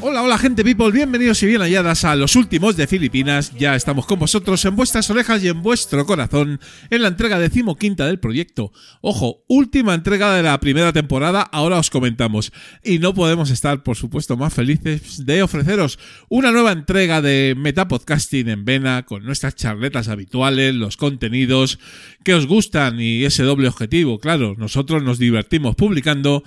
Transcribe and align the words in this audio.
Hola, 0.00 0.22
hola 0.22 0.38
gente 0.38 0.62
people, 0.62 0.92
bienvenidos 0.92 1.42
y 1.42 1.46
bien 1.46 1.60
halladas 1.60 2.04
a 2.04 2.14
los 2.14 2.36
últimos 2.36 2.76
de 2.76 2.86
Filipinas. 2.86 3.52
Ya 3.58 3.74
estamos 3.74 4.06
con 4.06 4.20
vosotros 4.20 4.64
en 4.64 4.76
vuestras 4.76 5.10
orejas 5.10 5.42
y 5.42 5.48
en 5.48 5.60
vuestro 5.60 6.06
corazón 6.06 6.60
en 6.88 7.02
la 7.02 7.08
entrega 7.08 7.40
decimoquinta 7.40 8.06
del 8.06 8.20
proyecto. 8.20 8.70
Ojo, 9.00 9.42
última 9.48 9.94
entrega 9.94 10.32
de 10.34 10.44
la 10.44 10.60
primera 10.60 10.92
temporada, 10.92 11.42
ahora 11.42 11.78
os 11.78 11.90
comentamos. 11.90 12.52
Y 12.84 13.00
no 13.00 13.12
podemos 13.12 13.50
estar, 13.50 13.82
por 13.82 13.96
supuesto, 13.96 14.36
más 14.36 14.54
felices 14.54 15.26
de 15.26 15.42
ofreceros 15.42 15.98
una 16.28 16.52
nueva 16.52 16.70
entrega 16.70 17.20
de 17.20 17.54
Metapodcasting 17.58 18.48
en 18.50 18.64
Vena 18.64 19.04
con 19.04 19.24
nuestras 19.24 19.56
charletas 19.56 20.06
habituales, 20.06 20.76
los 20.76 20.96
contenidos 20.96 21.80
que 22.22 22.34
os 22.34 22.46
gustan 22.46 23.00
y 23.00 23.24
ese 23.24 23.42
doble 23.42 23.66
objetivo. 23.66 24.20
Claro, 24.20 24.54
nosotros 24.56 25.02
nos 25.02 25.18
divertimos 25.18 25.74
publicando 25.74 26.44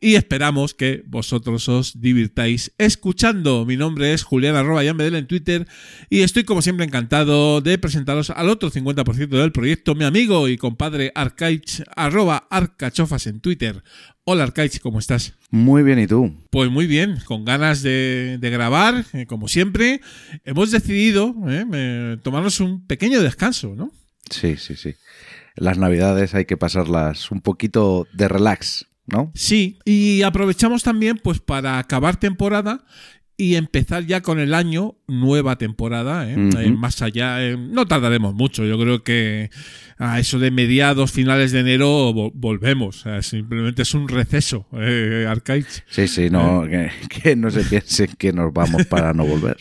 y 0.00 0.16
esperamos 0.16 0.74
que 0.74 1.02
vosotros 1.06 1.68
os 1.68 2.00
divirtáis 2.00 2.72
escuchando. 2.78 3.64
Mi 3.64 3.76
nombre 3.76 4.12
es 4.12 4.22
Julián 4.22 4.56
arroba 4.56 4.84
Yambedel 4.84 5.14
en 5.14 5.26
Twitter 5.26 5.66
y 6.10 6.20
estoy 6.20 6.44
como 6.44 6.62
siempre 6.62 6.86
encantado 6.86 7.60
de 7.60 7.78
presentaros 7.78 8.30
al 8.30 8.48
otro 8.48 8.70
50% 8.70 9.28
del 9.28 9.52
proyecto, 9.52 9.94
mi 9.94 10.04
amigo 10.04 10.48
y 10.48 10.56
compadre 10.56 11.12
Arcaich 11.14 11.82
arroba 11.96 12.46
Arcachofas 12.50 13.26
en 13.26 13.40
Twitter. 13.40 13.82
Hola 14.24 14.44
Arcaich, 14.44 14.80
¿cómo 14.80 14.98
estás? 14.98 15.34
Muy 15.50 15.82
bien, 15.82 15.98
¿y 15.98 16.06
tú? 16.06 16.34
Pues 16.50 16.70
muy 16.70 16.86
bien, 16.86 17.18
con 17.26 17.44
ganas 17.44 17.82
de, 17.82 18.38
de 18.40 18.50
grabar, 18.50 19.04
eh, 19.12 19.26
como 19.26 19.48
siempre. 19.48 20.00
Hemos 20.44 20.70
decidido 20.70 21.34
eh, 21.46 21.64
eh, 21.72 22.16
tomarnos 22.22 22.58
un 22.60 22.86
pequeño 22.86 23.20
descanso, 23.20 23.74
¿no? 23.76 23.92
Sí, 24.30 24.56
sí, 24.56 24.76
sí. 24.76 24.94
Las 25.56 25.78
navidades 25.78 26.34
hay 26.34 26.46
que 26.46 26.56
pasarlas 26.56 27.30
un 27.30 27.40
poquito 27.40 28.08
de 28.12 28.28
relax, 28.28 28.86
¿no? 29.06 29.30
Sí, 29.34 29.78
y 29.84 30.22
aprovechamos 30.22 30.82
también 30.82 31.18
pues 31.22 31.40
para 31.40 31.78
acabar 31.78 32.16
temporada 32.16 32.84
y 33.36 33.56
empezar 33.56 34.06
ya 34.06 34.20
con 34.22 34.38
el 34.38 34.54
año, 34.54 34.94
nueva 35.08 35.58
temporada, 35.58 36.30
¿eh? 36.30 36.36
Eh, 36.60 36.70
más 36.70 37.02
allá, 37.02 37.44
eh, 37.44 37.56
no 37.56 37.84
tardaremos 37.84 38.32
mucho, 38.32 38.64
yo 38.64 38.78
creo 38.78 39.02
que 39.02 39.50
a 39.98 40.20
eso 40.20 40.38
de 40.38 40.52
mediados, 40.52 41.10
finales 41.10 41.50
de 41.50 41.60
enero 41.60 42.12
vo- 42.14 42.30
volvemos, 42.32 43.04
simplemente 43.22 43.82
es 43.82 43.92
un 43.94 44.08
receso, 44.08 44.66
eh, 44.72 45.26
Arcaich. 45.28 45.66
Sí, 45.90 46.06
sí, 46.06 46.30
no, 46.30 46.62
que, 46.70 46.90
que 47.08 47.34
no 47.34 47.50
se 47.50 47.64
piensen 47.64 48.10
que 48.16 48.32
nos 48.32 48.52
vamos 48.52 48.86
para 48.86 49.12
no 49.12 49.26
volver. 49.26 49.56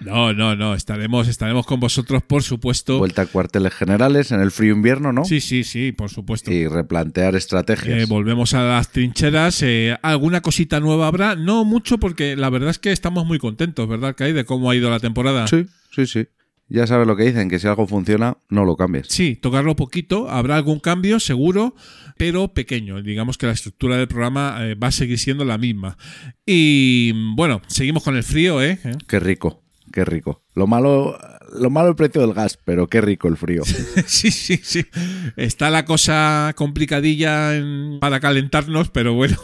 No, 0.00 0.32
no, 0.32 0.54
no, 0.54 0.74
estaremos, 0.74 1.28
estaremos 1.28 1.66
con 1.66 1.80
vosotros, 1.80 2.22
por 2.22 2.42
supuesto. 2.42 2.98
Vuelta 2.98 3.22
a 3.22 3.26
cuarteles 3.26 3.74
generales 3.74 4.30
en 4.32 4.40
el 4.40 4.50
frío 4.50 4.74
invierno, 4.74 5.12
¿no? 5.12 5.24
Sí, 5.24 5.40
sí, 5.40 5.64
sí, 5.64 5.92
por 5.92 6.10
supuesto. 6.10 6.52
Y 6.52 6.68
replantear 6.68 7.34
estrategias. 7.34 8.02
Eh, 8.02 8.06
volvemos 8.06 8.54
a 8.54 8.62
las 8.62 8.90
trincheras. 8.90 9.62
eh, 9.62 9.96
alguna 10.02 10.40
cosita 10.40 10.80
nueva 10.80 11.06
habrá. 11.08 11.34
No 11.34 11.64
mucho, 11.64 11.98
porque 11.98 12.36
la 12.36 12.50
verdad 12.50 12.70
es 12.70 12.78
que 12.78 12.92
estamos 12.92 13.26
muy 13.26 13.38
contentos, 13.38 13.88
¿verdad, 13.88 14.14
Kai? 14.16 14.32
De 14.32 14.44
cómo 14.44 14.70
ha 14.70 14.76
ido 14.76 14.90
la 14.90 15.00
temporada. 15.00 15.46
sí, 15.48 15.66
sí, 15.90 16.06
sí. 16.06 16.26
Ya 16.70 16.86
sabes 16.86 17.06
lo 17.06 17.16
que 17.16 17.24
dicen, 17.24 17.48
que 17.48 17.58
si 17.58 17.66
algo 17.66 17.86
funciona, 17.86 18.36
no 18.50 18.66
lo 18.66 18.76
cambies. 18.76 19.06
Sí, 19.08 19.36
tocarlo 19.36 19.74
poquito. 19.74 20.28
Habrá 20.28 20.56
algún 20.56 20.80
cambio, 20.80 21.18
seguro, 21.18 21.74
pero 22.18 22.52
pequeño. 22.52 23.02
Digamos 23.02 23.38
que 23.38 23.46
la 23.46 23.52
estructura 23.52 23.96
del 23.96 24.06
programa 24.06 24.58
eh, 24.60 24.74
va 24.74 24.88
a 24.88 24.92
seguir 24.92 25.18
siendo 25.18 25.46
la 25.46 25.56
misma. 25.56 25.96
Y 26.44 27.12
bueno, 27.36 27.62
seguimos 27.68 28.02
con 28.04 28.16
el 28.16 28.22
frío, 28.22 28.62
¿eh? 28.62 28.78
¿Eh? 28.84 28.92
Qué 29.06 29.18
rico, 29.18 29.62
qué 29.92 30.04
rico. 30.04 30.42
Lo 30.54 30.66
malo, 30.66 31.16
lo 31.58 31.70
malo 31.70 31.88
el 31.90 31.94
precio 31.94 32.20
del 32.20 32.34
gas, 32.34 32.58
pero 32.64 32.88
qué 32.88 33.00
rico 33.00 33.28
el 33.28 33.36
frío. 33.36 33.62
Sí, 34.06 34.30
sí, 34.30 34.58
sí. 34.62 34.84
Está 35.36 35.70
la 35.70 35.84
cosa 35.84 36.52
complicadilla 36.56 37.54
en- 37.56 37.98
para 38.00 38.18
calentarnos, 38.20 38.90
pero 38.90 39.14
bueno, 39.14 39.36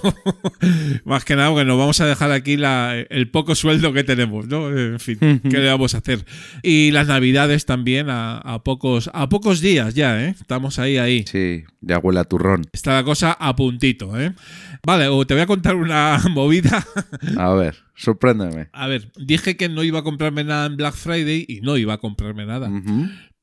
más 1.05 1.25
que 1.25 1.37
nada, 1.37 1.50
bueno, 1.50 1.77
vamos 1.78 2.00
a 2.00 2.06
dejar 2.06 2.32
aquí 2.32 2.56
la- 2.56 2.94
el 3.10 3.31
poco 3.31 3.55
sueldo 3.55 3.93
que 3.93 4.05
tenemos, 4.05 4.47
¿no? 4.49 4.71
En 4.77 4.99
fin, 5.00 5.19
¿qué 5.19 5.59
le 5.59 5.69
vamos 5.69 5.94
a 5.94 5.99
hacer? 5.99 6.25
Y 6.62 6.91
las 6.91 7.06
navidades 7.06 7.65
también 7.66 8.11
a, 8.11 8.38
a 8.38 8.62
pocos, 8.65 9.11
a 9.12 9.28
pocos 9.28 9.61
días 9.61 9.94
ya, 9.94 10.21
¿eh? 10.25 10.34
Estamos 10.41 10.78
ahí, 10.78 10.99
ahí. 10.99 11.25
Sí, 11.31 11.65
ya 11.81 11.99
huele 11.99 12.21
a 12.21 12.25
turrón. 12.25 12.62
Está 12.72 12.94
la 12.94 13.05
cosa 13.05 13.32
a 13.32 13.55
puntito, 13.55 14.19
¿eh? 14.21 14.32
Vale, 14.87 15.09
o 15.09 15.27
te 15.27 15.34
voy 15.34 15.43
a 15.43 15.47
contar 15.47 15.77
una 15.77 16.21
movida. 16.31 16.84
A 17.39 17.53
ver, 17.55 17.77
sorpréndeme. 17.95 18.69
A 18.72 18.87
ver, 18.87 19.11
dije 19.17 19.56
que 19.56 19.69
no 19.69 19.83
iba 19.83 20.00
a 20.00 20.03
comprarme 20.03 20.45
nada 20.45 20.67
en 20.67 20.77
Black 20.77 20.95
Friday 20.95 21.45
y 21.49 21.61
no 21.61 21.77
iba 21.77 21.95
a 21.95 21.99
comprarme 21.99 22.45
nada. 22.47 22.71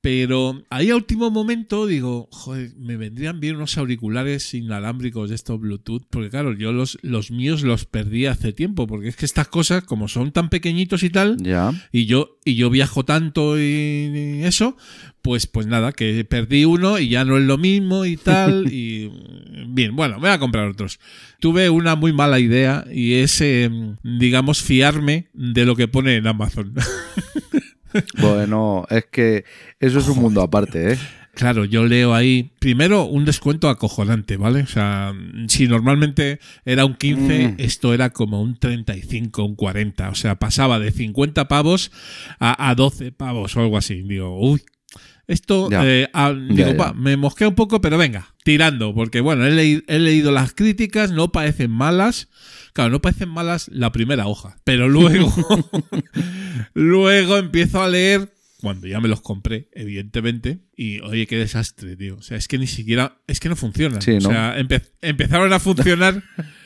Pero 0.03 0.63
ahí 0.71 0.89
a 0.89 0.95
último 0.95 1.29
momento 1.29 1.85
digo, 1.85 2.27
joder, 2.31 2.71
me 2.79 2.97
vendrían 2.97 3.39
bien 3.39 3.57
unos 3.57 3.77
auriculares 3.77 4.51
inalámbricos 4.55 5.29
de 5.29 5.35
estos 5.35 5.59
Bluetooth, 5.59 6.01
porque 6.09 6.31
claro, 6.31 6.53
yo 6.57 6.71
los, 6.71 6.97
los 7.03 7.29
míos 7.29 7.61
los 7.61 7.85
perdí 7.85 8.25
hace 8.25 8.51
tiempo, 8.51 8.87
porque 8.87 9.09
es 9.09 9.15
que 9.15 9.25
estas 9.25 9.47
cosas, 9.47 9.83
como 9.83 10.07
son 10.07 10.31
tan 10.31 10.49
pequeñitos 10.49 11.03
y 11.03 11.11
tal, 11.11 11.37
Ya. 11.37 11.71
y 11.91 12.07
yo, 12.07 12.39
y 12.43 12.55
yo 12.55 12.71
viajo 12.71 13.05
tanto 13.05 13.59
y, 13.59 13.61
y 13.61 14.43
eso, 14.43 14.75
pues, 15.21 15.45
pues 15.45 15.67
nada, 15.67 15.91
que 15.91 16.25
perdí 16.25 16.65
uno 16.65 16.97
y 16.97 17.09
ya 17.09 17.23
no 17.23 17.37
es 17.37 17.43
lo 17.43 17.59
mismo 17.59 18.05
y 18.05 18.17
tal, 18.17 18.67
y 18.73 19.11
bien, 19.67 19.95
bueno, 19.95 20.15
me 20.15 20.21
voy 20.21 20.29
a 20.31 20.39
comprar 20.39 20.67
otros. 20.67 20.99
Tuve 21.39 21.69
una 21.69 21.95
muy 21.95 22.11
mala 22.11 22.39
idea 22.39 22.85
y 22.91 23.13
es, 23.13 23.39
eh, 23.41 23.69
digamos, 24.03 24.63
fiarme 24.63 25.27
de 25.33 25.63
lo 25.65 25.75
que 25.75 25.87
pone 25.87 26.15
en 26.15 26.25
Amazon. 26.25 26.73
Bueno, 28.21 28.85
es 28.89 29.05
que 29.11 29.43
eso 29.79 29.99
es 29.99 30.07
un 30.07 30.19
mundo 30.19 30.41
aparte, 30.41 30.93
¿eh? 30.93 30.97
Claro, 31.33 31.63
yo 31.63 31.85
leo 31.85 32.13
ahí, 32.13 32.51
primero, 32.59 33.05
un 33.05 33.23
descuento 33.23 33.69
acojonante, 33.69 34.35
¿vale? 34.35 34.63
O 34.63 34.67
sea, 34.67 35.13
si 35.47 35.65
normalmente 35.67 36.39
era 36.65 36.83
un 36.83 36.95
15, 36.95 37.47
Mm. 37.47 37.55
esto 37.57 37.93
era 37.93 38.09
como 38.09 38.41
un 38.41 38.59
35, 38.59 39.45
un 39.45 39.55
40. 39.55 40.09
O 40.09 40.15
sea, 40.15 40.35
pasaba 40.35 40.77
de 40.77 40.91
50 40.91 41.47
pavos 41.47 41.91
a, 42.39 42.69
a 42.69 42.75
12 42.75 43.13
pavos 43.13 43.55
o 43.55 43.61
algo 43.61 43.77
así. 43.77 44.01
Digo, 44.01 44.37
uy. 44.39 44.61
Esto, 45.31 45.69
eh, 45.85 46.07
ah, 46.13 46.33
digo, 46.33 46.71
me 46.95 47.15
mosquea 47.17 47.47
un 47.47 47.55
poco, 47.55 47.79
pero 47.81 47.97
venga, 47.97 48.33
tirando, 48.43 48.93
porque 48.93 49.21
bueno, 49.21 49.45
he, 49.45 49.51
leí- 49.51 49.83
he 49.87 49.97
leído 49.99 50.31
las 50.31 50.53
críticas, 50.53 51.11
no 51.11 51.31
parecen 51.31 51.71
malas. 51.71 52.27
Claro, 52.73 52.89
no 52.91 53.01
parecen 53.01 53.29
malas 53.29 53.69
la 53.73 53.91
primera 53.91 54.27
hoja, 54.27 54.57
pero 54.63 54.87
luego, 54.89 55.31
luego 56.73 57.37
empiezo 57.37 57.81
a 57.81 57.87
leer 57.89 58.33
cuando 58.61 58.85
ya 58.87 58.99
me 58.99 59.07
los 59.07 59.21
compré, 59.21 59.69
evidentemente, 59.73 60.59
y 60.77 60.99
oye, 60.99 61.25
qué 61.25 61.35
desastre, 61.37 61.95
tío. 61.95 62.17
O 62.17 62.21
sea, 62.21 62.37
es 62.37 62.47
que 62.47 62.59
ni 62.59 62.67
siquiera, 62.67 63.17
es 63.25 63.39
que 63.39 63.49
no 63.49 63.55
funcionan. 63.55 64.01
Sí, 64.03 64.11
¿no? 64.21 64.29
O 64.29 64.31
sea, 64.31 64.55
empe- 64.59 64.83
empezaron 65.01 65.51
a 65.51 65.59
funcionar 65.59 66.21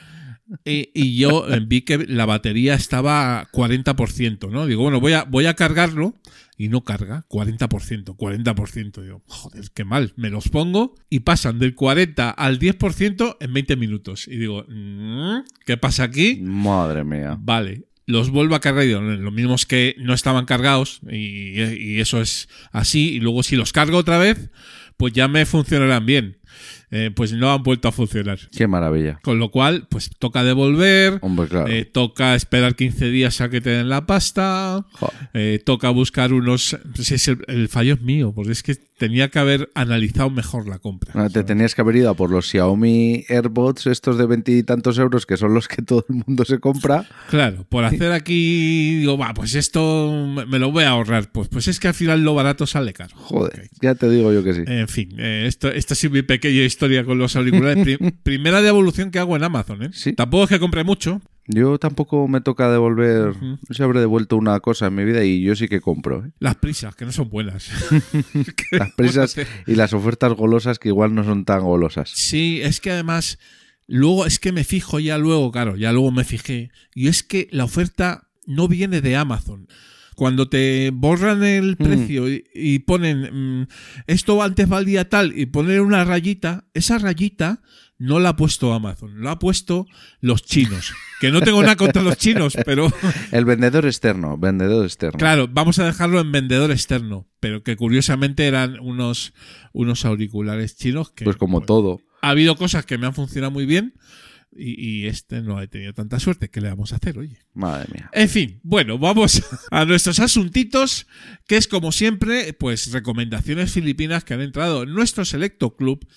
y, 0.65 0.89
y 0.93 1.15
yo 1.17 1.47
eh, 1.53 1.61
vi 1.65 1.81
que 1.83 2.05
la 2.07 2.25
batería 2.25 2.73
estaba 2.75 3.39
a 3.39 3.49
40%, 3.51 4.49
¿no? 4.51 4.65
Digo, 4.65 4.83
bueno, 4.83 4.99
voy 4.99 5.13
a, 5.13 5.23
voy 5.23 5.45
a 5.45 5.53
cargarlo 5.53 6.15
y 6.57 6.69
no 6.69 6.83
carga, 6.83 7.25
40%, 7.29 8.15
40%. 8.15 9.01
Digo, 9.01 9.23
joder, 9.27 9.65
qué 9.73 9.83
mal. 9.83 10.13
Me 10.15 10.29
los 10.29 10.49
pongo 10.49 10.95
y 11.09 11.21
pasan 11.21 11.59
del 11.59 11.75
40 11.75 12.29
al 12.29 12.59
10% 12.59 13.37
en 13.39 13.53
20 13.53 13.75
minutos. 13.75 14.27
Y 14.27 14.37
digo, 14.37 14.65
mm, 14.67 15.39
¿qué 15.65 15.77
pasa 15.77 16.03
aquí? 16.03 16.39
Madre 16.41 17.03
mía. 17.03 17.37
Vale, 17.39 17.85
los 18.05 18.29
vuelvo 18.29 18.55
a 18.55 18.61
cargar 18.61 18.83
y 18.83 18.87
digo, 18.87 19.01
lo 19.01 19.31
mismo 19.31 19.55
es 19.55 19.65
que 19.65 19.95
no 19.99 20.13
estaban 20.13 20.45
cargados 20.45 21.01
y, 21.09 21.61
y 21.61 21.99
eso 21.99 22.21
es 22.21 22.47
así. 22.71 23.15
Y 23.15 23.19
luego 23.19 23.43
si 23.43 23.55
los 23.55 23.73
cargo 23.73 23.97
otra 23.97 24.17
vez, 24.17 24.49
pues 24.97 25.13
ya 25.13 25.27
me 25.27 25.45
funcionarán 25.45 26.05
bien. 26.05 26.37
Eh, 26.91 27.11
pues 27.15 27.33
no 27.33 27.51
han 27.51 27.63
vuelto 27.63 27.87
a 27.87 27.91
funcionar. 27.91 28.39
Qué 28.55 28.67
maravilla. 28.67 29.19
Con 29.23 29.39
lo 29.39 29.49
cual, 29.49 29.87
pues 29.89 30.11
toca 30.19 30.43
devolver, 30.43 31.17
Hombre, 31.21 31.47
claro. 31.47 31.67
eh, 31.67 31.83
toca 31.85 32.35
esperar 32.35 32.75
15 32.75 33.09
días 33.09 33.41
a 33.41 33.49
que 33.49 33.59
te 33.59 33.71
den 33.71 33.89
la 33.89 34.05
pasta, 34.05 34.85
eh, 35.33 35.61
toca 35.65 35.89
buscar 35.89 36.31
unos... 36.31 36.77
pues 36.95 37.11
es 37.11 37.27
el, 37.27 37.39
el 37.47 37.69
fallo 37.69 37.95
es 37.95 38.01
mío, 38.01 38.31
porque 38.35 38.51
es 38.51 38.61
que 38.63 38.75
tenía 38.97 39.29
que 39.29 39.39
haber 39.39 39.69
analizado 39.75 40.29
mejor 40.29 40.67
la 40.67 40.79
compra. 40.79 41.11
Ah, 41.15 41.29
Te 41.29 41.43
tenías 41.43 41.75
que 41.75 41.81
haber 41.81 41.97
ido 41.97 42.09
a 42.09 42.13
por 42.15 42.31
los 42.31 42.47
Xiaomi 42.49 43.25
AirBots, 43.29 43.87
estos 43.87 44.17
de 44.17 44.25
veintitantos 44.25 44.97
euros, 44.97 45.25
que 45.25 45.37
son 45.37 45.53
los 45.53 45.67
que 45.67 45.81
todo 45.81 46.05
el 46.09 46.23
mundo 46.25 46.45
se 46.45 46.59
compra. 46.59 47.05
Claro, 47.29 47.65
por 47.67 47.83
hacer 47.83 48.11
aquí, 48.11 48.97
digo, 48.99 49.17
va, 49.17 49.33
pues 49.33 49.55
esto 49.55 50.11
me 50.47 50.59
lo 50.59 50.71
voy 50.71 50.83
a 50.85 50.89
ahorrar. 50.91 51.31
Pues, 51.31 51.47
pues 51.49 51.67
es 51.67 51.79
que 51.79 51.87
al 51.89 51.93
final 51.93 52.23
lo 52.23 52.33
barato 52.35 52.65
sale 52.67 52.93
caro. 52.93 53.15
Joder, 53.17 53.69
ya 53.81 53.95
te 53.95 54.09
digo 54.09 54.31
yo 54.31 54.43
que 54.43 54.53
sí. 54.53 54.61
En 54.65 54.87
fin, 54.87 55.09
eh, 55.17 55.45
esto, 55.47 55.69
esta 55.69 55.95
sido 55.95 56.13
mi 56.13 56.21
pequeña 56.21 56.63
historia 56.63 57.03
con 57.03 57.17
los 57.17 57.35
auriculares. 57.35 57.83
Pri- 57.83 57.97
primera 58.23 58.61
devolución 58.61 59.11
que 59.11 59.19
hago 59.19 59.35
en 59.35 59.43
Amazon, 59.43 59.83
¿eh? 59.83 59.89
Sí. 59.93 60.13
Tampoco 60.13 60.43
es 60.45 60.49
que 60.49 60.59
compre 60.59 60.83
mucho. 60.83 61.21
Yo 61.47 61.77
tampoco 61.77 62.27
me 62.27 62.41
toca 62.41 62.71
devolver, 62.71 63.35
no 63.41 63.57
sé, 63.69 63.83
habré 63.83 63.99
devuelto 63.99 64.35
una 64.35 64.59
cosa 64.61 64.87
en 64.87 64.95
mi 64.95 65.05
vida 65.05 65.23
y 65.23 65.43
yo 65.43 65.55
sí 65.55 65.67
que 65.67 65.79
compro. 65.79 66.25
¿eh? 66.25 66.31
Las 66.39 66.55
prisas, 66.55 66.95
que 66.95 67.05
no 67.05 67.11
son 67.11 67.29
buenas. 67.29 67.69
Las 68.71 68.91
prisas 68.93 69.35
y 69.67 69.75
las 69.75 69.93
ofertas 69.93 70.33
golosas 70.33 70.79
que 70.79 70.89
igual 70.89 71.13
no 71.13 71.23
son 71.23 71.45
tan 71.45 71.61
golosas. 71.61 72.09
Sí, 72.09 72.61
es 72.63 72.79
que 72.79 72.91
además 72.91 73.37
Luego 73.87 74.25
es 74.25 74.39
que 74.39 74.51
me 74.51 74.63
fijo 74.63 74.99
ya 74.99 75.17
luego, 75.17 75.51
claro, 75.51 75.75
ya 75.75 75.91
luego 75.91 76.11
me 76.11 76.23
fijé. 76.23 76.71
Y 76.93 77.07
es 77.07 77.23
que 77.23 77.47
la 77.51 77.65
oferta 77.65 78.29
no 78.47 78.67
viene 78.67 79.01
de 79.01 79.15
Amazon. 79.15 79.67
Cuando 80.15 80.47
te 80.47 80.91
borran 80.93 81.43
el 81.43 81.75
precio 81.75 82.29
y, 82.31 82.45
y 82.53 82.79
ponen 82.79 83.61
mm, 83.61 83.67
esto 84.07 84.41
antes 84.41 84.67
valía 84.67 85.09
tal 85.09 85.37
y 85.37 85.45
poner 85.45 85.81
una 85.81 86.05
rayita, 86.05 86.65
esa 86.73 86.97
rayita 86.97 87.61
no 87.97 88.19
la 88.19 88.29
ha 88.29 88.35
puesto 88.35 88.73
Amazon, 88.73 89.19
lo 89.21 89.29
ha 89.29 89.39
puesto 89.39 89.87
los 90.19 90.43
chinos. 90.43 90.93
Que 91.21 91.31
no 91.31 91.41
tengo 91.41 91.61
nada 91.61 91.75
contra 91.75 92.01
los 92.01 92.17
chinos, 92.17 92.57
pero 92.65 92.91
El 93.31 93.45
vendedor 93.45 93.85
externo, 93.85 94.37
vendedor 94.37 94.85
externo. 94.85 95.17
claro, 95.17 95.47
vamos 95.47 95.79
a 95.79 95.85
dejarlo 95.85 96.19
en 96.19 96.31
vendedor 96.31 96.71
externo. 96.71 97.27
Pero 97.39 97.63
que 97.63 97.75
curiosamente 97.75 98.47
eran 98.47 98.79
unos, 98.79 99.33
unos 99.71 100.03
auriculares 100.05 100.75
chinos 100.77 101.11
que. 101.11 101.25
Pues 101.25 101.37
como 101.37 101.61
todo. 101.61 102.01
ha 102.21 102.29
habido 102.29 102.55
cosas 102.55 102.85
que 102.85 102.97
me 102.97 103.05
han 103.05 103.13
funcionado 103.13 103.51
muy 103.51 103.65
bien 103.65 103.93
y, 104.55 105.03
y 105.03 105.07
este 105.07 105.41
no 105.41 105.61
he 105.61 105.67
tenido 105.67 105.93
tanta 105.93 106.19
suerte. 106.19 106.49
¿Qué 106.49 106.61
le 106.61 106.69
vamos 106.69 106.93
a 106.93 106.95
hacer, 106.95 107.17
oye? 107.17 107.37
Madre 107.53 107.87
mía. 107.93 108.09
En 108.13 108.29
fin, 108.29 108.59
bueno, 108.63 108.97
vamos 108.97 109.43
a 109.71 109.85
nuestros 109.85 110.19
asuntitos, 110.19 111.07
que 111.47 111.57
es 111.57 111.67
como 111.67 111.91
siempre, 111.91 112.53
pues 112.53 112.91
recomendaciones 112.91 113.71
filipinas 113.71 114.23
que 114.23 114.33
han 114.33 114.41
entrado 114.41 114.83
en 114.83 114.93
nuestro 114.93 115.23
selecto 115.25 115.75
club. 115.75 116.07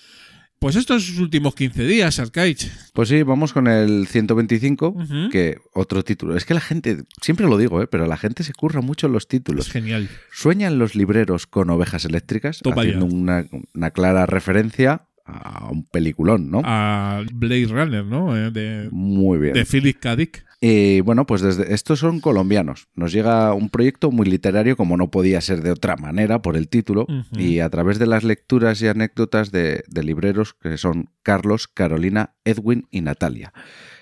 Pues 0.59 0.75
estos 0.75 1.17
últimos 1.19 1.55
15 1.55 1.85
días, 1.87 2.19
Arcaich. 2.19 2.69
Pues 2.93 3.07
sí, 3.07 3.23
vamos 3.23 3.53
con 3.53 3.67
el 3.67 4.07
125, 4.07 4.89
Ujú. 4.89 5.29
que 5.31 5.57
otro 5.73 6.03
título. 6.03 6.35
Es 6.35 6.43
que 6.43 6.53
la 6.53 6.59
gente, 6.59 7.03
siempre 7.21 7.47
lo 7.47 7.57
digo, 7.57 7.81
¿eh? 7.81 7.87
pero 7.87 8.05
la 8.07 8.17
gente 8.17 8.43
se 8.43 8.51
curra 8.53 8.81
mucho 8.81 9.07
en 9.07 9.13
los 9.13 9.23
Es 9.23 9.27
títulos. 9.29 9.69
genial. 9.71 10.09
¿Sueñan 10.33 10.77
los 10.77 10.95
libreros 10.95 11.47
con 11.47 11.69
ovejas 11.69 12.03
eléctricas? 12.03 12.59
Toma 12.59 12.81
haciendo 12.81 13.05
una, 13.05 13.45
una 13.73 13.91
clara 13.91 14.25
referencia 14.25 15.05
a 15.25 15.69
un 15.71 15.85
peliculón, 15.85 16.49
¿no? 16.51 16.61
A 16.65 17.23
Blade 17.31 17.67
Runner, 17.67 18.03
¿no? 18.03 18.35
Eh, 18.35 18.51
De, 18.51 18.89
Muy 18.91 19.37
bien. 19.37 19.53
de 19.53 19.63
Philip 19.65 19.97
K. 19.99 20.15
Dick. 20.17 20.45
Y 20.61 20.99
bueno, 21.01 21.25
pues 21.25 21.41
desde 21.41 21.73
estos 21.73 21.99
son 21.99 22.19
colombianos. 22.19 22.89
Nos 22.93 23.13
llega 23.13 23.53
un 23.53 23.69
proyecto 23.69 24.11
muy 24.11 24.25
literario, 24.25 24.75
como 24.75 24.97
no 24.97 25.09
podía 25.09 25.39
ser 25.39 25.61
de 25.61 25.71
otra 25.71 25.95
manera 25.95 26.41
por 26.41 26.57
el 26.57 26.67
título, 26.67 27.07
y 27.31 27.59
a 27.59 27.69
través 27.69 27.97
de 27.97 28.07
las 28.07 28.25
lecturas 28.25 28.81
y 28.81 28.87
anécdotas 28.87 29.51
de, 29.51 29.83
de 29.87 30.03
libreros 30.03 30.53
que 30.53 30.77
son 30.77 31.11
Carlos, 31.23 31.67
Carolina, 31.67 32.35
Edwin 32.43 32.87
y 32.91 33.01
Natalia, 33.01 33.53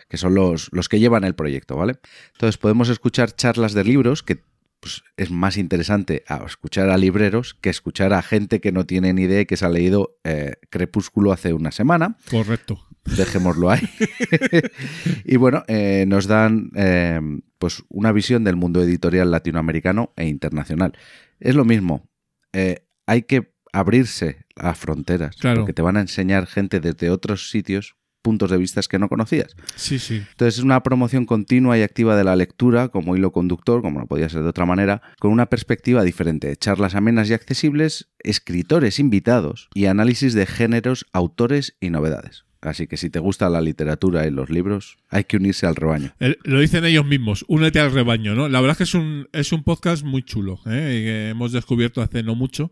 que 0.10 0.18
son 0.18 0.34
los, 0.34 0.70
los 0.72 0.90
que 0.90 1.00
llevan 1.00 1.26
el 1.26 1.36
proyecto, 1.36 1.76
¿vale? 1.76 2.00
Entonces 2.34 2.58
podemos 2.58 2.90
escuchar 2.90 3.36
charlas 3.36 3.74
de 3.74 3.84
libros 3.84 4.24
que 4.24 4.42
pues, 4.80 5.04
es 5.18 5.32
más 5.32 5.58
interesante 5.58 6.24
a 6.28 6.44
escuchar 6.46 6.90
a 6.90 6.98
libreros 6.98 7.56
que 7.56 7.70
escuchar 7.70 8.14
a 8.14 8.22
gente 8.22 8.62
que 8.62 8.72
no 8.72 8.86
tiene 8.86 9.14
ni 9.14 9.24
idea 9.24 9.42
y 9.42 9.46
que 9.46 9.58
se 9.58 9.66
ha 9.66 9.70
leído 9.70 10.18
eh, 10.24 10.54
Crepúsculo 10.70 11.32
hace 11.32 11.54
una 11.54 11.72
semana 11.72 12.18
Correcto. 12.30 12.87
Dejémoslo 13.16 13.70
ahí. 13.70 13.88
y 15.26 15.36
bueno, 15.38 15.64
eh, 15.68 16.06
nos 16.08 16.28
dan 16.28 16.72
eh, 16.76 17.20
pues 17.58 17.84
una 17.90 18.12
visión 18.12 18.44
del 18.44 18.56
mundo 18.56 18.82
editorial 18.82 19.32
latinoamericano 19.32 20.14
e 20.16 20.28
internacional. 20.28 20.94
Es 21.40 21.56
lo 21.56 21.66
mismo, 21.66 22.10
eh, 22.54 22.86
hay 23.06 23.24
que 23.24 23.54
abrirse 23.74 24.46
a 24.56 24.74
fronteras, 24.74 25.36
Claro. 25.36 25.62
porque 25.62 25.74
te 25.74 25.82
van 25.82 25.98
a 25.98 26.02
enseñar 26.02 26.48
gente 26.48 26.80
desde 26.80 27.10
otros 27.10 27.50
sitios 27.50 27.96
puntos 28.24 28.50
de 28.52 28.58
vista 28.58 28.82
que 28.90 29.00
no 29.00 29.08
conocías. 29.08 29.56
Sí, 29.76 30.00
sí. 30.00 30.16
Entonces 30.32 30.58
es 30.58 30.64
una 30.64 30.84
promoción 30.84 31.26
continua 31.26 31.78
y 31.78 31.82
activa 31.84 32.18
de 32.18 32.26
la 32.26 32.36
lectura 32.36 32.90
como 32.90 33.16
hilo 33.16 33.32
conductor, 33.32 33.82
como 33.82 34.00
no 34.02 34.08
podía 34.08 34.28
ser 34.28 34.44
de 34.44 34.50
otra 34.50 34.66
manera, 34.66 35.02
con 35.20 35.32
una 35.32 35.46
perspectiva 35.46 36.04
diferente, 36.04 36.54
charlas 36.58 36.96
amenas 36.96 37.30
y 37.30 37.34
accesibles, 37.34 38.10
escritores 38.20 39.00
invitados 39.00 39.70
y 39.74 39.86
análisis 39.86 40.34
de 40.34 40.46
géneros, 40.46 41.06
autores 41.14 41.78
y 41.80 41.90
novedades. 41.90 42.44
Así 42.62 42.88
que 42.88 42.98
si 42.98 43.10
te 43.10 43.20
gusta 43.20 43.50
la 43.50 43.62
literatura 43.62 44.26
y 44.26 44.32
los 44.32 44.50
libros, 44.50 44.98
hay 45.10 45.26
que 45.26 45.38
unirse 45.38 45.66
al 45.68 45.76
rebaño. 45.76 46.14
Lo 46.44 46.60
dicen 46.60 46.86
ellos 46.86 47.06
mismos, 47.06 47.46
únete 47.48 47.80
al 47.80 47.92
rebaño, 47.92 48.36
¿no? 48.36 48.50
La 48.50 48.60
verdad 48.62 48.74
es 48.74 48.78
que 48.78 48.84
es 48.84 48.94
un, 48.94 49.28
es 49.32 49.52
un 49.52 49.64
podcast 49.64 50.04
muy 50.04 50.24
chulo, 50.24 50.60
¿eh? 50.66 51.04
Que 51.06 51.30
hemos 51.30 51.52
descubierto 51.52 52.02
hace 52.02 52.24
no 52.24 52.36
mucho 52.36 52.72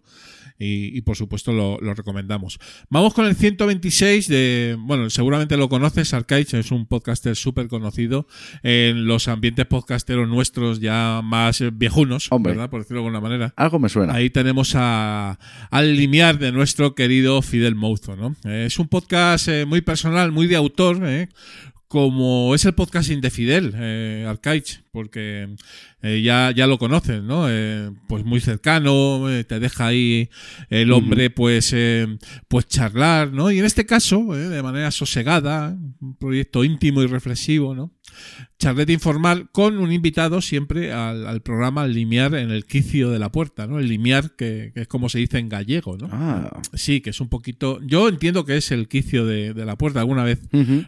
y, 0.57 0.97
y, 0.97 1.01
por 1.01 1.17
supuesto 1.17 1.51
lo, 1.51 1.79
lo 1.81 1.93
recomendamos. 1.93 2.59
Vamos 2.89 3.13
con 3.13 3.25
el 3.25 3.35
126 3.35 4.27
de, 4.27 4.77
bueno, 4.79 5.09
seguramente 5.09 5.57
lo 5.57 5.69
conoces, 5.69 6.13
Arcaich, 6.13 6.53
es 6.53 6.71
un 6.71 6.85
podcaster 6.85 7.35
súper 7.35 7.67
conocido 7.67 8.27
en 8.63 9.05
los 9.05 9.27
ambientes 9.27 9.65
podcasteros 9.65 10.27
nuestros 10.29 10.79
ya 10.79 11.21
más 11.23 11.63
viejunos, 11.73 12.27
Hombre. 12.31 12.53
¿verdad? 12.53 12.69
Por 12.69 12.81
decirlo 12.81 13.01
de 13.01 13.07
alguna 13.07 13.21
manera. 13.21 13.53
Algo 13.57 13.79
me 13.79 13.89
suena. 13.89 14.13
Ahí 14.13 14.29
tenemos 14.29 14.73
a, 14.75 15.39
al 15.71 15.95
limiar 15.95 16.39
de 16.39 16.51
nuestro 16.51 16.95
querido 16.95 17.41
Fidel 17.41 17.75
Mouzo, 17.75 18.15
¿no? 18.15 18.35
Es 18.49 18.79
un 18.79 18.87
podcast 18.87 19.47
eh, 19.47 19.65
muy 19.65 19.81
personal, 19.81 20.31
muy 20.31 20.47
de 20.47 20.55
autor, 20.55 20.99
¿eh? 21.03 21.29
Como 21.87 22.55
es 22.55 22.65
el 22.65 22.73
podcasting 22.73 23.21
de 23.21 23.29
Fidel, 23.29 23.73
eh, 23.75 24.25
Arcaich, 24.27 24.83
porque 24.91 25.55
eh, 26.01 26.21
ya, 26.21 26.51
ya 26.51 26.67
lo 26.67 26.77
conoces, 26.77 27.21
¿no? 27.21 27.45
Eh, 27.49 27.91
pues 28.07 28.25
muy 28.25 28.41
cercano, 28.41 29.29
eh, 29.29 29.43
te 29.43 29.59
deja 29.59 29.87
ahí 29.87 30.29
el 30.69 30.91
hombre, 30.91 31.29
pues, 31.29 31.71
eh, 31.73 32.07
pues 32.47 32.67
charlar, 32.67 33.31
¿no? 33.31 33.51
Y 33.51 33.59
en 33.59 33.65
este 33.65 33.85
caso, 33.85 34.33
de 34.33 34.63
manera 34.63 34.91
sosegada, 34.91 35.77
un 36.01 36.15
proyecto 36.17 36.63
íntimo 36.63 37.01
y 37.03 37.07
reflexivo, 37.07 37.75
¿no? 37.75 37.91
Charleta 38.57 38.91
informal 38.93 39.49
con 39.51 39.77
un 39.79 39.91
invitado 39.91 40.41
siempre 40.41 40.93
al, 40.93 41.27
al 41.27 41.41
programa 41.41 41.85
limiar 41.87 42.35
en 42.35 42.51
el 42.51 42.65
quicio 42.65 43.09
de 43.11 43.19
la 43.19 43.29
puerta, 43.31 43.67
¿no? 43.67 43.79
El 43.79 43.89
limiar, 43.89 44.35
que, 44.37 44.71
que 44.73 44.81
es 44.81 44.87
como 44.87 45.09
se 45.09 45.19
dice 45.19 45.37
en 45.39 45.49
gallego, 45.49 45.97
¿no? 45.97 46.07
Ah, 46.11 46.61
Sí, 46.73 47.01
que 47.01 47.09
es 47.09 47.19
un 47.19 47.27
poquito. 47.27 47.79
Yo 47.85 48.07
entiendo 48.07 48.45
que 48.45 48.55
es 48.55 48.71
el 48.71 48.87
quicio 48.87 49.25
de, 49.25 49.53
de 49.53 49.65
la 49.65 49.77
puerta. 49.77 49.99
Alguna 49.99 50.23
vez 50.23 50.39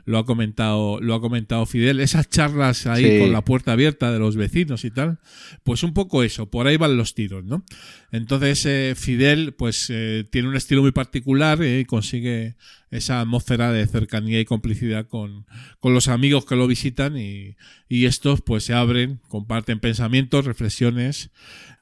lo 0.05 0.17
ha 0.17 0.25
comentado, 0.25 1.01
lo 1.01 1.13
ha 1.13 1.19
comentado 1.21 1.65
Fidel. 1.65 1.99
Esas 1.99 2.29
charlas 2.29 2.87
ahí 2.87 3.03
Sí. 3.03 3.19
con 3.19 3.31
la 3.33 3.43
puerta 3.43 3.73
abierta 3.73 4.11
de 4.13 4.19
los 4.19 4.37
vecinos 4.37 4.85
y 4.85 4.91
tal. 4.91 5.19
Pues 5.63 5.83
un 5.83 5.93
poco 5.93 6.23
eso, 6.23 6.49
por 6.49 6.67
ahí 6.67 6.77
van 6.77 6.95
los 6.95 7.15
tiros, 7.15 7.43
¿no? 7.43 7.65
Entonces, 8.11 8.65
eh, 8.65 8.93
Fidel, 8.95 9.53
pues 9.53 9.87
eh, 9.89 10.25
tiene 10.31 10.47
un 10.47 10.55
estilo 10.55 10.81
muy 10.81 10.91
particular 10.93 11.61
eh, 11.61 11.81
y 11.81 11.85
consigue 11.85 12.55
esa 12.89 13.19
atmósfera 13.19 13.73
de 13.73 13.85
cercanía 13.85 14.39
y 14.39 14.45
complicidad 14.45 15.07
con, 15.07 15.45
con 15.81 15.93
los 15.93 16.07
amigos 16.07 16.45
que 16.45 16.55
lo 16.55 16.67
visitan 16.67 17.17
y, 17.17 17.56
y 17.89 18.05
estos 18.05 18.41
pues 18.41 18.63
se 18.63 18.73
abren, 18.73 19.19
comparten 19.27 19.79
pensamientos, 19.79 20.45
reflexiones. 20.45 21.31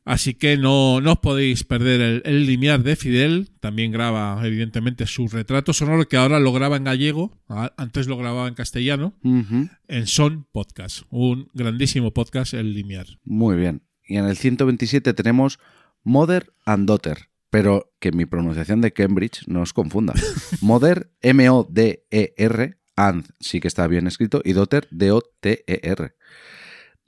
Así 0.05 0.35
que 0.35 0.55
no, 0.55 1.01
no 1.01 1.13
os 1.13 1.19
podéis 1.19 1.63
perder 1.63 1.99
el, 1.99 2.21
el 2.25 2.45
limiar 2.45 2.83
de 2.83 2.95
Fidel. 2.95 3.49
También 3.59 3.91
graba, 3.91 4.39
evidentemente, 4.45 5.07
su 5.07 5.27
retrato 5.27 5.73
sonoro 5.73 6.07
que 6.07 6.15
ahora 6.15 6.39
lo 6.39 6.53
graba 6.53 6.77
en 6.77 6.83
gallego. 6.83 7.31
Antes 7.75 8.05
lo 8.05 8.15
grababa 8.15 8.47
en 8.47 8.53
castellano. 8.53 9.15
En 9.23 10.05
Son 10.05 10.45
Podcast. 10.51 11.01
Un 11.09 11.49
grandísimo 11.55 12.13
podcast, 12.13 12.53
el 12.53 12.75
limiar. 12.75 13.07
Muy 13.23 13.55
bien. 13.55 13.81
Y 14.07 14.17
en 14.17 14.25
el 14.25 14.37
127 14.37 15.15
tenemos 15.15 15.59
Mother 16.03 16.53
and 16.65 16.87
Daughter. 16.87 17.29
Pero 17.49 17.91
que 17.99 18.11
mi 18.11 18.25
pronunciación 18.25 18.81
de 18.81 18.91
Cambridge 18.91 19.47
no 19.47 19.61
os 19.61 19.73
confunda. 19.73 20.13
Mother, 20.61 21.11
M-O-D-E-R, 21.21 22.77
and 22.95 23.25
sí 23.39 23.59
que 23.59 23.67
está 23.67 23.87
bien 23.87 24.07
escrito, 24.07 24.41
y 24.43 24.53
Daughter, 24.53 24.87
D-O-T-E-R. 24.91 26.13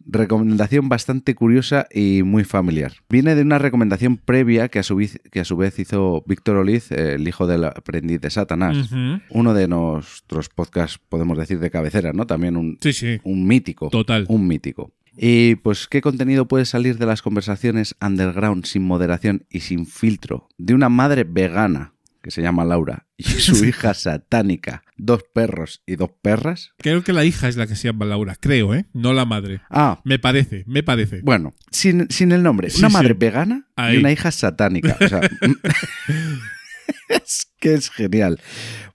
Recomendación 0.10 0.88
bastante 0.88 1.36
curiosa 1.36 1.88
y 1.92 2.24
muy 2.24 2.44
familiar. 2.46 2.94
Viene 3.10 3.36
de 3.36 3.42
una 3.42 3.58
recomendación 3.58 4.16
previa 4.18 4.70
que 4.70 4.80
a 4.80 4.84
su 4.84 4.96
vez, 4.96 5.20
que 5.32 5.42
a 5.42 5.46
su 5.46 5.58
vez 5.58 5.78
hizo 5.80 6.24
Víctor 6.28 6.56
Oliz, 6.58 6.92
el 6.92 7.28
hijo 7.28 7.46
del 7.46 7.66
aprendiz 7.66 8.22
de 8.22 8.30
Satanás. 8.30 8.90
Uno 9.30 9.54
de 9.54 9.68
nuestros 9.68 10.48
podcasts, 10.50 11.00
podemos 11.10 11.38
decir, 11.38 11.60
de 11.60 11.72
cabecera, 11.72 12.14
¿no? 12.14 12.26
También 12.26 12.56
un, 12.56 12.78
Sí, 12.80 12.94
sí. 12.94 13.20
un 13.24 13.48
mítico. 13.48 13.90
Total. 13.90 14.26
Un 14.30 14.48
mítico. 14.48 14.94
Y 15.18 15.56
pues, 15.56 15.88
¿qué 15.88 16.00
contenido 16.00 16.48
puede 16.48 16.66
salir 16.66 17.00
de 17.00 17.08
las 17.08 17.22
conversaciones 17.24 17.96
underground 18.00 18.66
sin 18.66 18.84
moderación 18.84 19.46
y 19.50 19.62
sin 19.62 19.88
filtro 19.88 20.48
de 20.58 20.76
una 20.76 20.90
madre 20.90 21.24
vegana 21.26 21.96
que 22.22 22.30
se 22.32 22.42
llama 22.44 22.64
Laura 22.66 23.08
y 23.18 23.24
su 23.24 23.66
hija 23.66 23.94
satánica, 23.96 24.84
dos 24.98 25.24
perros 25.34 25.82
y 25.86 25.96
dos 25.96 26.10
perras? 26.22 26.72
Creo 26.78 27.04
que 27.04 27.14
la 27.14 27.24
hija 27.26 27.48
es 27.48 27.56
la 27.58 27.68
que 27.68 27.76
se 27.76 27.88
llama 27.88 28.06
Laura. 28.06 28.36
Creo, 28.40 28.74
¿eh? 28.76 28.86
No 28.94 29.14
la 29.14 29.26
madre. 29.26 29.62
Ah, 29.70 30.02
Me 30.04 30.20
parece, 30.20 30.64
me 30.68 30.84
parece. 30.84 31.22
bueno, 31.24 31.54
sin, 31.72 32.10
sin 32.10 32.32
el 32.32 32.44
nombre. 32.44 32.70
Sí, 32.70 32.80
una 32.80 32.90
sí. 32.90 32.94
madre 32.94 33.14
vegana 33.14 33.68
Ahí. 33.76 33.96
y 33.96 34.00
una 34.00 34.12
hija 34.12 34.32
satánica. 34.32 34.98
O 35.00 35.08
sea, 35.08 35.22
es 37.10 37.48
que 37.60 37.74
es 37.74 37.90
genial. 37.90 38.40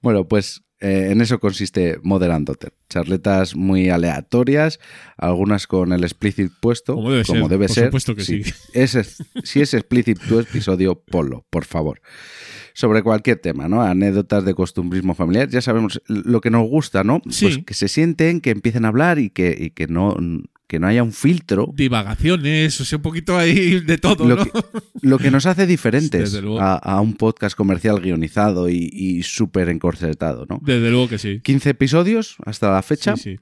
Bueno, 0.00 0.26
pues 0.28 0.62
eh, 0.82 1.12
en 1.12 1.20
eso 1.20 1.38
consiste 1.38 2.00
Daughter. 2.02 2.74
Charletas 2.88 3.54
muy 3.54 3.88
aleatorias, 3.88 4.80
algunas 5.16 5.68
con 5.68 5.92
el 5.92 6.02
explicit 6.02 6.50
puesto, 6.60 6.96
Como 6.96 7.48
debe 7.48 7.68
ser, 7.68 7.90
por 7.90 8.00
ser. 8.00 8.12
supuesto 8.12 8.14
que 8.16 8.24
sí. 8.24 8.42
Es, 8.74 9.22
si 9.44 9.60
es 9.60 9.74
explicit 9.74 10.18
tu 10.18 10.40
episodio, 10.40 11.00
ponlo, 11.00 11.46
por 11.50 11.64
favor. 11.64 12.02
Sobre 12.74 13.02
cualquier 13.02 13.38
tema, 13.38 13.68
¿no? 13.68 13.82
Anécdotas 13.82 14.44
de 14.44 14.54
costumbrismo 14.54 15.14
familiar. 15.14 15.48
Ya 15.48 15.60
sabemos 15.60 16.02
lo 16.08 16.40
que 16.40 16.50
nos 16.50 16.66
gusta, 16.68 17.04
¿no? 17.04 17.22
Sí. 17.30 17.44
Pues 17.44 17.58
que 17.64 17.74
se 17.74 17.86
sienten, 17.86 18.40
que 18.40 18.50
empiecen 18.50 18.84
a 18.84 18.88
hablar 18.88 19.20
y 19.20 19.30
que, 19.30 19.56
y 19.56 19.70
que 19.70 19.86
no 19.86 20.16
que 20.72 20.80
no 20.80 20.86
haya 20.86 21.02
un 21.02 21.12
filtro, 21.12 21.70
Divagaciones, 21.76 22.80
o 22.80 22.86
sea, 22.86 22.96
un 22.96 23.02
poquito 23.02 23.36
ahí 23.36 23.80
de 23.80 23.98
todo, 23.98 24.26
lo, 24.26 24.36
¿no? 24.36 24.44
que, 24.44 24.50
lo 25.02 25.18
que 25.18 25.30
nos 25.30 25.44
hace 25.44 25.66
diferentes 25.66 26.40
a, 26.58 26.76
a 26.76 27.00
un 27.02 27.12
podcast 27.12 27.54
comercial 27.54 28.00
guionizado 28.00 28.70
y, 28.70 28.88
y 28.90 29.22
súper 29.22 29.68
encorsetado, 29.68 30.46
¿no? 30.48 30.62
Desde 30.64 30.88
luego 30.88 31.10
que 31.10 31.18
sí. 31.18 31.40
15 31.40 31.68
episodios 31.68 32.36
hasta 32.46 32.72
la 32.72 32.80
fecha. 32.80 33.18
Sí, 33.18 33.36
sí. 33.36 33.40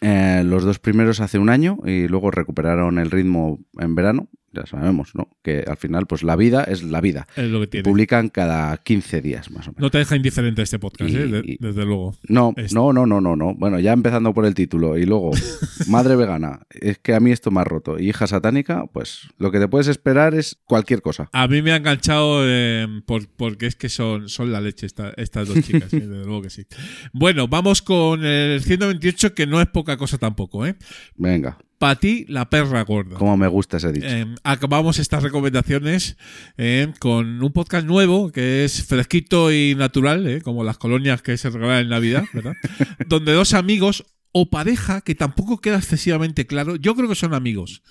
Eh, 0.00 0.42
los 0.44 0.64
dos 0.64 0.80
primeros 0.80 1.20
hace 1.20 1.38
un 1.38 1.50
año 1.50 1.78
y 1.86 2.08
luego 2.08 2.32
recuperaron 2.32 2.98
el 2.98 3.12
ritmo 3.12 3.60
en 3.78 3.94
verano. 3.94 4.28
Ya 4.56 4.66
sabemos, 4.66 5.14
¿no? 5.14 5.28
Que 5.42 5.64
al 5.66 5.76
final, 5.76 6.06
pues 6.06 6.22
la 6.22 6.34
vida 6.36 6.64
es 6.64 6.82
la 6.82 7.00
vida. 7.00 7.26
Es 7.36 7.48
lo 7.50 7.60
que 7.60 7.66
tiene. 7.66 7.84
publican 7.84 8.28
cada 8.30 8.76
15 8.78 9.20
días, 9.20 9.50
más 9.50 9.68
o 9.68 9.70
menos. 9.72 9.80
No 9.82 9.90
te 9.90 9.98
deja 9.98 10.16
indiferente 10.16 10.62
este 10.62 10.78
podcast, 10.78 11.10
Y- 11.10 11.16
¿eh? 11.16 11.26
De- 11.26 11.42
y- 11.44 11.56
desde 11.60 11.84
luego. 11.84 12.14
No, 12.28 12.54
no, 12.72 12.92
no, 12.92 13.04
no, 13.06 13.20
no, 13.20 13.36
no. 13.36 13.54
Bueno, 13.54 13.78
ya 13.80 13.92
empezando 13.92 14.32
por 14.32 14.46
el 14.46 14.54
título 14.54 14.96
y 14.96 15.04
luego 15.04 15.30
madre 15.88 16.16
vegana. 16.16 16.60
Es 16.70 16.98
que 16.98 17.14
a 17.14 17.20
mí 17.20 17.32
esto 17.32 17.50
me 17.50 17.60
ha 17.60 17.64
roto. 17.64 17.98
Y 17.98 18.08
hija 18.08 18.26
satánica, 18.26 18.86
pues 18.92 19.28
lo 19.38 19.50
que 19.50 19.58
te 19.58 19.68
puedes 19.68 19.88
esperar 19.88 20.34
es 20.34 20.58
cualquier 20.64 21.02
cosa. 21.02 21.28
A 21.32 21.46
mí 21.48 21.60
me 21.62 21.72
ha 21.72 21.76
enganchado 21.76 22.40
eh, 22.44 22.86
por- 23.06 23.28
porque 23.28 23.66
es 23.66 23.76
que 23.76 23.88
son, 23.88 24.28
son 24.28 24.52
la 24.52 24.60
leche 24.60 24.86
esta- 24.86 25.12
estas 25.16 25.48
dos 25.48 25.60
chicas, 25.62 25.90
sí, 25.90 26.00
desde 26.00 26.24
luego 26.24 26.42
que 26.42 26.50
sí. 26.50 26.64
Bueno, 27.12 27.48
vamos 27.48 27.82
con 27.82 28.24
el 28.24 28.62
128, 28.62 29.34
que 29.34 29.46
no 29.46 29.60
es 29.60 29.66
poca 29.68 29.96
cosa 29.96 30.18
tampoco, 30.18 30.64
¿eh? 30.66 30.76
Venga, 31.16 31.58
Para 31.78 31.96
ti, 31.96 32.24
la 32.28 32.48
perra 32.48 32.82
gorda. 32.82 33.16
cómo 33.16 33.36
me 33.36 33.48
gusta 33.48 33.76
ese 33.76 33.92
dicho. 33.92 34.06
Eh, 34.06 34.26
acabamos 34.44 34.98
estas 34.98 35.22
recomendaciones 35.22 36.16
eh, 36.56 36.92
con 36.98 37.42
un 37.42 37.52
podcast 37.52 37.86
nuevo 37.86 38.32
que 38.32 38.64
es 38.64 38.84
fresquito 38.84 39.52
y 39.52 39.74
natural, 39.74 40.26
eh, 40.26 40.40
como 40.40 40.64
las 40.64 40.78
colonias 40.78 41.20
que 41.20 41.36
se 41.36 41.50
regalan 41.50 41.82
en 41.82 41.88
Navidad, 41.90 42.24
¿verdad? 42.32 42.54
Donde 43.08 43.32
dos 43.32 43.52
amigos 43.52 44.04
o 44.38 44.50
pareja, 44.50 45.00
que 45.00 45.14
tampoco 45.14 45.62
queda 45.62 45.78
excesivamente 45.78 46.46
claro, 46.46 46.76
yo 46.76 46.94
creo 46.94 47.08
que 47.08 47.14
son 47.14 47.32
amigos, 47.32 47.82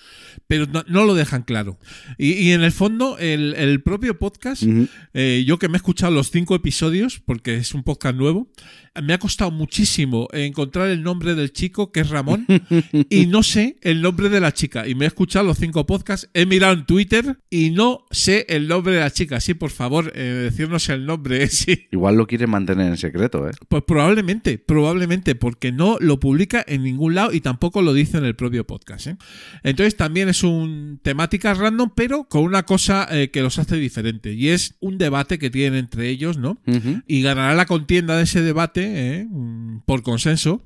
pero 0.45 0.67
no, 0.67 0.85
no 0.87 1.03
lo 1.03 1.15
dejan 1.15 1.41
claro. 1.41 1.79
Y, 2.19 2.33
y 2.33 2.51
en 2.51 2.61
el 2.61 2.71
fondo, 2.71 3.17
el, 3.17 3.55
el 3.57 3.81
propio 3.81 4.19
podcast, 4.19 4.61
eh, 5.15 5.43
yo 5.47 5.57
que 5.57 5.69
me 5.69 5.77
he 5.77 5.77
escuchado 5.77 6.13
los 6.13 6.29
cinco 6.29 6.53
episodios, 6.53 7.19
porque 7.19 7.55
es 7.55 7.73
un 7.73 7.81
podcast 7.81 8.15
nuevo, 8.15 8.47
me 9.01 9.13
ha 9.13 9.17
costado 9.17 9.49
muchísimo 9.49 10.27
encontrar 10.33 10.89
el 10.89 11.01
nombre 11.01 11.33
del 11.33 11.51
chico, 11.51 11.91
que 11.91 12.01
es 12.01 12.09
Ramón, 12.09 12.45
y 13.09 13.25
no 13.25 13.41
sé 13.41 13.77
el 13.81 14.03
nombre 14.03 14.29
de 14.29 14.39
la 14.39 14.53
chica. 14.53 14.87
Y 14.87 14.93
me 14.93 15.05
he 15.05 15.07
escuchado 15.07 15.45
los 15.45 15.57
cinco 15.57 15.87
podcasts, 15.87 16.29
he 16.35 16.45
mirado 16.45 16.73
en 16.73 16.85
Twitter 16.85 17.39
y 17.49 17.71
no 17.71 18.05
sé 18.11 18.45
el 18.49 18.67
nombre 18.67 18.93
de 18.93 18.99
la 18.99 19.09
chica. 19.09 19.39
Sí, 19.39 19.55
por 19.55 19.71
favor, 19.71 20.11
eh, 20.13 20.21
decirnos 20.21 20.87
el 20.89 21.07
nombre. 21.07 21.49
Sí. 21.55 21.87
Igual 21.91 22.17
lo 22.17 22.27
quiere 22.27 22.47
mantener 22.47 22.87
en 22.87 22.97
secreto, 22.97 23.47
¿eh? 23.47 23.53
Pues 23.69 23.81
probablemente, 23.87 24.57
probablemente, 24.57 25.35
porque 25.35 25.71
no 25.71 25.97
lo 26.01 26.19
publica 26.19 26.34
en 26.67 26.83
ningún 26.83 27.15
lado 27.15 27.33
y 27.33 27.41
tampoco 27.41 27.81
lo 27.81 27.93
dice 27.93 28.17
en 28.17 28.25
el 28.25 28.35
propio 28.35 28.65
podcast. 28.65 29.07
¿eh? 29.07 29.17
Entonces 29.63 29.95
también 29.95 30.29
es 30.29 30.43
un 30.43 30.99
temática 31.01 31.53
random, 31.53 31.91
pero 31.95 32.25
con 32.25 32.43
una 32.43 32.63
cosa 32.63 33.07
eh, 33.11 33.31
que 33.31 33.41
los 33.41 33.59
hace 33.59 33.77
diferente. 33.77 34.33
Y 34.33 34.49
es 34.49 34.75
un 34.79 34.97
debate 34.97 35.39
que 35.39 35.49
tienen 35.49 35.79
entre 35.79 36.09
ellos, 36.09 36.37
¿no? 36.37 36.61
Ujú. 36.67 37.01
y 37.07 37.21
ganará 37.21 37.53
la 37.55 37.65
contienda 37.65 38.17
de 38.17 38.23
ese 38.23 38.41
debate 38.41 38.65
¿eh? 38.85 39.27
Por 39.85 40.03
consenso 40.03 40.63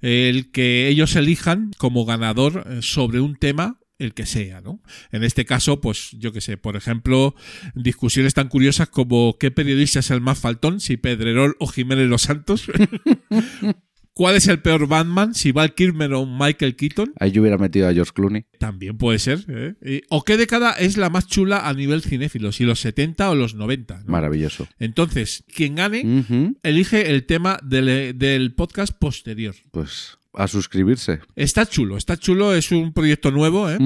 el 0.00 0.50
que 0.50 0.88
ellos 0.88 1.16
elijan 1.16 1.72
como 1.78 2.04
ganador 2.04 2.64
eh, 2.68 2.82
sobre 2.82 3.20
un 3.20 3.36
tema 3.36 3.78
el 3.98 4.14
que 4.14 4.26
sea, 4.26 4.60
¿no? 4.60 4.80
En 5.10 5.24
este 5.24 5.44
caso, 5.44 5.80
pues 5.80 6.10
yo 6.12 6.32
que 6.32 6.40
sé, 6.40 6.56
por 6.56 6.76
ejemplo, 6.76 7.34
discusiones 7.74 8.32
tan 8.32 8.48
curiosas 8.48 8.88
como 8.88 9.36
qué 9.38 9.50
periodista 9.50 9.98
es 9.98 10.12
el 10.12 10.20
más 10.20 10.38
faltón, 10.38 10.78
si 10.78 10.96
Pedrerol 10.96 11.56
o 11.58 11.66
Jiménez 11.66 12.08
Los 12.08 12.22
Santos. 12.22 12.66
¿Cuál 14.18 14.34
es 14.34 14.48
el 14.48 14.58
peor 14.58 14.88
Batman? 14.88 15.32
Si 15.32 15.52
Val 15.52 15.76
Kilmer 15.76 16.12
o 16.14 16.26
Michael 16.26 16.74
Keaton. 16.74 17.12
Ahí 17.20 17.30
yo 17.30 17.40
hubiera 17.40 17.56
metido 17.56 17.86
a 17.86 17.94
George 17.94 18.10
Clooney. 18.12 18.46
También 18.58 18.98
puede 18.98 19.20
ser. 19.20 19.44
¿eh? 19.46 20.00
¿O 20.08 20.24
qué 20.24 20.36
década 20.36 20.72
es 20.72 20.96
la 20.96 21.08
más 21.08 21.28
chula 21.28 21.68
a 21.68 21.72
nivel 21.72 22.02
cinéfilo? 22.02 22.50
Si 22.50 22.64
los 22.64 22.80
70 22.80 23.30
o 23.30 23.36
los 23.36 23.54
90. 23.54 24.00
¿no? 24.00 24.10
Maravilloso. 24.10 24.66
Entonces, 24.80 25.44
quien 25.46 25.76
gane 25.76 26.56
elige 26.64 27.12
el 27.12 27.26
tema 27.26 27.60
del, 27.62 28.18
del 28.18 28.54
podcast 28.56 28.92
posterior. 28.98 29.54
Pues 29.70 30.18
a 30.34 30.48
suscribirse. 30.48 31.20
Está 31.36 31.66
chulo, 31.66 31.96
está 31.96 32.16
chulo, 32.16 32.54
es 32.54 32.72
un 32.72 32.92
proyecto 32.92 33.30
nuevo, 33.30 33.70
¿eh? 33.70 33.78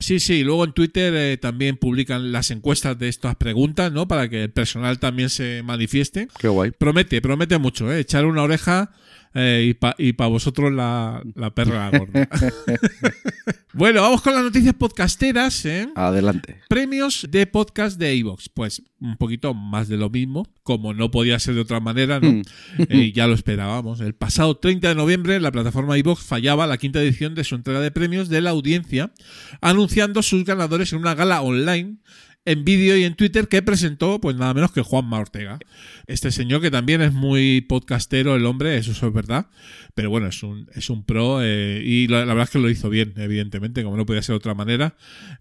Sí, 0.00 0.18
sí, 0.18 0.44
luego 0.44 0.64
en 0.64 0.72
Twitter 0.72 1.14
eh, 1.14 1.38
también 1.38 1.76
publican 1.76 2.32
las 2.32 2.50
encuestas 2.50 2.98
de 2.98 3.08
estas 3.08 3.36
preguntas, 3.36 3.92
¿no? 3.92 4.08
Para 4.08 4.28
que 4.28 4.44
el 4.44 4.50
personal 4.50 4.98
también 4.98 5.30
se 5.30 5.62
manifieste. 5.62 6.28
Qué 6.38 6.48
guay. 6.48 6.72
Promete, 6.72 7.22
promete 7.22 7.58
mucho, 7.58 7.90
¿eh? 7.92 8.00
Echar 8.00 8.26
una 8.26 8.42
oreja 8.42 8.92
eh, 9.34 9.64
y 9.66 9.74
para 9.74 9.96
pa 10.16 10.26
vosotros 10.28 10.72
la, 10.72 11.22
la 11.34 11.52
perra 11.52 11.90
gorda. 11.90 12.28
bueno, 13.72 14.02
vamos 14.02 14.22
con 14.22 14.32
las 14.32 14.44
noticias 14.44 14.74
podcasteras, 14.74 15.64
¿eh? 15.66 15.88
Adelante. 15.96 16.60
Premios 16.68 17.26
de 17.28 17.46
podcast 17.46 17.98
de 17.98 18.12
Evox. 18.12 18.48
Pues 18.48 18.82
un 19.00 19.16
poquito 19.16 19.52
más 19.52 19.88
de 19.88 19.96
lo 19.96 20.08
mismo, 20.08 20.46
como 20.62 20.94
no 20.94 21.10
podía 21.10 21.38
ser 21.38 21.54
de 21.56 21.62
otra 21.62 21.80
manera, 21.80 22.20
¿no? 22.20 22.42
Eh, 22.88 23.12
ya 23.12 23.26
lo 23.26 23.34
esperábamos. 23.34 24.00
El 24.00 24.14
pasado 24.14 24.56
30 24.56 24.88
de 24.88 24.94
noviembre, 24.94 25.40
la 25.40 25.52
plataforma 25.52 25.98
Evox 25.98 26.22
fallaba 26.22 26.66
la 26.66 26.78
quinta 26.78 27.02
edición 27.02 27.34
de 27.34 27.44
su 27.44 27.56
entrega 27.56 27.80
de 27.80 27.90
premios 27.90 28.28
de 28.28 28.40
la 28.40 28.50
audiencia, 28.50 29.12
anunciando 29.60 30.22
sus 30.22 30.44
ganadores 30.44 30.92
en 30.92 31.00
una 31.00 31.14
gala 31.14 31.42
online. 31.42 31.96
En 32.46 32.62
vídeo 32.62 32.94
y 32.98 33.04
en 33.04 33.14
Twitter 33.14 33.48
que 33.48 33.62
presentó, 33.62 34.20
pues 34.20 34.36
nada 34.36 34.52
menos 34.52 34.70
que 34.70 34.82
Juanma 34.82 35.18
Ortega. 35.18 35.58
Este 36.06 36.30
señor 36.30 36.60
que 36.60 36.70
también 36.70 37.00
es 37.00 37.14
muy 37.14 37.62
podcastero, 37.62 38.34
el 38.36 38.44
hombre, 38.44 38.76
eso 38.76 38.90
es 38.92 39.12
verdad. 39.14 39.46
Pero 39.94 40.10
bueno, 40.10 40.26
es 40.26 40.42
un, 40.42 40.68
es 40.74 40.90
un 40.90 41.04
pro 41.04 41.38
eh, 41.42 41.80
y 41.82 42.06
la, 42.08 42.18
la 42.26 42.34
verdad 42.34 42.44
es 42.44 42.50
que 42.50 42.58
lo 42.58 42.68
hizo 42.68 42.90
bien, 42.90 43.14
evidentemente, 43.16 43.82
como 43.82 43.96
no 43.96 44.04
podía 44.04 44.20
ser 44.20 44.34
de 44.34 44.38
otra 44.38 44.52
manera. 44.52 44.94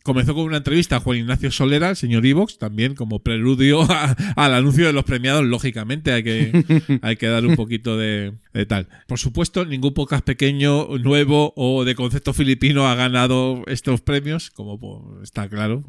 Comenzó 0.03 0.33
con 0.33 0.45
una 0.45 0.57
entrevista 0.57 0.95
a 0.95 0.99
Juan 1.01 1.17
Ignacio 1.17 1.51
Solera, 1.51 1.89
el 1.89 1.95
señor 1.97 2.25
Ivox, 2.25 2.57
también 2.57 2.95
como 2.95 3.19
preludio 3.19 3.81
a- 3.91 4.15
al 4.37 4.53
anuncio 4.53 4.85
de 4.85 4.93
los 4.93 5.03
premiados, 5.03 5.43
lógicamente 5.43 6.13
hay 6.13 6.23
que, 6.23 6.99
hay 7.01 7.17
que 7.17 7.27
dar 7.27 7.45
un 7.45 7.57
poquito 7.57 7.97
de, 7.97 8.31
de 8.53 8.65
tal. 8.65 8.87
Por 9.07 9.19
supuesto, 9.19 9.65
ningún 9.65 9.93
podcast 9.93 10.23
pequeño, 10.23 10.87
nuevo 10.99 11.51
o 11.57 11.83
de 11.83 11.95
concepto 11.95 12.31
filipino 12.33 12.87
ha 12.87 12.95
ganado 12.95 13.63
estos 13.67 13.99
premios, 13.99 14.51
como 14.51 14.79
pues, 14.79 15.23
está 15.23 15.49
claro. 15.49 15.83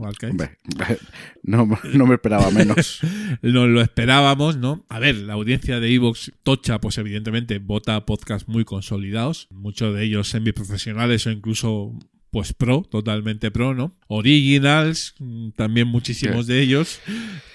No, 1.42 1.68
no 1.92 2.06
me 2.06 2.14
esperaba 2.14 2.50
menos. 2.50 3.00
Nos 3.42 3.68
lo 3.68 3.80
esperábamos, 3.80 4.56
¿no? 4.56 4.84
A 4.88 4.98
ver, 4.98 5.16
la 5.16 5.34
audiencia 5.34 5.80
de 5.80 5.92
Evox 5.92 6.32
Tocha, 6.42 6.80
pues 6.80 6.98
evidentemente 6.98 7.58
vota 7.58 8.06
podcasts 8.06 8.48
muy 8.48 8.64
consolidados, 8.64 9.48
muchos 9.50 9.94
de 9.94 10.04
ellos 10.04 10.28
semiprofesionales 10.28 11.26
o 11.26 11.30
incluso 11.30 11.92
pues 12.34 12.52
pro, 12.52 12.82
totalmente 12.82 13.52
pro, 13.52 13.74
¿no? 13.74 13.94
Originals, 14.08 15.14
mm, 15.20 15.50
también 15.50 15.86
muchísimos 15.86 16.48
de 16.48 16.62
ellos. 16.62 16.98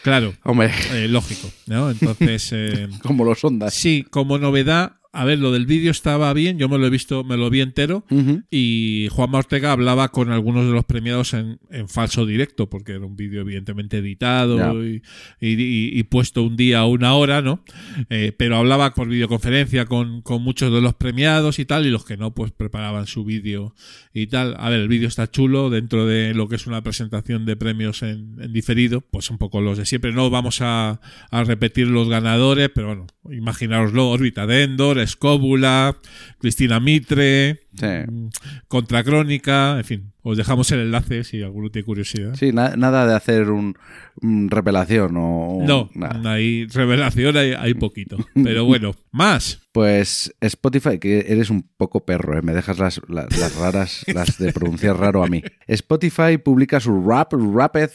Claro, 0.04 0.34
Hombre, 0.44 0.72
eh, 0.94 1.10
lógico, 1.10 1.52
¿no? 1.68 1.92
Entonces, 1.92 2.50
eh, 2.54 2.88
como 3.04 3.26
los 3.26 3.44
ondas. 3.44 3.74
sí, 3.74 4.06
como 4.10 4.38
novedad, 4.38 4.99
a 5.12 5.26
ver, 5.26 5.40
lo 5.40 5.52
del 5.52 5.66
vídeo 5.66 5.90
estaba 5.90 6.32
bien, 6.34 6.60
yo 6.60 6.70
me 6.70 6.78
lo 6.78 6.86
he 6.86 6.90
visto, 6.92 7.24
me 7.24 7.36
lo 7.36 7.50
vi 7.50 7.62
entero. 7.62 8.06
Y 8.52 9.08
Juanma 9.12 9.40
Ortega 9.40 9.72
hablaba 9.72 10.10
con 10.10 10.32
algunos 10.32 10.66
de 10.68 10.72
los 10.72 10.86
premiados 10.86 11.34
en, 11.34 11.60
en 11.72 11.90
falso 11.90 12.26
directo, 12.28 12.70
porque 12.70 12.92
era 12.94 13.06
un 13.06 13.16
vídeo 13.16 13.42
evidentemente 13.42 13.98
editado 13.98 14.58
y, 14.86 15.02
y- 15.42 15.48
y- 15.62 16.00
y 16.00 16.04
puesto 16.04 16.44
un 16.44 16.56
día 16.56 16.86
o 16.86 16.90
una 16.90 17.16
hora, 17.16 17.42
¿no? 17.42 17.64
Eh, 18.10 18.34
pero 18.38 18.58
hablaba 18.58 18.94
por 18.94 19.08
videoconferencia 19.08 19.86
con, 19.86 20.22
con 20.22 20.44
muchos 20.44 20.72
de 20.72 20.80
los 20.82 20.94
premiados 20.94 21.58
y 21.60 21.66
tal, 21.66 21.88
y 21.88 21.90
los 21.90 22.06
que 22.06 22.16
no, 22.18 22.36
pues 22.36 22.52
preparaban 22.52 23.08
su 23.08 23.24
vídeo 23.26 23.74
y 24.14 24.28
tal. 24.28 24.56
A 24.60 24.70
ver, 24.70 24.80
el 24.82 24.88
vídeo 24.88 25.08
está 25.08 25.30
chulo 25.32 25.70
dentro 25.72 26.06
de 26.06 26.34
lo 26.36 26.48
que 26.48 26.56
es 26.56 26.68
una 26.68 26.84
presentación 26.84 27.46
de 27.46 27.56
premios 27.56 28.04
en, 28.04 28.36
en 28.40 28.54
diferido, 28.54 29.02
pues 29.02 29.30
un 29.32 29.38
poco 29.40 29.60
los 29.60 29.78
de 29.80 29.86
siempre. 29.88 30.12
No 30.14 30.30
vamos 30.30 30.62
a, 30.62 31.02
a 31.32 31.44
repetir 31.44 31.88
los 31.88 32.10
ganadores, 32.10 32.70
pero 32.76 32.88
bueno, 32.88 33.08
imaginároslo, 33.32 34.10
Órbita 34.10 34.46
de 34.46 34.64
Endor, 34.64 34.99
Escóbula, 35.04 35.98
Cristina 36.40 36.80
Mitre, 36.80 37.60
Sí. 37.76 37.86
mm, 37.86 38.30
Contracrónica, 38.68 39.78
en 39.78 39.84
fin. 39.86 40.12
Os 40.22 40.38
dejamos 40.38 40.72
el 40.72 40.80
enlace 40.82 41.24
si 41.24 41.42
alguno 41.42 41.70
tiene 41.70 41.86
curiosidad. 41.86 42.34
Sí, 42.36 42.52
na- 42.52 42.76
nada 42.76 43.08
de 43.08 43.16
hacer 43.16 43.50
un, 43.50 43.76
un 44.22 44.50
revelación 44.50 45.16
o 45.18 45.60
No, 45.66 45.90
nada. 45.94 46.34
hay 46.34 46.66
revelación, 46.68 47.38
hay, 47.38 47.54
hay 47.54 47.74
poquito. 47.76 48.18
Pero 48.44 48.66
bueno, 48.66 48.94
más. 49.12 49.62
Pues 49.72 50.36
Spotify, 50.42 51.00
que 51.00 51.26
eres 51.30 51.50
un 51.50 51.64
poco 51.78 52.06
perro, 52.06 52.38
¿eh? 52.38 52.42
me 52.42 52.54
dejas 52.54 52.80
las, 52.80 53.00
las, 53.08 53.38
las 53.38 53.56
raras, 53.56 54.04
las 54.14 54.38
de 54.38 54.52
pronunciar 54.52 54.98
raro 54.98 55.24
a 55.24 55.28
mí. 55.28 55.42
Spotify 55.68 56.38
publica 56.44 56.80
su 56.80 57.02
rap, 57.08 57.34
rapid, 57.34 57.90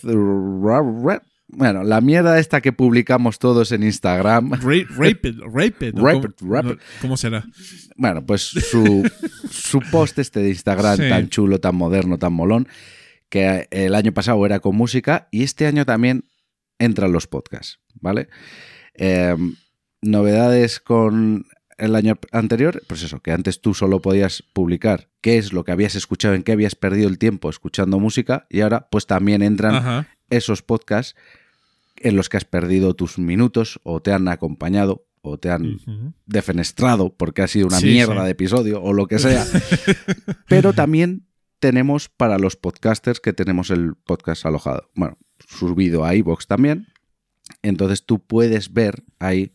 rap, 0.62 0.84
rap- 1.04 1.22
bueno, 1.56 1.84
la 1.84 2.00
mierda 2.00 2.38
esta 2.38 2.60
que 2.60 2.72
publicamos 2.72 3.38
todos 3.38 3.72
en 3.72 3.82
Instagram. 3.82 4.52
Ra- 4.52 4.58
Rapid, 4.58 4.86
rapid. 5.40 5.40
Rapid, 5.40 5.92
¿Cómo, 5.94 6.54
rapid. 6.54 6.68
no, 6.70 6.76
¿Cómo 7.00 7.16
será? 7.16 7.44
Bueno, 7.96 8.24
pues 8.26 8.42
su, 8.42 9.08
su 9.50 9.80
post 9.90 10.18
este 10.18 10.40
de 10.40 10.48
Instagram 10.50 10.96
Sí. 10.96 11.08
tan 11.08 11.28
chulo, 11.28 11.60
tan 11.60 11.74
moderno, 11.76 12.18
tan 12.18 12.32
molón, 12.32 12.68
que 13.28 13.66
el 13.70 13.94
año 13.94 14.12
pasado 14.12 14.44
era 14.46 14.60
con 14.60 14.76
música 14.76 15.28
y 15.30 15.42
este 15.42 15.66
año 15.66 15.84
también 15.84 16.24
entran 16.78 17.12
los 17.12 17.26
podcasts, 17.26 17.78
¿vale? 18.00 18.28
Eh, 18.94 19.36
novedades 20.02 20.80
con 20.80 21.46
el 21.78 21.96
año 21.96 22.18
anterior, 22.30 22.82
pues 22.86 23.02
eso, 23.02 23.20
que 23.20 23.32
antes 23.32 23.60
tú 23.60 23.74
solo 23.74 24.00
podías 24.00 24.42
publicar 24.52 25.08
qué 25.20 25.38
es 25.38 25.52
lo 25.52 25.64
que 25.64 25.72
habías 25.72 25.96
escuchado, 25.96 26.34
en 26.34 26.42
qué 26.44 26.52
habías 26.52 26.76
perdido 26.76 27.08
el 27.08 27.18
tiempo 27.18 27.50
escuchando 27.50 27.98
música, 27.98 28.46
y 28.48 28.60
ahora 28.60 28.88
pues 28.90 29.06
también 29.06 29.42
entran 29.42 29.74
Ajá. 29.74 30.08
esos 30.30 30.62
podcasts 30.62 31.16
en 31.96 32.16
los 32.16 32.28
que 32.28 32.36
has 32.36 32.44
perdido 32.44 32.94
tus 32.94 33.18
minutos 33.18 33.80
o 33.84 34.00
te 34.00 34.12
han 34.12 34.28
acompañado 34.28 35.06
o 35.22 35.38
te 35.38 35.50
han 35.50 35.78
defenestrado 36.26 37.14
porque 37.16 37.42
ha 37.42 37.48
sido 37.48 37.68
una 37.68 37.80
Sí, 37.80 37.86
mierda 37.86 38.18
sí. 38.20 38.24
de 38.24 38.30
episodio 38.30 38.82
o 38.82 38.92
lo 38.92 39.06
que 39.06 39.18
sea. 39.18 39.46
Pero 40.48 40.72
también 40.74 41.26
tenemos 41.60 42.08
para 42.10 42.38
los 42.38 42.56
podcasters 42.56 43.20
que 43.20 43.32
tenemos 43.32 43.70
el 43.70 43.94
podcast 43.94 44.44
alojado. 44.44 44.90
Bueno, 44.94 45.16
subido 45.48 46.04
a 46.04 46.14
iVoox 46.14 46.46
también. 46.46 46.88
Entonces 47.62 48.04
tú 48.04 48.18
puedes 48.24 48.72
ver 48.72 49.02
ahí 49.18 49.52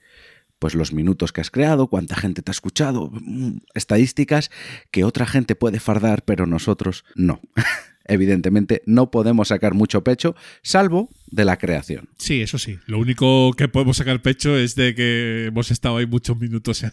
pues 0.58 0.76
los 0.76 0.92
minutos 0.92 1.32
que 1.32 1.40
has 1.42 1.52
creado, 1.52 1.88
cuánta 1.88 2.16
gente 2.16 2.42
te 2.42 2.50
ha 2.50 2.54
escuchado, 2.54 3.10
mm, 3.14 3.60
estadísticas 3.76 4.52
que 4.92 5.04
otra 5.06 5.26
gente 5.26 5.56
puede 5.56 5.80
fardar, 5.80 6.24
pero 6.26 6.46
nosotros 6.48 7.06
no. 7.16 7.40
Evidentemente 8.10 8.82
no 8.86 9.12
podemos 9.12 9.50
sacar 9.50 9.74
mucho 9.74 10.04
pecho, 10.04 10.36
salvo 10.64 11.10
de 11.28 11.46
la 11.46 11.58
creación. 11.58 12.10
Sí, 12.18 12.42
eso 12.42 12.58
sí. 12.58 12.78
Lo 12.88 13.00
único 13.00 13.54
que 13.54 13.68
podemos 13.68 13.98
sacar 13.98 14.22
pecho 14.22 14.58
es 14.58 14.76
de 14.76 14.96
que 14.96 15.46
hemos 15.48 15.72
estado 15.72 15.98
ahí 15.98 16.06
muchos 16.06 16.38
minutos. 16.38 16.84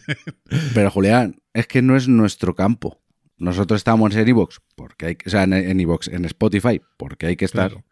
Pero 0.73 0.91
Julián, 0.91 1.41
es 1.53 1.67
que 1.67 1.81
no 1.81 1.95
es 1.97 2.07
nuestro 2.07 2.55
campo. 2.55 3.01
Nosotros 3.37 3.79
estamos 3.79 4.15
en 4.15 4.27
iVoox, 4.27 4.59
porque 4.75 5.05
hay 5.07 5.15
que, 5.15 5.29
o 5.29 5.31
sea, 5.31 5.43
en, 5.43 5.79
iVoox, 5.79 6.07
en 6.07 6.25
Spotify, 6.25 6.81
porque 6.97 7.27
hay 7.27 7.35
que 7.35 7.45
estar. 7.45 7.71
Claro. 7.71 7.85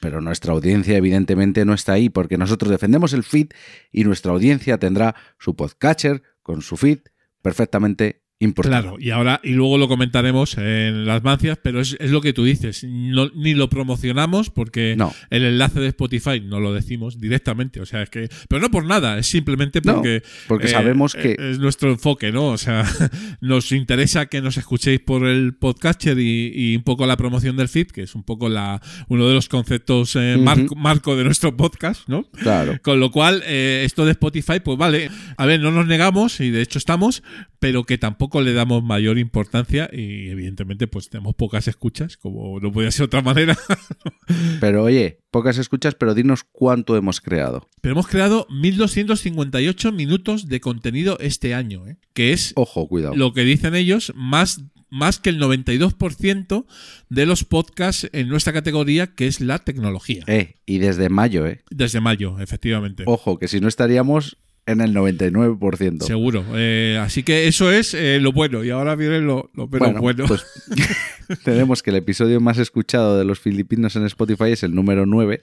Pero 0.00 0.20
nuestra 0.20 0.52
audiencia 0.52 0.96
evidentemente 0.96 1.64
no 1.64 1.74
está 1.74 1.92
ahí, 1.92 2.08
porque 2.08 2.38
nosotros 2.38 2.70
defendemos 2.70 3.12
el 3.12 3.22
feed 3.22 3.48
y 3.92 4.04
nuestra 4.04 4.32
audiencia 4.32 4.78
tendrá 4.78 5.14
su 5.38 5.54
podcatcher 5.54 6.22
con 6.42 6.62
su 6.62 6.76
feed 6.76 7.00
perfectamente 7.42 8.22
importado. 8.40 8.82
Claro, 8.82 8.96
y 8.98 9.10
ahora, 9.10 9.40
y 9.44 9.50
luego 9.50 9.76
lo 9.78 9.86
comentaremos 9.86 10.56
en 10.58 11.04
las 11.06 11.22
mancias, 11.22 11.58
pero 11.62 11.80
es, 11.80 11.96
es 12.00 12.10
lo 12.10 12.20
que 12.22 12.32
tú 12.32 12.42
dices. 12.44 12.84
No- 12.84 13.30
ni 13.34 13.54
lo 13.54 13.68
promocionamos 13.68 14.48
porque 14.50 14.94
No. 14.96 15.12
el 15.28 15.44
enlace 15.44 15.78
de 15.78 15.88
Spotify 15.88 16.40
no 16.40 16.58
lo 16.58 16.72
decimos 16.72 17.20
directamente. 17.20 17.80
O 17.80 17.86
sea, 17.86 18.02
es 18.02 18.10
que. 18.10 18.28
Pero 18.48 18.60
no 18.62 18.70
por 18.70 18.86
nada, 18.86 19.18
es 19.18 19.26
simplemente 19.26 19.80
No, 19.84 19.96
porque. 19.96 20.22
porque 20.48 20.66
eh, 20.66 20.70
sabemos 20.70 21.14
que- 21.14 21.36
Es 21.38 21.58
nuestro 21.58 21.90
enfoque, 21.90 22.32
¿no? 22.32 22.46
O 22.46 22.58
sea, 22.58 22.84
nos 23.42 23.72
interesa 23.72 24.26
que 24.26 24.40
nos 24.40 24.56
escuchéis 24.56 25.00
por 25.00 25.26
el 25.26 25.54
podcatcher 25.54 26.18
y, 26.18 26.50
y 26.54 26.76
un 26.76 26.82
poco 26.82 27.06
la 27.06 27.16
promoción 27.18 27.56
del 27.56 27.68
feed, 27.68 27.88
que 27.88 28.02
es 28.02 28.14
un 28.14 28.22
poco 28.24 28.48
la 28.48 28.80
uno 29.08 29.28
de 29.28 29.34
los 29.34 29.48
conceptos 29.48 30.16
eh, 30.16 30.36
marco, 30.38 30.74
marco 30.76 31.14
de 31.16 31.24
nuestro 31.24 31.56
podcast, 31.56 32.08
¿no? 32.08 32.24
Claro. 32.30 32.78
Con 32.82 33.00
lo 33.00 33.10
cual, 33.10 33.42
eh, 33.46 33.82
esto 33.84 34.04
de 34.06 34.12
Spotify, 34.12 34.60
pues 34.64 34.78
vale, 34.78 35.10
a 35.36 35.44
ver, 35.46 35.60
no 35.60 35.70
nos 35.70 35.86
negamos 35.86 36.40
y 36.40 36.50
de 36.50 36.62
hecho 36.62 36.78
estamos, 36.78 37.22
pero 37.60 37.84
que 37.84 37.98
tampoco 37.98 38.40
le 38.40 38.52
damos 38.54 38.82
mayor 38.82 39.18
importancia 39.18 39.88
y 39.92 40.30
evidentemente 40.30 40.86
pues 40.86 41.10
tenemos 41.10 41.34
pocas 41.34 41.68
escuchas, 41.68 42.16
como 42.16 42.58
no 42.58 42.72
podía 42.72 42.90
ser 42.90 43.00
de 43.00 43.04
otra 43.04 43.22
manera. 43.22 43.56
Pero 44.60 44.84
oye, 44.84 45.20
pocas 45.30 45.58
escuchas, 45.58 45.94
pero 45.96 46.14
dinos 46.14 46.44
cuánto 46.44 46.96
hemos 46.96 47.20
creado. 47.20 47.68
pero 47.80 47.92
hemos 47.92 48.06
creado 48.06 48.46
1258 48.50 49.92
minutos 49.92 50.48
de 50.48 50.60
contenido 50.60 51.18
este 51.20 51.54
año, 51.54 51.86
¿eh? 51.86 51.96
que 52.14 52.32
es 52.32 52.52
Ojo, 52.56 52.86
cuidado. 52.88 53.14
lo 53.16 53.32
que 53.32 53.42
dicen 53.42 53.74
ellos, 53.74 54.12
más, 54.14 54.62
más 54.88 55.18
que 55.18 55.30
el 55.30 55.40
92% 55.40 56.64
de 57.08 57.26
los 57.26 57.44
podcasts 57.44 58.08
en 58.12 58.28
nuestra 58.28 58.52
categoría, 58.52 59.14
que 59.14 59.26
es 59.26 59.40
la 59.40 59.58
tecnología. 59.58 60.24
Eh, 60.26 60.54
y 60.66 60.78
desde 60.78 61.08
mayo, 61.08 61.46
eh. 61.46 61.62
Desde 61.70 62.00
mayo, 62.00 62.38
efectivamente. 62.38 63.02
Ojo, 63.06 63.38
que 63.38 63.48
si 63.48 63.60
no 63.60 63.68
estaríamos 63.68 64.36
en 64.70 64.80
el 64.80 64.94
99%. 64.94 66.02
Seguro. 66.02 66.44
Eh, 66.54 66.98
así 67.00 67.22
que 67.22 67.46
eso 67.46 67.70
es 67.70 67.94
eh, 67.94 68.18
lo 68.20 68.32
bueno. 68.32 68.64
Y 68.64 68.70
ahora 68.70 68.94
viene 68.96 69.20
lo, 69.20 69.50
lo 69.54 69.68
menos 69.68 70.00
bueno. 70.00 70.24
pues 70.26 70.44
tenemos 71.44 71.82
que 71.82 71.90
el 71.90 71.96
episodio 71.96 72.40
más 72.40 72.58
escuchado 72.58 73.18
de 73.18 73.24
los 73.24 73.40
filipinos 73.40 73.96
en 73.96 74.04
Spotify 74.06 74.52
es 74.52 74.62
el 74.62 74.74
número 74.74 75.06
9, 75.06 75.40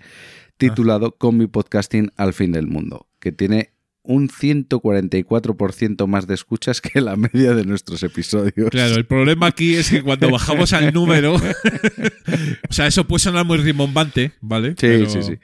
titulado 0.58 1.12
Con 1.12 1.38
mi 1.38 1.48
podcasting 1.48 2.12
al 2.18 2.34
fin 2.34 2.52
del 2.52 2.68
mundo, 2.68 3.08
que 3.20 3.32
tiene 3.32 3.77
un 4.08 4.30
144% 4.30 6.08
más 6.08 6.28
de 6.28 6.34
escuchas 6.34 6.82
que 6.82 7.02
la 7.02 7.16
media 7.16 7.54
de 7.54 7.66
nuestros 7.66 8.02
episodios. 8.04 8.70
Claro, 8.72 8.96
el 8.96 9.06
problema 9.06 9.48
aquí 9.48 9.76
es 9.76 9.90
que 9.90 10.02
cuando 10.02 10.32
bajamos 10.32 10.74
al 10.74 10.94
número. 10.94 11.36
o 12.70 12.74
sea, 12.74 12.88
eso 12.88 13.06
puede 13.06 13.20
sonar 13.20 13.46
muy 13.46 13.58
rimbombante, 13.58 14.32
¿vale? 14.42 14.76
Sí, 14.80 15.06
sí, 15.08 15.24
sí. 15.24 15.38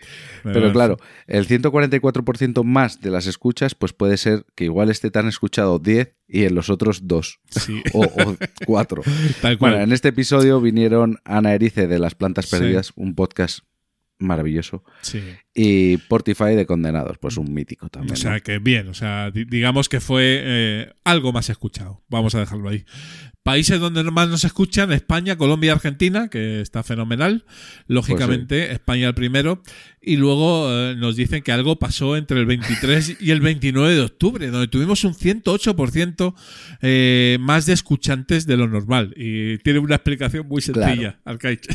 Pero 0.44 0.72
claro, 0.72 0.98
el 1.28 1.48
144% 1.48 2.64
más 2.64 3.02
de 3.02 3.12
las 3.12 3.28
escuchas, 3.28 3.76
pues 3.76 3.94
puede 3.94 4.18
ser 4.18 4.46
que 4.56 4.66
igual 4.66 4.90
esté 4.90 5.12
tan 5.12 5.28
escuchado 5.28 5.80
10 5.80 6.16
y 6.28 6.44
en 6.46 6.56
los 6.56 6.70
otros 6.70 7.08
2 7.08 7.40
Sí. 7.50 7.84
o, 7.94 8.02
o 8.04 8.36
4. 8.66 9.02
Tal 9.42 9.58
cual. 9.58 9.72
Bueno, 9.74 9.84
en 9.86 9.92
este 9.92 10.10
episodio 10.10 10.60
vinieron 10.62 11.20
Ana 11.26 11.54
Erice 11.54 11.88
de 11.88 12.00
Las 12.00 12.16
Plantas 12.16 12.46
Sí. 12.46 12.58
Perdidas, 12.58 12.92
un 12.96 13.14
podcast 13.16 13.60
maravilloso, 14.20 14.84
Sí. 15.02 15.22
Y 15.56 15.98
Portify 15.98 16.56
de 16.56 16.66
Condenados, 16.66 17.18
pues 17.20 17.38
un 17.38 17.54
mítico 17.54 17.90
también. 17.90 18.14
O 18.14 18.16
sea, 18.18 18.34
¿no? 18.36 18.40
que 18.42 18.58
bien, 18.60 18.88
o 18.88 18.94
sea, 18.94 19.30
di- 19.32 19.46
digamos 19.46 19.88
que 19.90 20.00
fue 20.00 20.42
eh, 20.44 20.94
algo 21.04 21.32
más 21.32 21.50
escuchado. 21.50 22.02
Vamos 22.10 22.34
a 22.36 22.40
dejarlo 22.40 22.70
ahí. 22.70 22.86
Países 23.44 23.78
donde 23.82 24.04
más 24.06 24.30
nos 24.30 24.46
escuchan, 24.46 24.94
España, 24.94 25.36
Colombia 25.36 25.68
y 25.68 25.72
Argentina, 25.72 26.30
que 26.30 26.62
está 26.62 26.82
fenomenal. 26.82 27.44
Lógicamente, 27.88 28.72
España 28.72 29.10
el 29.10 29.14
primero. 29.16 29.62
Y 30.02 30.16
luego 30.16 30.68
eh, 30.72 30.96
nos 30.98 31.18
dicen 31.18 31.44
que 31.44 31.52
algo 31.52 31.78
pasó 31.78 32.16
entre 32.16 32.40
el 32.40 32.46
23 32.46 33.18
y 33.20 33.32
el 33.32 33.42
29 33.42 33.96
de 33.96 34.02
octubre, 34.02 34.48
donde 34.48 34.70
tuvimos 34.70 35.04
un 35.04 35.14
108% 35.14 36.34
eh, 36.82 37.38
más 37.42 37.66
de 37.66 37.74
escuchantes 37.74 38.46
de 38.46 38.56
lo 38.58 38.68
normal. 38.70 39.14
Y 39.18 39.58
tiene 39.60 39.80
una 39.80 39.96
explicación 39.96 40.48
muy 40.48 40.62
sencilla. 40.62 41.20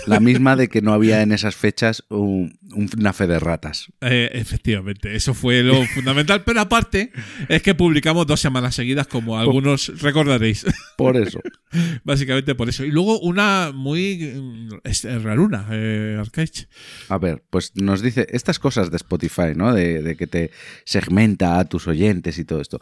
La 0.06 0.20
misma 0.20 0.56
de 0.56 0.68
que 0.68 0.80
no 0.82 0.92
había 0.94 1.20
en 1.22 1.32
esas 1.32 1.54
fechas 1.54 2.02
un- 2.08 2.58
un- 2.74 2.88
una 2.98 3.12
fe 3.12 3.26
de 3.26 3.38
ratas. 3.68 3.92
Eh, 4.00 4.30
efectivamente, 4.34 5.14
eso 5.14 5.34
fue 5.34 5.62
lo 5.62 5.84
fundamental. 5.94 6.42
Pero 6.44 6.60
aparte, 6.60 7.12
es 7.48 7.62
que 7.62 7.74
publicamos 7.74 8.26
dos 8.26 8.40
semanas 8.40 8.74
seguidas, 8.74 9.06
como 9.06 9.38
algunos 9.38 9.92
recordaréis. 10.00 10.66
Por 10.96 11.16
eso. 11.16 11.40
Básicamente 12.04 12.54
por 12.54 12.68
eso. 12.68 12.84
Y 12.84 12.90
luego 12.90 13.20
una 13.20 13.72
muy 13.74 14.32
mm, 14.34 14.68
es- 14.84 15.04
es 15.04 15.22
raruna, 15.22 15.66
eh, 15.70 16.16
Arcaich. 16.18 16.68
A 17.08 17.18
ver, 17.18 17.42
pues 17.50 17.72
nos 17.76 18.02
dice 18.02 18.26
estas 18.30 18.58
cosas 18.58 18.90
de 18.90 18.96
Spotify, 18.96 19.52
¿no? 19.54 19.72
De, 19.72 20.02
de 20.02 20.16
que 20.16 20.26
te 20.26 20.50
segmenta 20.84 21.58
a 21.58 21.64
tus 21.64 21.86
oyentes 21.86 22.38
y 22.38 22.44
todo 22.44 22.60
esto. 22.60 22.80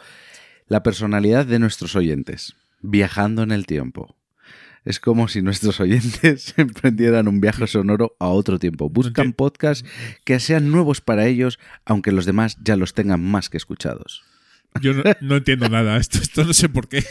La 0.68 0.82
personalidad 0.82 1.46
de 1.46 1.58
nuestros 1.58 1.94
oyentes, 1.96 2.54
viajando 2.80 3.42
en 3.42 3.52
el 3.52 3.66
tiempo. 3.66 4.16
Es 4.86 5.00
como 5.00 5.26
si 5.26 5.42
nuestros 5.42 5.80
oyentes 5.80 6.54
emprendieran 6.56 7.26
un 7.26 7.40
viaje 7.40 7.66
sonoro 7.66 8.16
a 8.20 8.28
otro 8.28 8.60
tiempo. 8.60 8.88
Buscan 8.88 9.32
podcasts 9.32 9.86
que 10.24 10.38
sean 10.38 10.70
nuevos 10.70 11.00
para 11.00 11.26
ellos, 11.26 11.58
aunque 11.84 12.12
los 12.12 12.24
demás 12.24 12.56
ya 12.62 12.76
los 12.76 12.94
tengan 12.94 13.20
más 13.20 13.50
que 13.50 13.56
escuchados. 13.56 14.22
Yo 14.80 14.94
no, 14.94 15.02
no 15.20 15.36
entiendo 15.36 15.68
nada. 15.68 15.96
Esto, 15.96 16.18
esto 16.18 16.44
no 16.44 16.54
sé 16.54 16.68
por 16.68 16.88
qué. 16.88 17.04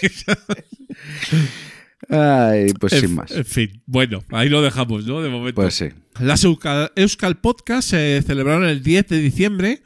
Ay, 2.09 2.71
pues 2.79 2.93
en, 2.93 3.01
sin 3.01 3.15
más. 3.15 3.31
En 3.31 3.45
fin, 3.45 3.81
bueno, 3.85 4.23
ahí 4.31 4.47
lo 4.47 4.61
dejamos, 4.61 5.05
¿no? 5.05 5.21
De 5.21 5.29
momento. 5.29 5.61
Pues 5.61 5.73
sí. 5.73 5.89
Las 6.19 6.45
Euskal, 6.45 6.93
Euskal 6.95 7.37
Podcast 7.39 7.89
se 7.89 8.21
celebraron 8.25 8.65
el 8.65 8.83
10 8.83 9.07
de 9.07 9.19
diciembre. 9.19 9.81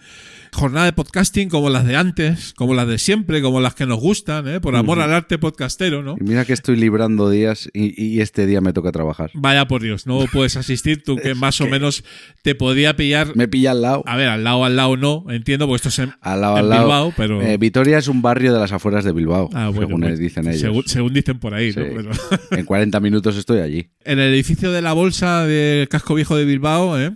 Jornada 0.59 0.87
de 0.87 0.93
podcasting 0.93 1.47
como 1.47 1.69
las 1.69 1.85
de 1.85 1.95
antes, 1.95 2.53
como 2.53 2.73
las 2.73 2.85
de 2.85 2.97
siempre, 2.97 3.41
como 3.41 3.61
las 3.61 3.75
que 3.75 3.85
nos 3.85 3.97
gustan, 3.99 4.45
¿eh? 4.49 4.59
por 4.59 4.75
amor 4.75 4.99
al 4.99 5.13
arte 5.13 5.37
podcastero, 5.37 6.03
¿no? 6.03 6.17
Y 6.19 6.23
mira 6.25 6.43
que 6.43 6.51
estoy 6.51 6.75
librando 6.75 7.29
días 7.29 7.69
y, 7.73 7.93
y 8.03 8.19
este 8.19 8.45
día 8.45 8.59
me 8.59 8.73
toca 8.73 8.91
trabajar. 8.91 9.31
Vaya 9.35 9.69
por 9.69 9.81
Dios, 9.81 10.05
no 10.05 10.25
puedes 10.33 10.57
asistir, 10.57 11.01
tú 11.01 11.15
que 11.15 11.33
más 11.35 11.61
o 11.61 11.67
menos 11.67 12.03
te 12.43 12.55
podía 12.55 12.97
pillar. 12.97 13.33
Me 13.37 13.47
pilla 13.47 13.71
al 13.71 13.81
lado. 13.81 14.03
A 14.05 14.17
ver, 14.17 14.27
al 14.27 14.43
lado, 14.43 14.65
al 14.65 14.75
lado 14.75 14.97
no, 14.97 15.23
entiendo, 15.29 15.65
porque 15.65 15.77
esto 15.77 15.89
es 15.89 15.99
en, 15.99 16.13
Al 16.19 16.41
lado, 16.41 16.57
en 16.57 16.63
al 16.65 16.69
lado. 16.69 16.81
Bilbao, 16.83 17.13
pero. 17.15 17.41
Eh, 17.41 17.55
Vitoria 17.57 17.97
es 17.97 18.09
un 18.09 18.21
barrio 18.21 18.51
de 18.53 18.59
las 18.59 18.73
afueras 18.73 19.05
de 19.05 19.13
Bilbao, 19.13 19.49
Ah, 19.53 19.69
bueno, 19.69 19.87
según 19.87 20.01
bueno, 20.01 20.17
dicen 20.17 20.45
ellos. 20.47 20.59
Según, 20.59 20.83
según 20.87 21.13
dicen 21.13 21.39
por 21.39 21.53
ahí, 21.53 21.69
¿no? 21.69 21.83
Pero- 21.95 22.11
En 22.51 22.65
40 22.65 22.99
minutos 22.99 23.37
estoy 23.37 23.59
allí. 23.61 23.91
en 24.03 24.19
el 24.19 24.33
edificio 24.33 24.73
de 24.73 24.81
la 24.81 24.91
Bolsa 24.91 25.45
del 25.45 25.87
Casco 25.87 26.15
Viejo 26.15 26.35
de 26.35 26.43
Bilbao, 26.43 26.99
¿eh? 26.99 27.11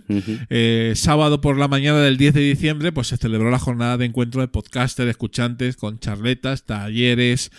Eh, 0.48 0.92
sábado 0.96 1.42
por 1.42 1.58
la 1.58 1.68
mañana 1.68 1.98
del 2.00 2.16
10 2.16 2.32
de 2.34 2.40
diciembre, 2.40 2.90
pues 2.92 3.08
se 3.08 3.18
celebró 3.34 3.50
la 3.50 3.58
jornada 3.58 3.96
de 3.96 4.04
encuentro 4.04 4.42
de 4.42 4.46
podcaster, 4.46 5.08
escuchantes, 5.08 5.74
con 5.74 5.98
charletas, 5.98 6.66
talleres, 6.66 7.50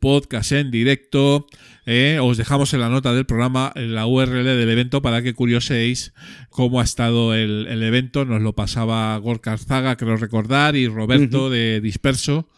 podcast 0.00 0.52
en 0.52 0.70
directo. 0.70 1.46
¿eh? 1.84 2.18
Os 2.18 2.38
dejamos 2.38 2.72
en 2.72 2.80
la 2.80 2.88
nota 2.88 3.12
del 3.12 3.26
programa 3.26 3.74
la 3.76 4.06
URL 4.06 4.42
del 4.42 4.70
evento 4.70 5.02
para 5.02 5.20
que 5.20 5.34
curioséis 5.34 6.14
cómo 6.48 6.80
ha 6.80 6.84
estado 6.84 7.34
el, 7.34 7.66
el 7.68 7.82
evento. 7.82 8.24
Nos 8.24 8.40
lo 8.40 8.54
pasaba 8.54 9.14
Gorka 9.18 9.52
Arzaga, 9.52 9.96
creo 9.96 10.16
recordar, 10.16 10.76
y 10.76 10.88
Roberto 10.88 11.50
de 11.50 11.82
Disperso, 11.82 12.48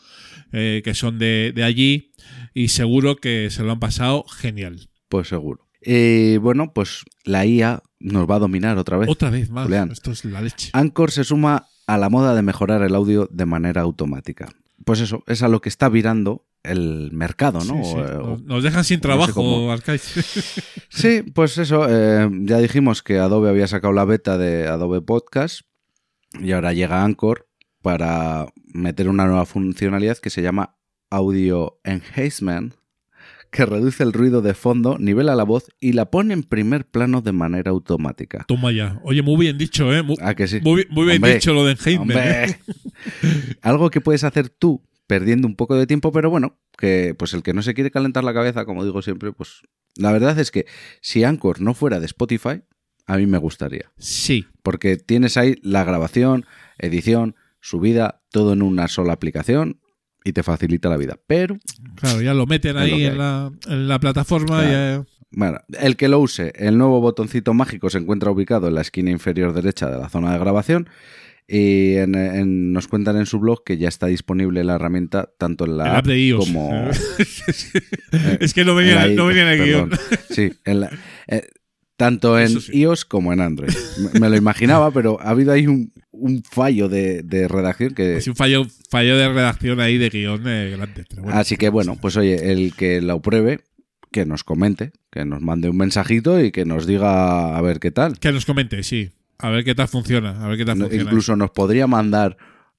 eh, 0.52 0.80
que 0.84 0.94
son 0.94 1.18
de, 1.18 1.52
de 1.52 1.64
allí, 1.64 2.12
y 2.54 2.68
seguro 2.68 3.16
que 3.16 3.50
se 3.50 3.64
lo 3.64 3.72
han 3.72 3.80
pasado 3.80 4.24
genial. 4.28 4.90
Pues 5.08 5.26
seguro. 5.26 5.66
Eh, 5.82 6.38
bueno, 6.40 6.72
pues 6.72 7.02
la 7.24 7.44
IA 7.46 7.82
nos 7.98 8.28
va 8.28 8.36
a 8.36 8.40
dominar 8.40 8.78
otra 8.78 8.96
vez. 8.96 9.08
Otra 9.08 9.30
vez 9.30 9.50
más. 9.50 9.64
Julián. 9.64 9.90
Esto 9.90 10.12
es 10.12 10.24
la 10.24 10.40
leche. 10.40 10.70
Anchor 10.72 11.10
se 11.10 11.24
suma 11.24 11.66
a 11.94 11.98
la 11.98 12.08
moda 12.08 12.34
de 12.34 12.42
mejorar 12.42 12.82
el 12.82 12.94
audio 12.94 13.28
de 13.30 13.46
manera 13.46 13.82
automática. 13.82 14.48
Pues 14.84 15.00
eso, 15.00 15.22
es 15.26 15.42
a 15.42 15.48
lo 15.48 15.60
que 15.60 15.68
está 15.68 15.88
virando 15.88 16.46
el 16.62 17.10
mercado, 17.12 17.58
¿no? 17.64 17.82
Sí, 17.84 17.90
sí. 17.90 17.96
O- 17.96 18.32
o- 18.34 18.38
Nos- 18.38 18.62
dejan 18.62 18.84
sin 18.84 18.96
no 18.96 19.00
sé 19.00 19.02
trabajo. 19.02 19.70
Arcaiz. 19.72 20.02
Sí, 20.88 21.22
pues 21.34 21.56
eso, 21.58 21.86
eh, 21.88 22.28
ya 22.42 22.58
dijimos 22.58 23.02
que 23.02 23.18
Adobe 23.18 23.48
había 23.50 23.66
sacado 23.66 23.92
la 23.92 24.04
beta 24.04 24.36
de 24.38 24.66
Adobe 24.68 25.00
Podcast 25.02 25.62
y 26.40 26.52
ahora 26.52 26.72
llega 26.72 27.02
Anchor 27.04 27.48
para 27.82 28.46
meter 28.72 29.08
una 29.08 29.26
nueva 29.26 29.46
funcionalidad 29.46 30.18
que 30.18 30.30
se 30.30 30.42
llama 30.42 30.76
Audio 31.10 31.78
Enhancement, 31.84 32.74
que 33.50 33.66
reduce 33.66 34.02
el 34.02 34.12
ruido 34.12 34.42
de 34.42 34.54
fondo, 34.54 34.96
nivela 34.98 35.34
la 35.34 35.44
voz 35.44 35.70
y 35.80 35.92
la 35.92 36.10
pone 36.10 36.34
en 36.34 36.42
primer 36.42 36.86
plano 36.86 37.20
de 37.20 37.32
manera 37.32 37.70
automática. 37.70 38.44
Toma 38.46 38.72
ya. 38.72 39.00
Oye, 39.02 39.22
muy 39.22 39.36
bien 39.36 39.58
dicho, 39.58 39.92
¿eh? 39.92 40.02
Muy, 40.02 40.16
¿A 40.22 40.34
que 40.34 40.46
sí? 40.46 40.60
muy, 40.60 40.86
muy 40.90 41.04
bien 41.06 41.16
Hombre, 41.16 41.34
dicho 41.34 41.52
lo 41.52 41.64
de 41.64 41.72
Enheimberg, 41.72 42.00
Hombre. 42.00 42.44
¿eh? 42.44 43.56
Algo 43.62 43.90
que 43.90 44.00
puedes 44.00 44.24
hacer 44.24 44.48
tú 44.48 44.82
perdiendo 45.06 45.48
un 45.48 45.56
poco 45.56 45.74
de 45.74 45.88
tiempo, 45.88 46.12
pero 46.12 46.30
bueno, 46.30 46.56
que 46.78 47.14
pues 47.18 47.34
el 47.34 47.42
que 47.42 47.52
no 47.52 47.62
se 47.62 47.74
quiere 47.74 47.90
calentar 47.90 48.22
la 48.22 48.32
cabeza, 48.32 48.64
como 48.64 48.84
digo 48.84 49.02
siempre, 49.02 49.32
pues 49.32 49.62
la 49.96 50.12
verdad 50.12 50.38
es 50.38 50.52
que 50.52 50.66
si 51.00 51.24
Anchor 51.24 51.60
no 51.60 51.74
fuera 51.74 51.98
de 51.98 52.06
Spotify, 52.06 52.62
a 53.06 53.16
mí 53.16 53.26
me 53.26 53.38
gustaría. 53.38 53.90
Sí. 53.98 54.46
Porque 54.62 54.96
tienes 54.96 55.36
ahí 55.36 55.56
la 55.62 55.82
grabación, 55.82 56.46
edición, 56.78 57.34
subida, 57.60 58.22
todo 58.30 58.52
en 58.52 58.62
una 58.62 58.86
sola 58.86 59.12
aplicación 59.12 59.80
y 60.24 60.32
te 60.32 60.42
facilita 60.42 60.88
la 60.88 60.96
vida. 60.96 61.18
Pero, 61.26 61.58
Claro, 61.96 62.20
ya 62.22 62.34
lo 62.34 62.46
meten 62.46 62.74
lo 62.74 62.80
ahí 62.80 63.04
en 63.04 63.18
la, 63.18 63.50
en 63.68 63.88
la 63.88 63.98
plataforma 63.98 64.60
Claro. 64.62 64.68
y, 64.68 64.72
eh, 64.74 65.04
bueno, 65.32 65.58
el 65.80 65.96
que 65.96 66.08
lo 66.08 66.18
use, 66.18 66.52
el 66.56 66.76
nuevo 66.76 67.00
botoncito 67.00 67.54
mágico 67.54 67.88
se 67.90 67.98
encuentra 67.98 68.30
ubicado 68.30 68.68
en 68.68 68.74
la 68.74 68.80
esquina 68.80 69.10
inferior 69.10 69.52
derecha 69.52 69.88
de 69.90 69.98
la 69.98 70.08
zona 70.08 70.32
de 70.32 70.38
grabación. 70.38 70.88
Y 71.52 71.96
en- 71.96 72.14
en- 72.14 72.72
nos 72.72 72.86
cuentan 72.86 73.16
en 73.16 73.26
su 73.26 73.40
blog 73.40 73.64
que 73.64 73.76
ya 73.76 73.88
está 73.88 74.06
disponible 74.06 74.62
la 74.62 74.76
herramienta 74.76 75.30
tanto 75.36 75.64
en 75.64 75.78
la 75.78 75.90
el 75.90 75.96
app 75.96 76.06
de 76.06 76.18
iOS. 76.20 76.46
como 76.46 76.88
es 78.40 78.54
que 78.54 78.64
no 78.64 78.74
venía, 78.74 79.04
en 79.04 79.16
la 79.16 79.22
no 79.22 79.26
venía 79.26 79.42
en 79.52 79.60
el 79.60 79.66
guion. 79.66 79.90
Sí, 80.30 80.52
en 80.64 80.80
la- 80.80 80.90
eh, 81.26 81.42
tanto 82.00 82.38
en 82.38 82.60
sí. 82.60 82.78
iOS 82.80 83.04
como 83.04 83.32
en 83.32 83.40
Android. 83.40 83.70
Me, 84.14 84.20
me 84.20 84.30
lo 84.30 84.36
imaginaba, 84.36 84.90
pero 84.94 85.20
ha 85.20 85.28
habido 85.30 85.52
ahí 85.52 85.66
un, 85.66 85.92
un 86.10 86.42
fallo 86.42 86.88
de, 86.88 87.22
de 87.22 87.46
redacción 87.46 87.94
que... 87.94 88.16
Es 88.16 88.26
un 88.26 88.34
fallo, 88.36 88.66
fallo 88.90 89.16
de 89.18 89.28
redacción 89.28 89.80
ahí 89.80 89.98
de 89.98 90.08
guion 90.08 90.42
eh, 90.46 90.70
grande. 90.76 91.04
bueno. 91.18 91.38
Así 91.38 91.56
que 91.56 91.68
bueno, 91.68 91.96
pues 92.00 92.16
oye, 92.16 92.50
el 92.52 92.74
que 92.74 93.00
lo 93.02 93.20
pruebe, 93.20 93.60
que 94.10 94.24
nos 94.24 94.44
comente, 94.44 94.92
que 95.10 95.24
nos 95.26 95.42
mande 95.42 95.68
un 95.68 95.76
mensajito 95.76 96.42
y 96.42 96.50
que 96.52 96.64
nos 96.64 96.86
diga 96.86 97.56
a 97.56 97.60
ver 97.60 97.78
qué 97.80 97.90
tal. 97.90 98.18
Que 98.18 98.32
nos 98.32 98.46
comente, 98.46 98.82
sí. 98.82 99.10
A 99.38 99.50
ver 99.50 99.62
qué 99.64 99.74
tal 99.74 99.88
funciona. 99.88 100.42
A 100.44 100.48
ver 100.48 100.56
qué 100.58 100.64
tal 100.64 100.78
No- 100.78 100.84
funciona. 100.86 101.04
Incluso 101.04 101.36
nos 101.36 101.50
podría 101.50 101.86
mandar 101.86 102.36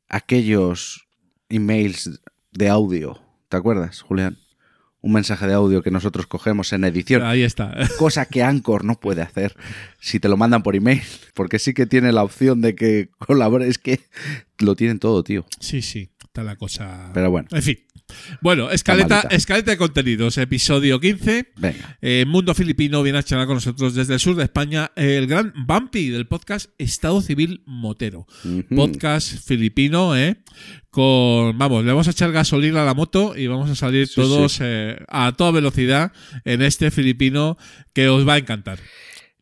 aquellos 0.09 1.07
emails 1.49 2.21
de 2.51 2.69
audio. 2.69 3.19
¿Te 3.49 3.57
acuerdas, 3.57 4.01
Julián? 4.01 4.37
Un 5.01 5.13
mensaje 5.13 5.47
de 5.47 5.53
audio 5.53 5.81
que 5.81 5.91
nosotros 5.91 6.27
cogemos 6.27 6.73
en 6.73 6.83
edición. 6.83 7.23
Ahí 7.23 7.41
está. 7.41 7.75
cosa 7.97 8.25
que 8.25 8.43
Anchor 8.43 8.85
no 8.85 8.99
puede 8.99 9.21
hacer 9.21 9.55
si 9.99 10.19
te 10.19 10.29
lo 10.29 10.37
mandan 10.37 10.63
por 10.63 10.75
email, 10.75 11.01
porque 11.33 11.59
sí 11.59 11.73
que 11.73 11.85
tiene 11.85 12.11
la 12.11 12.23
opción 12.23 12.61
de 12.61 12.75
que 12.75 13.09
colabore, 13.17 13.67
es 13.67 13.77
que 13.77 14.01
lo 14.59 14.75
tienen 14.75 14.99
todo, 14.99 15.23
tío. 15.23 15.45
Sí, 15.59 15.81
sí. 15.81 16.09
Está 16.31 16.43
la 16.45 16.55
cosa. 16.55 17.11
Pero 17.13 17.29
bueno, 17.29 17.49
En 17.51 17.61
fin. 17.61 17.77
Bueno, 18.39 18.71
escaleta, 18.71 19.27
escaleta 19.31 19.71
de 19.71 19.77
contenidos, 19.77 20.37
episodio 20.37 20.97
15. 20.97 21.51
venga. 21.57 21.97
Eh, 22.01 22.23
Mundo 22.25 22.55
Filipino 22.55 23.03
viene 23.03 23.19
a 23.19 23.23
charlar 23.23 23.47
con 23.47 23.55
nosotros 23.55 23.95
desde 23.95 24.13
el 24.13 24.21
sur 24.21 24.37
de 24.37 24.43
España 24.45 24.93
el 24.95 25.27
gran 25.27 25.51
Bumpy 25.67 26.07
del 26.09 26.27
podcast 26.27 26.69
Estado 26.77 27.21
Civil 27.21 27.63
Motero. 27.65 28.27
Podcast 28.73 29.45
filipino, 29.45 30.15
¿eh? 30.15 30.37
Con, 30.89 31.57
vamos, 31.57 31.83
le 31.83 31.91
vamos 31.91 32.07
a 32.07 32.11
echar 32.11 32.31
gasolina 32.31 32.81
a 32.83 32.85
la 32.85 32.93
moto 32.93 33.35
y 33.35 33.47
vamos 33.47 33.69
a 33.69 33.75
salir 33.75 34.07
Sí, 34.07 34.15
todos 34.15 34.53
sí. 34.53 34.59
eh, 34.63 35.03
a 35.09 35.33
toda 35.33 35.51
velocidad 35.51 36.13
en 36.45 36.61
este 36.61 36.91
filipino 36.91 37.57
que 37.91 38.07
os 38.07 38.25
va 38.25 38.35
a 38.35 38.37
encantar. 38.37 38.79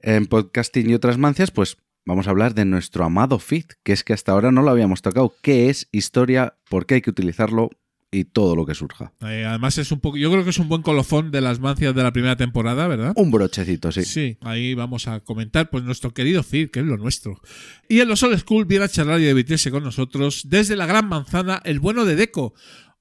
En 0.02 0.25
podcasting 0.25 0.89
y 0.89 0.95
otras 0.95 1.19
mancias, 1.19 1.52
pues 1.52 1.78
vamos 2.05 2.27
a 2.27 2.31
hablar 2.31 2.53
de 2.53 2.65
nuestro 2.65 3.03
amado 3.03 3.39
feed, 3.39 3.65
que 3.83 3.93
es 3.93 4.03
que 4.03 4.13
hasta 4.13 4.31
ahora 4.31 4.51
no 4.51 4.62
lo 4.62 4.71
habíamos 4.71 5.01
tocado. 5.01 5.33
¿Qué 5.41 5.69
es 5.69 5.88
historia? 5.91 6.55
¿Por 6.69 6.85
qué 6.85 6.95
hay 6.95 7.01
que 7.01 7.09
utilizarlo? 7.09 7.69
Y 8.12 8.23
todo 8.23 8.55
lo 8.55 8.65
que 8.65 8.73
surja. 8.73 9.13
Eh, 9.21 9.45
además 9.45 9.77
es 9.77 9.91
un 9.91 9.99
poco, 9.99 10.17
yo 10.17 10.31
creo 10.31 10.43
que 10.43 10.49
es 10.49 10.57
un 10.57 10.67
buen 10.67 10.81
colofón 10.81 11.29
de 11.29 11.41
las 11.41 11.59
mancias 11.59 11.93
de 11.93 12.01
la 12.01 12.12
primera 12.12 12.35
temporada, 12.35 12.88
¿verdad? 12.88 13.13
Un 13.15 13.29
brochecito, 13.29 13.91
sí. 13.91 14.03
Sí, 14.03 14.38
ahí 14.41 14.73
vamos 14.73 15.07
a 15.07 15.19
comentar 15.19 15.69
pues 15.69 15.83
nuestro 15.83 16.12
querido 16.12 16.41
feed, 16.41 16.71
que 16.71 16.79
es 16.79 16.88
lo 16.88 16.97
nuestro. 16.97 17.39
Y 17.88 17.99
en 17.99 18.07
los 18.07 18.23
Old 18.23 18.39
School 18.39 18.65
viene 18.65 18.85
a 18.85 18.89
charlar 18.89 19.19
y 19.19 19.25
divertirse 19.25 19.69
con 19.69 19.83
nosotros 19.83 20.41
desde 20.49 20.75
la 20.75 20.88
Gran 20.88 21.07
Manzana, 21.07 21.62
el 21.65 21.79
bueno 21.79 22.03
de 22.03 22.15
Deco. 22.15 22.55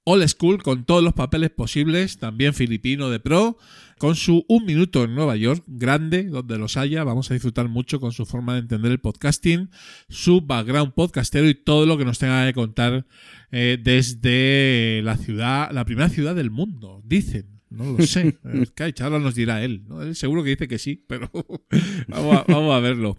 Old 0.05 0.29
School 0.29 0.63
con 0.63 0.85
todos 0.85 1.03
los 1.03 1.15
papeles 1.15 1.51
posibles, 1.51 2.19
también 2.19 2.53
filipino 2.53 3.09
de 3.09 3.21
pro, 3.21 3.57
con 3.99 4.17
su 4.17 4.45
Un 4.49 4.65
Minuto 4.65 5.05
en 5.05 5.15
Nueva 5.15 5.37
York, 5.37 5.63
grande, 5.67 6.25
donde 6.25 6.57
los 6.59 6.77
haya, 6.77 7.05
vamos 7.05 7.31
a 7.31 7.35
disfrutar 7.35 7.69
mucho 7.69 8.01
con 8.01 8.13
su 8.13 8.25
forma 8.25 8.55
de 8.55 8.61
entender 8.61 8.93
el 8.93 9.01
podcasting, 9.01 9.71
su 10.09 10.41
background 10.41 10.95
podcastero 10.95 11.49
y 11.49 11.55
todo 11.55 11.85
lo 11.87 11.99
que 11.99 12.05
nos 12.05 12.19
tenga 12.19 12.47
que 12.47 12.55
contar 12.55 13.07
eh, 13.51 13.79
desde 13.83 15.03
la 15.03 15.17
ciudad, 15.17 15.71
la 15.73 15.85
primera 15.85 16.09
ciudad 16.09 16.35
del 16.35 16.51
mundo, 16.51 17.03
dicen. 17.05 17.59
No 17.71 17.85
lo 17.99 18.07
sé. 18.07 18.39
Eh, 18.45 18.67
Kaich, 18.75 19.01
ahora 19.03 19.19
nos 19.19 19.35
dirá 19.35 19.63
él. 19.63 19.83
¿no? 19.87 20.01
Él 20.01 20.15
seguro 20.17 20.43
que 20.43 20.51
dice 20.51 20.69
que 20.69 20.79
sí, 20.79 21.05
pero 21.07 21.31
vamos, 22.09 22.37
a, 22.39 22.45
vamos 22.49 22.75
a 22.75 22.81
verlo. 22.81 23.19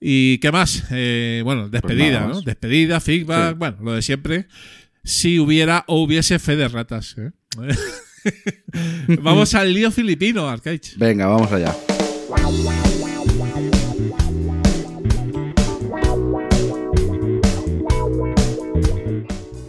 ¿Y 0.00 0.38
qué 0.38 0.50
más? 0.50 0.84
Eh, 0.90 1.42
bueno, 1.44 1.68
despedida, 1.68 2.20
nada 2.20 2.28
más. 2.28 2.36
¿no? 2.36 2.42
Despedida, 2.42 3.00
feedback, 3.00 3.50
Sí. 3.52 3.58
bueno, 3.58 3.76
lo 3.82 3.92
de 3.92 4.00
siempre. 4.00 4.46
Si 5.02 5.38
hubiera 5.38 5.84
o 5.86 6.02
hubiese 6.02 6.38
fe 6.38 6.56
de 6.56 6.68
ratas. 6.68 7.16
¿eh? 7.18 7.30
vamos 9.22 9.54
al 9.54 9.72
lío 9.72 9.90
filipino, 9.90 10.48
Arcaich. 10.48 10.96
Venga, 10.96 11.26
vamos 11.26 11.50
allá. 11.52 11.74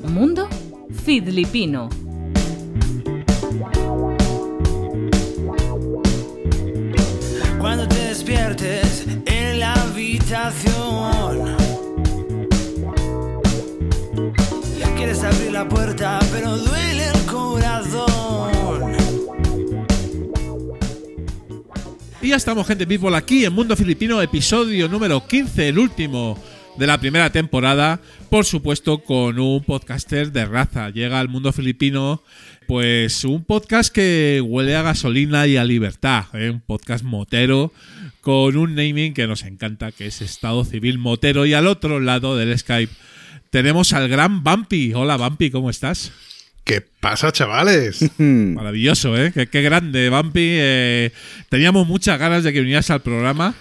Mundo 0.07 0.47
Filipino. 1.03 1.89
Cuando 7.59 7.87
te 7.87 7.95
despiertes 7.95 9.05
en 9.25 9.59
la 9.59 9.73
habitación. 9.73 11.55
Quieres 14.95 15.23
abrir 15.23 15.51
la 15.51 15.67
puerta, 15.67 16.19
pero 16.31 16.57
duele 16.57 16.91
el 16.91 16.94
Y 22.25 22.29
ya 22.29 22.37
estamos, 22.37 22.65
gente 22.65 22.87
people, 22.87 23.15
aquí 23.15 23.45
en 23.45 23.53
Mundo 23.53 23.75
Filipino, 23.75 24.19
episodio 24.19 24.87
número 24.87 25.27
15, 25.27 25.67
el 25.67 25.77
último 25.77 26.35
de 26.75 26.87
la 26.87 26.99
primera 26.99 27.29
temporada. 27.29 27.99
Por 28.31 28.45
supuesto, 28.45 29.03
con 29.03 29.37
un 29.37 29.63
podcaster 29.63 30.31
de 30.31 30.45
raza. 30.45 30.89
Llega 30.89 31.19
al 31.19 31.29
mundo 31.29 31.53
filipino, 31.53 32.23
pues 32.67 33.23
un 33.25 33.43
podcast 33.43 33.93
que 33.93 34.41
huele 34.43 34.75
a 34.75 34.81
gasolina 34.81 35.45
y 35.45 35.57
a 35.57 35.63
libertad. 35.63 36.25
¿eh? 36.33 36.49
Un 36.49 36.61
podcast 36.61 37.03
motero 37.03 37.71
con 38.21 38.57
un 38.57 38.73
naming 38.73 39.13
que 39.13 39.27
nos 39.27 39.43
encanta, 39.43 39.91
que 39.91 40.07
es 40.07 40.23
Estado 40.23 40.65
Civil 40.65 40.97
Motero. 40.97 41.45
Y 41.45 41.53
al 41.53 41.67
otro 41.67 41.99
lado 41.99 42.35
del 42.35 42.57
Skype 42.57 42.91
tenemos 43.51 43.93
al 43.93 44.09
gran 44.09 44.43
Bumpy. 44.43 44.93
Hola, 44.95 45.17
Bumpy, 45.17 45.51
¿cómo 45.51 45.69
estás? 45.69 46.11
¿Qué 46.65 46.81
pasa, 46.81 47.31
chavales? 47.31 48.11
Maravilloso, 48.17 49.15
¿eh? 49.15 49.31
Qué, 49.31 49.45
qué 49.47 49.61
grande, 49.61 50.09
Bumpy. 50.09 50.41
Eh, 50.41 51.11
teníamos 51.49 51.87
muchas 51.87 52.17
ganas 52.19 52.43
de 52.43 52.51
que 52.51 52.59
vinieras 52.59 52.89
al 52.89 53.01
programa 53.01 53.53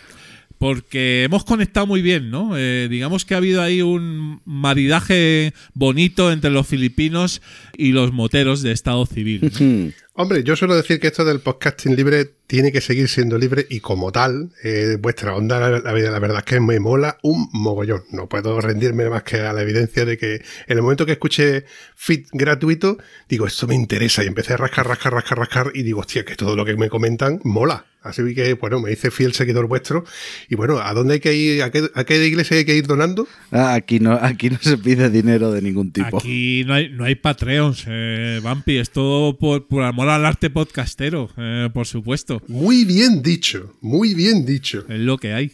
porque 0.58 1.24
hemos 1.24 1.44
conectado 1.44 1.86
muy 1.86 2.00
bien, 2.02 2.30
¿no? 2.30 2.56
Eh, 2.56 2.88
digamos 2.90 3.24
que 3.24 3.34
ha 3.34 3.38
habido 3.38 3.60
ahí 3.62 3.82
un 3.82 4.40
maridaje 4.44 5.52
bonito 5.74 6.32
entre 6.32 6.50
los 6.50 6.66
filipinos 6.66 7.42
y 7.76 7.92
los 7.92 8.12
moteros 8.12 8.62
de 8.62 8.72
Estado 8.72 9.04
Civil. 9.06 9.94
Hombre, 10.16 10.44
yo 10.44 10.54
suelo 10.54 10.76
decir 10.76 11.00
que 11.00 11.08
esto 11.08 11.24
del 11.24 11.40
podcasting 11.40 11.96
libre 11.96 12.30
tiene 12.46 12.70
que 12.70 12.80
seguir 12.80 13.08
siendo 13.08 13.36
libre 13.36 13.66
y 13.68 13.80
como 13.80 14.12
tal, 14.12 14.52
eh, 14.62 14.96
vuestra 15.00 15.34
onda, 15.34 15.58
la, 15.58 15.70
la- 15.80 15.92
la 15.92 16.18
verdad 16.20 16.38
es 16.38 16.44
que 16.44 16.60
me 16.60 16.78
mola 16.78 17.18
un 17.22 17.48
mogollón. 17.52 18.02
No 18.12 18.28
puedo 18.28 18.60
rendirme 18.60 19.08
más 19.10 19.24
que 19.24 19.38
a 19.38 19.52
la 19.52 19.62
evidencia 19.62 20.04
de 20.04 20.16
que 20.16 20.34
en 20.36 20.42
el 20.76 20.82
momento 20.82 21.04
que 21.04 21.12
escuché 21.12 21.64
Fit 21.96 22.28
gratuito, 22.32 22.96
digo, 23.28 23.46
esto 23.46 23.66
me 23.66 23.74
interesa 23.74 24.22
y 24.22 24.28
empecé 24.28 24.52
a 24.52 24.58
rascar, 24.58 24.86
rascar, 24.86 25.14
rascar, 25.14 25.38
rascar 25.38 25.70
y 25.74 25.82
digo, 25.82 26.00
hostia, 26.00 26.24
que 26.24 26.36
todo 26.36 26.54
lo 26.54 26.64
que 26.64 26.76
me 26.76 26.88
comentan 26.88 27.40
mola. 27.42 27.84
Así 28.04 28.22
que, 28.34 28.54
bueno, 28.54 28.80
me 28.80 28.92
hice 28.92 29.10
fiel 29.10 29.32
seguidor 29.32 29.66
vuestro. 29.66 30.04
Y 30.48 30.54
bueno, 30.54 30.78
¿a 30.78 30.92
dónde 30.92 31.14
hay 31.14 31.20
que 31.20 31.34
ir? 31.34 31.62
¿A 31.62 31.70
qué, 31.70 31.90
a 31.94 32.04
qué 32.04 32.24
iglesia 32.26 32.58
hay 32.58 32.64
que 32.64 32.76
ir 32.76 32.86
donando? 32.86 33.26
Ah, 33.50 33.74
Aquí 33.74 33.98
no, 33.98 34.12
aquí 34.12 34.50
no 34.50 34.58
se 34.60 34.76
pide 34.78 35.10
dinero 35.10 35.50
de 35.50 35.62
ningún 35.62 35.90
tipo. 35.90 36.18
Aquí 36.18 36.64
no 36.66 36.74
hay, 36.74 36.90
no 36.90 37.04
hay 37.04 37.14
Patreons, 37.14 37.84
eh, 37.88 38.40
Bumpy. 38.42 38.76
Es 38.76 38.90
todo 38.90 39.36
por, 39.36 39.66
por 39.66 39.82
amor 39.82 40.08
al 40.10 40.24
arte 40.24 40.50
podcastero, 40.50 41.30
eh, 41.36 41.70
por 41.72 41.86
supuesto. 41.86 42.42
Muy 42.46 42.84
bien 42.84 43.22
dicho, 43.22 43.74
muy 43.80 44.14
bien 44.14 44.44
dicho. 44.44 44.84
Es 44.88 45.00
lo 45.00 45.18
que 45.18 45.32
hay. 45.32 45.52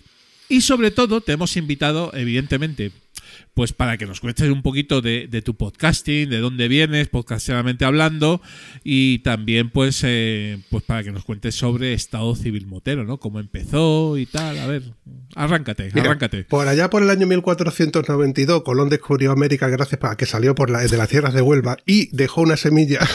Y 0.50 0.62
sobre 0.62 0.90
todo 0.90 1.20
te 1.20 1.30
hemos 1.30 1.56
invitado, 1.56 2.10
evidentemente, 2.12 2.90
pues 3.54 3.72
para 3.72 3.96
que 3.96 4.04
nos 4.04 4.18
cuentes 4.18 4.50
un 4.50 4.62
poquito 4.62 5.00
de, 5.00 5.28
de 5.30 5.42
tu 5.42 5.54
podcasting, 5.54 6.28
de 6.28 6.38
dónde 6.38 6.66
vienes, 6.66 7.08
podcasteramente 7.08 7.84
hablando, 7.84 8.42
y 8.82 9.20
también 9.20 9.70
pues, 9.70 10.00
eh, 10.02 10.58
pues 10.68 10.82
para 10.82 11.04
que 11.04 11.12
nos 11.12 11.24
cuentes 11.24 11.54
sobre 11.54 11.92
Estado 11.92 12.34
Civil 12.34 12.66
Motero, 12.66 13.04
¿no? 13.04 13.18
Cómo 13.18 13.38
empezó 13.38 14.18
y 14.18 14.26
tal. 14.26 14.58
A 14.58 14.66
ver, 14.66 14.82
arráncate, 15.36 15.90
Mira, 15.94 16.06
arráncate. 16.06 16.42
Por 16.42 16.66
allá 16.66 16.90
por 16.90 17.04
el 17.04 17.10
año 17.10 17.28
1492, 17.28 18.64
Colón 18.64 18.88
descubrió 18.88 19.30
América 19.30 19.68
gracias 19.68 20.00
a 20.02 20.16
que 20.16 20.26
salió 20.26 20.56
por 20.56 20.68
la, 20.68 20.80
de 20.80 20.96
las 20.96 21.08
tierras 21.08 21.32
de 21.32 21.42
Huelva 21.42 21.76
y 21.86 22.08
dejó 22.14 22.42
una 22.42 22.56
semilla. 22.56 22.98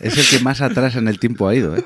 Es 0.00 0.18
el 0.18 0.38
que 0.38 0.44
más 0.44 0.60
atrás 0.60 0.96
en 0.96 1.08
el 1.08 1.18
tiempo 1.18 1.48
ha 1.48 1.54
ido, 1.54 1.74
¿eh? 1.74 1.84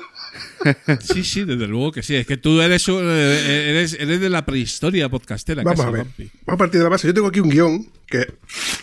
Sí, 1.01 1.23
sí, 1.23 1.43
desde 1.45 1.67
luego 1.67 1.91
que 1.91 2.03
sí. 2.03 2.15
Es 2.15 2.27
que 2.27 2.37
tú 2.37 2.59
eres, 2.61 2.87
un- 2.87 3.03
eh, 3.03 3.69
eres, 3.69 3.93
eres 3.93 4.19
de 4.19 4.29
la 4.29 4.45
prehistoria 4.45 5.07
podcastera. 5.09 5.63
Vamos 5.63 5.79
casi, 5.79 5.87
a 5.87 5.91
ver. 5.91 6.03
Vampi. 6.05 6.31
Vamos 6.45 6.53
a 6.53 6.57
partir 6.57 6.79
de 6.79 6.83
la 6.83 6.89
base. 6.89 7.07
Yo 7.07 7.13
tengo 7.13 7.27
aquí 7.27 7.39
un 7.39 7.49
guion 7.49 7.87
que 8.07 8.33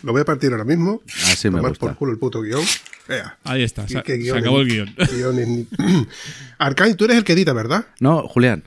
lo 0.03 0.13
voy 0.13 0.23
a 0.23 0.25
partir 0.25 0.51
ahora 0.53 0.65
mismo. 0.65 1.03
Así 1.25 1.49
me 1.49 1.57
Tomar 1.59 1.71
gusta. 1.73 1.87
por 1.87 1.97
culo 1.97 2.13
el 2.13 2.19
puto 2.19 2.41
guion. 2.43 2.63
Ea. 3.09 3.39
Ahí 3.45 3.63
está, 3.63 3.87
¿Qué- 3.87 4.21
se, 4.25 4.37
acabó 4.37 4.61
el 4.61 4.69
guion. 4.69 4.95
Arcane, 6.59 6.95
tú 6.95 7.05
eres 7.05 7.17
el 7.19 7.25
que 7.25 7.33
edita, 7.35 7.53
¿verdad? 7.53 7.87
No, 8.01 8.27
Julián. 8.29 8.65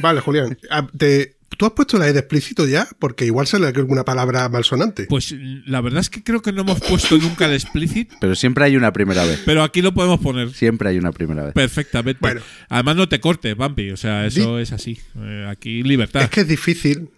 Vale, 0.00 0.20
Julián. 0.20 0.56
Ah, 0.70 0.86
te- 0.96 1.36
¿Tú 1.56 1.66
has 1.66 1.72
puesto 1.72 1.98
la 1.98 2.08
E 2.08 2.12
de 2.12 2.20
explícito 2.20 2.66
ya? 2.66 2.86
Porque 2.98 3.24
igual 3.26 3.46
sale 3.46 3.66
alguna 3.68 4.04
palabra 4.04 4.48
malsonante. 4.48 5.06
Pues 5.06 5.34
la 5.66 5.80
verdad 5.80 6.00
es 6.00 6.10
que 6.10 6.22
creo 6.22 6.42
que 6.42 6.52
no 6.52 6.62
hemos 6.62 6.80
puesto 6.80 7.16
nunca 7.18 7.46
el 7.46 7.52
explicit, 7.52 8.12
Pero 8.20 8.34
siempre 8.34 8.64
hay 8.64 8.76
una 8.76 8.92
primera 8.92 9.24
vez. 9.24 9.40
pero 9.44 9.62
aquí 9.62 9.82
lo 9.82 9.92
podemos 9.94 10.20
poner 10.20 10.52
Siempre 10.52 10.88
hay 10.90 10.98
una 10.98 11.12
primera 11.12 11.44
vez. 11.44 11.52
perfectamente. 11.54 12.18
Bueno. 12.20 12.40
Además 12.68 12.96
no 12.96 13.08
te 13.08 13.20
cortes, 13.20 13.56
Vampi, 13.56 13.90
o 13.90 13.96
sea, 13.96 14.26
eso 14.26 14.56
Di- 14.56 14.62
es 14.62 14.72
así. 14.72 14.98
Eh, 15.20 15.46
aquí 15.48 15.82
libertad. 15.82 16.22
Es 16.22 16.30
que 16.30 16.40
es 16.42 16.48
difícil, 16.48 17.08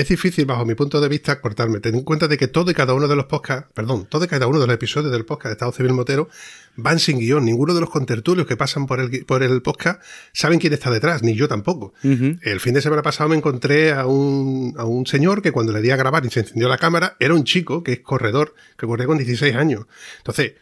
es 0.00 0.08
difícil 0.08 0.46
bajo 0.46 0.64
mi 0.64 0.74
punto 0.74 1.00
de 1.00 1.08
vista 1.08 1.40
cortarme. 1.40 1.80
Ten 1.80 1.94
en 1.96 2.02
cuenta 2.04 2.28
de 2.28 2.38
que 2.38 2.48
todo 2.48 2.70
y 2.70 2.74
cada 2.74 2.94
uno 2.94 3.08
de 3.08 3.16
los 3.16 3.26
podcasts, 3.26 3.68
perdón, 3.74 4.06
todo 4.08 4.24
y 4.24 4.28
cada 4.28 4.46
uno 4.46 4.60
de 4.60 4.66
los 4.66 4.74
episodios 4.74 5.10
del 5.10 5.24
podcast 5.24 5.46
de 5.46 5.52
Estado 5.52 5.72
Civil 5.72 5.92
Motero 5.92 6.28
van 6.76 6.98
sin 6.98 7.18
guion. 7.18 7.44
Ninguno 7.44 7.74
de 7.74 7.80
los 7.80 7.90
contertulios 7.90 8.46
que 8.46 8.56
pasan 8.56 8.86
por 8.86 9.00
el, 9.00 9.24
por 9.26 9.42
el 9.42 9.60
podcast 9.62 10.00
saben 10.32 10.58
quién 10.60 10.72
está 10.72 10.90
detrás, 10.90 11.22
ni 11.22 11.34
yo 11.34 11.48
tampoco. 11.48 11.94
El 12.42 12.60
fin 12.60 12.74
de 12.74 12.80
semana 12.82 13.02
pasado 13.02 13.28
me 13.28 13.36
encontré 13.36 13.92
a 13.92 14.06
un, 14.06 14.74
a 14.78 14.84
un 14.84 15.04
señor 15.06 15.42
que 15.42 15.50
cuando 15.52 15.72
le 15.72 15.82
di 15.82 15.90
a 15.90 15.96
grabar 15.96 16.24
y 16.24 16.30
se 16.30 16.40
encendió 16.40 16.68
la 16.68 16.78
cámara, 16.78 17.16
era 17.18 17.34
un 17.34 17.44
chico 17.44 17.82
que 17.82 17.92
es 17.94 18.00
corredor, 18.00 18.54
que 18.76 18.86
corría 18.86 19.06
con 19.06 19.18
16 19.18 19.56
años. 19.56 19.86
Entonces, 20.18 20.52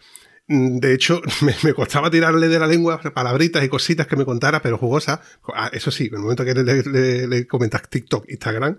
mm, 0.48 0.78
de 0.78 0.94
hecho, 0.94 1.20
me, 1.42 1.54
me 1.62 1.74
costaba 1.74 2.10
tirarle 2.10 2.48
de 2.48 2.58
la 2.58 2.66
lengua 2.66 3.00
palabritas 3.00 3.62
y 3.62 3.68
cositas 3.68 4.06
que 4.06 4.16
me 4.16 4.24
contara, 4.24 4.62
pero 4.62 4.78
jugosas. 4.78 5.20
Ah, 5.54 5.68
Eso 5.72 5.90
sí, 5.90 6.06
en 6.06 6.14
el 6.14 6.20
momento 6.20 6.44
que 6.44 6.54
le, 6.54 6.82
le- 6.84 7.26
le 7.28 7.46
comentas 7.46 7.82
TikTok, 7.90 8.24
Instagram, 8.30 8.78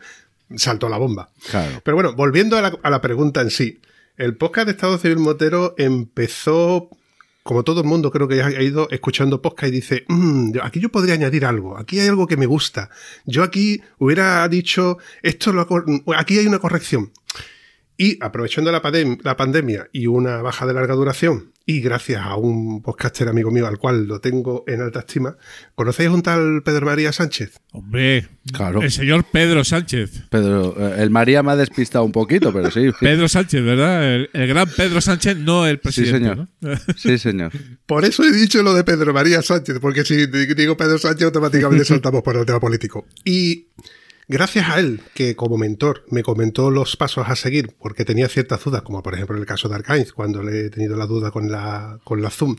saltó 0.56 0.90
la 0.90 0.98
bomba. 0.98 1.30
Claro. 1.50 1.82
Pero 1.84 1.96
bueno, 1.96 2.14
volviendo 2.14 2.58
a 2.58 2.62
la, 2.62 2.74
a 2.82 2.90
la 2.90 3.02
pregunta 3.02 3.42
en 3.42 3.50
sí. 3.52 3.80
El 4.18 4.36
podcast 4.38 4.66
de 4.68 4.72
Estado 4.72 4.98
Civil 4.98 5.18
Motero 5.20 5.76
empezó, 5.78 6.90
como 7.44 7.64
todo 7.64 7.82
el 7.82 7.88
mundo 7.88 8.12
creo 8.12 8.28
que 8.28 8.42
ha 8.42 8.62
ido 8.62 8.88
escuchando 8.90 9.42
podcast 9.42 9.72
y 9.72 9.76
dice, 9.76 10.06
"Mm, 10.08 10.54
aquí 10.64 10.80
yo 10.80 10.90
podría 10.90 11.14
añadir 11.14 11.46
algo, 11.46 11.78
aquí 11.78 12.00
hay 12.00 12.08
algo 12.08 12.26
que 12.28 12.36
me 12.38 12.46
gusta. 12.48 12.90
Yo 13.26 13.44
aquí 13.44 13.82
hubiera 14.00 14.48
dicho, 14.48 14.98
esto 15.22 15.54
lo, 15.54 15.68
aquí 16.16 16.40
hay 16.40 16.48
una 16.48 16.60
corrección. 16.60 17.12
Y 17.96 18.18
aprovechando 18.24 18.72
la, 18.72 18.82
pandem- 18.82 19.20
la 19.24 19.36
pandemia 19.38 19.88
y 19.92 20.08
una 20.08 20.42
baja 20.42 20.66
de 20.66 20.74
larga 20.74 20.94
duración, 20.96 21.52
y 21.70 21.82
gracias 21.82 22.22
a 22.26 22.38
un 22.38 22.82
podcaster 22.82 23.28
amigo 23.28 23.52
mío 23.52 23.68
al 23.68 23.78
cual 23.78 24.06
lo 24.08 24.22
tengo 24.22 24.64
en 24.68 24.82
alta 24.82 25.00
estima, 25.00 25.36
¿conocéis 25.76 26.10
un 26.10 26.22
tal 26.24 26.64
Pedro 26.64 26.86
María 26.86 27.12
Sánchez? 27.12 27.60
Hombre, 27.74 28.30
Claro. 28.54 28.82
el 28.82 28.90
señor 28.90 29.26
Pedro 29.30 29.66
Sánchez. 29.66 30.24
Pedro, 30.30 30.74
eh, 30.80 30.96
el 31.04 31.10
María 31.10 31.44
me 31.44 31.52
ha 31.52 31.56
despistado 31.58 32.06
un 32.06 32.14
poquito, 32.14 32.54
pero 32.54 32.72
sí. 32.72 32.90
Pedro 33.02 33.28
Sánchez, 33.28 33.62
¿verdad? 33.64 34.16
El, 34.16 34.30
el 34.32 34.48
gran 34.48 34.70
Pedro 34.70 35.02
Sánchez, 35.02 35.36
no 35.38 35.68
el 35.68 35.76
Sí, 35.76 35.82
presidente. 35.84 36.18
señor. 36.20 36.38
¿no? 36.62 36.78
Sí, 36.96 37.18
señor. 37.18 37.52
Por 37.86 38.06
eso 38.06 38.24
he 38.24 38.32
dicho 38.32 38.64
lo 38.64 38.74
de 38.74 38.86
Pedro 38.86 39.14
María 39.14 39.42
Sánchez, 39.42 39.80
porque 39.82 40.06
si 40.06 40.26
digo 40.28 40.78
Pedro 40.78 40.98
Sánchez 40.98 41.26
automáticamente 41.26 41.84
saltamos 41.86 42.24
por 42.24 42.38
el 42.38 42.46
tema 42.46 42.62
político. 42.62 43.06
Y 43.26 43.68
gracias 44.28 44.70
a 44.70 44.80
él, 44.80 45.02
que 45.14 45.36
como 45.36 45.58
mentor 45.58 46.06
me 46.10 46.24
comentó 46.24 46.72
los 46.72 46.96
pasos 46.98 47.28
a 47.28 47.36
seguir, 47.36 47.76
porque 47.80 48.06
tenía 48.06 48.28
ciertas 48.28 48.64
dudas, 48.64 48.82
como 48.82 49.02
por 49.04 49.14
ejemplo 49.14 49.36
en 49.36 49.42
el 49.42 49.48
caso 49.48 49.70
de 49.70 49.76
Arkainz, 49.76 50.12
cuando 50.12 50.44
le 50.44 50.66
he 50.66 50.70
tenido 50.70 50.96
la 50.98 51.06
duda 51.06 51.32
con 51.32 51.52
la, 51.52 52.00
con 52.04 52.22
la 52.22 52.30
Zoom, 52.30 52.58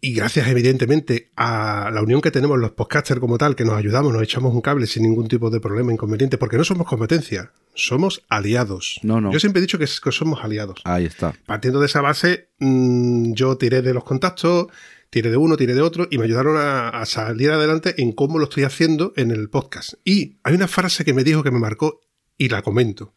y 0.00 0.12
gracias 0.14 0.46
evidentemente 0.48 1.30
a 1.36 1.90
la 1.92 2.02
unión 2.02 2.20
que 2.20 2.30
tenemos 2.30 2.58
los 2.58 2.72
podcasters 2.72 3.18
como 3.18 3.38
tal, 3.38 3.56
que 3.56 3.64
nos 3.64 3.74
ayudamos, 3.74 4.12
nos 4.12 4.22
echamos 4.22 4.54
un 4.54 4.60
cable 4.60 4.86
sin 4.86 5.02
ningún 5.02 5.26
tipo 5.26 5.50
de 5.50 5.58
problema 5.58 5.92
inconveniente, 5.92 6.38
porque 6.38 6.56
no 6.56 6.64
somos 6.64 6.86
competencia, 6.86 7.50
somos 7.74 8.22
aliados. 8.28 9.00
No, 9.02 9.20
no. 9.20 9.32
Yo 9.32 9.40
siempre 9.40 9.60
he 9.60 9.62
dicho 9.62 9.78
que, 9.78 9.86
que 9.86 10.12
somos 10.12 10.44
aliados. 10.44 10.80
Ahí 10.84 11.06
está. 11.06 11.34
Partiendo 11.46 11.80
de 11.80 11.86
esa 11.86 12.02
base, 12.02 12.50
mm, 12.58 13.32
yo 13.32 13.56
tiré 13.56 13.82
de 13.82 13.94
los 13.94 14.04
contactos, 14.04 14.68
tiré 15.10 15.30
de 15.30 15.36
uno, 15.36 15.56
tiré 15.56 15.74
de 15.74 15.80
otro 15.82 16.08
y 16.10 16.18
me 16.18 16.24
ayudaron 16.24 16.56
a, 16.56 16.88
a 16.90 17.06
salir 17.06 17.50
adelante 17.50 17.94
en 18.02 18.12
cómo 18.12 18.38
lo 18.38 18.44
estoy 18.44 18.64
haciendo 18.64 19.12
en 19.16 19.30
el 19.30 19.48
podcast. 19.48 19.94
Y 20.04 20.36
hay 20.42 20.54
una 20.54 20.68
frase 20.68 21.04
que 21.04 21.14
me 21.14 21.24
dijo 21.24 21.42
que 21.42 21.50
me 21.50 21.58
marcó 21.58 22.00
y 22.38 22.48
la 22.48 22.62
comento. 22.62 23.14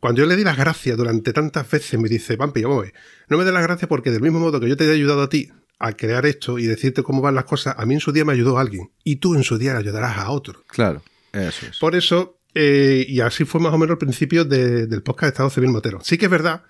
Cuando 0.00 0.22
yo 0.22 0.26
le 0.26 0.36
di 0.36 0.44
las 0.44 0.56
gracias 0.56 0.96
durante 0.96 1.32
tantas 1.34 1.70
veces, 1.70 2.00
me 2.00 2.08
dice, 2.08 2.36
Vampi, 2.36 2.62
vamos 2.62 2.78
a 2.78 2.82
ver, 2.82 2.94
no 3.28 3.36
me 3.36 3.44
des 3.44 3.52
las 3.52 3.62
gracias 3.62 3.86
porque 3.88 4.10
del 4.10 4.22
mismo 4.22 4.40
modo 4.40 4.58
que 4.58 4.68
yo 4.68 4.76
te 4.76 4.86
he 4.86 4.92
ayudado 4.92 5.20
a 5.22 5.28
ti 5.28 5.50
a 5.78 5.92
crear 5.92 6.24
esto 6.26 6.58
y 6.58 6.64
decirte 6.66 7.02
cómo 7.02 7.20
van 7.22 7.34
las 7.34 7.44
cosas, 7.44 7.74
a 7.76 7.84
mí 7.86 7.94
en 7.94 8.00
su 8.00 8.12
día 8.12 8.24
me 8.24 8.32
ayudó 8.32 8.58
alguien 8.58 8.90
y 9.04 9.16
tú 9.16 9.34
en 9.34 9.42
su 9.44 9.58
día 9.58 9.72
le 9.74 9.78
ayudarás 9.80 10.16
a 10.18 10.30
otro. 10.30 10.64
Claro. 10.68 11.02
Eso 11.32 11.66
es. 11.66 11.78
Por 11.78 11.94
eso, 11.94 12.38
eh, 12.54 13.04
y 13.08 13.20
así 13.20 13.44
fue 13.44 13.60
más 13.60 13.72
o 13.74 13.78
menos 13.78 13.92
el 13.94 13.98
principio 13.98 14.44
de- 14.44 14.86
del 14.86 15.02
podcast 15.02 15.24
de 15.24 15.28
Estado 15.34 15.50
Civil 15.50 15.70
Motero. 15.70 16.00
Sí 16.02 16.16
que 16.18 16.26
es 16.26 16.30
verdad 16.30 16.62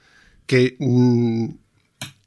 que 0.47 0.77
mm, 0.81 1.47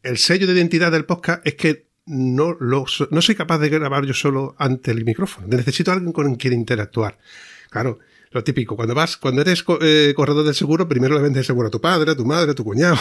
el 0.03 0.17
sello 0.17 0.47
de 0.47 0.53
identidad 0.53 0.91
del 0.91 1.05
podcast 1.05 1.45
es 1.45 1.55
que 1.55 1.87
no, 2.05 2.55
lo, 2.59 2.85
no 3.11 3.21
soy 3.21 3.35
capaz 3.35 3.59
de 3.59 3.69
grabar 3.69 4.05
yo 4.05 4.13
solo 4.13 4.55
ante 4.57 4.91
el 4.91 5.05
micrófono. 5.05 5.47
Necesito 5.47 5.91
a 5.91 5.95
alguien 5.95 6.11
con 6.11 6.35
quien 6.35 6.53
interactuar. 6.53 7.17
Claro, 7.69 7.99
lo 8.31 8.43
típico, 8.43 8.75
cuando 8.75 8.95
vas, 8.95 9.15
cuando 9.17 9.41
eres 9.41 9.63
co- 9.63 9.77
eh, 9.81 10.13
corredor 10.15 10.43
del 10.43 10.55
seguro, 10.55 10.87
primero 10.87 11.15
le 11.15 11.21
vendes 11.21 11.39
el 11.41 11.45
seguro 11.45 11.67
a 11.67 11.71
tu 11.71 11.79
padre, 11.79 12.11
a 12.11 12.15
tu 12.15 12.25
madre, 12.25 12.51
a 12.51 12.55
tu 12.55 12.63
cuñado. 12.63 12.97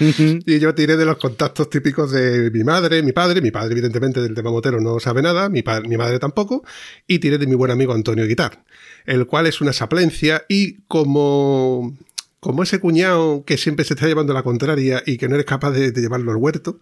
y 0.00 0.58
yo 0.58 0.74
tiré 0.74 0.96
de 0.96 1.04
los 1.04 1.18
contactos 1.18 1.70
típicos 1.70 2.10
de 2.10 2.50
mi 2.50 2.64
madre, 2.64 3.02
mi 3.02 3.12
padre. 3.12 3.40
Mi 3.40 3.50
padre, 3.50 3.72
evidentemente, 3.72 4.20
del 4.20 4.34
tema 4.34 4.50
motero 4.50 4.80
no 4.80 4.98
sabe 5.00 5.22
nada, 5.22 5.48
mi, 5.48 5.62
mi 5.88 5.96
madre 5.96 6.18
tampoco. 6.18 6.64
Y 7.06 7.20
tiré 7.20 7.38
de 7.38 7.46
mi 7.46 7.54
buen 7.54 7.70
amigo 7.70 7.94
Antonio 7.94 8.26
Guitar, 8.26 8.64
el 9.06 9.26
cual 9.26 9.46
es 9.46 9.60
una 9.60 9.72
saplencia 9.72 10.44
y 10.48 10.82
como, 10.88 11.96
como 12.40 12.62
ese 12.64 12.80
cuñado 12.80 13.44
que 13.44 13.56
siempre 13.58 13.84
se 13.84 13.94
está 13.94 14.06
llevando 14.08 14.34
la 14.34 14.42
contraria 14.42 15.02
y 15.06 15.16
que 15.16 15.28
no 15.28 15.36
eres 15.36 15.46
capaz 15.46 15.70
de, 15.70 15.92
de 15.92 16.00
llevarlo 16.00 16.32
al 16.32 16.38
huerto, 16.38 16.80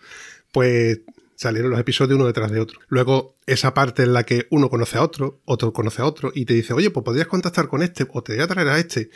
pues 0.52 1.00
salieron 1.40 1.70
los 1.70 1.81
episodios 1.81 2.16
uno 2.16 2.26
detrás 2.26 2.50
de 2.50 2.61
otro. 2.61 2.81
Luego, 2.88 3.35
esa 3.46 3.72
parte 3.72 4.03
en 4.03 4.12
la 4.12 4.24
que 4.24 4.46
uno 4.50 4.68
conoce 4.68 4.98
a 4.98 5.03
otro, 5.03 5.40
otro 5.46 5.72
conoce 5.72 6.03
a 6.03 6.05
otro, 6.05 6.33
y 6.35 6.44
te 6.44 6.53
dice, 6.53 6.74
oye, 6.74 6.90
pues 6.90 7.03
podrías 7.03 7.29
contactar 7.29 7.66
con 7.66 7.83
este, 7.83 8.07
o 8.12 8.22
te 8.22 8.35
voy 8.35 8.42
a 8.42 8.46
traer 8.46 8.68
a 8.68 8.79
este. 8.79 9.09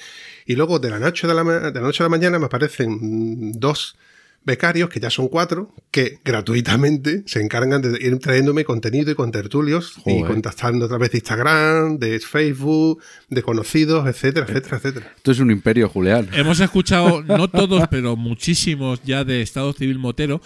Y 0.47 0.57
luego, 0.57 0.79
de 0.79 0.89
la 0.89 0.99
noche, 0.99 1.27
de 1.27 1.35
la, 1.35 1.45
de 1.45 1.73
la, 1.73 1.81
noche 1.83 2.03
a 2.03 2.05
la 2.05 2.09
mañana, 2.09 2.39
me 2.39 2.47
aparecen 2.47 2.93
mm, 2.93 3.53
dos 3.59 3.99
becarios, 4.43 4.89
que 4.89 5.01
ya 5.01 5.11
son 5.11 5.29
cuatro, 5.29 5.75
que 5.91 6.19
gratuitamente 6.25 7.25
se 7.27 7.43
encargan 7.43 7.83
de 7.83 7.99
ir 8.01 8.19
trayéndome 8.19 8.65
contenido 8.65 9.11
y 9.11 9.15
con 9.15 9.31
tertulios 9.31 9.95
y 10.07 10.23
contactando 10.23 10.87
a 10.87 10.89
través 10.89 11.11
de 11.11 11.19
Instagram, 11.19 11.99
de 11.99 12.21
Facebook, 12.21 13.03
de 13.29 13.43
conocidos, 13.43 14.07
etcétera, 14.07 14.47
etcétera, 14.49 14.77
etcétera. 14.79 15.13
Esto 15.17 15.31
es 15.31 15.39
un 15.41 15.51
imperio, 15.51 15.89
Julián. 15.89 16.29
Hemos 16.33 16.61
escuchado, 16.61 17.23
no 17.23 17.49
todos, 17.49 17.85
pero 17.91 18.17
muchísimos 18.17 19.03
ya 19.03 19.25
de 19.25 19.43
Estado 19.43 19.73
Civil 19.73 19.99
Motero. 19.99 20.41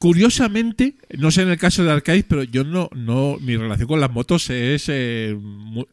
Curiosamente, 0.00 0.94
no 1.18 1.30
sé 1.30 1.42
en 1.42 1.50
el 1.50 1.58
caso 1.58 1.84
de 1.84 1.92
Arcade, 1.92 2.24
pero 2.26 2.42
yo 2.42 2.64
no, 2.64 2.88
no, 2.96 3.36
mi 3.42 3.54
relación 3.58 3.86
con 3.86 4.00
las 4.00 4.10
motos 4.10 4.48
es 4.48 4.86
eh, 4.88 5.36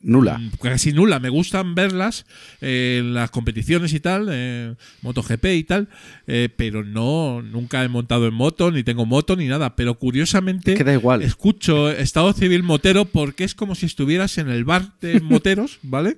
Nula. 0.02 0.38
mm, 0.38 0.52
Casi 0.62 0.94
nula. 0.94 1.20
Me 1.20 1.28
gustan 1.28 1.76
verlas 1.76 2.26
eh, 2.62 3.00
en 3.02 3.14
las 3.14 3.32
competiciones 3.32 3.94
y 3.94 4.00
tal, 4.00 4.30
eh, 4.32 4.76
MotoGP 5.02 5.46
y 5.58 5.64
tal, 5.66 5.90
eh, 6.26 6.48
pero 6.56 6.86
no, 6.86 7.42
nunca 7.42 7.84
he 7.84 7.90
montado 7.90 8.28
en 8.28 8.34
moto, 8.34 8.72
ni 8.72 8.82
tengo 8.82 9.06
moto, 9.06 9.36
ni 9.36 9.48
nada. 9.48 9.76
Pero 9.76 9.96
curiosamente, 9.96 10.72
Es 10.72 10.78
que 10.78 10.86
da 10.86 10.94
igual. 10.94 11.22
escucho 11.22 11.92
Estado 11.92 12.32
Civil 12.32 12.64
Motero 12.64 13.04
porque 13.04 13.44
es 13.44 13.56
como 13.56 13.76
si 13.76 13.88
estuvieras 13.88 14.38
en 14.38 14.48
el 14.48 14.64
bar 14.64 14.98
de 15.02 15.20
moteros, 15.20 15.80
¿vale? 15.84 16.16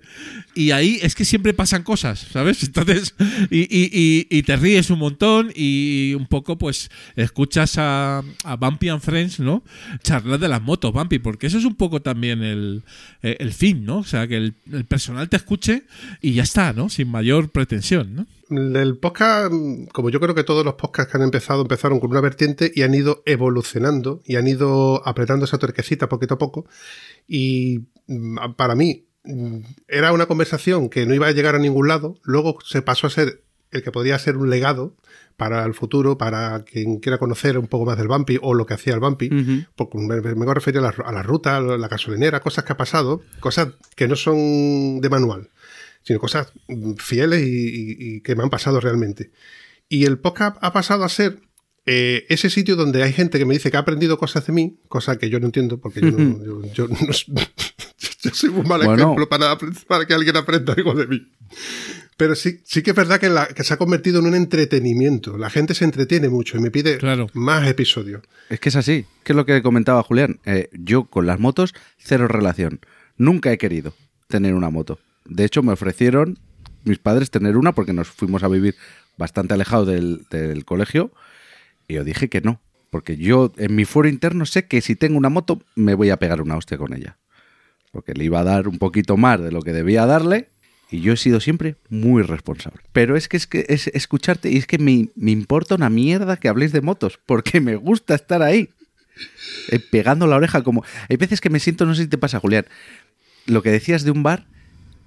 Y 0.53 0.69
ahí 0.71 0.99
es 1.01 1.15
que 1.15 1.25
siempre 1.25 1.55
pasan 1.55 1.81
cosas, 1.81 2.19
¿sabes? 2.31 2.61
Entonces, 2.61 3.15
y, 3.49 3.61
y- 3.61 3.89
y- 3.91 4.27
y 4.29 4.43
te 4.43 4.55
ríes 4.57 4.91
un 4.91 4.99
montón 4.99 5.51
y 5.55 6.13
un 6.15 6.27
poco, 6.27 6.55
pues, 6.59 6.91
escuchas 7.15 7.78
a, 7.79 8.21
a 8.43 8.55
Bumpy 8.55 8.89
and 8.89 9.01
Friends, 9.01 9.39
¿no? 9.39 9.63
Charlar 10.03 10.39
de 10.39 10.47
las 10.47 10.61
motos, 10.61 10.93
Bumpy, 10.93 11.19
porque 11.19 11.47
eso 11.47 11.57
es 11.57 11.65
un 11.65 11.75
poco 11.75 12.01
también 12.01 12.43
el, 12.43 12.83
eh, 13.23 13.37
el 13.39 13.53
fin, 13.53 13.85
¿no? 13.85 13.99
O 13.99 14.03
sea, 14.03 14.27
que 14.27 14.37
el, 14.37 14.53
personal 14.87 15.29
te 15.29 15.37
escuche 15.37 15.83
y 16.21 16.33
ya 16.33 16.43
está, 16.43 16.73
¿no? 16.73 16.89
Sin 16.89 17.09
mayor 17.09 17.49
pretensión, 17.49 18.15
¿no? 18.15 18.27
El 18.81 18.97
podcast, 18.97 19.51
como 19.93 20.09
yo 20.09 20.19
creo 20.19 20.35
que 20.35 20.43
todos 20.43 20.65
los 20.65 20.75
podcasts 20.75 21.11
que 21.11 21.17
han 21.17 21.23
empezado, 21.23 21.61
empezaron 21.61 21.99
con 21.99 22.11
una 22.11 22.21
vertiente 22.21 22.71
y 22.73 22.83
han 22.83 22.93
ido 22.93 23.23
evolucionando 23.25 24.21
y 24.25 24.35
han 24.35 24.47
ido 24.47 25.07
apretando 25.07 25.45
esa 25.45 25.57
tuerquecita 25.57 26.09
poquito 26.09 26.35
a 26.35 26.37
poco. 26.37 26.67
Y 27.27 27.87
mm, 28.07 28.53
para 28.55 28.75
mí, 28.75 29.05
mm, 29.23 29.59
era 29.87 30.13
una 30.13 30.25
conversación 30.25 30.89
que 30.89 31.05
no 31.05 31.13
iba 31.13 31.27
a 31.27 31.31
llegar 31.31 31.55
a 31.55 31.59
ningún 31.59 31.87
lado, 31.87 32.19
luego 32.23 32.59
se 32.65 32.81
pasó 32.81 33.07
a 33.07 33.11
ser 33.11 33.43
el 33.71 33.83
que 33.83 33.91
podría 33.91 34.17
ser 34.19 34.37
un 34.37 34.49
legado 34.49 34.95
para 35.39 35.65
el 35.65 35.73
futuro, 35.73 36.19
para 36.19 36.63
quien 36.63 36.99
quiera 36.99 37.17
conocer 37.17 37.57
un 37.57 37.65
poco 37.65 37.85
más 37.87 37.97
del 37.97 38.07
Bumpy 38.07 38.37
o 38.41 38.53
lo 38.53 38.67
que 38.67 38.75
hacía 38.75 38.93
el 38.93 38.99
Bumpy, 38.99 39.29
Ujú. 39.33 39.65
porque 39.75 39.97
me, 39.97 40.21
me 40.21 40.33
voy 40.33 40.49
a 40.51 40.53
referir 40.53 40.77
a 40.79 40.83
la, 40.83 40.89
a 41.03 41.11
la 41.11 41.23
ruta, 41.23 41.57
a 41.57 41.61
la 41.61 41.87
gasolinera, 41.87 42.41
cosas 42.41 42.63
que 42.65 42.73
ha 42.73 42.77
pasado, 42.77 43.23
cosas 43.39 43.69
que 43.95 44.07
no 44.07 44.15
son 44.15 45.01
de 45.01 45.09
manual, 45.09 45.49
sino 46.03 46.19
cosas 46.19 46.51
mm, 46.67 46.93
fieles 46.99 47.41
y, 47.41 47.49
y- 47.49 47.95
y 48.17 48.21
que 48.21 48.35
me 48.35 48.43
han 48.43 48.51
pasado 48.51 48.79
realmente. 48.79 49.31
Y 49.87 50.05
el 50.05 50.19
podcast 50.19 50.57
ha 50.61 50.71
pasado 50.71 51.03
a 51.03 51.09
ser 51.09 51.39
eh, 51.85 52.25
ese 52.29 52.51
sitio 52.51 52.75
donde 52.75 53.01
hay 53.01 53.11
gente 53.13 53.39
que 53.39 53.45
me 53.45 53.53
dice 53.55 53.71
que 53.71 53.77
ha 53.77 53.79
aprendido 53.79 54.19
cosas 54.19 54.45
de 54.45 54.53
mí, 54.53 54.79
cosa 54.87 55.17
que 55.17 55.29
yo 55.31 55.39
no 55.39 55.47
entiendo, 55.47 55.79
porque 55.79 56.01
yo 56.01 56.11
no, 56.11 56.43
yo, 56.45 56.61
yo 56.73 56.87
no- 56.87 56.97
yo 58.21 58.29
soy 58.33 58.49
un 58.49 58.67
mal 58.67 58.83
Bueno. 58.83 58.93
ejemplo 59.03 59.27
para, 59.29 59.57
para 59.87 60.05
que 60.05 60.13
alguien 60.13 60.37
aprenda 60.37 60.73
algo 60.73 60.93
de 60.93 61.07
mí. 61.07 61.21
Pero 62.19 62.35
sí, 62.35 62.59
sí 62.65 62.83
que 62.83 62.89
es 62.89 62.95
verdad 62.97 63.17
que, 63.17 63.29
la- 63.29 63.47
que 63.47 63.63
se 63.63 63.73
ha 63.73 63.77
convertido 63.77 64.19
en 64.19 64.25
un 64.25 64.35
entretenimiento. 64.35 65.37
La 65.37 65.49
gente 65.49 65.73
se 65.73 65.85
entretiene 65.85 66.27
mucho 66.27 66.57
y 66.57 66.59
me 66.59 66.69
pide 66.69 66.97
Claro. 66.97 67.27
más 67.33 67.65
episodios. 67.65 68.23
Es 68.49 68.59
que 68.59 68.67
es 68.67 68.75
así, 68.75 69.05
que 69.23 69.31
es 69.31 69.37
lo 69.37 69.45
que 69.45 69.61
comentaba 69.61 70.03
Julián. 70.03 70.37
Eh, 70.43 70.67
yo 70.73 71.05
con 71.05 71.25
las 71.25 71.39
motos, 71.39 71.73
cero 71.97 72.27
relación. 72.27 72.81
Nunca 73.15 73.53
he 73.53 73.57
querido 73.57 73.93
tener 74.27 74.53
una 74.53 74.69
moto. 74.69 74.99
De 75.23 75.45
hecho, 75.45 75.63
me 75.63 75.71
ofrecieron 75.71 76.37
mis 76.83 76.99
padres 76.99 77.31
tener 77.31 77.55
una 77.55 77.71
porque 77.71 77.93
nos 77.93 78.09
fuimos 78.09 78.43
a 78.43 78.49
vivir 78.49 78.75
bastante 79.17 79.53
alejados 79.53 79.87
del, 79.87 80.25
del 80.29 80.65
colegio 80.65 81.11
y 81.87 81.93
yo 81.93 82.03
dije 82.03 82.27
que 82.27 82.41
no. 82.41 82.59
Porque 82.89 83.15
yo 83.15 83.53
en 83.55 83.75
mi 83.75 83.85
foro 83.85 84.09
interno 84.09 84.45
sé 84.45 84.65
que 84.67 84.81
si 84.81 84.97
tengo 84.97 85.17
una 85.17 85.29
moto 85.29 85.61
me 85.75 85.93
voy 85.93 86.09
a 86.09 86.17
pegar 86.17 86.41
una 86.41 86.57
hostia 86.57 86.77
con 86.77 86.93
ella. 86.93 87.17
Porque 87.93 88.13
le 88.13 88.25
iba 88.25 88.41
a 88.41 88.43
dar 88.43 88.67
un 88.67 88.77
poquito 88.77 89.15
más 89.15 89.39
de 89.41 89.51
lo 89.53 89.61
que 89.61 89.71
debía 89.71 90.05
darle 90.05 90.49
y 90.89 91.01
yo 91.01 91.13
he 91.13 91.17
sido 91.17 91.39
siempre 91.39 91.75
muy 91.89 92.23
responsable. 92.23 92.81
Pero 92.91 93.15
es 93.15 93.27
que 93.27 93.37
es 93.37 93.47
que 93.47 93.65
es 93.69 93.87
escucharte 93.87 94.49
y 94.49 94.57
es 94.57 94.65
que 94.65 94.77
me, 94.77 95.09
me 95.15 95.31
importa 95.31 95.75
una 95.75 95.89
mierda 95.89 96.37
que 96.37 96.47
habléis 96.47 96.71
de 96.71 96.81
motos, 96.81 97.19
porque 97.25 97.61
me 97.61 97.75
gusta 97.75 98.15
estar 98.15 98.41
ahí. 98.41 98.69
eh, 99.69 99.79
pegando 99.79 100.27
la 100.27 100.37
oreja 100.37 100.63
como... 100.63 100.83
Hay 101.09 101.17
veces 101.17 101.41
que 101.41 101.49
me 101.49 101.59
siento, 101.59 101.85
no 101.85 101.93
sé 101.93 102.03
si 102.03 102.07
te 102.07 102.17
pasa, 102.17 102.39
Julián, 102.39 102.65
lo 103.45 103.61
que 103.61 103.71
decías 103.71 104.03
de 104.03 104.11
un 104.11 104.23
bar 104.23 104.45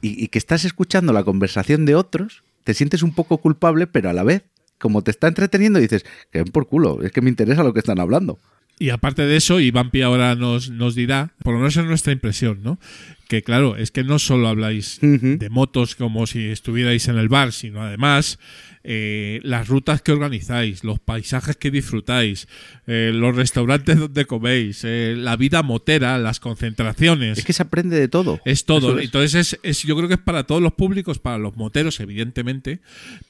y, 0.03 0.29
que 0.29 0.39
estás 0.39 0.65
escuchando 0.65 1.13
la 1.13 1.23
conversación 1.25 1.87
de 1.87 1.95
otros, 1.95 2.43
te 2.65 2.75
sientes 2.75 3.03
un 3.03 3.15
poco 3.15 3.39
culpable, 3.39 3.87
pero 3.87 4.11
a 4.11 4.13
la 4.13 4.25
vez, 4.25 4.43
como 4.79 5.03
te 5.03 5.13
está 5.13 5.29
entreteniendo, 5.29 5.79
dices, 5.79 6.05
que 6.33 6.43
ven 6.43 6.53
por 6.53 6.67
culo, 6.67 7.03
es 7.03 7.13
que 7.13 7.21
me 7.21 7.31
interesa 7.31 7.63
lo 7.63 7.73
que 7.73 7.79
están 7.79 8.01
hablando. 8.01 8.39
Y 8.81 8.91
aparte 8.91 9.23
de 9.27 9.37
eso, 9.37 9.61
y 9.61 9.71
Vampi 9.71 10.03
ahora 10.03 10.35
nos, 10.35 10.71
nos 10.71 10.97
dirá, 10.97 11.31
por 11.45 11.55
lo 11.55 11.61
menos 11.61 11.77
es 11.77 11.85
nuestra 11.85 12.13
impresión, 12.13 12.65
¿no? 12.65 12.81
Que 13.29 13.43
claro, 13.43 13.77
es 13.77 13.91
que 13.91 14.05
no 14.05 14.19
solo 14.19 14.49
habláis 14.49 14.99
de 15.01 15.49
motos 15.51 15.95
como 15.95 16.27
si 16.27 16.47
estuvierais 16.49 17.09
en 17.09 17.17
el 17.17 17.29
bar, 17.29 17.53
sino 17.53 17.81
además 17.83 18.39
eh, 18.85 19.39
las 19.45 19.69
rutas 19.69 20.03
que 20.03 20.11
organizáis, 20.13 20.83
los 20.85 20.99
paisajes 20.99 21.57
que 21.57 21.71
disfrutáis, 21.71 22.49
eh, 22.87 23.13
los 23.15 23.35
restaurantes 23.37 23.97
donde 23.99 24.25
coméis, 24.27 24.83
eh, 24.85 25.15
la 25.17 25.37
vida 25.37 25.63
motera, 25.63 26.19
las 26.19 26.41
concentraciones. 26.41 27.39
Es 27.39 27.45
que 27.45 27.53
se 27.53 27.63
aprende 27.63 27.99
de 27.99 28.09
todo. 28.09 28.41
Es 28.45 28.65
todo. 28.65 28.99
Es. 28.99 29.05
Entonces, 29.05 29.35
es, 29.55 29.61
es- 29.63 29.83
yo 29.85 29.97
creo 29.97 30.09
que 30.09 30.15
es 30.15 30.21
para 30.21 30.45
todos 30.45 30.61
los 30.61 30.73
públicos, 30.73 31.19
para 31.21 31.39
los 31.39 31.57
moteros, 31.57 32.01
evidentemente, 32.01 32.81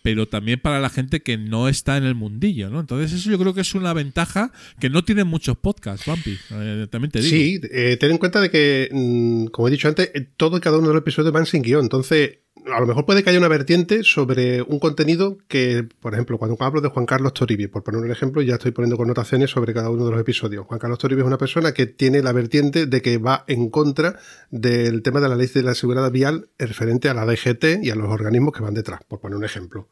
pero 0.02 0.26
también 0.26 0.58
para 0.58 0.80
la 0.80 0.88
gente 0.88 1.20
que 1.20 1.36
no 1.36 1.68
está 1.68 1.96
en 1.98 2.04
el 2.04 2.14
mundillo, 2.14 2.70
¿no? 2.70 2.80
Entonces, 2.80 3.12
eso 3.12 3.30
yo 3.30 3.38
creo 3.38 3.52
que 3.54 3.60
es 3.60 3.74
una 3.74 3.92
ventaja 3.92 4.52
que 4.80 4.88
no 4.90 5.04
tienen 5.04 5.26
muchos 5.26 5.56
podcasts, 5.58 6.06
Bumpy. 6.06 6.38
eh, 6.50 6.86
también 6.90 7.10
te 7.10 7.20
digo. 7.20 7.30
Sí, 7.30 7.60
eh, 7.70 7.98
ten 8.00 8.10
en 8.10 8.18
cuenta 8.18 8.40
de 8.40 8.50
que, 8.50 8.88
mm, 8.90 9.46
como 9.48 9.68
he 9.68 9.70
dicho 9.70 9.81
antes, 9.88 10.10
eh, 10.14 10.28
todo 10.36 10.56
y 10.56 10.60
cada 10.60 10.78
uno 10.78 10.88
de 10.88 10.94
los 10.94 11.02
episodios 11.02 11.32
van 11.32 11.46
sin 11.46 11.62
guion. 11.62 11.82
Entonces, 11.82 12.38
a 12.72 12.80
lo 12.80 12.86
mejor 12.86 13.06
puede 13.06 13.22
que 13.22 13.30
haya 13.30 13.38
una 13.38 13.48
vertiente 13.48 14.04
sobre 14.04 14.62
un 14.62 14.78
contenido 14.78 15.38
que, 15.48 15.86
por 16.00 16.12
ejemplo, 16.12 16.38
cuando 16.38 16.56
hablo 16.60 16.80
de 16.80 16.88
Juan 16.88 17.06
Carlos 17.06 17.34
Toribio, 17.34 17.70
por 17.70 17.82
poner 17.82 18.00
un 18.00 18.10
ejemplo, 18.10 18.42
ya 18.42 18.54
estoy 18.54 18.70
poniendo 18.70 18.96
connotaciones 18.96 19.50
sobre 19.50 19.74
cada 19.74 19.90
uno 19.90 20.04
de 20.04 20.12
los 20.12 20.20
episodios. 20.20 20.66
Juan 20.66 20.78
Carlos 20.78 20.98
Toribio 20.98 21.24
es 21.24 21.26
una 21.26 21.38
persona 21.38 21.72
que 21.72 21.86
tiene 21.86 22.22
la 22.22 22.32
vertiente 22.32 22.86
de 22.86 23.02
que 23.02 23.18
va 23.18 23.44
en 23.48 23.70
contra 23.70 24.18
del 24.50 25.02
tema 25.02 25.20
de 25.20 25.28
la 25.28 25.36
ley 25.36 25.48
de 25.52 25.62
la 25.62 25.74
seguridad 25.74 26.10
vial 26.10 26.48
referente 26.58 27.08
a 27.08 27.14
la 27.14 27.26
DGT 27.26 27.82
y 27.82 27.90
a 27.90 27.94
los 27.94 28.08
organismos 28.08 28.52
que 28.52 28.62
van 28.62 28.74
detrás, 28.74 29.00
por 29.08 29.20
poner 29.20 29.36
un 29.36 29.44
ejemplo. 29.44 29.88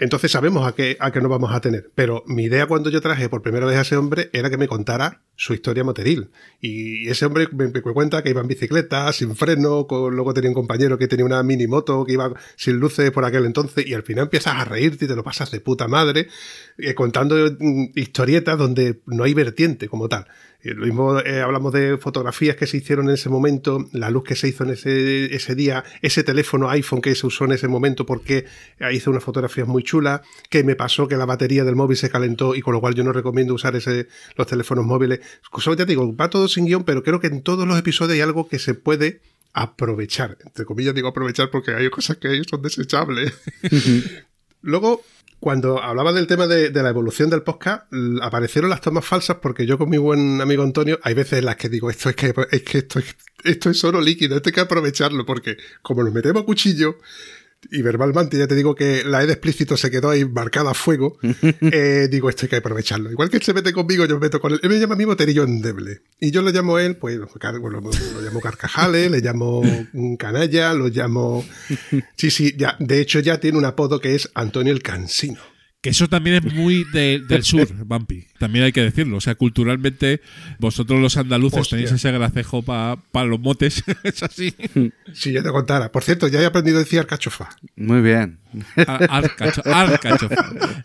Entonces 0.00 0.30
sabemos 0.30 0.64
a 0.64 0.76
qué, 0.76 0.96
a 1.00 1.10
qué 1.10 1.20
nos 1.20 1.28
vamos 1.28 1.52
a 1.52 1.60
tener. 1.60 1.90
Pero 1.96 2.22
mi 2.26 2.44
idea 2.44 2.66
cuando 2.66 2.88
yo 2.88 3.00
traje 3.00 3.28
por 3.28 3.42
primera 3.42 3.66
vez 3.66 3.76
a 3.76 3.80
ese 3.80 3.96
hombre 3.96 4.30
era 4.32 4.48
que 4.48 4.56
me 4.56 4.68
contara 4.68 5.22
su 5.34 5.54
historia 5.54 5.82
moteril. 5.82 6.30
Y 6.60 7.08
ese 7.08 7.26
hombre 7.26 7.48
me, 7.52 7.66
me 7.68 7.82
cuenta 7.82 8.22
que 8.22 8.30
iba 8.30 8.40
en 8.40 8.46
bicicleta, 8.46 9.12
sin 9.12 9.34
freno, 9.34 9.88
con- 9.88 10.14
luego 10.14 10.32
tenía 10.34 10.50
un 10.50 10.54
compañero 10.54 10.98
que 10.98 11.08
tenía 11.08 11.24
una 11.26 11.42
mini 11.42 11.66
moto, 11.66 12.04
que 12.04 12.12
iba 12.12 12.32
sin 12.54 12.76
luces 12.78 13.10
por 13.10 13.24
aquel 13.24 13.44
entonces, 13.44 13.86
y 13.86 13.94
al 13.94 14.04
final 14.04 14.24
empiezas 14.24 14.54
a 14.54 14.64
reírte 14.64 15.04
y 15.04 15.08
te 15.08 15.16
lo 15.16 15.24
pasas 15.24 15.50
de 15.50 15.60
puta 15.60 15.88
madre, 15.88 16.28
eh, 16.78 16.94
contando 16.94 17.34
mm, 17.58 17.86
historietas 17.96 18.56
donde 18.56 19.00
no 19.06 19.24
hay 19.24 19.34
vertiente 19.34 19.88
como 19.88 20.08
tal. 20.08 20.26
Y 20.62 20.70
lo 20.70 20.86
mismo 20.86 21.20
eh, 21.20 21.40
hablamos 21.40 21.72
de 21.72 21.98
fotografías 21.98 22.56
que 22.56 22.66
se 22.66 22.78
hicieron 22.78 23.08
en 23.08 23.14
ese 23.14 23.28
momento, 23.28 23.88
la 23.92 24.10
luz 24.10 24.24
que 24.24 24.34
se 24.34 24.48
hizo 24.48 24.64
en 24.64 24.70
ese, 24.70 25.34
ese 25.34 25.54
día, 25.54 25.84
ese 26.02 26.24
teléfono 26.24 26.68
iPhone 26.68 27.00
que 27.00 27.14
se 27.14 27.26
usó 27.28 27.44
en 27.44 27.52
ese 27.52 27.68
momento 27.68 28.04
porque 28.04 28.44
hice 28.90 29.08
unas 29.08 29.22
fotografías 29.22 29.68
muy 29.68 29.84
chulas, 29.84 30.22
que 30.50 30.64
me 30.64 30.74
pasó 30.74 31.06
que 31.06 31.16
la 31.16 31.26
batería 31.26 31.62
del 31.62 31.76
móvil 31.76 31.96
se 31.96 32.10
calentó 32.10 32.56
y 32.56 32.60
con 32.60 32.74
lo 32.74 32.80
cual 32.80 32.94
yo 32.94 33.04
no 33.04 33.12
recomiendo 33.12 33.54
usar 33.54 33.76
ese, 33.76 34.08
los 34.36 34.48
teléfonos 34.48 34.84
móviles. 34.84 35.20
Solo 35.58 35.76
te 35.76 35.86
digo, 35.86 36.14
va 36.16 36.28
todo 36.28 36.48
sin 36.48 36.66
guion, 36.66 36.82
pero 36.82 37.04
creo 37.04 37.20
que 37.20 37.28
en 37.28 37.42
todos 37.42 37.66
los 37.66 37.78
episodios 37.78 38.14
hay 38.14 38.20
algo 38.20 38.48
que 38.48 38.58
se 38.58 38.74
puede 38.74 39.20
aprovechar. 39.52 40.38
Entre 40.44 40.64
comillas 40.64 40.94
digo 40.94 41.06
aprovechar 41.06 41.50
porque 41.50 41.72
hay 41.72 41.88
cosas 41.88 42.16
que 42.16 42.42
son 42.44 42.62
desechables. 42.62 43.32
Luego, 44.62 45.02
cuando 45.40 45.80
hablaba 45.82 46.12
del 46.12 46.26
tema 46.26 46.46
de, 46.46 46.70
la 46.70 46.88
evolución 46.88 47.30
del 47.30 47.42
podcast, 47.42 47.84
aparecieron 48.22 48.70
las 48.70 48.80
tomas 48.80 49.04
falsas 49.04 49.36
porque 49.40 49.66
yo 49.66 49.78
con 49.78 49.88
mi 49.88 49.96
buen 49.98 50.40
amigo 50.40 50.62
Antonio, 50.64 50.98
hay 51.02 51.14
veces 51.14 51.38
en 51.38 51.44
las 51.44 51.56
que 51.56 51.68
digo, 51.68 51.90
esto 51.90 52.08
es 52.10 52.16
que, 52.16 52.34
es 52.50 52.62
que 52.62 52.78
esto, 52.78 52.98
es- 52.98 53.16
esto 53.44 53.70
es 53.70 53.84
oro 53.84 54.00
líquido, 54.00 54.36
esto 54.36 54.48
hay 54.48 54.52
que 54.54 54.60
aprovecharlo, 54.60 55.24
porque 55.24 55.56
como 55.82 56.02
nos 56.02 56.12
metemos 56.12 56.42
a 56.42 56.46
cuchillo, 56.46 56.98
y 57.70 57.82
verbalmente 57.82 58.38
ya 58.38 58.46
te 58.46 58.54
digo 58.54 58.74
que 58.74 59.02
la 59.04 59.22
E 59.22 59.26
de 59.26 59.32
explícito 59.32 59.76
se 59.76 59.90
quedó 59.90 60.10
ahí 60.10 60.24
marcada 60.24 60.70
a 60.70 60.74
fuego, 60.74 61.18
eh, 61.72 62.08
digo, 62.10 62.28
esto 62.28 62.44
hay 62.44 62.50
que 62.50 62.56
aprovecharlo. 62.56 63.10
Igual 63.10 63.30
que 63.30 63.38
él 63.38 63.42
se 63.42 63.54
mete 63.54 63.72
conmigo, 63.72 64.04
yo 64.06 64.14
me 64.14 64.26
meto 64.26 64.40
con 64.40 64.52
él. 64.52 64.60
Él 64.62 64.70
me 64.70 64.78
llama 64.78 64.94
a 64.94 64.98
mí 64.98 65.06
moterillo 65.06 65.44
endeble. 65.44 66.02
Y 66.20 66.30
yo 66.30 66.42
lo 66.42 66.50
llamo 66.50 66.76
a 66.76 66.84
él, 66.84 66.96
pues, 66.96 67.18
bueno, 67.60 67.80
lo, 67.80 68.20
llamo 68.22 68.40
carcajales, 68.40 69.10
le 69.10 69.20
llamo 69.20 69.62
canalla, 70.18 70.72
lo 70.74 70.88
llamo... 70.88 71.44
Sí, 72.16 72.30
sí, 72.30 72.54
ya, 72.56 72.76
de 72.78 73.00
hecho 73.00 73.20
ya 73.20 73.40
tiene 73.40 73.58
un 73.58 73.64
apodo 73.64 74.00
que 74.00 74.14
es 74.14 74.30
Antonio 74.34 74.72
el 74.72 74.82
Cansino. 74.82 75.40
Que 75.80 75.90
eso 75.90 76.08
también 76.08 76.44
es 76.44 76.54
muy 76.54 76.84
de- 76.92 77.22
del 77.28 77.44
sur, 77.44 77.68
Bumpy. 77.84 78.26
También 78.40 78.64
hay 78.64 78.72
que 78.72 78.82
decirlo. 78.82 79.18
O 79.18 79.20
sea, 79.20 79.36
culturalmente, 79.36 80.20
vosotros 80.58 81.00
los 81.00 81.16
andaluces 81.16 81.60
Hostia. 81.60 81.76
tenéis 81.76 81.92
ese 81.92 82.10
gracejo 82.10 82.62
para 82.62 82.96
los 83.26 83.38
motes. 83.38 83.84
es 84.02 84.22
así. 84.24 84.54
Si 85.12 85.32
yo 85.32 85.42
te 85.42 85.50
contara. 85.50 85.92
Por 85.92 86.02
cierto, 86.02 86.26
ya 86.26 86.40
he 86.40 86.46
aprendido 86.46 86.78
a 86.78 86.80
decir 86.80 86.98
alcachofa. 86.98 87.50
Muy 87.76 88.00
bien. 88.00 88.38
Ar- 88.86 89.08
arcacho- 89.10 89.62
arcachofa. 89.64 90.36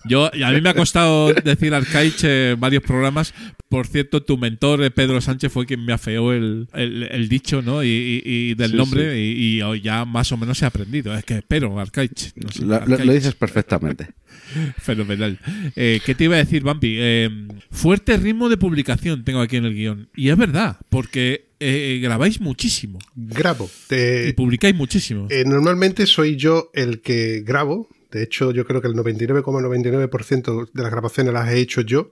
Yo, 0.05 0.29
y 0.33 0.43
a 0.43 0.49
mí 0.51 0.61
me 0.61 0.69
ha 0.69 0.73
costado 0.73 1.33
decir 1.33 1.73
arcaich 1.73 2.23
en 2.23 2.59
varios 2.59 2.83
programas. 2.83 3.33
Por 3.69 3.87
cierto, 3.87 4.21
tu 4.21 4.37
mentor, 4.37 4.83
eh, 4.83 4.91
Pedro 4.91 5.19
Sánchez, 5.21 5.51
fue 5.51 5.65
quien 5.65 5.83
me 5.85 5.93
afeó 5.93 6.31
el, 6.33 6.67
el- 6.73 7.03
el 7.03 7.29
dicho 7.29 7.61
¿no? 7.61 7.83
y, 7.83 7.87
y- 7.87 8.21
y 8.25 8.53
del 8.55 8.71
Sí, 8.71 8.77
nombre 8.77 9.19
y, 9.19 9.61
y 9.63 9.81
ya 9.81 10.05
más 10.05 10.31
o 10.31 10.37
menos 10.37 10.61
he 10.61 10.65
aprendido. 10.65 11.15
Es 11.15 11.23
que 11.25 11.37
espero, 11.37 11.79
arcaich. 11.79 12.33
No 12.35 12.49
sé, 12.51 12.61
Lo, 12.61 12.67
lo- 12.67 12.75
arcaich. 12.75 13.05
lo 13.05 13.13
dices 13.13 13.35
perfectamente. 13.35 14.09
Fenomenal. 14.77 15.39
Eh, 15.75 15.99
¿Qué 16.05 16.15
te 16.15 16.25
iba 16.25 16.35
a 16.35 16.39
decir, 16.39 16.63
Bampi? 16.63 16.95
Eh, 16.99 17.29
fuerte 17.71 18.17
ritmo 18.17 18.49
de 18.49 18.57
publicación 18.57 19.23
tengo 19.23 19.41
aquí 19.41 19.57
en 19.57 19.65
el 19.65 19.73
guion. 19.73 20.09
Y 20.15 20.29
es 20.29 20.37
verdad, 20.37 20.77
porque 20.89 21.52
eh, 21.63 21.99
grabáis 21.99 22.39
muchísimo 22.41 22.99
Grabo. 23.15 23.69
Te- 23.87 24.27
y 24.29 24.33
publicáis 24.33 24.75
muchísimo. 24.75 25.27
Eh, 25.29 25.43
normalmente 25.45 26.05
soy 26.05 26.35
yo 26.35 26.69
el 26.73 27.01
que 27.01 27.41
grabo. 27.41 27.87
De 28.11 28.21
hecho, 28.23 28.51
yo 28.51 28.65
creo 28.65 28.81
que 28.81 28.87
el 28.87 28.93
99,99% 28.95 30.69
de 30.71 30.81
las 30.83 30.91
grabaciones 30.91 31.33
las 31.33 31.49
he 31.49 31.59
hecho 31.59 31.81
yo. 31.81 32.11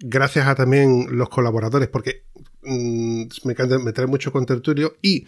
Gracias 0.00 0.46
a 0.46 0.54
también 0.54 1.06
los 1.16 1.28
colaboradores, 1.28 1.88
porque 1.88 2.24
mm, 2.62 3.24
me, 3.44 3.52
encanta, 3.52 3.78
me 3.78 3.92
trae 3.92 4.06
mucho 4.06 4.32
con 4.32 4.44
tertulio. 4.46 4.96
Y 5.00 5.26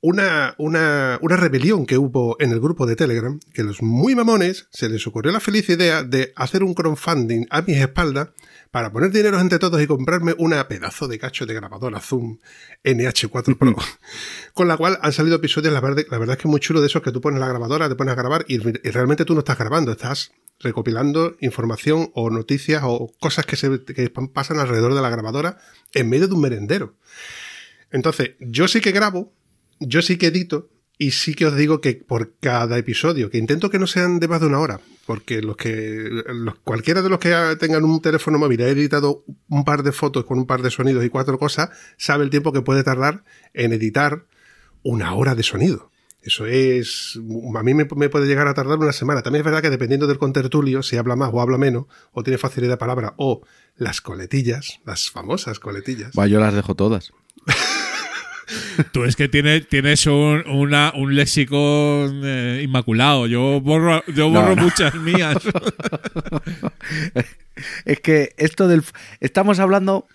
una, 0.00 0.54
una, 0.58 1.18
una 1.22 1.36
rebelión 1.36 1.86
que 1.86 1.98
hubo 1.98 2.36
en 2.40 2.50
el 2.52 2.60
grupo 2.60 2.86
de 2.86 2.96
Telegram, 2.96 3.38
que 3.52 3.62
los 3.62 3.82
muy 3.82 4.14
mamones 4.14 4.68
se 4.70 4.88
les 4.88 5.06
ocurrió 5.06 5.32
la 5.32 5.40
feliz 5.40 5.68
idea 5.68 6.02
de 6.02 6.32
hacer 6.36 6.62
un 6.62 6.74
crowdfunding 6.74 7.46
a 7.50 7.62
mis 7.62 7.76
espaldas 7.76 8.30
para 8.72 8.90
poner 8.90 9.10
dinero 9.12 9.38
entre 9.38 9.58
todos 9.58 9.80
y 9.82 9.86
comprarme 9.86 10.34
una 10.38 10.66
pedazo 10.66 11.06
de 11.06 11.18
cacho 11.18 11.44
de 11.44 11.52
grabadora 11.52 12.00
Zoom 12.00 12.38
NH4 12.82 13.58
Pro. 13.58 13.76
Con 14.54 14.66
la 14.66 14.78
cual 14.78 14.98
han 15.02 15.12
salido 15.12 15.36
episodios, 15.36 15.74
la 15.74 15.80
verdad, 15.80 16.02
la 16.10 16.16
verdad 16.16 16.36
es 16.36 16.42
que 16.42 16.48
muy 16.48 16.58
chulo 16.58 16.80
de 16.80 16.86
esos 16.86 17.02
que 17.02 17.12
tú 17.12 17.20
pones 17.20 17.38
la 17.38 17.48
grabadora, 17.48 17.90
te 17.90 17.94
pones 17.94 18.12
a 18.12 18.16
grabar 18.16 18.46
y, 18.48 18.54
y 18.56 18.90
realmente 18.90 19.26
tú 19.26 19.34
no 19.34 19.40
estás 19.40 19.58
grabando, 19.58 19.92
estás 19.92 20.32
recopilando 20.58 21.36
información 21.40 22.10
o 22.14 22.30
noticias 22.30 22.82
o 22.86 23.12
cosas 23.20 23.44
que, 23.44 23.56
se, 23.56 23.84
que 23.84 24.10
pasan 24.32 24.58
alrededor 24.58 24.94
de 24.94 25.02
la 25.02 25.10
grabadora 25.10 25.58
en 25.92 26.08
medio 26.08 26.28
de 26.28 26.34
un 26.34 26.40
merendero. 26.40 26.94
Entonces, 27.90 28.32
yo 28.40 28.68
sí 28.68 28.80
que 28.80 28.92
grabo, 28.92 29.34
yo 29.80 30.00
sí 30.00 30.16
que 30.16 30.28
edito 30.28 30.70
y 30.96 31.10
sí 31.10 31.34
que 31.34 31.44
os 31.44 31.56
digo 31.56 31.82
que 31.82 31.96
por 31.96 32.36
cada 32.40 32.78
episodio, 32.78 33.28
que 33.28 33.36
intento 33.36 33.68
que 33.68 33.78
no 33.78 33.86
sean 33.86 34.18
de 34.18 34.28
más 34.28 34.40
de 34.40 34.46
una 34.46 34.60
hora, 34.60 34.80
porque 35.06 35.42
los 35.42 35.56
que 35.56 36.08
los- 36.28 36.54
cualquiera 36.64 37.02
de 37.02 37.08
los 37.08 37.18
que 37.18 37.34
tengan 37.58 37.84
un 37.84 38.00
teléfono 38.00 38.38
móvil 38.38 38.62
ha 38.62 38.68
editado 38.68 39.24
un 39.48 39.64
par 39.64 39.82
de 39.82 39.92
fotos 39.92 40.24
con 40.24 40.38
un 40.38 40.46
par 40.46 40.62
de 40.62 40.70
sonidos 40.70 41.04
y 41.04 41.08
cuatro 41.08 41.38
cosas, 41.38 41.70
sabe 41.96 42.24
el 42.24 42.30
tiempo 42.30 42.52
que 42.52 42.62
puede 42.62 42.84
tardar 42.84 43.24
en 43.54 43.72
editar 43.72 44.24
una 44.82 45.14
hora 45.14 45.34
de 45.34 45.42
sonido. 45.42 45.90
Eso 46.24 46.46
es. 46.46 47.18
A 47.56 47.62
mí 47.64 47.74
me, 47.74 47.88
me 47.96 48.08
puede 48.08 48.26
llegar 48.26 48.46
a 48.46 48.54
tardar 48.54 48.78
una 48.78 48.92
semana. 48.92 49.22
También 49.22 49.40
es 49.40 49.44
verdad 49.44 49.60
que 49.60 49.70
dependiendo 49.70 50.06
del 50.06 50.18
contertulio, 50.18 50.82
si 50.84 50.96
habla 50.96 51.16
más 51.16 51.30
o 51.32 51.40
habla 51.40 51.58
menos, 51.58 51.86
o 52.12 52.22
tiene 52.22 52.38
facilidad 52.38 52.74
de 52.74 52.76
palabra, 52.76 53.14
o 53.16 53.42
las 53.76 54.00
coletillas, 54.00 54.78
las 54.84 55.10
famosas 55.10 55.58
coletillas. 55.58 56.12
Va, 56.16 56.28
yo 56.28 56.38
las 56.38 56.54
dejo 56.54 56.76
todas. 56.76 57.10
Tú 58.92 59.04
es 59.04 59.16
que 59.16 59.28
tienes, 59.28 59.66
tienes 59.68 60.06
un, 60.06 60.42
una- 60.48 60.92
un 60.96 61.14
léxico 61.14 62.10
eh, 62.24 62.60
inmaculado. 62.64 63.26
Yo 63.26 63.60
borro, 63.60 64.02
yo 64.14 64.28
borro 64.30 64.56
no. 64.56 64.62
muchas 64.62 64.94
mías. 64.96 65.36
Es 67.84 68.00
que 68.00 68.34
esto 68.38 68.66
del. 68.68 68.82
Estamos 69.20 69.58
hablando 69.58 70.06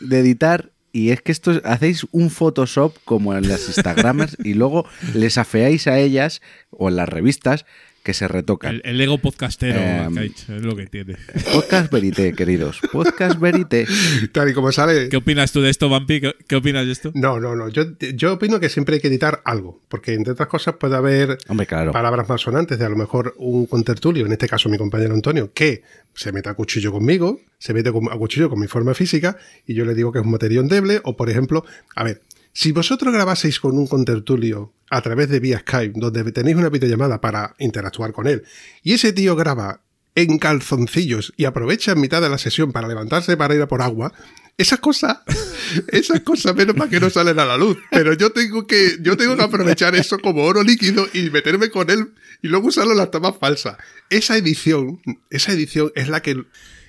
de 0.00 0.18
editar 0.18 0.70
y 0.92 1.10
es 1.10 1.22
que 1.22 1.30
esto 1.32 1.52
es- 1.52 1.62
hacéis 1.64 2.04
un 2.10 2.30
Photoshop 2.30 2.96
como 3.04 3.34
en 3.36 3.48
las 3.48 3.66
Instagramers 3.68 4.36
y 4.42 4.54
luego 4.54 4.86
les 5.14 5.38
afeáis 5.38 5.86
a 5.86 5.98
ellas 5.98 6.42
o 6.70 6.88
en 6.88 6.96
las 6.96 7.08
revistas 7.08 7.64
que 8.02 8.14
se 8.14 8.28
retocan. 8.28 8.76
El, 8.76 8.82
el 8.84 9.00
ego 9.00 9.18
podcastero, 9.18 9.78
Kaich, 10.14 10.48
es 10.48 10.62
lo 10.62 10.74
que 10.74 10.86
tiene. 10.86 11.16
Podcast 11.52 11.92
Verité, 11.92 12.32
queridos. 12.32 12.80
Podcast 12.92 13.38
Verité. 13.38 13.86
Tal 14.32 14.50
y 14.50 14.54
como 14.54 14.72
sale. 14.72 15.08
¿Qué 15.08 15.16
opinas 15.18 15.52
tú 15.52 15.60
de 15.60 15.70
esto, 15.70 15.88
Vampi? 15.88 16.20
¿Qué, 16.20 16.34
qué 16.46 16.56
opinas 16.56 16.86
de 16.86 16.92
esto? 16.92 17.12
No, 17.14 17.38
no, 17.38 17.54
no. 17.54 17.68
Yo, 17.68 17.84
yo 18.14 18.34
opino 18.34 18.58
que 18.58 18.68
siempre 18.68 18.94
hay 18.94 19.00
que 19.00 19.08
editar 19.08 19.42
algo, 19.44 19.80
porque 19.88 20.14
entre 20.14 20.32
otras 20.32 20.48
cosas 20.48 20.76
puede 20.76 20.96
haber 20.96 21.38
Hombre, 21.48 21.66
claro. 21.66 21.92
palabras 21.92 22.28
más 22.28 22.40
sonantes 22.40 22.78
de 22.78 22.84
a 22.86 22.88
lo 22.88 22.96
mejor 22.96 23.34
un 23.36 23.66
contertulio, 23.66 24.24
en 24.24 24.32
este 24.32 24.48
caso 24.48 24.68
mi 24.68 24.78
compañero 24.78 25.14
Antonio, 25.14 25.52
que 25.52 25.82
se 26.14 26.32
mete 26.32 26.48
a 26.48 26.54
cuchillo 26.54 26.92
conmigo, 26.92 27.40
se 27.58 27.74
mete 27.74 27.90
a 27.90 27.92
cuchillo 27.92 28.48
con 28.48 28.58
mi 28.60 28.66
forma 28.66 28.94
física 28.94 29.36
y 29.66 29.74
yo 29.74 29.84
le 29.84 29.94
digo 29.94 30.10
que 30.12 30.18
es 30.18 30.24
un 30.24 30.30
material 30.30 30.64
endeble 30.64 31.00
o 31.04 31.16
por 31.16 31.30
ejemplo, 31.30 31.64
a 31.94 32.04
ver, 32.04 32.22
si 32.52 32.72
vosotros 32.72 33.12
grabaseis 33.12 33.60
con 33.60 33.78
un 33.78 33.86
contertulio 33.86 34.72
a 34.90 35.02
través 35.02 35.28
de 35.28 35.40
vía 35.40 35.60
Skype, 35.60 35.98
donde 35.98 36.32
tenéis 36.32 36.56
una 36.56 36.68
videollamada 36.68 37.20
para 37.20 37.54
interactuar 37.58 38.12
con 38.12 38.26
él, 38.26 38.44
y 38.82 38.94
ese 38.94 39.12
tío 39.12 39.36
graba 39.36 39.82
en 40.14 40.38
calzoncillos 40.38 41.32
y 41.36 41.44
aprovecha 41.44 41.92
en 41.92 42.00
mitad 42.00 42.20
de 42.20 42.28
la 42.28 42.38
sesión 42.38 42.72
para 42.72 42.88
levantarse 42.88 43.36
para 43.36 43.54
ir 43.54 43.62
a 43.62 43.68
por 43.68 43.82
agua, 43.82 44.12
esas 44.58 44.80
cosas, 44.80 45.18
esas 45.88 46.20
cosas 46.20 46.54
menos 46.54 46.76
mal 46.76 46.90
que 46.90 47.00
no 47.00 47.10
salen 47.10 47.38
a 47.38 47.44
la 47.44 47.56
luz. 47.56 47.78
Pero 47.90 48.12
yo 48.14 48.30
tengo 48.30 48.66
que, 48.66 48.98
yo 49.00 49.16
tengo 49.16 49.36
que 49.36 49.42
aprovechar 49.42 49.94
eso 49.94 50.18
como 50.18 50.44
oro 50.44 50.62
líquido 50.62 51.06
y 51.12 51.30
meterme 51.30 51.70
con 51.70 51.90
él 51.90 52.12
y 52.42 52.48
luego 52.48 52.68
usarlo 52.68 52.92
en 52.92 52.98
las 52.98 53.10
tomas 53.10 53.36
falsas. 53.38 53.76
Esa 54.10 54.36
edición, 54.36 55.00
esa 55.30 55.52
edición 55.52 55.92
es 55.94 56.08
la 56.08 56.20
que, 56.22 56.42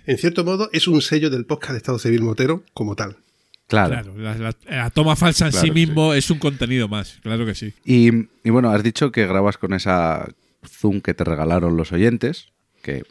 en 0.05 0.17
cierto 0.17 0.43
modo, 0.43 0.69
es 0.73 0.87
un 0.87 1.01
sello 1.01 1.29
del 1.29 1.45
podcast 1.45 1.73
de 1.73 1.77
Estado 1.77 1.99
Civil 1.99 2.23
Motero 2.23 2.63
como 2.73 2.95
tal. 2.95 3.17
Claro. 3.71 3.89
Claro, 3.93 4.17
la, 4.17 4.35
la- 4.37 4.55
la 4.69 4.89
toma 4.89 5.15
falsa 5.15 5.45
en 5.45 5.51
Claro, 5.51 5.65
sí 5.65 5.71
mismo 5.71 6.13
es 6.13 6.29
un 6.29 6.39
contenido 6.39 6.87
más, 6.87 7.17
claro 7.23 7.45
que 7.45 7.55
sí. 7.55 7.73
Y, 7.85 8.27
y 8.43 8.49
bueno, 8.49 8.69
has 8.69 8.83
dicho 8.83 9.11
que 9.11 9.25
grabas 9.25 9.57
con 9.57 9.73
esa 9.73 10.27
Zoom 10.67 10.99
que 11.01 11.13
te 11.13 11.23
regalaron 11.23 11.77
los 11.77 11.91
oyentes, 11.93 12.47
que 12.83 13.03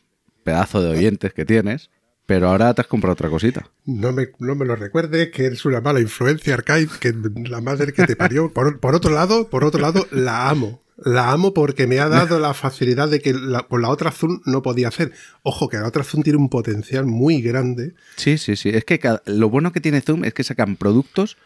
pedazo 0.44 0.82
de 0.82 0.90
oyentes 0.90 1.32
que 1.32 1.44
tienes, 1.46 1.90
pero 2.26 2.48
ahora 2.50 2.74
te 2.74 2.82
has 2.82 2.86
comprado 2.86 3.14
otra 3.14 3.28
cosita. 3.30 3.70
No 3.86 4.12
me, 4.12 4.28
no 4.38 4.54
me 4.54 4.64
lo 4.66 4.76
recuerdes, 4.76 5.30
que 5.30 5.46
eres 5.46 5.64
una 5.64 5.80
mala 5.80 5.98
influencia, 6.00 6.54
Arcade, 6.54 6.88
que 7.00 7.12
la 7.48 7.60
madre 7.60 7.92
que 7.92 8.04
te 8.06 8.14
parió. 8.14 8.52
Por, 8.52 8.78
por 8.80 8.94
otro 8.94 9.10
lado, 9.12 9.48
por 9.48 9.64
otro 9.64 9.80
lado, 9.80 10.06
la 10.12 10.48
amo. 10.50 10.82
La 11.02 11.30
amo 11.32 11.54
porque 11.54 11.86
me 11.86 11.98
ha 11.98 12.08
dado 12.08 12.38
la 12.38 12.52
facilidad 12.52 13.08
de 13.08 13.20
que 13.20 13.32
la- 13.32 13.62
con 13.62 13.80
la 13.82 13.88
otra 13.88 14.10
Zoom 14.10 14.40
no 14.44 14.60
podía 14.62 14.88
hacer. 14.88 15.12
Ojo, 15.42 15.68
que 15.68 15.78
la 15.78 15.86
otra 15.88 16.04
Zoom 16.04 16.22
tiene 16.22 16.38
un 16.38 16.48
potencial 16.50 17.06
muy 17.06 17.40
grande. 17.40 17.94
Sí, 18.16 18.36
sí, 18.38 18.54
sí. 18.56 18.68
Es 18.68 18.84
que 18.84 18.98
cada- 18.98 19.22
lo 19.26 19.48
bueno 19.48 19.72
que 19.72 19.80
tiene 19.80 20.02
Zoom 20.02 20.24
es 20.24 20.34
que 20.34 20.44
sacan 20.44 20.76
productos 20.76 21.38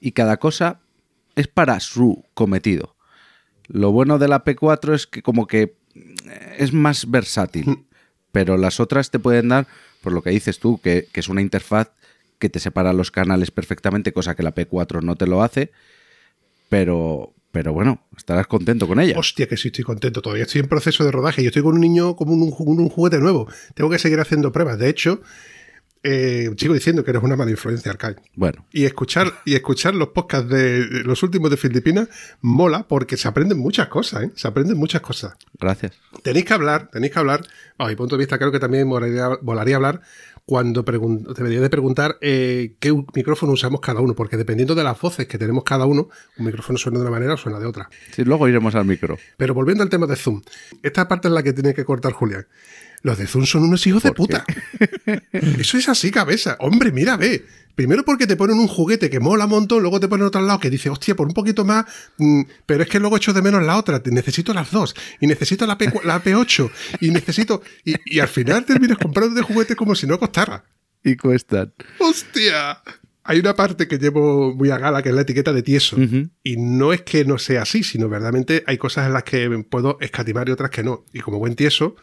y 0.00 0.12
cada 0.12 0.36
cosa 0.36 0.80
es 1.36 1.48
para 1.48 1.80
su 1.80 2.24
cometido. 2.34 2.96
Lo 3.66 3.92
bueno 3.92 4.18
de 4.18 4.28
la 4.28 4.44
P4 4.44 4.94
es 4.94 5.06
que 5.06 5.22
como 5.22 5.46
que 5.46 5.74
eh, 5.94 6.56
es 6.58 6.72
más 6.72 7.10
versátil, 7.10 7.86
pero 8.30 8.56
las 8.56 8.78
otras 8.80 9.10
te 9.10 9.18
pueden 9.18 9.48
dar, 9.48 9.66
por 10.02 10.12
lo 10.12 10.22
que 10.22 10.30
dices 10.30 10.58
tú, 10.58 10.80
que, 10.82 11.08
que 11.12 11.20
es 11.20 11.28
una 11.28 11.40
interfaz 11.40 11.90
que 12.38 12.48
te 12.50 12.60
separa 12.60 12.92
los 12.92 13.10
canales 13.10 13.50
perfectamente, 13.50 14.12
cosa 14.12 14.34
que 14.36 14.42
la 14.42 14.54
P4 14.54 15.02
no 15.02 15.16
te 15.16 15.26
lo 15.26 15.42
hace, 15.42 15.72
pero, 16.68 17.32
pero 17.52 17.72
bueno, 17.72 18.06
estarás 18.16 18.46
contento 18.46 18.86
con 18.86 19.00
ella. 19.00 19.18
Hostia, 19.18 19.46
que 19.48 19.56
sí 19.56 19.68
estoy 19.68 19.84
contento. 19.84 20.20
Todavía 20.22 20.44
estoy 20.44 20.60
en 20.60 20.68
proceso 20.68 21.04
de 21.04 21.10
rodaje. 21.10 21.42
Yo 21.42 21.48
estoy 21.48 21.62
con 21.62 21.74
un 21.74 21.80
niño 21.80 22.14
como 22.16 22.32
un, 22.32 22.42
un 22.42 22.88
juguete 22.88 23.18
nuevo. 23.18 23.48
Tengo 23.74 23.90
que 23.90 23.98
seguir 23.98 24.20
haciendo 24.20 24.52
pruebas. 24.52 24.78
De 24.78 24.88
hecho, 24.88 25.22
eh, 26.04 26.50
sigo 26.56 26.74
diciendo 26.74 27.02
que 27.04 27.10
eres 27.10 27.22
una 27.22 27.36
mala 27.36 27.50
influencia, 27.50 27.90
Arcade. 27.90 28.16
Bueno, 28.36 28.64
Y 28.72 28.84
escuchar, 28.84 29.32
y 29.44 29.54
escuchar 29.54 29.94
los 29.94 30.08
podcasts 30.08 30.48
de 30.48 30.86
los 31.04 31.22
últimos 31.22 31.50
de 31.50 31.56
Filipinas 31.56 32.08
mola 32.40 32.86
porque 32.86 33.16
se 33.16 33.26
aprenden 33.26 33.58
muchas 33.58 33.88
cosas, 33.88 34.24
¿eh? 34.24 34.30
Se 34.36 34.46
aprenden 34.46 34.76
muchas 34.76 35.00
cosas. 35.00 35.34
gracias. 35.58 35.92
Tenéis 36.22 36.44
que 36.44 36.54
hablar, 36.54 36.88
tenéis 36.90 37.12
que 37.12 37.18
hablar. 37.18 37.40
A 37.78 37.88
mi 37.88 37.96
punto 37.96 38.16
de 38.16 38.20
vista, 38.20 38.38
creo 38.38 38.52
que 38.52 38.60
también 38.60 38.86
molaría, 38.86 39.28
volaría 39.42 39.76
hablar 39.76 40.00
cuando 40.48 40.82
pregun- 40.82 41.26
debería 41.34 41.60
de 41.60 41.68
preguntar 41.68 42.16
eh, 42.22 42.72
qué 42.80 42.90
micrófono 43.14 43.52
usamos 43.52 43.82
cada 43.82 44.00
uno, 44.00 44.14
porque 44.14 44.38
dependiendo 44.38 44.74
de 44.74 44.82
las 44.82 44.98
voces 44.98 45.26
que 45.28 45.36
tenemos 45.36 45.62
cada 45.62 45.84
uno, 45.84 46.08
un 46.38 46.46
micrófono 46.46 46.78
suena 46.78 46.96
de 46.96 47.02
una 47.02 47.10
manera 47.10 47.34
o 47.34 47.36
suena 47.36 47.58
de 47.60 47.66
otra. 47.66 47.90
Sí, 48.12 48.24
luego 48.24 48.48
iremos 48.48 48.74
al 48.74 48.86
micro. 48.86 49.18
Pero 49.36 49.52
volviendo 49.52 49.82
al 49.84 49.90
tema 49.90 50.06
de 50.06 50.16
Zoom, 50.16 50.40
esta 50.82 51.06
parte 51.06 51.28
es 51.28 51.34
la 51.34 51.42
que 51.42 51.52
tiene 51.52 51.74
que 51.74 51.84
cortar 51.84 52.12
Julián. 52.12 52.46
Los 53.02 53.18
de 53.18 53.26
Zoom 53.26 53.46
son 53.46 53.64
unos 53.64 53.86
hijos 53.86 54.02
de 54.02 54.10
¿Por 54.10 54.16
puta. 54.16 54.44
Eso 55.32 55.78
es 55.78 55.88
así, 55.88 56.10
cabeza. 56.10 56.56
Hombre, 56.60 56.92
mira, 56.92 57.16
ve. 57.16 57.44
Primero 57.74 58.04
porque 58.04 58.26
te 58.26 58.34
ponen 58.34 58.58
un 58.58 58.66
juguete 58.66 59.08
que 59.08 59.20
mola 59.20 59.44
un 59.44 59.50
montón, 59.50 59.82
luego 59.82 60.00
te 60.00 60.08
ponen 60.08 60.26
otro 60.26 60.40
lado 60.40 60.58
que 60.58 60.68
dice, 60.68 60.90
hostia, 60.90 61.14
por 61.14 61.28
un 61.28 61.32
poquito 61.32 61.64
más, 61.64 61.86
mm, 62.16 62.42
pero 62.66 62.82
es 62.82 62.88
que 62.88 62.98
luego 62.98 63.16
echo 63.16 63.32
de 63.32 63.40
menos 63.40 63.62
la 63.62 63.76
otra, 63.76 64.02
necesito 64.04 64.52
las 64.52 64.72
dos, 64.72 64.96
y 65.20 65.28
necesito 65.28 65.64
la, 65.64 65.78
P, 65.78 65.92
la 66.02 66.20
P8, 66.20 66.72
y 67.00 67.10
necesito. 67.10 67.62
Y, 67.84 67.94
y 68.04 68.18
al 68.18 68.26
final 68.26 68.64
terminas 68.64 68.98
comprando 68.98 69.36
de 69.36 69.42
juguetes 69.42 69.76
como 69.76 69.94
si 69.94 70.08
no 70.08 70.18
costara. 70.18 70.64
Y 71.04 71.16
cuestan. 71.16 71.72
¡Hostia! 72.00 72.82
Hay 73.28 73.40
una 73.40 73.54
parte 73.54 73.88
que 73.88 73.98
llevo 73.98 74.54
muy 74.54 74.70
a 74.70 74.78
gala 74.78 75.02
que 75.02 75.10
es 75.10 75.14
la 75.14 75.20
etiqueta 75.20 75.52
de 75.52 75.62
tieso. 75.62 75.98
Y 76.42 76.56
no 76.56 76.94
es 76.94 77.02
que 77.02 77.26
no 77.26 77.36
sea 77.36 77.60
así, 77.60 77.82
sino 77.82 78.08
verdaderamente 78.08 78.64
hay 78.66 78.78
cosas 78.78 79.06
en 79.06 79.12
las 79.12 79.24
que 79.24 79.50
puedo 79.68 79.98
escatimar 80.00 80.48
y 80.48 80.52
otras 80.52 80.70
que 80.70 80.82
no. 80.82 81.04
Y 81.12 81.20
como 81.20 81.38
buen 81.38 81.54
tieso, 81.54 81.94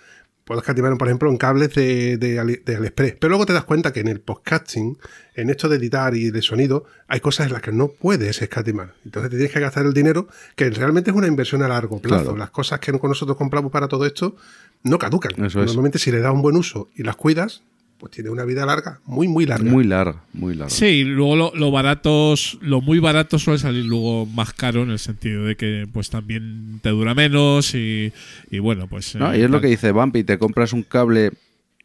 puedo 0.46 0.62
escatimar, 0.62 0.96
por 0.98 1.08
ejemplo, 1.08 1.30
en 1.30 1.38
cables 1.38 1.74
de, 1.76 2.18
de, 2.18 2.40
Ali- 2.40 2.62
de 2.64 2.76
AliExpress. 2.78 3.16
Pero 3.20 3.30
luego 3.30 3.46
te 3.46 3.54
das 3.54 3.66
cuenta 3.66 3.92
que 3.92 4.00
en 4.00 4.08
el 4.08 4.22
podcasting, 4.22 4.98
en 5.34 5.50
esto 5.50 5.68
de 5.68 5.78
editar 5.78 6.16
y 6.16 6.30
de 6.32 6.42
sonido, 6.42 6.86
hay 7.08 7.20
cosas 7.20 7.48
en 7.48 7.54
las 7.54 7.62
que 7.62 7.72
no 7.72 7.88
puedes 7.90 8.42
escatimar. 8.42 8.94
Entonces 9.04 9.32
te 9.32 9.38
tienes 9.38 9.54
que 9.54 9.60
gastar 9.60 9.86
el 9.86 9.94
dinero, 9.94 10.28
que 10.56 10.70
realmente 10.70 11.10
es 11.10 11.16
una 11.18 11.28
inversión 11.28 11.64
a 11.64 11.68
largo 11.68 12.00
plazo. 12.00 12.24
Claro. 12.24 12.38
Las 12.38 12.52
cosas 12.52 12.80
que 12.80 12.92
nosotros 12.92 13.36
compramos 13.38 13.72
para 13.72 13.88
todo 13.88 14.06
esto 14.06 14.36
no 14.84 15.00
caducan. 15.00 15.32
Eso 15.44 15.60
es. 15.62 15.66
Normalmente 15.66 15.98
si 16.00 16.12
le 16.12 16.20
das 16.20 16.32
un 16.34 16.42
buen 16.44 16.56
uso 16.56 16.90
y 16.96 17.04
las 17.04 17.16
cuidas, 17.16 17.64
pues 17.98 18.12
tiene 18.12 18.30
una 18.30 18.44
vida 18.44 18.66
larga, 18.66 19.00
muy, 19.06 19.28
muy 19.28 19.46
larga. 19.46 19.72
Muy 19.72 19.84
larga, 19.84 20.24
muy 20.34 20.54
larga. 20.54 20.70
Sí, 20.70 20.86
y 20.86 21.04
luego 21.06 21.36
lo, 21.36 21.52
lo 21.56 21.72
baratos, 21.72 22.58
lo 22.62 22.82
muy 22.82 23.00
barato 23.00 23.40
suele 23.40 23.60
salir 23.60 23.86
luego 23.86 24.26
más 24.26 24.54
caro 24.54 24.84
en 24.84 24.92
el 24.92 25.00
sentido 25.00 25.46
de 25.46 25.56
que 25.56 25.88
pues 25.92 26.10
también 26.10 26.80
te 26.84 26.90
dura 26.90 27.14
menos 27.14 27.74
y, 27.74 28.12
y 28.52 28.60
bueno, 28.60 28.88
pues... 28.88 29.16
No, 29.16 29.32
eh, 29.32 29.40
y 29.40 29.42
es 29.44 29.50
lo 29.50 29.62
que 29.62 29.68
dice 29.68 29.92
Bumpy, 29.92 30.24
te 30.24 30.38
compras 30.38 30.74
un 30.74 30.84
cable 30.84 31.32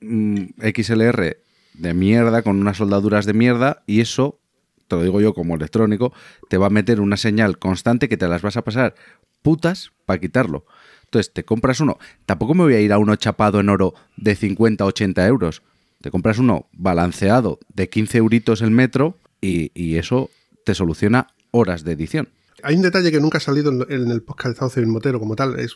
mm, 0.00 0.44
XLR 0.74 1.36
de 1.74 1.94
mierda 1.94 2.42
con 2.42 2.60
unas 2.60 2.78
soldaduras 2.78 3.24
de 3.24 3.32
mierda 3.32 3.82
y 3.86 4.00
eso, 4.00 4.40
te 4.88 4.96
lo 4.96 5.02
digo 5.02 5.20
yo 5.20 5.32
como 5.32 5.54
electrónico, 5.54 6.12
te 6.48 6.58
va 6.58 6.66
a 6.66 6.70
meter 6.70 7.00
una 7.00 7.16
señal 7.16 7.58
constante 7.58 8.08
que 8.08 8.16
te 8.16 8.28
las 8.28 8.42
vas 8.42 8.56
a 8.56 8.62
pasar 8.62 8.94
putas 9.42 9.92
para 10.06 10.20
quitarlo. 10.20 10.66
Entonces 11.04 11.32
te 11.32 11.44
compras 11.44 11.80
uno, 11.80 11.98
tampoco 12.26 12.54
me 12.54 12.64
voy 12.64 12.74
a 12.74 12.80
ir 12.80 12.92
a 12.92 12.98
uno 12.98 13.16
chapado 13.16 13.60
en 13.60 13.68
oro 13.68 13.94
de 14.16 14.36
50, 14.36 14.84
80 14.84 15.26
euros. 15.26 15.62
Te 16.00 16.10
compras 16.10 16.38
uno 16.38 16.66
balanceado 16.72 17.58
de 17.74 17.88
15 17.88 18.18
euritos 18.18 18.62
el 18.62 18.70
metro 18.70 19.18
y, 19.40 19.70
y 19.74 19.96
eso 19.96 20.30
te 20.64 20.74
soluciona 20.74 21.28
horas 21.50 21.84
de 21.84 21.92
edición. 21.92 22.28
Hay 22.62 22.76
un 22.76 22.82
detalle 22.82 23.10
que 23.10 23.20
nunca 23.20 23.38
ha 23.38 23.40
salido 23.40 23.86
en, 23.88 24.10
el 24.10 24.22
podcast 24.22 24.46
de 24.46 24.52
Estado 24.52 24.70
Civil 24.70 24.88
Motero 24.88 25.18
como 25.18 25.36
tal, 25.36 25.58
es, 25.58 25.74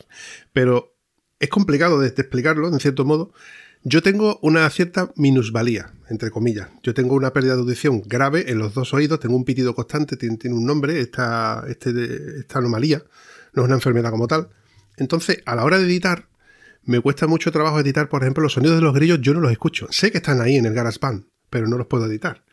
pero 0.53 0.95
es 1.39 1.49
complicado 1.49 1.99
de, 1.99 2.09
de 2.09 2.21
explicarlo, 2.21 2.67
en 2.67 2.79
cierto 2.79 3.05
modo. 3.05 3.33
Yo 3.83 4.01
tengo 4.01 4.39
una 4.41 4.67
cierta 4.71 5.11
minusvalía, 5.15 5.93
entre 6.09 6.31
comillas. 6.31 6.69
Yo 6.81 6.95
tengo 6.95 7.13
una 7.15 7.33
pérdida 7.33 7.53
de 7.53 7.61
audición 7.61 8.01
grave 8.05 8.51
en 8.51 8.57
los 8.57 8.73
dos 8.73 8.93
oídos, 8.95 9.19
tengo 9.19 9.35
un 9.35 9.45
pitido 9.45 9.75
constante, 9.75 10.17
tiene, 10.17 10.37
un 10.55 10.65
nombre, 10.65 10.99
esta, 10.99 11.63
este 11.67 12.39
esta 12.39 12.59
anomalía, 12.59 13.03
no 13.53 13.61
es 13.61 13.67
una 13.67 13.75
enfermedad 13.75 14.09
como 14.09 14.27
tal. 14.27 14.49
Entonces, 14.97 15.43
a 15.45 15.55
la 15.55 15.63
hora 15.63 15.77
de 15.77 15.85
editar, 15.85 16.27
me 16.85 16.99
cuesta 17.01 17.27
mucho 17.27 17.51
trabajo 17.51 17.79
editar, 17.79 18.09
por 18.09 18.21
ejemplo, 18.23 18.43
los 18.43 18.53
sonidos 18.53 18.77
de 18.77 18.81
los 18.83 18.93
grillos, 18.93 19.19
yo 19.21 19.33
no 19.33 19.39
los 19.41 19.51
escucho. 19.51 19.87
Sé 19.91 20.11
que 20.11 20.17
están 20.17 20.41
ahí 20.41 20.55
en 20.55 20.65
el 20.65 20.73
GarageBand, 20.73 21.25
pero 21.49 21.67
no 21.67 21.77
los 21.77 21.87
puedo 21.87 22.05
editar. 22.05 22.43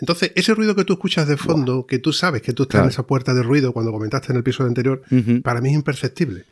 Entonces, 0.00 0.32
ese 0.34 0.54
ruido 0.54 0.74
que 0.74 0.84
tú 0.84 0.94
escuchas 0.94 1.28
de 1.28 1.36
fondo, 1.36 1.86
que 1.86 1.98
tú 1.98 2.12
sabes 2.12 2.42
que 2.42 2.52
tú 2.52 2.64
estás 2.64 2.72
Claro. 2.72 2.84
en 2.86 2.90
esa 2.90 3.06
puerta 3.06 3.34
de 3.34 3.42
ruido 3.42 3.72
cuando 3.72 3.92
comentaste 3.92 4.28
en 4.32 4.36
el 4.36 4.40
episodio 4.40 4.68
anterior, 4.68 5.02
para 5.42 5.60
mí 5.60 5.68
es 5.68 5.74
imperceptible. 5.76 6.44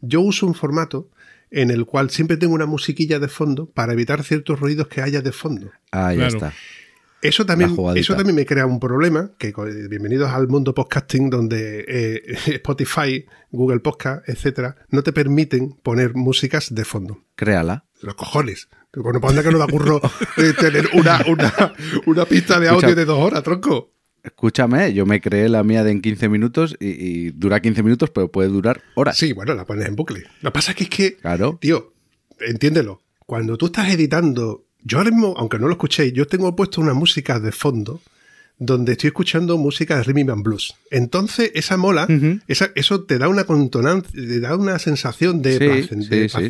Yo 0.00 0.20
uso 0.20 0.46
un 0.46 0.54
formato 0.54 1.08
en 1.50 1.70
el 1.70 1.84
cual 1.84 2.10
siempre 2.10 2.36
tengo 2.36 2.54
una 2.54 2.66
musiquilla 2.66 3.18
de 3.18 3.28
fondo 3.28 3.66
para 3.66 3.92
evitar 3.92 4.22
ciertos 4.24 4.58
ruidos 4.58 4.88
que 4.88 5.02
haya 5.02 5.20
de 5.22 5.32
fondo. 5.32 5.70
Ah, 5.92 6.12
ya 6.12 6.28
Claro. 6.28 6.34
está. 6.34 6.52
Eso 7.24 7.46
también, 7.46 7.74
eso 7.96 8.14
también 8.14 8.36
me 8.36 8.44
crea 8.44 8.66
un 8.66 8.78
problema, 8.78 9.30
que 9.38 9.54
bienvenidos 9.88 10.30
al 10.30 10.46
mundo 10.46 10.74
podcasting 10.74 11.30
donde 11.30 11.82
eh, 11.88 12.22
Spotify, 12.56 13.24
Google 13.50 13.80
Podcast, 13.80 14.28
etcétera, 14.28 14.76
no 14.90 15.02
te 15.02 15.10
permiten 15.10 15.70
poner 15.82 16.14
músicas 16.14 16.74
de 16.74 16.84
fondo. 16.84 17.24
Créala. 17.34 17.86
Los 18.02 18.14
cojones. 18.14 18.68
Bueno, 18.94 19.22
pues 19.22 19.30
anda 19.30 19.42
que 19.42 19.50
no 19.50 19.56
da 19.58 19.66
curro 19.66 20.02
eh, 20.36 20.52
tener 20.60 20.90
una, 20.92 21.24
una, 21.26 21.72
una 22.04 22.26
pista 22.26 22.60
de 22.60 22.68
audio 22.68 22.80
Escucha. 22.80 22.94
de 22.94 23.04
dos 23.06 23.18
horas, 23.18 23.42
tronco. 23.42 23.90
Escúchame, 24.22 24.92
yo 24.92 25.06
me 25.06 25.22
creé 25.22 25.48
la 25.48 25.64
mía 25.64 25.82
de 25.82 25.92
en 25.92 26.02
15 26.02 26.28
minutos 26.28 26.76
y, 26.78 26.88
y 26.88 27.30
dura 27.30 27.60
15 27.60 27.82
minutos, 27.82 28.10
pero 28.10 28.30
puede 28.30 28.50
durar 28.50 28.82
horas. 28.96 29.16
Sí, 29.16 29.32
bueno, 29.32 29.54
la 29.54 29.64
pones 29.64 29.88
en 29.88 29.96
bucle. 29.96 30.24
Lo 30.42 30.50
que 30.50 30.52
pasa 30.52 30.72
es 30.72 30.76
que 30.76 30.84
es 30.84 30.90
que, 30.90 31.16
Claro. 31.16 31.56
tío, 31.58 31.94
entiéndelo. 32.40 33.00
Cuando 33.24 33.56
tú 33.56 33.66
estás 33.66 33.88
editando, 33.88 34.66
yo 34.84 34.98
ahora 34.98 35.10
mismo, 35.10 35.34
aunque 35.36 35.58
no 35.58 35.66
lo 35.66 35.72
escuchéis, 35.72 36.12
yo 36.12 36.26
tengo 36.26 36.54
puesto 36.54 36.80
una 36.80 36.94
música 36.94 37.40
de 37.40 37.50
fondo 37.52 38.00
donde 38.58 38.92
estoy 38.92 39.08
escuchando 39.08 39.58
música 39.58 39.96
de 39.96 40.04
rhythm 40.04 40.30
and 40.30 40.42
blues. 40.44 40.74
Entonces, 40.92 41.50
esa 41.54 41.76
mola, 41.76 42.06
esa- 42.46 42.70
eso 42.76 43.02
te 43.02 43.18
da 43.18 43.28
una 43.28 43.44
contonancia, 43.44 44.12
te 44.12 44.38
da 44.40 44.56
una 44.56 44.78
sensación 44.78 45.42
de, 45.42 45.58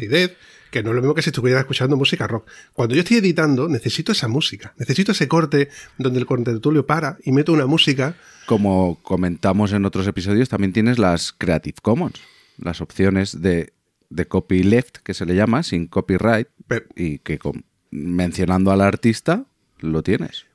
Sí, 0.01 0.07
de 0.09 0.37
que 0.70 0.82
no 0.82 0.91
es 0.91 0.97
lo 0.97 1.01
mismo 1.03 1.14
que 1.14 1.22
si 1.22 1.30
estuviera 1.30 1.61
escuchando 1.61 1.97
música 1.97 2.26
rock. 2.26 2.47
Cuando 2.74 2.95
yo 2.95 3.01
estoy 3.01 3.18
editando, 3.18 3.68
necesito 3.68 4.12
esa 4.12 4.28
música, 4.28 4.74
necesito 4.76 5.12
ese 5.12 5.28
corte 5.28 5.68
donde 5.97 6.18
el 6.18 6.26
contertulio 6.26 6.85
para 6.85 7.16
y 7.24 7.30
meto 7.32 7.53
una 7.53 7.66
música 7.66 8.16
Como 8.47 8.99
comentamos 9.03 9.72
en 9.72 9.85
otros 9.87 10.07
episodios, 10.07 10.49
también 10.51 10.72
tienes 10.74 10.99
las 10.99 11.32
Creative 11.32 11.76
Commons, 11.80 12.20
las 12.59 12.80
opciones 12.82 13.41
de, 13.41 13.72
de 14.11 14.26
copyleft, 14.26 14.99
que 14.99 15.14
se 15.14 15.24
le 15.24 15.35
llama, 15.37 15.62
sin 15.62 15.87
copyright, 15.87 16.49
Pero- 16.66 16.85
y 16.97 17.20
que 17.20 17.39
con- 17.39 17.64
mencionando 17.95 18.71
al 18.73 18.81
artista 18.81 19.45
lo 19.81 20.03
tienes. 20.03 20.47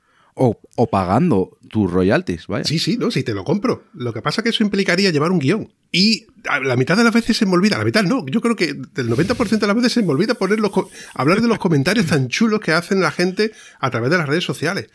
O, 0.42 0.60
o 0.76 0.90
pagando 0.90 1.58
tus 1.70 1.92
royalties, 1.92 2.48
vaya. 2.48 2.64
Sí, 2.64 2.80
sí, 2.80 2.98
no, 2.98 3.12
sí, 3.12 3.24
te 3.24 3.34
lo 3.34 3.44
compro. 3.44 3.84
Lo 3.94 4.14
que 4.14 4.22
pasa 4.22 4.40
es 4.40 4.44
que 4.44 4.50
eso 4.52 4.64
implicaría 4.64 5.10
llevar 5.12 5.32
un 5.32 5.40
guion. 5.40 5.74
Y 5.92 6.28
la 6.64 6.76
mitad 6.78 6.96
de 6.96 7.04
las 7.04 7.14
veces 7.14 7.36
se 7.36 7.46
me 7.46 7.54
olvida, 7.54 7.78
la 7.78 7.84
mitad 7.84 8.04
no, 8.04 8.26
yo 8.26 8.40
creo 8.40 8.56
que 8.56 8.74
del 8.74 9.10
90% 9.10 9.60
de 9.60 9.68
las 9.68 9.76
veces 9.76 9.92
se 9.94 10.02
me 10.04 10.10
olvida 10.12 10.36
poner 10.36 10.60
los 10.60 10.72
hablar 11.14 11.42
de 11.42 11.48
los 11.50 11.58
comentarios 11.60 12.06
tan 12.06 12.30
chulos 12.30 12.60
que 12.62 12.72
hacen 12.72 13.02
la 13.02 13.12
gente 13.12 13.52
a 13.80 13.90
través 13.92 14.12
de 14.12 14.18
las 14.18 14.30
redes 14.30 14.44
sociales. 14.46 14.90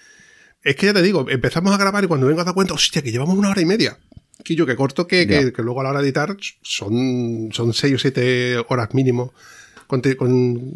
Es 0.63 0.77
que 0.77 0.87
ya 0.87 0.95
te 0.95 1.03
digo, 1.03 1.27
empezamos 1.29 1.75
a 1.75 1.79
grabar 1.79 2.05
y 2.05 2.07
cuando 2.07 2.27
vengo 2.27 2.41
a 2.41 2.45
dar 2.45 2.55
cuenta, 2.55 2.73
hostia, 2.73 3.03
que 3.03 3.13
llevamos 3.13 3.37
una 3.37 3.51
hora 3.51 3.61
y 3.61 3.67
media. 3.67 3.99
Que 4.43 4.55
yo 4.57 4.65
que 4.67 4.77
corto, 4.77 5.07
que, 5.07 5.27
que- 5.27 5.45
Ya. 5.45 5.53
que 5.53 5.63
luego 5.63 5.81
a 5.81 5.85
la 5.85 5.91
hora 5.91 6.01
de 6.01 6.07
editar 6.07 6.35
son, 6.63 7.51
son 7.53 7.75
seis 7.75 7.95
o 7.95 7.99
siete 7.99 8.57
horas 8.69 8.95
mínimo 8.95 9.35
con- 9.87 10.01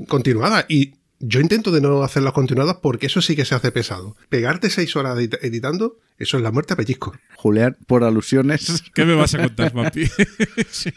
continuadas. 0.07 0.67
Y 0.69 0.95
yo 1.21 1.41
intento 1.41 1.71
de 1.73 1.81
no 1.81 2.03
hacerlas 2.03 2.33
continuadas 2.33 2.77
porque 2.83 3.07
eso 3.07 3.21
sí 3.21 3.35
que 3.37 3.45
se 3.45 3.55
hace 3.55 3.73
pesado. 3.73 4.17
Pegarte 4.29 4.71
seis 4.71 4.95
horas 4.97 5.19
edit- 5.19 5.39
editando, 5.43 5.97
eso 6.19 6.37
es 6.37 6.43
la 6.43 6.51
muerte 6.53 6.75
a 6.75 6.77
pellizco. 6.77 7.15
Julián, 7.37 7.77
por 7.87 8.05
alusiones. 8.05 8.83
¿Qué 8.95 9.05
me 9.05 9.15
vas 9.15 9.35
a 9.35 9.39
contar, 9.43 9.73
Vampi? 9.73 10.05
Sí. 10.71 10.91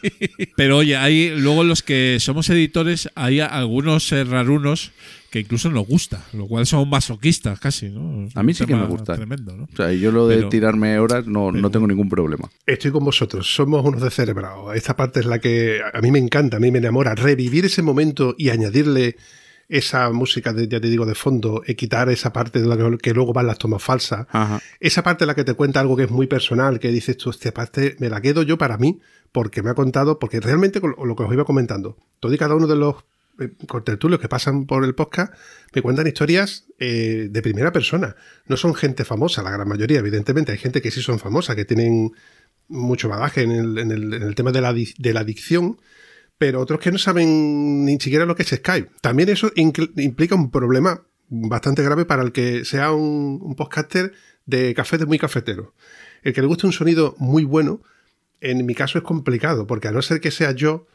Pero 0.55 0.77
oye, 0.77 0.97
hay 0.97 1.29
luego 1.39 1.63
los 1.63 1.81
que 1.83 2.17
somos 2.19 2.49
editores, 2.49 3.09
hay 3.15 3.39
algunos 3.39 4.11
eh, 4.11 4.23
rarunos 4.23 4.91
que 5.29 5.39
incluso 5.39 5.69
nos 5.71 5.87
gusta, 5.87 6.25
lo 6.33 6.45
cual 6.47 6.65
son 6.65 6.89
masoquistas 6.89 7.59
casi, 7.59 7.89
¿no? 7.89 8.25
Es 8.27 8.35
A 8.35 8.43
mí 8.43 8.53
sí 8.53 8.65
que 8.65 8.75
me 8.75 8.85
gusta. 8.85 9.15
Tremendo, 9.15 9.55
¿no? 9.55 9.63
O 9.63 9.75
sea, 9.75 9.91
yo 9.93 10.11
lo 10.11 10.27
de 10.27 10.37
Pero- 10.37 10.49
tirarme 10.49 10.99
horas 10.99 11.25
no, 11.25 11.51
no 11.51 11.71
tengo 11.71 11.87
ningún 11.87 12.09
problema. 12.09 12.49
Estoy 12.65 12.91
con 12.91 13.05
vosotros, 13.05 13.47
somos 13.53 13.83
unos 13.85 14.01
descerebrados. 14.01 14.75
Esta 14.75 14.95
parte 14.95 15.21
es 15.21 15.25
la 15.25 15.39
que 15.39 15.79
a 15.93 16.01
mí 16.01 16.11
me 16.11 16.19
encanta, 16.19 16.57
a 16.57 16.59
mí 16.59 16.69
me 16.69 16.79
enamora. 16.79 17.15
Revivir 17.15 17.65
ese 17.65 17.81
momento 17.81 18.35
y 18.37 18.49
añadirle 18.49 19.15
esa 19.71 20.09
música, 20.11 20.53
de, 20.53 20.67
ya 20.67 20.79
te 20.79 20.87
digo, 20.89 21.05
de 21.05 21.15
fondo, 21.15 21.63
y 21.65 21.75
quitar 21.75 22.09
esa 22.09 22.31
parte 22.33 22.61
de 22.61 22.67
la 22.67 22.75
que, 22.77 22.97
que 22.97 23.13
luego 23.13 23.33
van 23.33 23.47
las 23.47 23.57
tomas 23.57 23.81
falsas. 23.81 24.27
Ajá. 24.31 24.61
Esa 24.79 25.01
parte 25.01 25.23
en 25.23 25.27
la 25.29 25.35
que 25.35 25.43
te 25.43 25.53
cuenta 25.53 25.79
algo 25.79 25.95
que 25.95 26.03
es 26.03 26.11
muy 26.11 26.27
personal, 26.27 26.79
que 26.79 26.89
dices 26.89 27.15
tú, 27.17 27.29
esta 27.29 27.51
parte 27.51 27.95
me 27.99 28.09
la 28.09 28.19
quedo 28.21 28.43
yo 28.43 28.57
para 28.57 28.77
mí, 28.77 28.99
porque 29.31 29.63
me 29.63 29.69
ha 29.69 29.73
contado, 29.73 30.19
porque 30.19 30.39
realmente 30.41 30.81
con 30.81 30.93
lo 31.07 31.15
que 31.15 31.23
os 31.23 31.33
iba 31.33 31.45
comentando, 31.45 31.97
todo 32.19 32.33
y 32.33 32.37
cada 32.37 32.53
uno 32.53 32.67
de 32.67 32.75
los 32.75 32.95
eh, 33.39 33.49
contertulios 33.65 34.19
que 34.19 34.27
pasan 34.27 34.65
por 34.65 34.83
el 34.83 34.93
podcast 34.93 35.33
me 35.73 35.81
cuentan 35.81 36.05
historias 36.05 36.65
eh, 36.79 37.29
de 37.31 37.41
primera 37.41 37.71
persona. 37.71 38.17
No 38.47 38.57
son 38.57 38.75
gente 38.75 39.05
famosa, 39.05 39.41
la 39.41 39.51
gran 39.51 39.69
mayoría, 39.69 39.99
evidentemente. 39.99 40.51
Hay 40.51 40.57
gente 40.57 40.81
que 40.81 40.91
sí 40.91 41.01
son 41.01 41.17
famosas, 41.17 41.55
que 41.55 41.63
tienen 41.63 42.11
mucho 42.67 43.07
bagaje 43.07 43.43
en 43.43 43.51
el, 43.51 43.77
en 43.77 43.91
el- 43.91 44.13
en 44.15 44.23
el 44.23 44.35
tema 44.35 44.51
de 44.51 44.59
la, 44.61 44.73
de 44.73 45.13
la 45.13 45.21
adicción, 45.21 45.77
pero 46.41 46.59
otros 46.59 46.79
que 46.79 46.91
no 46.91 46.97
saben 46.97 47.85
ni 47.85 47.99
siquiera 47.99 48.25
lo 48.25 48.35
que 48.35 48.41
es 48.41 48.49
Skype. 48.49 48.89
También 48.99 49.29
eso 49.29 49.51
implica 49.55 50.33
un 50.33 50.49
problema 50.49 51.03
bastante 51.29 51.83
grave 51.83 52.05
para 52.05 52.23
el 52.23 52.31
que 52.31 52.65
sea 52.65 52.93
un, 52.93 53.37
un 53.43 53.53
podcaster 53.53 54.11
de 54.47 54.73
café 54.73 54.97
de 54.97 55.05
muy 55.05 55.19
cafetero. 55.19 55.75
El 56.23 56.33
que 56.33 56.41
le 56.41 56.47
guste 56.47 56.65
un 56.65 56.73
sonido 56.73 57.13
muy 57.19 57.43
bueno, 57.43 57.83
en 58.39 58.65
mi 58.65 58.73
caso 58.73 58.97
es 58.97 59.03
complicado, 59.03 59.67
porque 59.67 59.87
a 59.87 59.91
no 59.91 60.01
ser 60.01 60.19
que 60.19 60.31
sea 60.31 60.49
yo, 60.49 60.87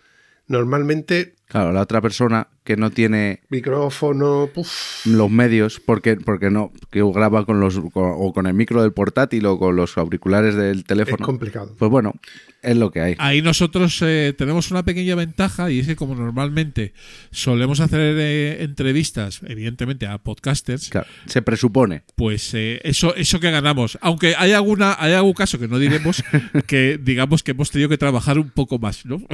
normalmente 0.49 1.36
Claro, 1.49 1.72
la 1.72 1.82
otra 1.82 2.01
persona 2.01 2.49
que 2.64 2.76
no 2.76 2.90
tiene 2.90 3.40
micrófono, 3.49 4.51
puf, 4.53 5.07
los 5.07 5.30
medios 5.30 5.78
porque 5.78 6.16
porque 6.16 6.51
no 6.51 6.72
que 6.90 7.01
graba 7.12 7.47
con 7.47 7.61
los 7.61 7.78
con- 7.92 8.12
o 8.16 8.32
con 8.32 8.47
el 8.49 8.55
micro 8.55 8.82
del 8.82 8.92
portátil 8.92 9.47
o 9.47 9.57
con 9.57 9.76
los 9.76 9.97
auriculares 9.97 10.57
del 10.57 10.78
es 10.78 10.84
teléfono. 10.84 11.24
complicado. 11.24 11.76
Pues 11.78 11.88
bueno, 11.88 12.14
es 12.62 12.76
lo 12.76 12.90
que 12.90 13.01
hay. 13.01 13.14
Ahí 13.18 13.42
nosotros 13.42 13.97
eh, 14.03 14.34
tenemos 14.36 14.72
una 14.72 14.84
pequeña 14.84 15.14
ventaja 15.14 15.70
y 15.70 15.78
es 15.78 15.86
que 15.86 15.94
como 15.94 16.16
normalmente 16.16 16.92
solemos 17.30 17.78
hacer 17.78 18.01
eh, 18.18 18.64
entrevistas, 18.64 19.40
evidentemente 19.47 20.09
a 20.09 20.18
podcasters, 20.18 20.88
Claro, 20.88 21.07
se 21.26 21.42
presupone. 21.42 22.03
pues 22.16 22.53
eh, 22.55 22.80
eso 22.82 23.14
eso 23.14 23.38
que 23.38 23.53
ganamos. 23.53 23.97
Aunque 24.01 24.34
hay 24.36 24.51
alguna 24.53 24.97
hay 24.99 25.12
algún 25.12 25.34
caso 25.34 25.61
que 25.61 25.68
no 25.68 25.78
diremos 25.78 26.24
que 26.66 26.99
digamos 27.01 27.44
que 27.44 27.53
hemos 27.53 27.70
tenido 27.70 27.88
que 27.88 27.99
trabajar 27.99 28.40
un 28.40 28.51
poco 28.51 28.80
más, 28.80 29.07
¿no? 29.07 29.16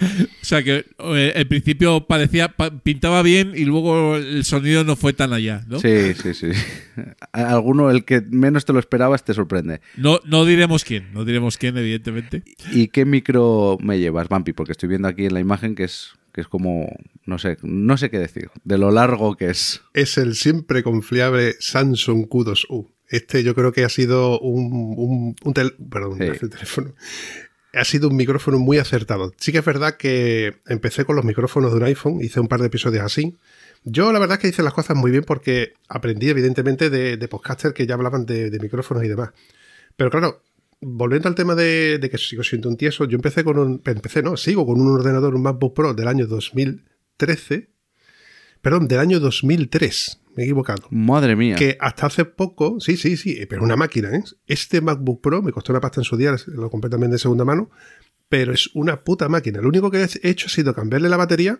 o 0.00 0.44
sea 0.44 0.64
que 0.64 0.86
eh, 0.98 1.32
el 1.36 1.46
principio 1.46 2.06
parecía 2.06 2.48
pa- 2.48 2.70
pintaba 2.70 3.22
bien 3.22 3.52
y 3.54 3.64
luego 3.64 4.16
el 4.16 4.44
sonido 4.44 4.82
no 4.84 4.96
fue 4.96 5.12
tan 5.12 5.32
allá, 5.32 5.64
¿no? 5.68 5.78
Sí, 5.80 6.14
sí, 6.14 6.34
sí. 6.34 6.48
Alguno, 7.32 7.90
el 7.90 8.04
que 8.04 8.20
menos 8.20 8.64
te 8.64 8.72
lo 8.72 8.78
esperabas, 8.78 9.24
te 9.24 9.34
sorprende. 9.34 9.80
No 9.96 10.20
no 10.24 10.44
diremos 10.44 10.84
quién, 10.84 11.12
no 11.12 11.24
diremos 11.24 11.58
quién 11.58 11.76
evidentemente. 11.76 12.42
¿Y 12.72 12.88
qué 12.88 13.04
micro 13.04 13.78
me 13.80 13.98
llevas, 13.98 14.28
Vampi? 14.28 14.52
Porque 14.52 14.72
estoy 14.72 14.88
viendo 14.88 15.08
aquí 15.08 15.26
en 15.26 15.34
la 15.34 15.40
imagen 15.40 15.74
que 15.74 15.84
es 15.84 16.10
que 16.32 16.42
es 16.42 16.48
como 16.48 16.86
no 17.24 17.38
sé, 17.38 17.56
no 17.62 17.96
sé 17.96 18.10
qué 18.10 18.18
decir, 18.18 18.50
de 18.64 18.76
lo 18.78 18.90
largo 18.90 19.36
que 19.36 19.48
es. 19.50 19.82
Es 19.94 20.18
el 20.18 20.34
siempre 20.34 20.82
confiable 20.82 21.54
Samsung 21.60 22.26
Q2U. 22.28 22.90
Este 23.08 23.42
yo 23.44 23.54
creo 23.54 23.72
que 23.72 23.84
ha 23.84 23.88
sido 23.88 24.38
un, 24.40 24.72
un, 24.96 25.36
un 25.44 25.54
tel- 25.54 25.76
perdón, 25.90 26.18
Sí. 26.18 26.44
un 26.44 26.50
teléfono. 26.50 26.92
Ha 27.76 27.84
sido 27.84 28.08
un 28.08 28.16
micrófono 28.16 28.58
muy 28.58 28.78
acertado. 28.78 29.32
Sí 29.38 29.52
que 29.52 29.58
es 29.58 29.64
verdad 29.64 29.96
que 29.96 30.56
empecé 30.66 31.04
con 31.04 31.16
los 31.16 31.24
micrófonos 31.24 31.72
de 31.72 31.76
un 31.76 31.84
iPhone, 31.84 32.20
hice 32.22 32.40
un 32.40 32.48
par 32.48 32.60
de 32.60 32.66
episodios 32.66 33.04
así. 33.04 33.36
Yo 33.84 34.12
la 34.12 34.18
verdad 34.18 34.36
es 34.36 34.42
que 34.42 34.48
hice 34.48 34.62
las 34.62 34.72
cosas 34.72 34.96
muy 34.96 35.10
bien 35.10 35.24
porque 35.24 35.74
aprendí 35.88 36.28
evidentemente 36.28 36.90
de, 36.90 37.16
de 37.16 37.28
podcasters 37.28 37.74
que 37.74 37.86
ya 37.86 37.94
hablaban 37.94 38.26
de, 38.26 38.58
micrófonos 38.60 39.04
y 39.04 39.08
demás. 39.08 39.30
Pero 39.94 40.10
claro, 40.10 40.42
volviendo 40.80 41.28
al 41.28 41.34
tema 41.34 41.54
de, 41.54 41.98
de 41.98 42.10
que 42.10 42.18
sigo 42.18 42.42
siendo 42.42 42.68
un 42.68 42.76
tieso, 42.76 43.04
yo 43.04 43.16
empecé 43.16 43.44
con 43.44 43.58
un... 43.58 43.82
Empecé, 43.84 44.22
no, 44.22 44.36
sigo 44.36 44.66
con 44.66 44.80
un 44.80 44.88
ordenador, 44.88 45.34
un 45.34 45.42
MacBook 45.42 45.74
Pro 45.74 45.94
del 45.94 46.08
año 46.08 46.26
2013. 46.26 47.70
Perdón, 48.62 48.88
del 48.88 48.98
año 48.98 49.20
2003. 49.20 50.20
Me 50.36 50.42
he 50.42 50.44
equivocado. 50.44 50.86
Madre 50.90 51.34
mía. 51.34 51.56
Que 51.56 51.76
hasta 51.80 52.06
hace 52.06 52.24
poco, 52.26 52.78
sí, 52.78 52.96
sí, 52.96 53.16
sí, 53.16 53.46
pero 53.48 53.64
una 53.64 53.76
máquina, 53.76 54.14
¿eh? 54.14 54.22
Este 54.46 54.80
MacBook 54.80 55.22
Pro 55.22 55.42
me 55.42 55.50
costó 55.50 55.72
una 55.72 55.80
pasta 55.80 56.00
en 56.00 56.04
su 56.04 56.16
día, 56.16 56.36
lo 56.46 56.70
compré 56.70 56.90
también 56.90 57.10
de 57.10 57.18
segunda 57.18 57.44
mano, 57.44 57.70
pero 58.28 58.52
es 58.52 58.70
una 58.74 59.02
puta 59.02 59.28
máquina. 59.28 59.60
Lo 59.60 59.68
único 59.68 59.90
que 59.90 60.02
he 60.02 60.28
hecho 60.30 60.46
ha 60.46 60.50
sido 60.50 60.74
cambiarle 60.74 61.08
la 61.08 61.16
batería 61.16 61.58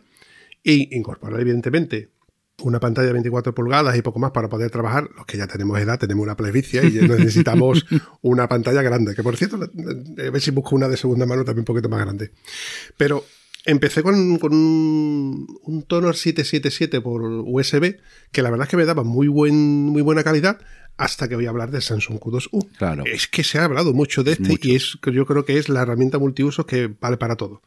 e 0.62 0.88
incorporar, 0.92 1.40
evidentemente, 1.40 2.10
una 2.62 2.80
pantalla 2.80 3.08
de 3.08 3.12
24 3.14 3.54
pulgadas 3.54 3.96
y 3.96 4.02
poco 4.02 4.18
más 4.18 4.30
para 4.30 4.48
poder 4.48 4.70
trabajar. 4.70 5.08
Los 5.16 5.26
que 5.26 5.38
ya 5.38 5.46
tenemos 5.46 5.78
edad, 5.78 5.98
tenemos 5.98 6.22
una 6.22 6.36
plebicia 6.36 6.82
y 6.84 6.92
necesitamos 6.92 7.86
una 8.22 8.48
pantalla 8.48 8.82
grande. 8.82 9.14
Que 9.14 9.22
por 9.22 9.36
cierto, 9.36 9.56
a 9.56 10.30
ver 10.30 10.40
si 10.40 10.50
busco 10.50 10.74
una 10.74 10.88
de 10.88 10.96
segunda 10.96 11.26
mano 11.26 11.44
también 11.44 11.62
un 11.62 11.66
poquito 11.66 11.88
más 11.88 12.00
grande. 12.00 12.32
Pero 12.96 13.24
empecé 13.66 14.02
con, 14.02 14.38
con 14.38 14.54
un, 14.54 15.58
un 15.62 15.82
Tonor 15.82 16.16
777 16.16 17.00
por 17.00 17.22
USB, 17.22 17.96
que 18.32 18.42
la 18.42 18.50
verdad 18.50 18.66
es 18.66 18.70
que 18.70 18.76
me 18.76 18.86
daba 18.86 19.04
muy, 19.04 19.28
buen, 19.28 19.54
muy 19.54 20.02
buena 20.02 20.24
calidad, 20.24 20.58
hasta 20.96 21.28
que 21.28 21.36
voy 21.36 21.46
a 21.46 21.50
hablar 21.50 21.70
del 21.70 21.82
Samsung 21.82 22.18
Q2U. 22.18 22.68
Claro. 22.78 23.04
Es 23.04 23.26
que 23.26 23.44
se 23.44 23.58
ha 23.58 23.64
hablado 23.64 23.92
mucho 23.92 24.24
de 24.24 24.32
este 24.32 24.48
Mucho. 24.48 24.68
y 24.68 24.76
es, 24.76 24.98
yo 25.12 25.26
creo 25.26 25.44
que 25.44 25.58
es 25.58 25.68
la 25.68 25.82
herramienta 25.82 26.18
multiuso 26.18 26.64
que 26.64 26.90
vale 27.00 27.16
para 27.18 27.36
todo. 27.36 27.60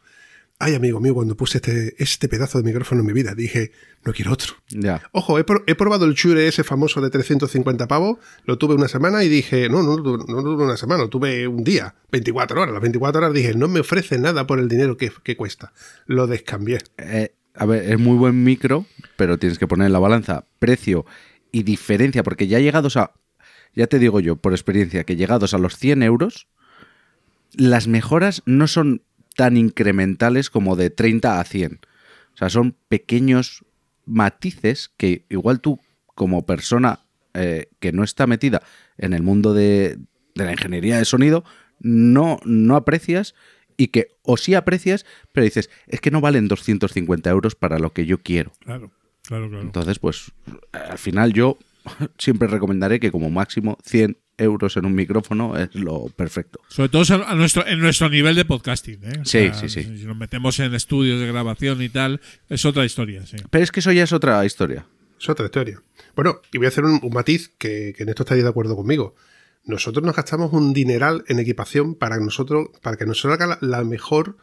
Ay 0.60 0.76
amigo 0.76 0.99
mío, 0.99 1.14
cuando 1.14 1.36
puse 1.38 1.57
este, 1.60 1.95
este 2.03 2.28
pedazo 2.28 2.57
de 2.57 2.66
micrófono 2.66 3.01
en 3.01 3.07
mi 3.07 3.14
vida, 3.14 3.34
dije, 3.34 3.72
no 4.03 4.12
quiero 4.14 4.34
otro. 4.34 4.53
Ya. 4.70 5.01
Ojo, 5.14 5.39
he, 5.39 5.43
pro- 5.45 5.64
he 5.68 5.76
probado 5.76 6.05
el 6.05 6.14
Shure 6.16 6.47
ese 6.47 6.64
famoso 6.66 6.99
de 7.01 7.10
350 7.10 7.88
pavos, 7.88 8.18
lo 8.45 8.57
tuve 8.57 8.76
una 8.76 8.88
semana 8.89 9.24
y 9.24 9.30
dije, 9.30 9.70
no, 9.70 9.82
no, 9.84 9.95
no, 9.97 10.18
no 10.18 10.43
tuve 10.43 10.66
una 10.66 10.76
semana, 10.78 11.03
lo 11.03 11.10
tuve 11.10 11.47
un 11.47 11.64
día, 11.64 11.95
24 12.12 12.62
horas. 12.62 12.74
Las 12.74 12.82
24 12.82 13.20
horas 13.22 13.34
dije, 13.34 13.53
no 13.55 13.68
me 13.70 13.80
ofrece 13.80 14.20
nada 14.20 14.45
por 14.45 14.60
el 14.60 14.68
dinero 14.68 14.97
que, 14.97 15.12
que 15.24 15.38
cuesta. 15.38 15.72
Lo 16.07 16.28
descambié. 16.28 16.80
Eh, 16.97 17.32
a 17.55 17.66
ver, 17.66 17.91
es 17.91 17.99
muy 17.99 18.18
buen 18.18 18.43
micro, 18.43 18.86
pero 19.16 19.38
tienes 19.38 19.60
que 19.60 19.68
poner 19.68 19.88
en 19.88 19.93
la 19.93 19.99
balanza 19.99 20.43
precio 20.60 21.05
y 21.51 21.64
diferencia, 21.64 22.22
porque 22.24 22.47
ya 22.47 22.60
llegados 22.60 22.97
a, 22.97 23.14
ya 23.76 23.88
te 23.88 23.97
digo 23.97 24.20
yo 24.20 24.36
por 24.36 24.51
experiencia, 24.53 25.03
que 25.05 25.16
llegados 25.16 25.53
a 25.53 25.57
los 25.57 25.78
100 25.78 26.03
euros, 26.03 26.47
las 27.53 27.88
mejoras 27.88 28.43
no 28.45 28.68
son 28.68 29.01
tan 29.39 29.55
incrementales 29.55 30.49
como 30.49 30.75
de 30.75 30.89
30 30.89 31.39
a 31.39 31.43
100. 31.45 31.79
O 32.33 32.37
sea, 32.37 32.49
son 32.49 32.75
pequeños 32.89 33.63
matices 34.05 34.91
que 34.97 35.23
igual 35.29 35.61
tú, 35.61 35.79
como 36.13 36.45
persona 36.45 36.99
eh, 37.33 37.67
que 37.79 37.93
no 37.93 38.03
está 38.03 38.27
metida 38.27 38.61
en 38.97 39.13
el 39.13 39.23
mundo 39.23 39.53
de, 39.53 39.97
de 40.35 40.43
la 40.43 40.51
ingeniería 40.51 40.97
de 40.97 41.05
sonido, 41.05 41.45
no, 41.79 42.41
no 42.43 42.75
aprecias 42.75 43.33
y 43.77 43.87
que 43.87 44.09
o 44.23 44.35
sí 44.35 44.55
aprecias, 44.55 45.05
pero 45.31 45.45
dices, 45.45 45.69
es 45.87 46.01
que 46.01 46.11
no 46.11 46.19
valen 46.19 46.49
250 46.49 47.29
euros 47.29 47.55
para 47.55 47.79
lo 47.79 47.93
que 47.93 48.05
yo 48.05 48.21
quiero. 48.21 48.51
Claro, 48.59 48.91
claro, 49.23 49.47
claro. 49.47 49.63
Entonces, 49.63 49.99
pues 49.99 50.33
al 50.73 50.97
final 50.97 51.31
yo 51.31 51.57
siempre 52.17 52.49
recomendaré 52.49 52.99
que 52.99 53.09
como 53.09 53.29
máximo 53.29 53.77
100 53.85 54.17
euros 54.39 54.77
en 54.77 54.85
un 54.85 54.95
micrófono 54.95 55.57
es 55.57 55.73
lo 55.75 56.07
perfecto. 56.15 56.59
Sobre 56.67 56.89
todo 56.89 57.03
a 57.25 57.35
nuestro, 57.35 57.65
en 57.67 57.79
nuestro 57.79 58.09
nivel 58.09 58.35
de 58.35 58.45
podcasting. 58.45 59.03
¿eh? 59.03 59.19
O 59.21 59.25
Sí, 59.25 59.51
sí, 59.53 59.69
sí. 59.69 59.83
Si 59.83 60.05
nos 60.05 60.17
metemos 60.17 60.59
en 60.59 60.73
estudios 60.73 61.19
de 61.19 61.27
grabación 61.27 61.81
y 61.81 61.89
tal, 61.89 62.21
es 62.49 62.65
otra 62.65 62.85
historia. 62.85 63.25
Sí. 63.25 63.37
Pero 63.49 63.63
es 63.63 63.71
que 63.71 63.79
eso 63.79 63.91
ya 63.91 64.03
es 64.03 64.13
otra 64.13 64.43
historia. 64.45 64.85
Es 65.19 65.29
otra 65.29 65.45
historia. 65.45 65.81
Bueno, 66.15 66.41
y 66.51 66.57
voy 66.57 66.65
a 66.65 66.69
hacer 66.69 66.85
un, 66.85 66.99
un 67.03 67.13
matiz 67.13 67.49
que, 67.57 67.93
que 67.95 68.03
en 68.03 68.09
esto 68.09 68.23
estaréis 68.23 68.43
de 68.43 68.49
acuerdo 68.49 68.75
conmigo. 68.75 69.15
Nosotros 69.65 70.03
nos 70.05 70.15
gastamos 70.15 70.53
un 70.53 70.73
dineral 70.73 71.23
en 71.27 71.39
equipación 71.39 71.95
para 71.95 72.17
nosotros, 72.19 72.69
para 72.81 72.97
que 72.97 73.05
nos 73.05 73.21
salga 73.21 73.45
la, 73.45 73.57
la 73.61 73.83
mejor 73.83 74.37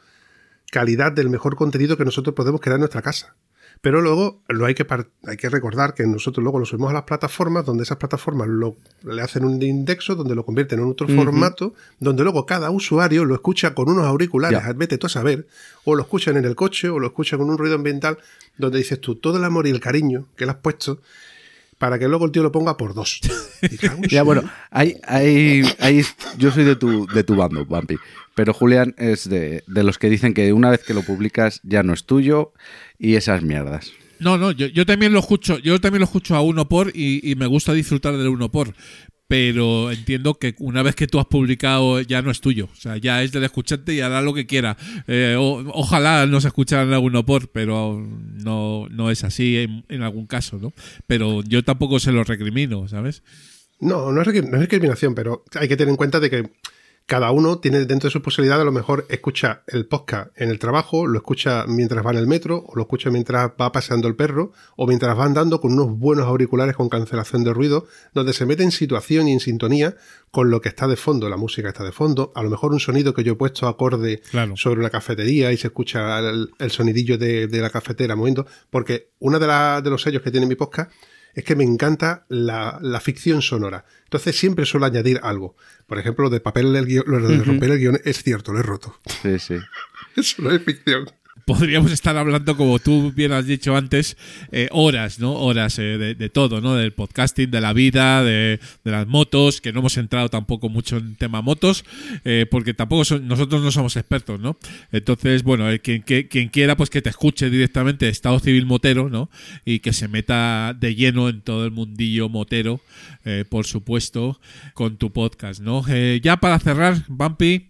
calidad 0.71 1.13
del 1.13 1.31
mejor 1.31 1.57
contenido 1.57 1.97
que 1.97 2.05
nosotros 2.05 2.35
podemos 2.35 2.61
crear 2.61 2.77
en 2.77 2.81
nuestra 2.81 3.03
casa. 3.03 3.35
Pero 3.81 4.01
luego 4.01 4.43
lo 4.49 4.65
hay 4.67 4.75
que, 4.75 4.87
hay 5.25 5.37
que 5.37 5.49
recordar 5.49 5.95
que 5.95 6.05
nosotros 6.07 6.43
luego 6.43 6.59
lo 6.59 6.65
subimos 6.65 6.91
a 6.91 6.95
las 6.95 7.03
plataformas, 7.05 7.65
donde 7.65 7.85
esas 7.85 7.99
plataformas 7.99 8.49
lo, 8.49 8.77
le 9.05 9.23
hacen 9.23 9.45
un 9.45 9.63
indexo, 9.63 10.15
donde 10.15 10.35
lo 10.35 10.45
convierten 10.45 10.81
en 10.81 10.87
otro 10.87 11.07
formato, 11.09 11.75
donde 12.01 12.25
luego 12.25 12.47
cada 12.47 12.71
usuario 12.71 13.25
lo 13.25 13.35
escucha 13.35 13.75
con 13.75 13.89
unos 13.89 14.05
auriculares, 14.07 14.61
Ya. 14.65 14.73
vete 14.73 14.99
tú 14.99 15.07
a 15.07 15.11
saber, 15.11 15.47
o 15.85 15.95
lo 15.95 16.03
escuchan 16.03 16.37
en 16.37 16.45
el 16.45 16.57
coche, 16.57 16.89
o 16.89 16.99
lo 16.99 17.07
escuchan 17.07 17.39
con 17.39 17.51
un 17.51 17.59
ruido 17.59 17.75
ambiental, 17.77 18.19
donde 18.59 18.79
dices 18.79 19.01
tú, 19.01 19.15
todo 19.17 19.37
el 19.37 19.45
amor 19.45 19.67
y 19.67 19.71
el 19.71 19.81
cariño 19.81 20.27
que 20.37 20.47
le 20.47 20.53
has 20.53 20.59
puesto, 20.59 21.01
para 21.79 21.99
que 21.99 22.09
luego 22.09 22.25
el 22.27 22.33
tío 22.33 22.43
lo 22.43 22.53
ponga 22.53 22.77
por 22.77 22.95
dos. 22.95 23.21
Ya, 24.11 24.23
bueno, 24.23 24.43
hay, 24.71 24.97
hay, 25.07 25.63
hay- 25.79 26.03
yo 26.39 26.51
soy 26.51 26.65
de 26.65 26.77
tu, 26.77 27.07
de 27.07 27.25
tu 27.25 27.35
bando, 27.37 27.65
Bumpy. 27.65 27.97
Pero 28.35 28.53
Julián 28.53 28.95
es 28.99 29.29
de, 29.29 29.65
de 29.67 29.83
los 29.83 29.99
que 29.99 30.11
dicen 30.11 30.35
que 30.35 30.53
una 30.53 30.71
vez 30.71 30.83
que 30.85 30.93
lo 30.95 31.03
publicas 31.03 31.61
ya 31.65 31.83
no 31.83 31.95
es 31.95 32.05
tuyo 32.05 32.53
y 32.99 33.15
esas 33.15 33.43
mierdas. 33.43 33.93
No, 34.19 34.39
no, 34.39 34.51
yo, 34.53 34.67
yo 34.67 34.87
también 34.87 35.13
lo 35.13 35.19
escucho, 35.21 35.59
yo 35.59 35.79
también 35.81 36.01
lo 36.01 36.05
escucho 36.07 36.37
a 36.37 36.41
uno 36.43 36.69
por 36.69 36.91
y, 36.95 37.21
y 37.31 37.35
me 37.35 37.47
gusta 37.47 37.73
disfrutar 37.75 38.17
del 38.17 38.29
uno 38.29 38.51
por. 38.51 38.75
Pero 39.29 39.91
entiendo 39.91 40.35
que 40.35 40.55
una 40.59 40.83
vez 40.85 40.95
que 40.95 41.09
tú 41.09 41.19
has 41.19 41.27
publicado 41.27 42.01
ya 42.01 42.23
no 42.23 42.31
es 42.31 42.41
tuyo. 42.41 42.69
O 42.73 42.77
sea, 42.77 42.97
ya 42.97 43.23
es 43.25 43.33
del 43.33 43.43
escuchante 43.43 43.93
y 43.93 44.01
hará 44.01 44.23
lo 44.23 44.33
que 44.33 44.47
quiera. 44.47 44.77
Eh, 45.09 45.35
o- 45.39 45.65
ojalá 45.75 46.27
nos 46.27 46.45
escucharan 46.45 46.93
a 46.95 47.01
uno 47.01 47.27
por, 47.27 47.49
pero 47.49 48.01
no, 48.01 48.87
no 48.89 49.11
es 49.11 49.25
así 49.25 49.67
en, 49.89 50.03
algún 50.03 50.27
caso, 50.27 50.59
¿no? 50.59 50.73
Pero 51.09 51.43
yo 51.43 51.65
tampoco 51.65 51.99
se 51.99 52.13
lo 52.13 52.23
recrimino, 52.23 52.87
¿sabes? 52.87 53.25
No, 53.81 54.13
no 54.13 54.23
es, 54.23 54.29
no 54.29 54.55
es 54.57 54.61
discriminación, 54.61 55.15
pero 55.15 55.45
hay 55.55 55.67
que 55.69 55.77
tener 55.77 55.91
en 55.91 55.97
cuenta 55.97 56.21
de 56.21 56.31
que 56.31 56.51
cada 57.07 57.31
uno 57.31 57.59
tiene 57.61 57.85
dentro 57.85 58.09
de 58.09 58.13
su 58.13 58.21
posibilidad 58.21 58.61
a 58.61 58.65
lo 58.65 58.73
mejor 58.73 59.07
escucha 59.09 59.63
el 59.69 59.87
podcast 59.87 60.31
en 60.35 60.51
el 60.51 60.59
trabajo, 60.59 61.07
lo 61.07 61.17
escucha 61.19 61.65
mientras 61.69 62.05
va 62.05 62.11
en 62.11 62.17
el 62.17 62.27
metro, 62.27 62.65
o 62.67 62.75
lo 62.75 62.83
escucha 62.83 63.11
mientras 63.11 63.53
va 63.61 63.71
paseando 63.71 64.09
el 64.09 64.17
perro, 64.17 64.51
o 64.75 64.89
mientras 64.89 65.17
va 65.17 65.25
andando 65.25 65.61
con 65.61 65.73
unos 65.73 65.97
buenos 65.97 66.27
auriculares 66.27 66.75
con 66.75 66.89
cancelación 66.89 67.45
de 67.45 67.53
ruido, 67.55 67.87
donde 68.13 68.33
se 68.33 68.45
mete 68.45 68.65
en 68.65 68.73
situación 68.73 69.29
y 69.29 69.33
en 69.33 69.39
sintonía 69.41 69.95
con 70.33 70.51
lo 70.51 70.61
que 70.61 70.69
está 70.69 70.89
de 70.89 70.97
fondo, 70.97 71.29
la 71.29 71.37
música 71.37 71.69
está 71.69 71.85
de 71.85 71.93
fondo, 71.93 72.33
a 72.35 72.43
lo 72.43 72.51
mejor 72.51 72.73
un 72.73 72.81
sonido 72.81 73.15
que 73.15 73.23
yo 73.23 73.35
he 73.35 73.37
puesto 73.37 73.69
acorde 73.69 74.21
Claro. 74.31 74.57
sobre 74.57 74.81
una 74.81 74.91
cafetería 74.91 75.53
y 75.53 75.57
se 75.57 75.69
escucha 75.69 76.19
el, 76.19 76.51
el 76.59 76.71
sonidillo 76.73 77.17
de, 77.19 77.47
de 77.47 77.61
la 77.61 77.71
cafetera 77.71 78.17
moviendo, 78.17 78.47
porque 78.69 79.11
uno 79.21 79.39
de, 79.39 79.47
la- 79.47 79.81
de 79.81 79.91
los 79.91 80.03
sellos 80.03 80.23
que 80.23 80.33
tiene 80.33 80.47
mi 80.47 80.57
podcast 80.57 80.91
es 81.37 81.45
que 81.45 81.55
me 81.55 81.65
encanta 81.65 82.25
la, 82.29 82.79
la 82.81 82.99
ficción 82.99 83.43
sonora. 83.43 83.85
Entonces 84.05 84.37
siempre 84.37 84.65
suelo 84.65 84.87
añadir 84.87 85.21
algo. 85.23 85.55
Por 85.87 85.99
ejemplo, 85.99 86.25
lo 86.25 86.31
de 86.31 86.41
papel 86.41 86.75
el 86.75 86.87
guion, 86.87 87.05
lo 87.07 87.29
de 87.29 87.45
romper 87.45 87.73
el 87.73 87.79
guion 87.79 88.01
es 88.05 88.23
cierto, 88.23 88.55
lo 88.55 88.61
he 88.61 88.63
roto. 88.63 88.99
Sí, 89.23 89.39
sí. 89.39 89.57
Eso 90.17 90.43
no 90.43 90.51
es 90.51 90.63
ficción. 90.63 91.05
Podríamos 91.45 91.93
estar 91.93 92.17
hablando, 92.17 92.57
como 92.57 92.79
tú 92.79 93.13
bien 93.13 93.31
has 93.33 93.47
dicho 93.47 93.77
antes, 93.77 94.17
eh, 94.51 94.69
horas, 94.73 95.21
¿no? 95.21 95.33
Horas 95.35 95.79
eh, 95.79 96.15
de, 96.19 96.29
todo, 96.29 96.61
¿no? 96.61 96.75
Del 96.75 96.93
podcasting, 96.93 97.51
de 97.51 97.61
la 97.61 97.73
vida, 97.73 98.25
de, 98.25 98.59
las 98.85 99.07
motos, 99.07 99.61
que 99.61 99.73
no 99.73 99.81
hemos 99.81 99.97
entrado 99.97 100.29
tampoco 100.29 100.69
mucho 100.69 100.97
en 100.97 101.15
tema 101.15 101.43
motos, 101.43 101.85
eh, 102.25 102.47
porque 102.51 102.75
tampoco 102.75 103.05
son- 103.05 103.29
nosotros 103.29 103.63
no 103.63 103.71
somos 103.71 103.97
expertos, 103.97 104.41
¿no? 104.41 104.57
Entonces, 104.91 105.43
bueno, 105.45 105.67
quien, 105.83 106.03
que- 106.03 106.27
quien 106.27 106.49
quiera, 106.49 106.77
pues 106.77 106.91
que 106.91 107.03
te 107.03 107.11
escuche 107.11 107.49
directamente 107.51 108.09
Estado 108.09 108.41
Civil 108.41 108.67
Motero, 108.67 109.09
¿no? 109.09 109.31
Y 109.65 109.79
que 109.81 109.93
se 109.93 110.09
meta 110.09 110.75
de 110.79 110.95
lleno 110.97 111.29
en 111.29 111.43
todo 111.43 111.65
el 111.65 111.71
mundillo 111.71 112.29
motero, 112.29 112.81
por 113.49 113.67
supuesto, 113.67 114.41
con 114.75 114.97
tu 114.97 115.13
podcast, 115.13 115.61
¿no? 115.61 115.85
Ya 116.23 116.39
para 116.39 116.59
cerrar, 116.59 117.03
Bumpy. 117.09 117.69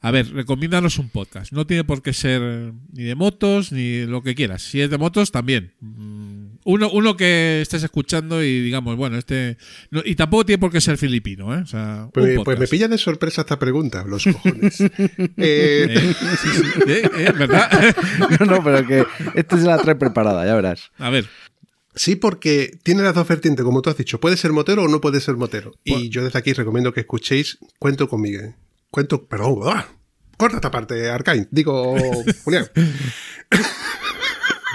A 0.00 0.10
ver, 0.10 0.32
recomiéndanos 0.32 0.98
un 0.98 1.08
podcast. 1.08 1.52
No 1.52 1.66
tiene 1.66 1.82
por 1.84 2.02
qué 2.02 2.12
ser 2.12 2.40
eh, 2.44 2.72
ni 2.92 3.04
de 3.04 3.14
motos 3.14 3.72
ni 3.72 4.04
lo 4.06 4.22
que 4.22 4.34
quieras. 4.34 4.62
Si 4.62 4.80
es 4.80 4.90
de 4.90 4.98
motos, 4.98 5.32
también. 5.32 5.72
Mm, 5.80 6.58
Uno, 6.64 6.90
uno 6.90 7.16
que 7.16 7.60
estés 7.62 7.82
escuchando 7.82 8.42
y 8.42 8.60
digamos, 8.60 8.96
bueno, 8.96 9.16
este. 9.18 9.56
no- 9.90 10.02
y 10.04 10.14
tampoco 10.16 10.44
tiene 10.46 10.58
por 10.58 10.70
qué 10.72 10.80
ser 10.80 10.98
filipino, 10.98 11.54
¿eh? 11.56 11.62
O 11.62 11.66
sea, 11.66 12.08
Pues, 12.12 12.38
pues 12.44 12.58
me 12.58 12.66
pilla 12.66 12.88
de 12.88 12.98
sorpresa 12.98 13.42
esta 13.42 13.58
pregunta, 13.58 14.04
los 14.06 14.24
cojones. 14.24 14.80
Eh, 15.36 15.86
Eh, 15.88 16.14
sí, 16.42 16.48
sí, 16.52 16.62
eh, 16.88 17.10
eh, 17.18 17.32
¿Verdad? 17.38 17.70
No, 18.40 18.46
no, 18.46 18.64
pero 18.64 18.86
que 18.86 19.04
esta 19.34 19.58
se 19.58 19.66
la 19.66 19.78
trae 19.78 19.94
preparada, 19.96 20.44
ya 20.44 20.54
verás. 20.54 20.90
A 20.98 21.10
ver. 21.10 21.26
Sí, 21.94 22.14
porque 22.16 22.78
tiene 22.82 23.02
las 23.02 23.14
dos 23.14 23.26
vertientes, 23.26 23.64
como 23.64 23.80
tú 23.80 23.88
has 23.90 23.96
dicho. 23.96 24.20
Puede 24.20 24.36
ser 24.36 24.52
motero 24.52 24.82
o 24.84 24.88
no 24.88 25.00
puede 25.00 25.20
ser 25.20 25.36
motero. 25.36 25.72
Pues- 25.86 26.02
Y 26.02 26.08
yo 26.10 26.22
desde 26.24 26.38
aquí 26.38 26.52
recomiendo 26.52 26.92
que 26.92 27.00
escuchéis 27.00 27.58
Cuento 27.78 28.08
con 28.08 28.20
Miguel. 28.20 28.54
Cuento, 28.96 29.26
perdón, 29.26 29.58
¡ah! 29.66 29.86
corta 30.38 30.56
esta 30.56 30.70
parte, 30.70 31.10
Arcain. 31.10 31.46
Digo, 31.50 31.94
Julián. 32.44 32.64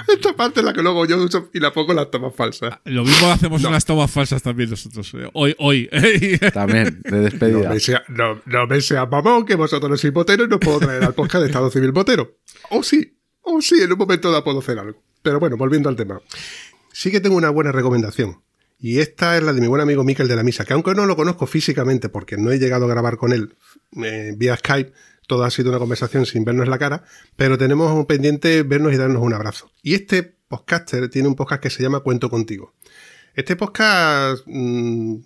esta 0.08 0.36
parte 0.36 0.60
es 0.60 0.66
la 0.68 0.74
que 0.74 0.84
luego 0.84 1.08
yo 1.08 1.18
uso 1.18 1.50
y 1.56 1.60
la 1.60 1.74
pongo 1.74 1.90
en 1.94 1.96
las 1.96 2.12
tomas 2.12 2.36
falsas. 2.36 2.78
Lo 2.86 3.04
mismo 3.04 3.32
hacemos 3.32 3.64
unas 3.64 3.84
tomas 3.84 4.12
falsas 4.12 4.44
también 4.44 4.70
nosotros. 4.70 5.12
eh, 5.16 5.28
Hoy, 5.34 5.56
hoy. 5.58 5.90
También, 6.54 7.02
de 7.04 7.10
No 7.12 7.18
despedida. 7.24 7.70
me, 7.72 7.80
sea, 7.80 8.04
no, 8.10 8.40
no 8.46 8.68
me 8.68 8.80
sea 8.82 9.08
mamón 9.08 9.44
que 9.44 9.56
vosotros 9.56 9.90
no 9.90 9.98
sois 9.98 10.14
motero 10.14 10.44
y 10.44 10.48
no 10.48 10.60
puedo 10.60 10.78
traer 10.82 11.04
al 11.04 11.16
podcast 11.16 11.42
de 11.42 11.48
Estado 11.48 11.72
Civil 11.72 11.92
motero. 11.92 12.38
O 12.70 12.84
sí, 12.84 13.18
o 13.42 13.60
sí, 13.60 13.82
en 13.82 13.92
un 13.92 13.98
momento 13.98 14.30
dado 14.30 14.44
puedo 14.44 14.60
hacer 14.60 14.78
algo. 14.78 15.02
Pero 15.24 15.40
bueno, 15.40 15.58
volviendo 15.58 15.90
al 15.90 15.96
tema. 15.96 16.22
Sí 16.94 17.10
que 17.10 17.22
tengo 17.22 17.38
una 17.38 17.50
buena 17.50 17.72
recomendación. 17.72 18.40
Y 18.84 19.00
esta 19.00 19.38
es 19.38 19.44
la 19.44 19.54
de 19.54 19.62
mi 19.62 19.68
buen 19.68 19.80
amigo 19.80 20.04
Miquel 20.04 20.28
de 20.28 20.36
la 20.36 20.42
Misa, 20.42 20.66
que 20.66 20.74
aunque 20.74 20.96
no 20.96 21.06
lo 21.06 21.16
conozco 21.16 21.46
físicamente 21.46 22.10
porque 22.10 22.36
no 22.36 22.52
he 22.52 22.58
llegado 22.58 22.86
a 22.86 22.90
grabar 22.90 23.16
con 23.16 23.32
él 23.32 23.56
eh, 24.04 24.34
vía 24.36 24.58
Skype, 24.58 24.92
todo 25.28 25.44
ha 25.44 25.52
sido 25.52 25.70
una 25.70 25.78
conversación 25.78 26.26
sin 26.26 26.44
vernos 26.44 26.68
la 26.68 26.80
cara, 26.80 27.04
pero 27.36 27.60
tenemos 27.60 28.04
pendiente 28.08 28.64
vernos 28.64 28.92
y 28.92 28.98
darnos 28.98 29.22
un 29.22 29.36
abrazo. 29.36 29.72
Y 29.84 29.94
este 29.94 30.24
podcaster 30.24 31.10
tiene 31.10 31.28
un 31.28 31.36
podcast 31.36 31.62
que 31.62 31.70
se 31.70 31.84
llama 31.84 32.00
Cuento 32.00 32.32
Contigo. 32.32 32.74
Este 33.36 33.56
podcast 33.56 34.42
mm, 34.48 35.18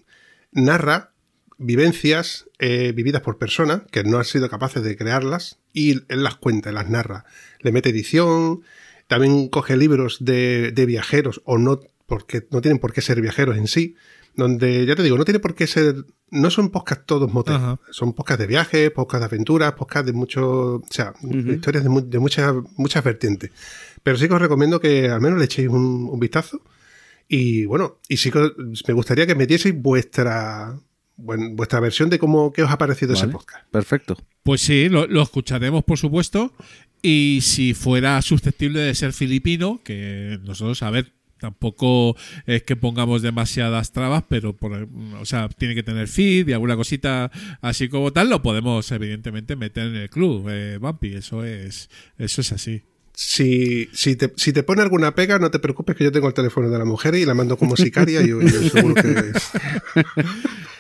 narra 0.51 1.14
vivencias 1.58 2.49
eh, 2.60 2.91
vividas 2.91 3.22
por 3.22 3.38
personas 3.38 3.84
que 3.89 4.03
no 4.03 4.18
han 4.18 4.26
sido 4.26 4.49
capaces 4.49 4.84
de 4.84 4.97
crearlas 4.97 5.60
y 5.72 5.91
él 6.10 6.24
las 6.24 6.36
cuenta, 6.36 6.74
las 6.74 6.89
narra. 6.89 7.24
Le 7.62 7.72
mete 7.72 7.91
edición, 7.91 8.64
también 9.08 9.47
coge 9.47 9.78
libros 9.78 10.18
de 10.20 10.86
viajeros 10.86 11.41
o 11.45 11.58
no, 11.58 11.80
porque 12.06 12.47
no 12.51 12.62
tienen 12.62 12.80
por 12.80 12.93
qué 12.93 13.01
ser 13.01 13.22
viajeros 13.22 13.58
en 13.58 13.68
sí, 13.68 13.95
donde 14.36 14.86
ya 14.86 14.95
te 14.95 15.03
digo, 15.03 15.18
no 15.18 15.26
tiene 15.26 15.39
por 15.39 15.56
qué 15.56 15.66
ser, 15.66 15.95
no 16.30 16.49
son 16.49 16.70
podcasts 16.70 17.06
todos 17.06 17.32
moteros, 17.32 17.62
Ajá. 17.62 17.80
son 17.91 18.14
podcasts 18.14 18.41
de 18.41 18.47
viajes, 18.47 18.91
podcasts 18.91 19.22
de 19.22 19.26
aventuras, 19.36 19.74
podcasts 19.74 20.06
de 20.08 20.14
muchos, 20.14 20.43
o 20.45 20.82
sea, 20.89 21.14
historias 21.24 21.84
de, 21.84 21.89
mu- 21.89 22.01
de 22.08 22.20
muchas, 22.20 22.53
muchas 22.76 23.03
vertientes. 23.03 23.51
Pero 24.03 24.18
sí 24.18 24.28
que 24.28 24.34
os 24.34 24.41
recomiendo 24.41 24.80
que 24.80 25.08
al 25.10 25.22
menos 25.22 25.39
le 25.39 25.45
echéis 25.45 25.70
un, 25.70 26.08
un 26.12 26.20
vistazo. 26.20 26.62
Y 27.28 27.66
bueno, 27.66 27.97
y 28.08 28.18
sí 28.18 28.30
que 28.30 28.51
me 28.88 28.93
gustaría 28.93 29.26
que 29.26 29.34
metieseis 29.36 29.74
vuestra 29.76 30.78
buen- 31.18 31.56
vuestra 31.56 31.80
versión 31.80 32.10
de 32.10 32.20
cómo 32.20 32.51
qué 32.53 32.62
os 32.62 32.70
ha 32.70 32.78
parecido 32.78 33.14
ese 33.14 33.28
podcast. 33.30 33.66
Perfecto. 33.72 34.18
Pues 34.43 34.62
sí, 34.62 34.89
lo, 34.89 35.08
lo 35.08 35.22
escucharemos, 35.24 35.84
por 35.86 35.97
supuesto. 35.97 36.53
Y 37.01 37.39
si 37.41 37.74
fuera 37.74 38.22
susceptible 38.22 38.80
de 38.82 38.93
ser 38.95 39.14
filipino, 39.14 39.82
que 39.84 40.39
nosotros, 40.43 40.84
a 40.84 40.89
ver, 40.91 41.14
tampoco 41.46 42.16
es 42.48 42.64
que 42.64 42.76
pongamos 42.76 43.22
demasiadas 43.22 43.91
trabas, 43.91 44.24
pero 44.28 44.56
por, 44.56 44.88
o 45.20 45.26
sea, 45.26 45.48
tiene 45.50 45.76
que 45.76 45.84
tener 45.84 46.08
feed 46.08 46.48
y 46.48 46.54
alguna 46.54 46.76
cosita 46.76 47.32
así 47.62 47.88
como 47.88 48.12
tal, 48.12 48.30
lo 48.30 48.41
podemos 48.41 48.91
evidentemente 48.91 49.56
meter 49.56 49.88
en 49.88 49.96
el 49.96 50.10
club, 50.10 50.48
eh, 50.50 50.80
eso 51.04 51.43
es, 51.43 51.89
eso 52.18 52.41
es 52.41 52.52
así. 52.52 52.84
Si, 53.16 53.89
si, 53.93 54.16
te, 54.16 54.32
si 54.36 54.51
te 54.53 54.63
pone 54.63 54.82
alguna 54.82 55.16
pega, 55.16 55.39
no 55.39 55.49
te 55.51 55.59
preocupes 55.59 55.95
que 55.95 56.03
yo 56.03 56.11
tengo 56.11 56.28
el 56.28 56.34
teléfono 56.34 56.70
de 56.70 56.78
la 56.78 56.86
mujer 56.86 57.16
y 57.16 57.26
la 57.26 57.34
mando 57.34 57.57
como 57.57 57.76
sicaria 57.78 58.22
y 58.22 58.30
yo, 58.30 58.41
yo 58.41 58.70
seguro 58.70 58.95
que... 58.95 59.32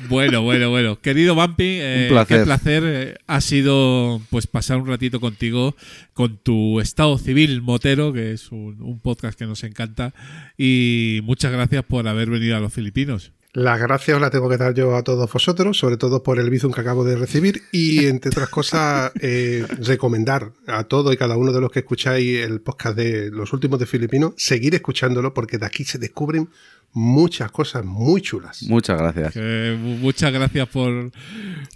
Bueno, 0.09 0.41
bueno, 0.41 0.69
bueno. 0.69 0.99
Querido 0.99 1.35
Bumpy, 1.35 1.79
eh, 1.79 2.03
Un 2.03 2.09
placer. 2.09 2.39
qué 2.39 2.45
placer 2.45 2.83
eh, 2.85 3.15
ha 3.27 3.41
sido 3.41 4.21
pues 4.29 4.45
pasar 4.45 4.77
un 4.77 4.87
ratito 4.87 5.19
contigo 5.19 5.75
con 6.13 6.37
tu 6.37 6.79
estado 6.79 7.17
civil 7.17 7.61
motero, 7.61 8.13
que 8.13 8.33
es 8.33 8.51
un, 8.51 8.81
un 8.81 8.99
podcast 8.99 9.37
que 9.37 9.45
nos 9.45 9.63
encanta. 9.63 10.13
Y 10.57 11.21
muchas 11.23 11.51
gracias 11.51 11.83
por 11.85 12.07
haber 12.07 12.29
venido 12.29 12.55
a 12.55 12.59
los 12.59 12.73
Filipinos. 12.73 13.31
Las 13.55 13.79
gracias 13.79 14.15
os 14.15 14.21
las 14.21 14.31
tengo 14.31 14.49
que 14.49 14.57
dar 14.57 14.73
yo 14.73 14.97
a 14.97 15.03
todos 15.03 15.31
vosotros, 15.31 15.77
sobre 15.77 15.95
todo 15.95 16.21
por 16.21 16.39
el 16.39 16.49
bizum 16.49 16.73
que 16.73 16.81
acabo 16.81 17.05
de 17.05 17.15
recibir 17.15 17.63
y, 17.71 18.05
entre 18.07 18.29
otras 18.29 18.49
cosas, 18.49 19.13
eh, 19.21 19.65
recomendar 19.79 20.51
a 20.67 20.83
todo 20.83 21.13
y 21.13 21.17
cada 21.17 21.37
uno 21.37 21.53
de 21.53 21.61
los 21.61 21.71
que 21.71 21.79
escucháis 21.79 22.41
el 22.41 22.59
podcast 22.59 22.97
de 22.97 23.31
los 23.31 23.53
últimos 23.53 23.79
de 23.79 23.85
Filipinos, 23.85 24.33
seguir 24.35 24.75
escuchándolo 24.75 25.33
porque 25.33 25.57
de 25.57 25.67
aquí 25.67 25.85
se 25.85 25.97
descubren 25.97 26.49
muchas 26.91 27.49
cosas 27.49 27.85
muy 27.85 28.21
chulas. 28.21 28.63
Muchas 28.63 28.99
gracias. 28.99 29.37
Muchas 29.77 30.33
gracias 30.33 30.67
por, 30.67 31.11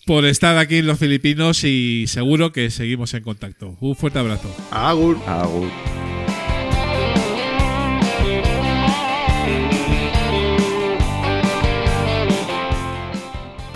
por 0.05 0.25
estar 0.25 0.57
aquí 0.57 0.77
en 0.77 0.87
los 0.87 0.99
Filipinos 0.99 1.63
y 1.63 2.07
seguro 2.07 2.51
que 2.51 2.71
seguimos 2.71 3.13
en 3.13 3.23
contacto. 3.23 3.77
Un 3.79 3.95
fuerte 3.95 4.19
abrazo. 4.19 4.53
Agur. 4.71 5.17
Agur. 5.25 5.98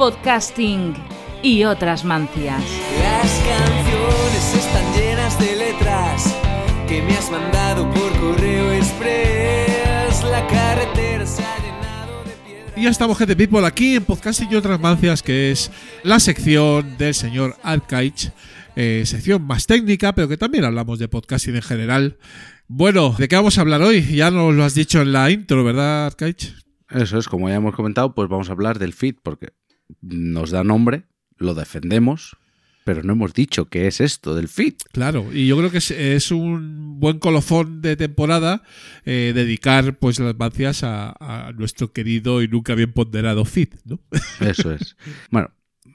Podcasting 0.04 0.93
y 1.41 1.64
otras 1.64 2.04
mancias. 2.04 2.62
Las 2.99 3.41
canciones 3.47 4.54
están 4.54 4.93
llenas 4.93 5.39
de 5.39 5.56
letras 5.56 6.36
que 6.89 7.01
me 7.01 7.14
has 7.14 7.32
mandado 7.32 7.89
por 7.89 8.12
correo 8.20 8.74
express. 8.74 10.22
La 10.30 10.45
carretera 10.45 11.26
se 11.26 11.41
ha 11.41 11.58
llenado 11.58 12.22
de 12.26 12.32
piedras. 12.45 12.74
Y 12.78 12.84
ya 12.84 12.89
estamos, 12.89 13.18
gente 13.18 13.38
people, 13.38 13.66
aquí 13.66 13.95
en 13.95 14.04
Podcast 14.04 14.41
y 14.41 14.54
otras 14.54 14.78
mancias, 14.78 15.24
que 15.24 15.51
es 15.51 15.72
la 16.04 16.20
sección 16.20 16.97
del 16.97 17.14
señor 17.14 17.56
Arcaich. 17.64 18.34
eh, 18.76 19.04
sección 19.06 19.47
más 19.47 19.68
técnica, 19.68 20.14
pero 20.14 20.28
que 20.28 20.36
también 20.36 20.66
hablamos 20.66 20.99
de 20.99 21.08
podcasting 21.08 21.56
en 21.56 21.62
general. 21.62 22.18
Bueno, 22.68 23.16
¿de 23.18 23.30
qué 23.30 23.38
vamos 23.38 23.58
a 23.58 23.62
hablar 23.62 23.82
hoy? 23.82 24.01
Ya 24.01 24.32
nos 24.32 24.54
lo 24.54 24.66
has 24.66 24.76
dicho 24.76 25.01
en 25.01 25.14
la 25.14 25.32
intro, 25.32 25.64
¿verdad, 25.64 26.08
Arcaich? 26.08 26.54
Eso 26.89 27.18
es, 27.18 27.30
como 27.30 27.47
ya 27.47 27.56
hemos 27.56 27.74
comentado, 27.74 28.14
pues 28.14 28.28
vamos 28.28 28.49
a 28.49 28.51
hablar 28.51 28.78
del 28.80 28.91
feed 28.91 29.16
porque 29.24 29.54
nos 30.01 30.51
da 30.51 30.63
nombre, 30.63 31.03
lo 31.38 31.53
defendemos, 31.53 32.38
pero 32.84 33.03
no 33.03 33.13
hemos 33.13 33.34
dicho 33.34 33.69
qué 33.69 33.88
es 33.88 34.01
esto 34.01 34.36
del 34.36 34.47
feed. 34.47 34.75
Claro, 34.91 35.31
y 35.34 35.47
yo 35.47 35.57
creo 35.57 35.71
que 35.71 35.77
es, 35.77 35.91
es 35.91 36.31
un 36.31 36.99
buen 36.99 37.19
colofón 37.19 37.81
de 37.81 37.95
temporada 37.95 38.63
eh, 39.05 39.31
dedicar 39.34 39.97
pues 39.97 40.19
las 40.19 40.38
mancias 40.38 40.84
a, 40.84 41.15
a 41.19 41.51
nuestro 41.53 41.93
querido 41.93 42.41
y 42.41 42.47
nunca 42.47 42.75
bien 42.75 42.91
ponderado 42.91 43.45
feed, 43.45 43.69
¿no? 43.86 43.99
Eso 44.41 44.73
es. 44.73 44.97
Bueno, 45.31 45.51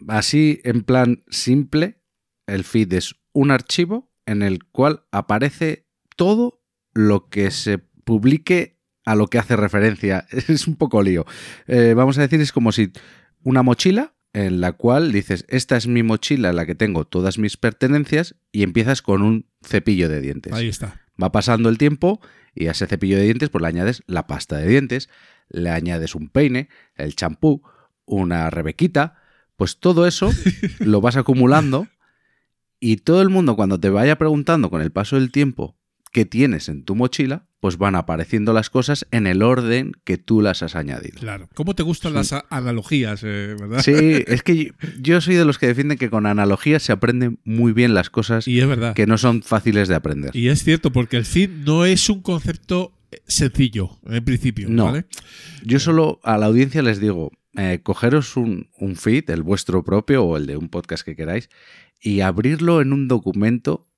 así 0.09 0.61
en 0.65 0.83
plan 0.83 1.25
simple, 1.29 2.01
el 2.47 2.65
feed 2.65 2.93
es 2.95 3.17
un 3.33 3.51
archivo 3.51 4.11
en 4.27 4.43
el 4.43 4.65
cual 4.65 5.05
aparece 5.13 5.87
todo 6.17 6.63
lo 6.93 7.29
que 7.29 7.51
se 7.51 7.79
publique 7.79 8.79
a 9.09 9.15
lo 9.15 9.29
que 9.29 9.39
hace 9.39 9.57
referencia. 9.57 10.27
Es 10.49 10.67
un 10.67 10.77
poco 10.77 11.03
lío. 11.03 11.25
Eh, 11.67 11.95
vamos 11.95 12.19
a 12.19 12.23
decir, 12.23 12.41
es 12.41 12.53
como 12.53 12.73
si 12.73 12.93
una 13.43 13.63
mochila 13.63 14.15
en 14.33 14.61
la 14.61 14.73
cual 14.73 15.13
dices, 15.13 15.45
esta 15.49 15.77
es 15.77 15.87
mi 15.87 16.03
mochila 16.03 16.51
en 16.51 16.57
la 16.57 16.67
que 16.67 16.75
tengo 16.75 17.05
todas 17.05 17.39
mis 17.39 17.57
pertenencias 17.57 18.37
y 18.53 18.63
empiezas 18.63 19.03
con 19.03 19.23
un 19.23 19.47
cepillo 19.63 20.09
de 20.09 20.21
dientes. 20.21 20.53
Ahí 20.53 20.69
está. 20.69 21.01
Va 21.21 21.33
pasando 21.33 21.69
el 21.69 21.79
tiempo 21.79 22.21
y 22.55 22.67
a 22.67 22.73
ese 22.73 22.87
cepillo 22.87 23.17
de 23.17 23.25
dientes 23.25 23.49
pues 23.49 23.63
le 23.63 23.69
añades 23.69 24.03
la 24.07 24.27
pasta 24.27 24.57
de 24.57 24.69
dientes, 24.69 25.09
le 25.49 25.71
añades 25.71 26.15
un 26.15 26.29
peine, 26.29 26.69
el 26.95 27.17
champú, 27.17 27.63
una 28.05 28.51
rebequita, 28.51 29.17
pues 29.57 29.79
todo 29.79 30.07
eso 30.07 30.31
lo 30.79 31.01
vas 31.01 31.17
acumulando 31.17 31.89
y 32.81 32.99
todo 32.99 33.23
el 33.23 33.29
mundo 33.29 33.57
cuando 33.57 33.81
te 33.81 33.91
vaya 33.91 34.19
preguntando 34.19 34.71
con 34.71 34.83
el 34.83 34.93
paso 34.93 35.17
del 35.17 35.33
tiempo 35.33 35.78
qué 36.13 36.25
tienes 36.25 36.69
en 36.69 36.85
tu 36.85 36.95
mochila, 36.95 37.47
pues 37.61 37.77
van 37.77 37.97
apareciendo 37.97 38.53
las 38.53 38.71
cosas 38.71 39.07
en 39.11 39.27
el 39.27 39.43
orden 39.43 39.93
que 40.05 40.17
tú 40.17 40.41
las 40.41 40.63
has 40.63 40.77
añadido. 40.77 41.19
Claro. 41.19 41.49
¿Cómo 41.55 41.75
te 41.75 41.83
gustan 41.83 42.15
las 42.15 42.33
analogías, 42.51 43.23
eh, 43.25 43.57
verdad? 43.59 43.81
Sí, 43.83 43.93
es 44.27 44.43
que 44.43 44.57
yo- 44.67 44.73
yo 45.01 45.21
soy 45.21 45.35
de 45.35 45.45
los 45.45 45.59
que 45.59 45.67
defienden 45.67 45.99
que 45.99 46.09
con 46.11 46.27
analogías 46.27 46.83
se 46.83 46.93
aprenden 46.93 47.41
muy 47.45 47.73
bien 47.73 47.95
las 47.95 48.11
cosas 48.11 48.47
Y 48.47 48.61
es 48.61 48.67
verdad. 48.69 48.95
que 48.95 49.07
no 49.07 49.19
son 49.19 49.43
fáciles 49.43 49.89
de 49.89 49.97
aprender. 49.97 50.35
Y 50.37 50.49
es 50.49 50.63
cierto, 50.63 50.93
porque 50.93 51.17
el 51.17 51.25
feed 51.25 51.51
no 51.51 51.85
es 51.85 52.09
un 52.09 52.23
concepto 52.23 52.93
eh, 53.11 53.21
sencillo, 53.27 53.99
en 54.07 54.25
principio, 54.25 54.69
No. 54.69 54.85
¿vale? 54.87 55.07
Yo 55.65 55.81
solo 55.81 56.21
a 56.23 56.39
la 56.39 56.47
audiencia 56.47 56.83
les 56.83 57.01
digo, 57.01 57.33
eh, 57.57 57.81
cogeros 57.83 58.37
un, 58.37 58.69
un 58.79 58.95
feed, 58.95 59.31
el 59.31 59.43
vuestro 59.43 59.83
propio 59.83 60.23
o 60.25 60.37
el 60.37 60.47
de 60.47 60.57
un 60.57 60.69
podcast 60.69 61.05
que 61.05 61.17
queráis, 61.17 61.49
y 62.01 62.21
abrirlo 62.21 62.81
en 62.83 62.93
un 62.93 63.09
documento 63.09 63.89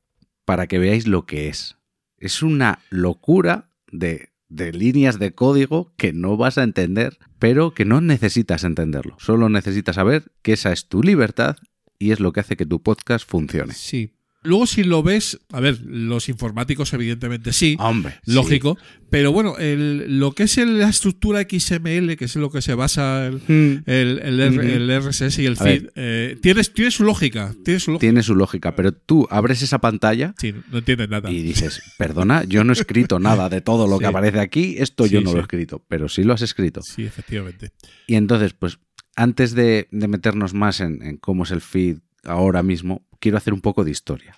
para 0.46 0.66
que 0.66 0.78
veáis 0.78 1.06
lo 1.06 1.26
que 1.26 1.48
es. 1.48 1.76
Es 2.20 2.42
una 2.42 2.80
locura 2.90 3.70
de, 3.90 4.28
líneas 4.48 5.18
de 5.18 5.34
código 5.34 5.92
que 5.96 6.12
no 6.12 6.36
vas 6.36 6.58
a 6.58 6.62
entender, 6.62 7.18
pero 7.38 7.72
que 7.72 7.84
no 7.84 8.00
necesitas 8.00 8.62
entenderlo. 8.62 9.16
Solo 9.18 9.48
necesitas 9.48 9.96
saber 9.96 10.30
que 10.42 10.52
esa 10.52 10.70
es 10.70 10.88
tu 10.88 11.02
libertad 11.02 11.56
y 11.98 12.12
es 12.12 12.20
lo 12.20 12.32
que 12.32 12.40
hace 12.40 12.56
que 12.56 12.66
tu 12.66 12.82
podcast 12.82 13.28
funcione. 13.28 13.72
Sí. 13.74 14.12
Luego, 14.42 14.66
si 14.66 14.84
lo 14.84 15.02
ves, 15.02 15.38
a 15.52 15.60
ver, 15.60 15.78
los 15.84 16.30
informáticos, 16.30 16.92
evidentemente 16.94 17.52
sí. 17.52 17.76
Hombre, 17.78 18.14
sí. 18.24 18.32
Lógico, 18.32 18.78
pero 19.10 19.32
bueno, 19.32 19.58
el- 19.58 20.18
lo 20.18 20.32
que 20.32 20.44
es 20.44 20.56
el- 20.56 20.78
la 20.78 20.88
estructura 20.88 21.40
XML, 21.42 22.16
que 22.16 22.24
es 22.24 22.36
en 22.36 22.42
lo 22.42 22.50
que 22.50 22.62
se 22.62 22.72
basa 22.74 23.26
el, 23.26 23.34
Mm. 23.46 23.82
el, 23.84 24.90
RSS 24.90 25.42
y 25.42 25.46
el 25.46 25.52
A 25.52 25.56
feed, 25.56 25.88
eh, 25.94 26.38
tiene, 26.40 26.62
tiene 26.64 26.90
su 26.90 27.04
lógica. 27.04 27.54
Tiene 27.64 27.80
su 27.80 27.90
lógica. 27.90 28.00
Tiene 28.00 28.22
su 28.22 28.34
lógica, 28.34 28.74
pero 28.74 28.92
tú 28.92 29.26
abres 29.30 29.60
esa 29.60 29.78
pantalla 29.78 30.34
Sí, 30.38 30.54
no 30.70 30.78
entiendes 30.78 31.10
nada. 31.10 31.30
y 31.30 31.42
dices, 31.42 31.82
perdona, 31.98 32.44
yo 32.44 32.64
no 32.64 32.72
he 32.72 32.76
escrito 32.76 33.18
nada 33.18 33.50
de 33.50 33.60
todo 33.60 33.86
lo 33.86 33.96
Sí. 33.98 34.00
que 34.00 34.06
aparece 34.06 34.40
aquí, 34.40 34.76
esto 34.78 35.04
yo 35.06 35.20
no 35.20 35.32
lo 35.32 35.38
he 35.38 35.42
escrito, 35.42 35.84
pero 35.86 36.08
sí 36.08 36.22
lo 36.24 36.32
has 36.32 36.40
escrito. 36.42 36.80
Sí, 36.82 37.02
efectivamente. 37.04 37.72
Y 38.06 38.14
entonces, 38.14 38.54
pues, 38.54 38.78
antes 39.16 39.52
de, 39.54 39.86
de 39.90 40.08
meternos 40.08 40.54
más 40.54 40.80
en, 40.80 41.02
en 41.02 41.18
cómo 41.18 41.44
es 41.44 41.50
el 41.50 41.60
feed 41.60 41.98
ahora 42.24 42.62
mismo, 42.62 43.06
quiero 43.20 43.38
hacer 43.38 43.52
un 43.54 43.60
poco 43.60 43.84
de 43.84 43.92
historia. 43.92 44.36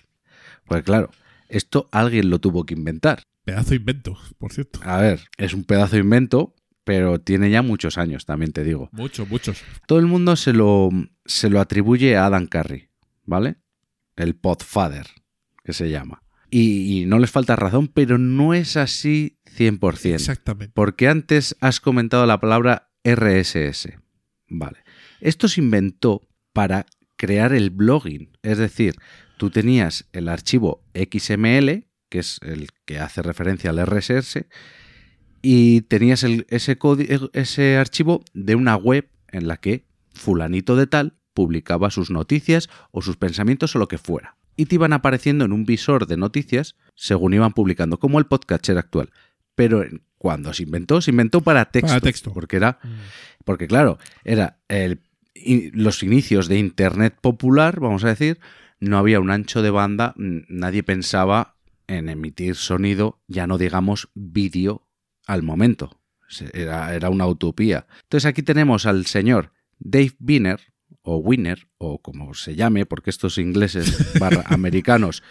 Pues 0.65 0.83
claro, 0.83 1.09
esto 1.49 1.87
alguien 1.91 2.29
lo 2.29 2.39
tuvo 2.39 2.65
que 2.65 2.75
inventar. 2.75 3.23
Pedazo 3.43 3.71
de 3.71 3.77
invento, 3.77 4.17
por 4.37 4.53
cierto. 4.53 4.79
A 4.83 4.97
ver, 4.97 5.21
es 5.37 5.53
un 5.53 5.63
pedazo 5.63 5.95
de 5.95 6.01
invento, 6.01 6.55
pero 6.83 7.19
tiene 7.19 7.49
ya 7.49 7.61
muchos 7.61 7.97
años, 7.97 8.25
también 8.25 8.53
te 8.53 8.63
digo. 8.63 8.89
Muchos, 8.91 9.27
muchos. 9.29 9.63
Todo 9.87 9.99
el 9.99 10.05
mundo 10.05 10.35
se 10.35 10.53
lo, 10.53 10.89
se 11.25 11.49
lo 11.49 11.59
atribuye 11.59 12.15
a 12.15 12.27
Adam 12.27 12.45
Curry, 12.45 12.89
¿vale? 13.25 13.57
El 14.15 14.35
Podfather, 14.35 15.07
que 15.63 15.73
se 15.73 15.89
llama. 15.89 16.21
Y, 16.49 17.01
y 17.01 17.05
no 17.05 17.19
les 17.19 17.31
falta 17.31 17.55
razón, 17.55 17.87
pero 17.87 18.17
no 18.17 18.53
es 18.53 18.77
así 18.77 19.39
100%. 19.57 20.13
Exactamente. 20.13 20.71
Porque 20.73 21.07
antes 21.07 21.55
has 21.59 21.79
comentado 21.79 22.25
la 22.25 22.39
palabra 22.39 22.91
RSS. 23.03 23.97
Vale. 24.47 24.83
Esto 25.19 25.47
se 25.47 25.61
inventó 25.61 26.21
para 26.53 26.85
crear 27.23 27.53
el 27.53 27.69
blogging. 27.69 28.29
Es 28.41 28.57
decir, 28.57 28.95
tú 29.37 29.49
tenías 29.49 30.09
el 30.11 30.27
archivo 30.27 30.83
XML, 30.93 31.85
que 32.09 32.19
es 32.19 32.37
el 32.41 32.67
que 32.85 32.99
hace 32.99 33.21
referencia 33.21 33.69
al 33.69 33.79
RSS, 33.79 34.45
y 35.41 35.81
tenías 35.83 36.23
el- 36.23 36.45
ese, 36.49 36.77
ese 37.31 37.77
archivo 37.77 38.25
de 38.33 38.55
una 38.55 38.75
web 38.75 39.09
en 39.29 39.47
la 39.47 39.55
que 39.55 39.85
fulanito 40.13 40.75
de 40.75 40.85
tal 40.87 41.13
publicaba 41.33 41.89
sus 41.91 42.09
noticias 42.11 42.69
o 42.91 43.01
sus 43.01 43.15
pensamientos 43.15 43.73
o 43.75 43.79
lo 43.79 43.87
que 43.87 43.97
fuera. 43.97 44.35
Y 44.57 44.65
te 44.65 44.75
iban 44.75 44.91
apareciendo 44.91 45.45
en 45.45 45.53
un 45.53 45.63
visor 45.65 46.05
de 46.07 46.17
noticias 46.17 46.75
según 46.93 47.33
iban 47.33 47.53
publicando, 47.53 47.99
como 47.99 48.19
el 48.19 48.25
podcatcher 48.25 48.77
actual. 48.77 49.11
Pero 49.55 49.83
cuando 50.17 50.53
se 50.53 50.63
inventó, 50.63 50.99
se 51.01 51.11
inventó 51.11 51.39
para 51.39 51.71
texto. 51.71 51.87
Para 51.87 52.01
texto. 52.01 52.33
Porque 52.33 52.57
era, 52.57 52.79
porque 53.45 53.67
claro, 53.67 53.97
era 54.25 54.59
el, 54.67 54.99
los 55.35 56.03
inicios 56.03 56.47
de 56.47 56.57
Internet 56.59 57.17
popular, 57.19 57.79
vamos 57.79 58.03
a 58.03 58.09
decir, 58.09 58.39
no 58.79 58.97
había 58.97 59.19
un 59.19 59.31
ancho 59.31 59.61
de 59.61 59.69
banda, 59.69 60.13
nadie 60.17 60.83
pensaba 60.83 61.55
en 61.87 62.09
emitir 62.09 62.55
sonido, 62.55 63.21
ya 63.27 63.47
no 63.47 63.57
digamos 63.57 64.09
vídeo 64.13 64.87
al 65.25 65.43
momento. 65.43 65.99
Era, 66.53 66.95
era 66.95 67.09
una 67.09 67.27
utopía. 67.27 67.85
Entonces 68.03 68.25
aquí 68.25 68.41
tenemos 68.41 68.85
al 68.85 69.05
señor 69.05 69.51
Dave 69.79 70.13
Winner, 70.19 70.59
o 71.01 71.17
Winner, 71.17 71.67
o 71.77 72.01
como 72.01 72.33
se 72.33 72.55
llame, 72.55 72.85
porque 72.85 73.09
estos 73.09 73.37
ingleses 73.37 74.13
barra 74.19 74.43
americanos, 74.47 75.23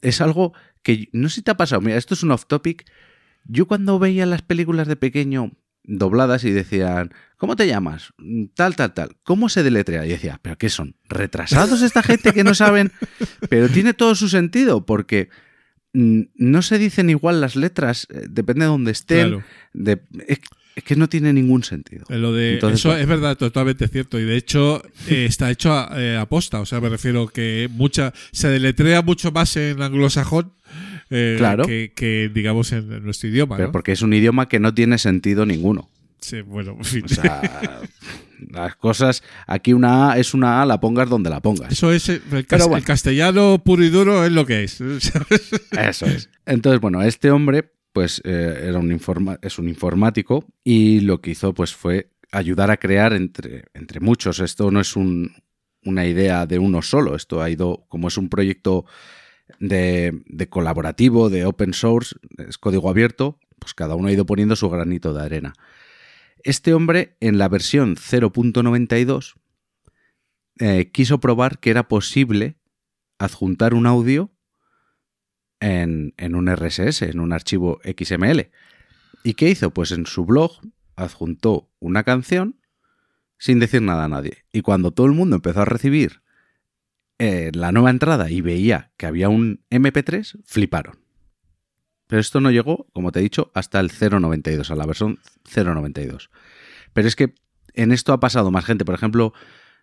es 0.00 0.20
algo 0.20 0.52
que 0.82 1.08
no 1.12 1.28
sé 1.28 1.36
si 1.36 1.42
te 1.42 1.50
ha 1.50 1.56
pasado. 1.56 1.80
Mira, 1.80 1.96
esto 1.96 2.14
es 2.14 2.22
un 2.22 2.32
off 2.32 2.46
topic. 2.46 2.84
Yo 3.44 3.66
cuando 3.66 3.98
veía 3.98 4.26
las 4.26 4.42
películas 4.42 4.88
de 4.88 4.96
pequeño 4.96 5.52
dobladas 5.84 6.44
y 6.44 6.50
decían, 6.50 7.12
¿cómo 7.44 7.56
te 7.56 7.66
llamas? 7.66 8.12
Tal, 8.54 8.74
tal, 8.74 8.94
tal. 8.94 9.16
¿Cómo 9.22 9.48
se 9.50 9.62
deletrea? 9.62 10.06
Y 10.06 10.08
decía, 10.08 10.40
¿pero 10.42 10.56
qué 10.56 10.70
son? 10.70 10.96
¿Retrasados 11.10 11.82
esta 11.82 12.02
gente 12.02 12.32
que 12.32 12.42
no 12.42 12.54
saben? 12.54 12.90
Pero 13.50 13.68
tiene 13.68 13.92
todo 13.92 14.14
su 14.14 14.28
sentido, 14.30 14.86
porque 14.86 15.28
mm, 15.92 16.22
no 16.36 16.62
se 16.62 16.78
dicen 16.78 17.10
igual 17.10 17.40
las 17.42 17.54
letras, 17.54 18.06
eh, 18.10 18.26
depende 18.30 18.64
de 18.64 18.70
dónde 18.70 18.92
estén. 18.92 19.28
Claro. 19.28 19.44
de- 19.74 20.00
es, 20.26 20.38
es 20.76 20.82
que 20.84 20.96
no 20.96 21.08
tiene 21.08 21.32
ningún 21.34 21.62
sentido. 21.64 22.04
Eh, 22.08 22.16
Lo 22.18 22.32
de, 22.32 22.54
Entonces, 22.54 22.80
eso 22.80 22.96
es 22.96 23.06
verdad, 23.06 23.36
totalmente 23.36 23.86
cierto. 23.88 24.18
Y 24.18 24.24
de 24.24 24.36
hecho, 24.36 24.82
eh, 25.08 25.26
está 25.26 25.50
hecho 25.50 25.72
a, 25.72 25.92
eh, 26.00 26.16
a 26.16 26.26
posta. 26.26 26.60
O 26.60 26.66
sea, 26.66 26.80
me 26.80 26.88
refiero 26.88 27.28
que 27.28 27.68
mucha 27.70 28.12
se 28.32 28.48
deletrea 28.48 29.02
mucho 29.02 29.30
más 29.32 29.54
en 29.58 29.82
anglosajón 29.82 30.52
eh, 31.10 31.34
Claro. 31.38 31.64
que, 31.66 31.92
que, 31.94 32.30
digamos, 32.34 32.72
en, 32.72 32.90
en 32.90 33.04
nuestro 33.04 33.28
idioma. 33.28 33.56
Pero 33.56 33.68
¿no? 33.68 33.72
porque 33.72 33.92
es 33.92 34.02
un 34.02 34.14
idioma 34.14 34.48
que 34.48 34.58
no 34.60 34.72
tiene 34.74 34.96
sentido 34.98 35.44
ninguno. 35.46 35.90
Sí, 36.24 36.40
bueno, 36.40 36.72
en 36.78 36.84
fin. 36.84 37.04
O 37.04 37.08
sea, 37.08 37.82
las 38.50 38.76
cosas, 38.76 39.22
aquí 39.46 39.74
una 39.74 40.12
A 40.12 40.18
es 40.18 40.32
una 40.32 40.62
A, 40.62 40.66
la 40.66 40.80
pongas 40.80 41.10
donde 41.10 41.28
la 41.28 41.40
pongas. 41.40 41.70
Eso 41.72 41.92
es 41.92 42.08
el, 42.08 42.20
cas- 42.22 42.44
Pero 42.48 42.64
bueno. 42.68 42.78
el 42.78 42.84
castellano 42.84 43.62
puro 43.62 43.84
y 43.84 43.90
duro 43.90 44.24
es 44.24 44.32
lo 44.32 44.46
que 44.46 44.64
es. 44.64 44.80
Eso 44.80 46.06
es. 46.06 46.30
Entonces, 46.46 46.80
bueno, 46.80 47.02
este 47.02 47.30
hombre, 47.30 47.70
pues, 47.92 48.22
eh, 48.24 48.64
era 48.68 48.78
un 48.78 48.90
informa- 48.90 49.38
es 49.42 49.58
un 49.58 49.68
informático 49.68 50.46
y 50.64 51.00
lo 51.00 51.20
que 51.20 51.32
hizo, 51.32 51.52
pues, 51.52 51.74
fue 51.74 52.08
ayudar 52.32 52.70
a 52.70 52.78
crear 52.78 53.12
entre, 53.12 53.64
entre 53.74 54.00
muchos. 54.00 54.40
Esto 54.40 54.70
no 54.70 54.80
es 54.80 54.96
un- 54.96 55.30
una 55.84 56.06
idea 56.06 56.46
de 56.46 56.58
uno 56.58 56.80
solo. 56.80 57.16
Esto 57.16 57.42
ha 57.42 57.50
ido, 57.50 57.84
como 57.90 58.08
es 58.08 58.16
un 58.16 58.30
proyecto 58.30 58.86
de, 59.60 60.22
de 60.26 60.48
colaborativo, 60.48 61.28
de 61.28 61.44
open 61.44 61.74
source, 61.74 62.16
es 62.48 62.56
código 62.56 62.88
abierto, 62.88 63.38
pues 63.58 63.74
cada 63.74 63.94
uno 63.94 64.08
ha 64.08 64.12
ido 64.12 64.24
poniendo 64.26 64.56
su 64.56 64.68
granito 64.70 65.12
de 65.12 65.22
arena. 65.22 65.52
Este 66.44 66.74
hombre, 66.74 67.16
en 67.20 67.38
la 67.38 67.48
versión 67.48 67.96
0.92, 67.96 69.34
eh, 70.60 70.90
quiso 70.92 71.18
probar 71.18 71.58
que 71.58 71.70
era 71.70 71.88
posible 71.88 72.58
adjuntar 73.18 73.72
un 73.72 73.86
audio 73.86 74.30
en, 75.58 76.12
en 76.18 76.34
un 76.34 76.54
RSS, 76.54 77.00
en 77.02 77.20
un 77.20 77.32
archivo 77.32 77.80
XML. 77.82 78.50
¿Y 79.22 79.34
qué 79.34 79.48
hizo? 79.48 79.70
Pues 79.70 79.90
en 79.92 80.04
su 80.04 80.26
blog 80.26 80.52
adjuntó 80.96 81.70
una 81.80 82.04
canción 82.04 82.60
sin 83.38 83.58
decir 83.58 83.80
nada 83.80 84.04
a 84.04 84.08
nadie. 84.08 84.44
Y 84.52 84.60
cuando 84.60 84.90
todo 84.90 85.06
el 85.06 85.12
mundo 85.12 85.36
empezó 85.36 85.62
a 85.62 85.64
recibir 85.64 86.20
eh, 87.18 87.52
la 87.54 87.72
nueva 87.72 87.88
entrada 87.88 88.30
y 88.30 88.42
veía 88.42 88.92
que 88.98 89.06
había 89.06 89.30
un 89.30 89.64
MP3, 89.70 90.42
fliparon. 90.44 91.03
Pero 92.14 92.20
esto 92.20 92.40
no 92.40 92.52
llegó, 92.52 92.86
como 92.92 93.10
te 93.10 93.18
he 93.18 93.22
dicho, 93.24 93.50
hasta 93.54 93.80
el 93.80 93.90
0.92, 93.90 94.70
a 94.70 94.76
la 94.76 94.86
versión 94.86 95.18
0.92. 95.52 96.28
Pero 96.92 97.08
es 97.08 97.16
que 97.16 97.34
en 97.72 97.90
esto 97.90 98.12
ha 98.12 98.20
pasado 98.20 98.52
más 98.52 98.64
gente. 98.64 98.84
Por 98.84 98.94
ejemplo, 98.94 99.32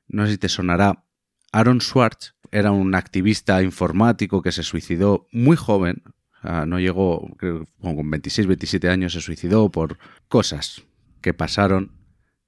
no 0.07 0.25
sé 0.25 0.31
si 0.31 0.37
te 0.37 0.47
sonará, 0.47 1.03
Aaron 1.51 1.81
Swartz 1.81 2.35
era 2.49 2.71
un 2.71 2.95
activista 2.95 3.61
informático 3.61 4.41
que 4.41 4.53
se 4.53 4.63
suicidó 4.63 5.27
muy 5.33 5.57
joven. 5.57 6.03
Sea, 6.41 6.65
no 6.65 6.79
llegó, 6.79 7.35
con 7.81 8.09
26, 8.09 8.47
27 8.47 8.87
años 8.87 9.11
se 9.11 9.19
suicidó 9.19 9.69
por 9.69 9.97
cosas 10.29 10.83
que 11.19 11.33
pasaron, 11.33 11.91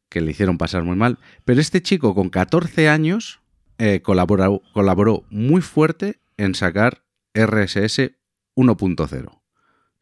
que 0.08 0.22
le 0.22 0.32
hicieron 0.32 0.58
pasar 0.58 0.84
muy 0.84 0.96
mal. 0.96 1.20
Pero 1.44 1.60
este 1.60 1.82
chico 1.82 2.16
con 2.16 2.30
14 2.30 2.88
años 2.88 3.42
eh, 3.80 4.02
colaboró 4.02 5.26
muy 5.30 5.62
fuerte 5.62 6.22
en 6.38 6.56
sacar 6.56 7.04
RSS 7.34 8.12
1.0. 8.56 9.43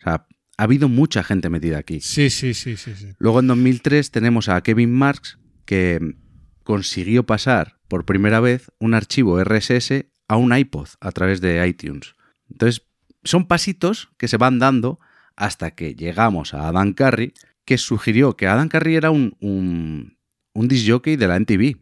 O 0.01 0.03
sea, 0.03 0.27
ha 0.57 0.63
habido 0.63 0.89
mucha 0.89 1.23
gente 1.23 1.49
metida 1.49 1.77
aquí. 1.77 2.01
Sí, 2.01 2.29
sí, 2.29 2.53
sí, 2.53 2.77
sí, 2.77 2.95
sí. 2.95 3.09
Luego 3.17 3.39
en 3.39 3.47
2003 3.47 4.11
tenemos 4.11 4.49
a 4.49 4.61
Kevin 4.61 4.91
Marks 4.93 5.39
que 5.65 6.15
consiguió 6.63 7.25
pasar 7.25 7.79
por 7.87 8.05
primera 8.05 8.39
vez 8.39 8.71
un 8.79 8.93
archivo 8.93 9.43
RSS 9.43 10.05
a 10.27 10.37
un 10.37 10.55
iPod 10.55 10.87
a 10.99 11.11
través 11.11 11.41
de 11.41 11.67
iTunes. 11.67 12.13
Entonces, 12.49 12.87
son 13.23 13.47
pasitos 13.47 14.09
que 14.17 14.27
se 14.27 14.37
van 14.37 14.59
dando 14.59 14.99
hasta 15.35 15.71
que 15.71 15.95
llegamos 15.95 16.53
a 16.53 16.67
Adam 16.67 16.93
Curry, 16.93 17.33
que 17.65 17.77
sugirió 17.77 18.35
que 18.35 18.47
Adam 18.47 18.69
Curry 18.69 18.95
era 18.95 19.11
un, 19.11 19.35
un, 19.39 20.17
un 20.53 20.67
disc 20.67 20.87
jockey 20.89 21.15
de 21.15 21.27
la 21.27 21.39
MTV. 21.39 21.77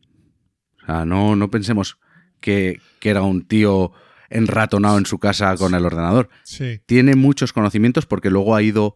O 0.82 0.86
sea, 0.86 1.06
no, 1.06 1.36
no 1.36 1.52
pensemos 1.52 2.00
que, 2.40 2.80
que 3.00 3.10
era 3.10 3.22
un 3.22 3.46
tío 3.46 3.92
enratonado 4.30 4.98
en 4.98 5.06
su 5.06 5.20
casa 5.20 5.56
con 5.58 5.74
el 5.76 5.86
ordenador 5.86 6.30
Sí. 6.44 6.82
tiene 6.86 7.16
muchos 7.16 7.54
conocimientos 7.54 8.06
porque 8.06 8.30
luego 8.30 8.56
ha 8.56 8.62
ido, 8.62 8.96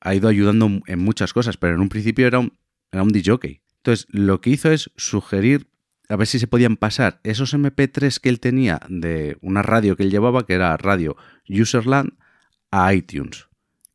ha 0.00 0.14
ido 0.14 0.28
ayudando 0.28 0.70
en 0.86 0.98
muchas 0.98 1.32
cosas, 1.32 1.56
pero 1.56 1.74
en 1.74 1.80
un 1.80 1.88
principio 1.88 2.26
era 2.26 2.38
un, 2.38 2.58
era 2.92 3.02
un 3.02 3.10
DJ. 3.10 3.62
Entonces, 3.78 4.06
lo 4.10 4.40
que 4.40 4.50
hizo 4.50 4.70
es 4.70 4.90
sugerir 4.96 5.68
a 6.08 6.16
ver 6.16 6.26
si 6.26 6.38
se 6.38 6.46
podían 6.46 6.76
pasar 6.76 7.20
esos 7.24 7.54
MP3 7.54 8.20
que 8.20 8.28
él 8.28 8.38
tenía 8.40 8.80
de 8.88 9.38
una 9.40 9.62
radio 9.62 9.96
que 9.96 10.04
él 10.04 10.10
llevaba, 10.10 10.46
que 10.46 10.54
era 10.54 10.76
radio 10.76 11.16
Userland, 11.48 12.12
a 12.70 12.92
iTunes. 12.94 13.46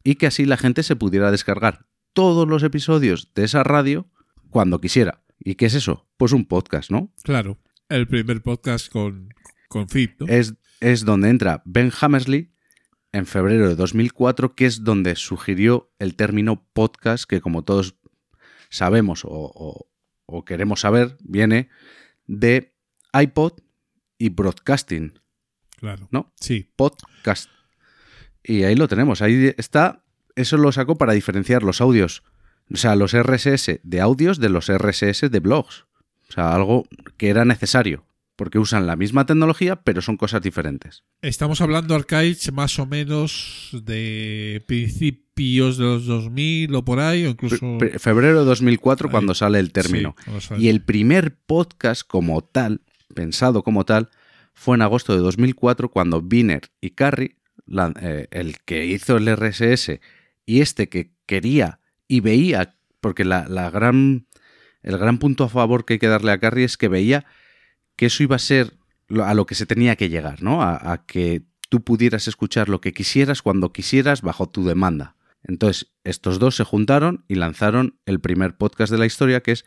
Y 0.03 0.15
que 0.15 0.27
así 0.27 0.45
la 0.45 0.57
gente 0.57 0.83
se 0.83 0.95
pudiera 0.95 1.31
descargar 1.31 1.85
todos 2.13 2.47
los 2.47 2.63
episodios 2.63 3.31
de 3.33 3.43
esa 3.45 3.63
radio 3.63 4.09
cuando 4.49 4.81
quisiera. 4.81 5.21
¿Y 5.39 5.55
qué 5.55 5.65
es 5.67 5.73
eso? 5.73 6.07
Pues 6.17 6.33
un 6.33 6.45
podcast, 6.45 6.91
¿no? 6.91 7.13
Claro. 7.23 7.57
El 7.89 8.07
primer 8.07 8.41
podcast 8.41 8.89
con, 8.91 9.33
con 9.67 9.87
¿no? 10.19 10.27
es, 10.27 10.53
es 10.81 11.05
donde 11.05 11.29
entra 11.29 11.61
Ben 11.65 11.91
Hammersley 12.01 12.51
en 13.13 13.25
febrero 13.25 13.69
de 13.69 13.75
2004, 13.75 14.55
que 14.55 14.65
es 14.65 14.83
donde 14.83 15.15
sugirió 15.15 15.91
el 15.99 16.15
término 16.15 16.65
podcast, 16.73 17.23
que 17.25 17.39
como 17.41 17.63
todos 17.63 17.95
sabemos 18.69 19.23
o, 19.25 19.29
o- 19.31 19.87
o 20.25 20.45
queremos 20.45 20.79
saber, 20.81 21.17
viene 21.21 21.69
de 22.25 22.73
iPod 23.13 23.53
y 24.17 24.29
broadcasting, 24.29 25.19
Claro. 25.77 26.07
¿no? 26.11 26.31
Sí. 26.39 26.71
Podcast. 26.75 27.49
Y 28.43 28.63
ahí 28.63 28.75
lo 28.75 28.87
tenemos, 28.87 29.21
ahí 29.21 29.53
está, 29.57 30.05
eso 30.35 30.55
lo 30.57 30.71
sacó 30.71 30.97
para 30.97 31.13
diferenciar 31.13 31.63
los 31.63 31.81
audios, 31.81 32.23
o 32.73 32.77
sea, 32.77 32.95
los 32.95 33.11
RSS 33.13 33.81
de 33.83 33.99
audios 34.01 34.39
de 34.39 34.49
los 34.49 34.69
RSS 34.71 35.29
de 35.29 35.39
blogs. 35.41 35.85
O 36.29 36.31
sea, 36.31 36.55
algo 36.55 36.85
que 37.17 37.27
era 37.29 37.43
necesario, 37.43 38.05
porque 38.41 38.57
usan 38.57 38.87
la 38.87 38.95
misma 38.95 39.27
tecnología, 39.27 39.75
pero 39.83 40.01
son 40.01 40.17
cosas 40.17 40.41
diferentes. 40.41 41.03
Estamos 41.21 41.61
hablando, 41.61 41.93
Arcade, 41.93 42.35
más 42.51 42.79
o 42.79 42.87
menos 42.87 43.69
de 43.71 44.63
principios 44.65 45.77
de 45.77 45.83
los 45.83 46.07
2000 46.07 46.73
o 46.73 46.83
por 46.83 46.99
ahí, 47.01 47.23
o 47.27 47.29
incluso... 47.29 47.77
Fe- 47.79 47.99
febrero 47.99 48.39
de 48.39 48.45
2004 48.45 49.07
Ahí. 49.07 49.11
cuando 49.11 49.35
sale 49.35 49.59
el 49.59 49.71
término. 49.71 50.15
Sí. 50.39 50.55
Y 50.57 50.69
el 50.69 50.81
primer 50.81 51.35
podcast 51.45 52.01
como 52.07 52.43
tal, 52.43 52.81
pensado 53.13 53.61
como 53.61 53.85
tal, 53.85 54.09
fue 54.55 54.75
en 54.75 54.81
agosto 54.81 55.13
de 55.13 55.19
2004 55.19 55.89
cuando 55.91 56.19
Biner 56.23 56.71
y 56.81 56.89
Carrie, 56.95 57.37
la- 57.67 57.93
eh, 58.01 58.27
el 58.31 58.57
que 58.65 58.87
hizo 58.87 59.17
el 59.17 59.27
RSS 59.35 59.99
y 60.47 60.61
este 60.61 60.89
que 60.89 61.11
quería 61.27 61.79
y 62.07 62.21
veía, 62.21 62.75
porque 63.01 63.23
la, 63.23 63.47
la 63.47 63.69
gran, 63.69 64.25
el 64.81 64.97
gran 64.97 65.19
punto 65.19 65.43
a 65.43 65.49
favor 65.49 65.85
que 65.85 65.93
hay 65.93 65.99
que 65.99 66.07
darle 66.07 66.31
a 66.31 66.39
Carrie 66.39 66.65
es 66.65 66.75
que 66.77 66.87
veía 66.87 67.23
que 67.95 68.07
eso 68.07 68.23
iba 68.23 68.35
a 68.35 68.39
ser 68.39 68.73
a 69.23 69.33
lo 69.33 69.45
que 69.45 69.55
se 69.55 69.65
tenía 69.65 69.95
que 69.95 70.09
llegar, 70.09 70.41
¿no? 70.41 70.61
A, 70.61 70.93
a 70.93 71.05
que 71.05 71.43
tú 71.69 71.83
pudieras 71.83 72.27
escuchar 72.27 72.69
lo 72.69 72.81
que 72.81 72.93
quisieras 72.93 73.41
cuando 73.41 73.71
quisieras 73.73 74.21
bajo 74.21 74.49
tu 74.49 74.65
demanda. 74.65 75.15
Entonces, 75.43 75.91
estos 76.03 76.39
dos 76.39 76.55
se 76.55 76.63
juntaron 76.63 77.25
y 77.27 77.35
lanzaron 77.35 77.99
el 78.05 78.19
primer 78.19 78.55
podcast 78.57 78.91
de 78.91 78.97
la 78.99 79.05
historia 79.05 79.41
que 79.41 79.51
es 79.53 79.65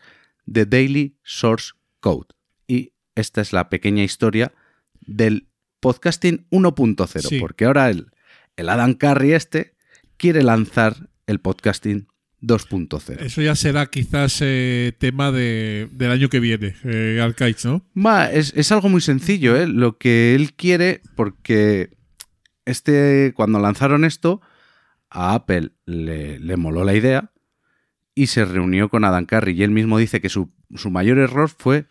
The 0.51 0.65
Daily 0.65 1.17
Source 1.23 1.73
Code. 1.99 2.27
Y 2.67 2.93
esta 3.15 3.41
es 3.41 3.53
la 3.53 3.69
pequeña 3.69 4.03
historia 4.03 4.53
del 5.01 5.47
podcasting 5.79 6.47
1.0, 6.49 7.21
Sí. 7.27 7.39
porque 7.39 7.65
ahora 7.65 7.89
el, 7.89 8.07
el 8.55 8.69
Adam 8.69 8.93
Curry 8.93 9.33
este 9.33 9.75
quiere 10.17 10.43
lanzar 10.43 11.09
el 11.27 11.39
podcasting 11.39 12.07
2.0. 12.45 13.21
Eso 13.21 13.41
ya 13.41 13.55
será 13.55 13.87
quizás 13.87 14.39
eh, 14.41 14.93
tema 14.97 15.31
de, 15.31 15.89
del 15.91 16.11
año 16.11 16.29
que 16.29 16.39
viene, 16.39 16.75
eh, 16.83 17.19
Arcade, 17.21 17.55
¿no? 17.63 17.83
Va, 17.95 18.31
es, 18.31 18.53
es 18.55 18.71
algo 18.71 18.89
muy 18.89 19.01
sencillo, 19.01 19.55
¿eh? 19.55 19.67
Lo 19.67 19.97
que 19.97 20.35
él 20.35 20.53
quiere, 20.53 21.01
porque 21.15 21.97
este, 22.65 23.33
cuando 23.35 23.59
lanzaron 23.59 24.05
esto, 24.05 24.41
a 25.09 25.33
Apple 25.33 25.71
le, 25.85 26.39
le 26.39 26.57
moló 26.57 26.83
la 26.83 26.95
idea 26.95 27.31
y 28.13 28.27
se 28.27 28.45
reunió 28.45 28.89
con 28.89 29.03
Adam 29.03 29.25
Curry. 29.25 29.53
Y 29.53 29.63
él 29.63 29.71
mismo 29.71 29.97
dice 29.97 30.21
que 30.21 30.29
su, 30.29 30.51
su 30.75 30.89
mayor 30.91 31.17
error 31.17 31.49
fue 31.49 31.87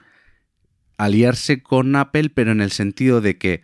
aliarse 0.97 1.63
con 1.63 1.95
Apple, 1.97 2.31
pero 2.31 2.53
en 2.53 2.61
el 2.61 2.71
sentido 2.71 3.21
de 3.21 3.39
que 3.39 3.63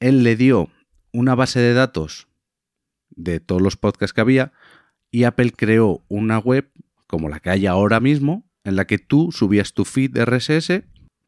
él 0.00 0.22
le 0.22 0.36
dio 0.36 0.70
una 1.12 1.34
base 1.34 1.60
de 1.60 1.74
datos 1.74 2.28
de 3.10 3.40
todos 3.40 3.60
los 3.60 3.76
podcasts 3.76 4.14
que 4.14 4.20
había 4.20 4.52
y 5.10 5.24
Apple 5.24 5.52
creó 5.56 6.02
una 6.08 6.38
web 6.38 6.70
como 7.06 7.28
la 7.28 7.40
que 7.40 7.50
hay 7.50 7.66
ahora 7.66 8.00
mismo 8.00 8.44
en 8.64 8.76
la 8.76 8.86
que 8.86 8.98
tú 8.98 9.32
subías 9.32 9.72
tu 9.72 9.84
feed 9.84 10.10
de 10.12 10.24
RSS 10.24 10.82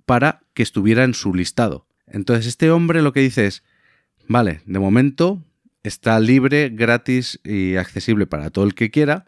para 0.07 0.43
que 0.55 0.63
estuviera 0.63 1.05
en 1.05 1.15
su 1.15 1.33
listado. 1.35 1.87
Entonces 2.07 2.47
este 2.47 2.71
hombre 2.71 3.03
lo 3.03 3.13
que 3.13 3.21
dice 3.21 3.47
es, 3.47 3.63
vale, 4.29 4.61
de 4.67 4.79
momento 4.79 5.43
está 5.83 6.21
libre, 6.21 6.69
gratis 6.69 7.41
y 7.45 7.77
accesible 7.77 8.27
para 8.27 8.51
todo 8.51 8.65
el 8.65 8.75
que 8.75 8.91
quiera, 8.91 9.25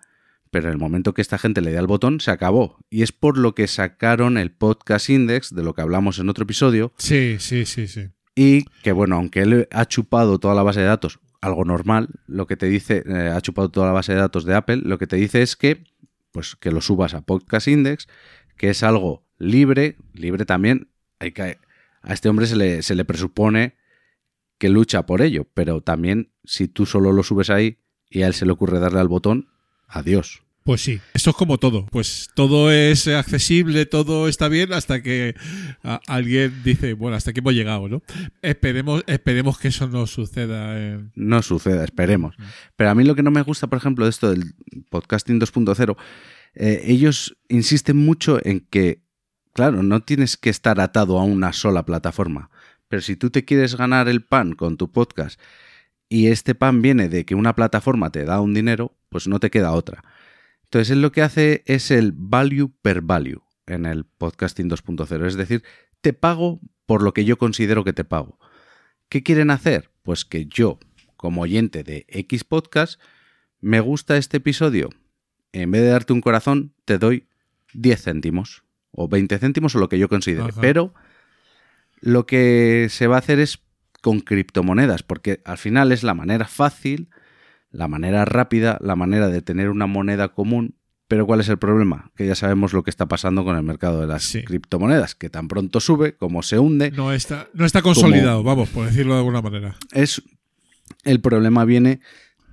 pero 0.50 0.66
en 0.66 0.72
el 0.72 0.78
momento 0.78 1.14
que 1.14 1.22
esta 1.22 1.38
gente 1.38 1.62
le 1.62 1.70
dé 1.70 1.78
al 1.78 1.86
botón 1.86 2.20
se 2.20 2.30
acabó. 2.30 2.76
Y 2.90 3.02
es 3.02 3.12
por 3.12 3.38
lo 3.38 3.54
que 3.54 3.66
sacaron 3.66 4.36
el 4.36 4.50
podcast 4.50 5.08
index, 5.08 5.54
de 5.54 5.62
lo 5.62 5.72
que 5.72 5.80
hablamos 5.80 6.18
en 6.18 6.28
otro 6.28 6.44
episodio, 6.44 6.92
Sí, 6.98 7.36
sí, 7.38 7.64
sí, 7.64 7.86
sí. 7.88 8.08
y 8.34 8.64
que 8.82 8.92
bueno, 8.92 9.16
aunque 9.16 9.40
él 9.40 9.68
ha 9.70 9.86
chupado 9.86 10.38
toda 10.38 10.54
la 10.54 10.62
base 10.62 10.80
de 10.80 10.86
datos, 10.86 11.20
algo 11.42 11.64
normal, 11.64 12.08
lo 12.26 12.46
que 12.46 12.56
te 12.56 12.66
dice, 12.66 13.02
eh, 13.06 13.30
ha 13.34 13.40
chupado 13.42 13.68
toda 13.68 13.88
la 13.88 13.92
base 13.92 14.12
de 14.12 14.18
datos 14.20 14.44
de 14.44 14.54
Apple, 14.54 14.76
lo 14.84 14.96
que 14.96 15.06
te 15.06 15.16
dice 15.16 15.42
es 15.42 15.56
que, 15.56 15.84
pues 16.30 16.56
que 16.56 16.70
lo 16.70 16.80
subas 16.80 17.12
a 17.14 17.22
Podcast 17.22 17.68
Index, 17.68 18.08
que 18.56 18.70
es 18.70 18.82
algo 18.82 19.24
libre, 19.38 19.96
libre 20.14 20.46
también, 20.46 20.88
hay 21.18 21.32
que, 21.32 21.58
a 22.00 22.12
este 22.14 22.28
hombre 22.28 22.46
se 22.46 22.56
le, 22.56 22.82
se 22.82 22.94
le 22.94 23.04
presupone 23.04 23.74
que 24.58 24.68
lucha 24.68 25.04
por 25.04 25.20
ello, 25.20 25.46
pero 25.52 25.80
también 25.82 26.32
si 26.44 26.68
tú 26.68 26.86
solo 26.86 27.12
lo 27.12 27.24
subes 27.24 27.50
ahí 27.50 27.78
y 28.08 28.22
a 28.22 28.28
él 28.28 28.34
se 28.34 28.46
le 28.46 28.52
ocurre 28.52 28.78
darle 28.78 29.00
al 29.00 29.08
botón, 29.08 29.48
adiós. 29.88 30.44
Pues 30.64 30.80
sí, 30.80 31.00
esto 31.14 31.30
es 31.30 31.36
como 31.36 31.58
todo. 31.58 31.86
Pues 31.86 32.28
todo 32.34 32.70
es 32.70 33.08
accesible, 33.08 33.84
todo 33.86 34.28
está 34.28 34.48
bien 34.48 34.72
hasta 34.72 35.02
que 35.02 35.34
alguien 36.06 36.62
dice, 36.64 36.92
bueno, 36.94 37.16
hasta 37.16 37.30
aquí 37.30 37.40
hemos 37.40 37.54
llegado, 37.54 37.88
¿no? 37.88 38.02
Esperemos, 38.42 39.02
esperemos 39.06 39.58
que 39.58 39.68
eso 39.68 39.88
no 39.88 40.06
suceda. 40.06 40.78
en- 40.78 41.10
no 41.14 41.42
suceda, 41.42 41.84
esperemos. 41.84 42.36
Pero 42.76 42.90
a 42.90 42.94
mí 42.94 43.04
lo 43.04 43.14
que 43.14 43.22
no 43.22 43.30
me 43.30 43.42
gusta, 43.42 43.66
por 43.66 43.78
ejemplo, 43.78 44.04
de 44.04 44.10
esto 44.10 44.30
del 44.30 44.54
podcasting 44.88 45.40
2.0, 45.40 45.96
eh, 46.54 46.82
ellos 46.86 47.36
insisten 47.48 47.96
mucho 47.96 48.38
en 48.44 48.60
que, 48.60 49.02
claro, 49.54 49.82
no 49.82 50.00
tienes 50.00 50.36
que 50.36 50.50
estar 50.50 50.80
atado 50.80 51.18
a 51.18 51.24
una 51.24 51.52
sola 51.52 51.84
plataforma. 51.84 52.50
Pero 52.88 53.02
si 53.02 53.16
tú 53.16 53.30
te 53.30 53.44
quieres 53.44 53.74
ganar 53.76 54.08
el 54.08 54.22
pan 54.22 54.52
con 54.52 54.76
tu 54.76 54.92
podcast 54.92 55.40
y 56.08 56.26
este 56.26 56.54
pan 56.54 56.82
viene 56.82 57.08
de 57.08 57.24
que 57.24 57.34
una 57.34 57.54
plataforma 57.54 58.10
te 58.12 58.24
da 58.24 58.40
un 58.40 58.52
dinero, 58.52 58.94
pues 59.08 59.26
no 59.26 59.40
te 59.40 59.50
queda 59.50 59.72
otra. 59.72 60.04
Entonces 60.72 60.90
él 60.90 61.02
lo 61.02 61.12
que 61.12 61.20
hace 61.20 61.62
es 61.66 61.90
el 61.90 62.12
value 62.16 62.72
per 62.80 63.02
value 63.02 63.42
en 63.66 63.84
el 63.84 64.06
podcasting 64.06 64.70
2.0. 64.70 65.26
Es 65.26 65.34
decir, 65.34 65.62
te 66.00 66.14
pago 66.14 66.60
por 66.86 67.02
lo 67.02 67.12
que 67.12 67.26
yo 67.26 67.36
considero 67.36 67.84
que 67.84 67.92
te 67.92 68.04
pago. 68.04 68.38
¿Qué 69.10 69.22
quieren 69.22 69.50
hacer? 69.50 69.90
Pues 70.02 70.24
que 70.24 70.46
yo, 70.46 70.78
como 71.18 71.42
oyente 71.42 71.84
de 71.84 72.06
X 72.08 72.44
Podcast, 72.44 72.98
me 73.60 73.80
gusta 73.80 74.16
este 74.16 74.38
episodio. 74.38 74.88
En 75.52 75.70
vez 75.70 75.82
de 75.82 75.88
darte 75.88 76.14
un 76.14 76.22
corazón, 76.22 76.72
te 76.86 76.96
doy 76.96 77.28
10 77.74 78.04
céntimos. 78.04 78.64
O 78.92 79.08
20 79.08 79.38
céntimos 79.40 79.74
o 79.76 79.78
lo 79.78 79.90
que 79.90 79.98
yo 79.98 80.08
considere. 80.08 80.48
Ajá. 80.48 80.60
Pero 80.62 80.94
lo 82.00 82.24
que 82.24 82.86
se 82.88 83.08
va 83.08 83.16
a 83.16 83.18
hacer 83.18 83.40
es 83.40 83.58
con 84.00 84.20
criptomonedas, 84.20 85.02
porque 85.02 85.42
al 85.44 85.58
final 85.58 85.92
es 85.92 86.02
la 86.02 86.14
manera 86.14 86.46
fácil, 86.46 87.10
la 87.72 87.88
manera 87.88 88.24
rápida, 88.24 88.78
la 88.80 88.94
manera 88.96 89.28
de 89.28 89.42
tener 89.42 89.68
una 89.70 89.86
moneda 89.86 90.28
común. 90.28 90.76
Pero 91.08 91.26
¿cuál 91.26 91.40
es 91.40 91.48
el 91.48 91.58
problema? 91.58 92.10
Que 92.16 92.26
ya 92.26 92.34
sabemos 92.34 92.72
lo 92.72 92.84
que 92.84 92.90
está 92.90 93.06
pasando 93.06 93.44
con 93.44 93.56
el 93.56 93.62
mercado 93.62 94.00
de 94.00 94.06
las 94.06 94.22
Sí. 94.22 94.44
criptomonedas, 94.44 95.14
que 95.14 95.28
tan 95.28 95.48
pronto 95.48 95.80
sube 95.80 96.14
como 96.16 96.42
se 96.42 96.58
hunde. 96.58 96.90
No 96.90 97.12
está, 97.12 97.48
no 97.52 97.66
está 97.66 97.82
consolidado, 97.82 98.42
vamos, 98.42 98.70
por 98.70 98.86
decirlo 98.86 99.14
de 99.14 99.18
alguna 99.18 99.42
manera. 99.42 99.74
es 99.92 100.22
el 101.04 101.20
problema 101.20 101.64
viene 101.64 102.00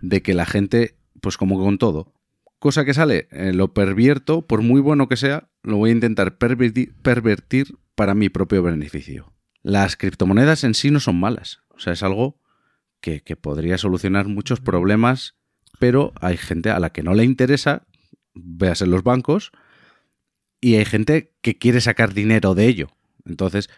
de 0.02 0.22
que 0.22 0.34
la 0.34 0.46
gente, 0.46 0.96
pues 1.22 1.38
como 1.38 1.58
con 1.60 1.78
todo, 1.78 2.14
cosa 2.60 2.84
que 2.84 2.94
sale, 2.94 3.28
eh, 3.32 3.54
lo 3.54 3.74
pervierto, 3.74 4.46
por 4.46 4.62
muy 4.62 4.82
bueno 4.82 5.08
que 5.08 5.16
sea, 5.18 5.50
lo 5.64 5.78
voy 5.78 5.92
a 5.92 5.94
intentar 5.94 6.38
perverti- 6.38 6.92
pervertir 7.02 7.76
para 7.96 8.14
mi 8.14 8.28
propio 8.30 8.62
beneficio. 8.64 9.32
Las 9.62 9.96
criptomonedas 9.96 10.64
en 10.66 10.74
sí 10.74 10.90
no 10.92 11.00
son 11.00 11.20
malas, 11.20 11.60
o 11.70 11.80
sea, 11.80 11.94
es 11.94 12.04
algo 12.04 12.39
que, 13.02 13.22
que 13.22 13.36
podría 13.36 13.78
solucionar 13.78 14.28
muchos 14.28 14.60
problemas, 14.60 15.36
pero 15.80 16.14
hay 16.22 16.38
gente 16.38 16.70
a 16.70 16.80
la 16.80 16.92
que 16.92 17.04
no 17.04 17.14
le 17.14 17.24
interesa, 17.24 17.88
veas 18.34 18.82
en 18.82 18.92
los 18.92 19.04
bancos, 19.04 19.52
y 20.62 20.76
hay 20.76 20.86
gente 20.86 21.34
que 21.42 21.58
quiere 21.58 21.82
sacar 21.82 22.14
dinero 22.14 22.56
de 22.56 22.68
ello. 22.68 22.90
Entonces, 23.26 23.70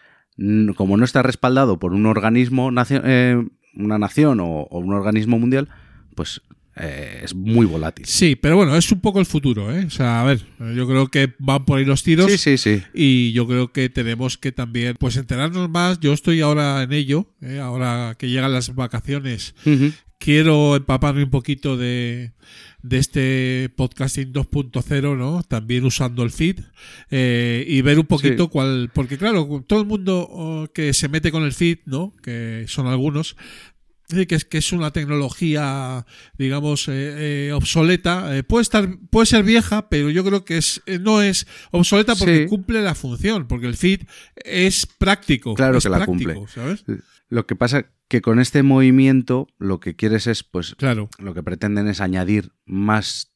como 0.76 0.96
no 0.96 1.04
está 1.04 1.22
respaldado 1.22 1.78
por 1.78 1.92
un 1.92 2.06
organismo, 2.06 2.70
eh, 2.90 3.42
una 3.74 3.98
nación 3.98 4.40
o, 4.40 4.62
o 4.62 4.78
un 4.78 4.94
organismo 4.94 5.38
mundial, 5.38 5.68
pues 6.14 6.42
eh, 6.76 7.20
es 7.22 7.34
muy 7.34 7.66
volátil. 7.66 8.06
Sí, 8.06 8.34
pero 8.36 8.56
bueno, 8.56 8.76
es 8.76 8.90
un 8.92 9.00
poco 9.00 9.20
el 9.20 9.26
futuro, 9.26 9.74
¿eh? 9.76 9.84
O 9.84 9.90
sea, 9.90 10.22
a 10.22 10.24
ver, 10.24 10.40
yo 10.74 10.86
creo 10.88 11.08
que 11.08 11.34
van 11.38 11.64
por 11.64 11.78
ahí 11.78 11.84
los 11.84 12.02
tiros. 12.02 12.30
Sí, 12.30 12.38
sí, 12.38 12.56
sí. 12.58 12.82
Y 12.94 13.32
yo 13.32 13.46
creo 13.46 13.72
que 13.72 13.88
tenemos 13.88 14.38
que 14.38 14.52
también, 14.52 14.96
pues 14.98 15.16
enterarnos 15.16 15.68
más. 15.68 16.00
Yo 16.00 16.12
estoy 16.12 16.40
ahora 16.40 16.82
en 16.82 16.92
ello, 16.92 17.26
¿eh? 17.42 17.58
ahora 17.58 18.14
que 18.18 18.28
llegan 18.30 18.52
las 18.52 18.74
vacaciones. 18.74 19.54
Quiero 20.18 20.76
empaparme 20.76 21.24
un 21.24 21.30
poquito 21.30 21.76
de, 21.76 22.30
de 22.82 22.98
este 22.98 23.70
podcasting 23.74 24.32
2.0, 24.32 25.18
¿no? 25.18 25.42
También 25.42 25.84
usando 25.84 26.22
el 26.22 26.30
feed 26.30 26.60
eh, 27.10 27.64
y 27.66 27.82
ver 27.82 27.98
un 27.98 28.06
poquito 28.06 28.44
Sí. 28.44 28.48
cuál. 28.52 28.88
Porque, 28.94 29.18
claro, 29.18 29.64
todo 29.66 29.80
el 29.80 29.86
mundo 29.86 30.24
oh, 30.30 30.68
que 30.72 30.92
se 30.92 31.08
mete 31.08 31.32
con 31.32 31.42
el 31.42 31.52
feed, 31.52 31.78
¿no? 31.86 32.14
Que 32.22 32.66
son 32.68 32.86
algunos. 32.86 33.36
Que 34.12 34.34
es, 34.34 34.44
que 34.44 34.58
es 34.58 34.72
una 34.72 34.90
tecnología, 34.92 36.04
digamos, 36.36 36.86
eh, 36.88 37.46
eh, 37.48 37.52
obsoleta. 37.52 38.36
Eh, 38.36 38.42
puede 38.42 38.62
estar, 38.62 38.88
puede 39.10 39.24
ser 39.26 39.42
vieja, 39.42 39.88
pero 39.88 40.10
yo 40.10 40.22
creo 40.22 40.44
que 40.44 40.58
es, 40.58 40.82
no 41.00 41.22
es 41.22 41.46
obsoleta 41.70 42.14
porque 42.14 42.42
Sí. 42.42 42.46
cumple 42.48 42.82
la 42.82 42.94
función, 42.94 43.48
porque 43.48 43.66
el 43.66 43.76
feed 43.76 44.02
es 44.36 44.86
práctico. 44.86 45.54
Claro 45.54 45.78
es 45.78 45.84
que 45.84 45.90
la 45.90 46.04
cumple. 46.04 46.36
¿sabes? 46.52 46.84
Lo 47.30 47.46
que 47.46 47.56
pasa 47.56 47.86
que 48.08 48.20
con 48.20 48.38
este 48.38 48.62
movimiento 48.62 49.48
lo 49.58 49.80
que 49.80 49.96
quieres 49.96 50.26
es, 50.26 50.42
pues, 50.42 50.74
Claro. 50.76 51.08
lo 51.18 51.32
que 51.32 51.42
pretenden 51.42 51.88
es 51.88 52.00
añadir 52.02 52.52
más 52.66 53.32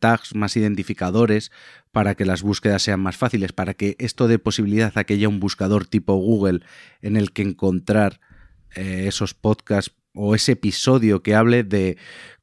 tags, 0.00 0.34
más 0.36 0.56
identificadores 0.56 1.50
para 1.90 2.14
que 2.14 2.24
las 2.24 2.42
búsquedas 2.42 2.82
sean 2.82 3.00
más 3.00 3.16
fáciles, 3.16 3.52
para 3.52 3.74
que 3.74 3.96
esto 3.98 4.28
dé 4.28 4.38
posibilidad 4.38 4.96
a 4.96 5.04
que 5.04 5.14
haya 5.14 5.28
un 5.28 5.40
buscador 5.40 5.84
tipo 5.86 6.14
Google 6.14 6.60
en 7.02 7.16
el 7.16 7.32
que 7.32 7.42
encontrar 7.42 8.20
esos 8.74 9.34
podcasts 9.34 9.92
o 10.20 10.34
ese 10.34 10.52
episodio 10.52 11.22
que 11.22 11.34
hable 11.34 11.62
de 11.62 11.96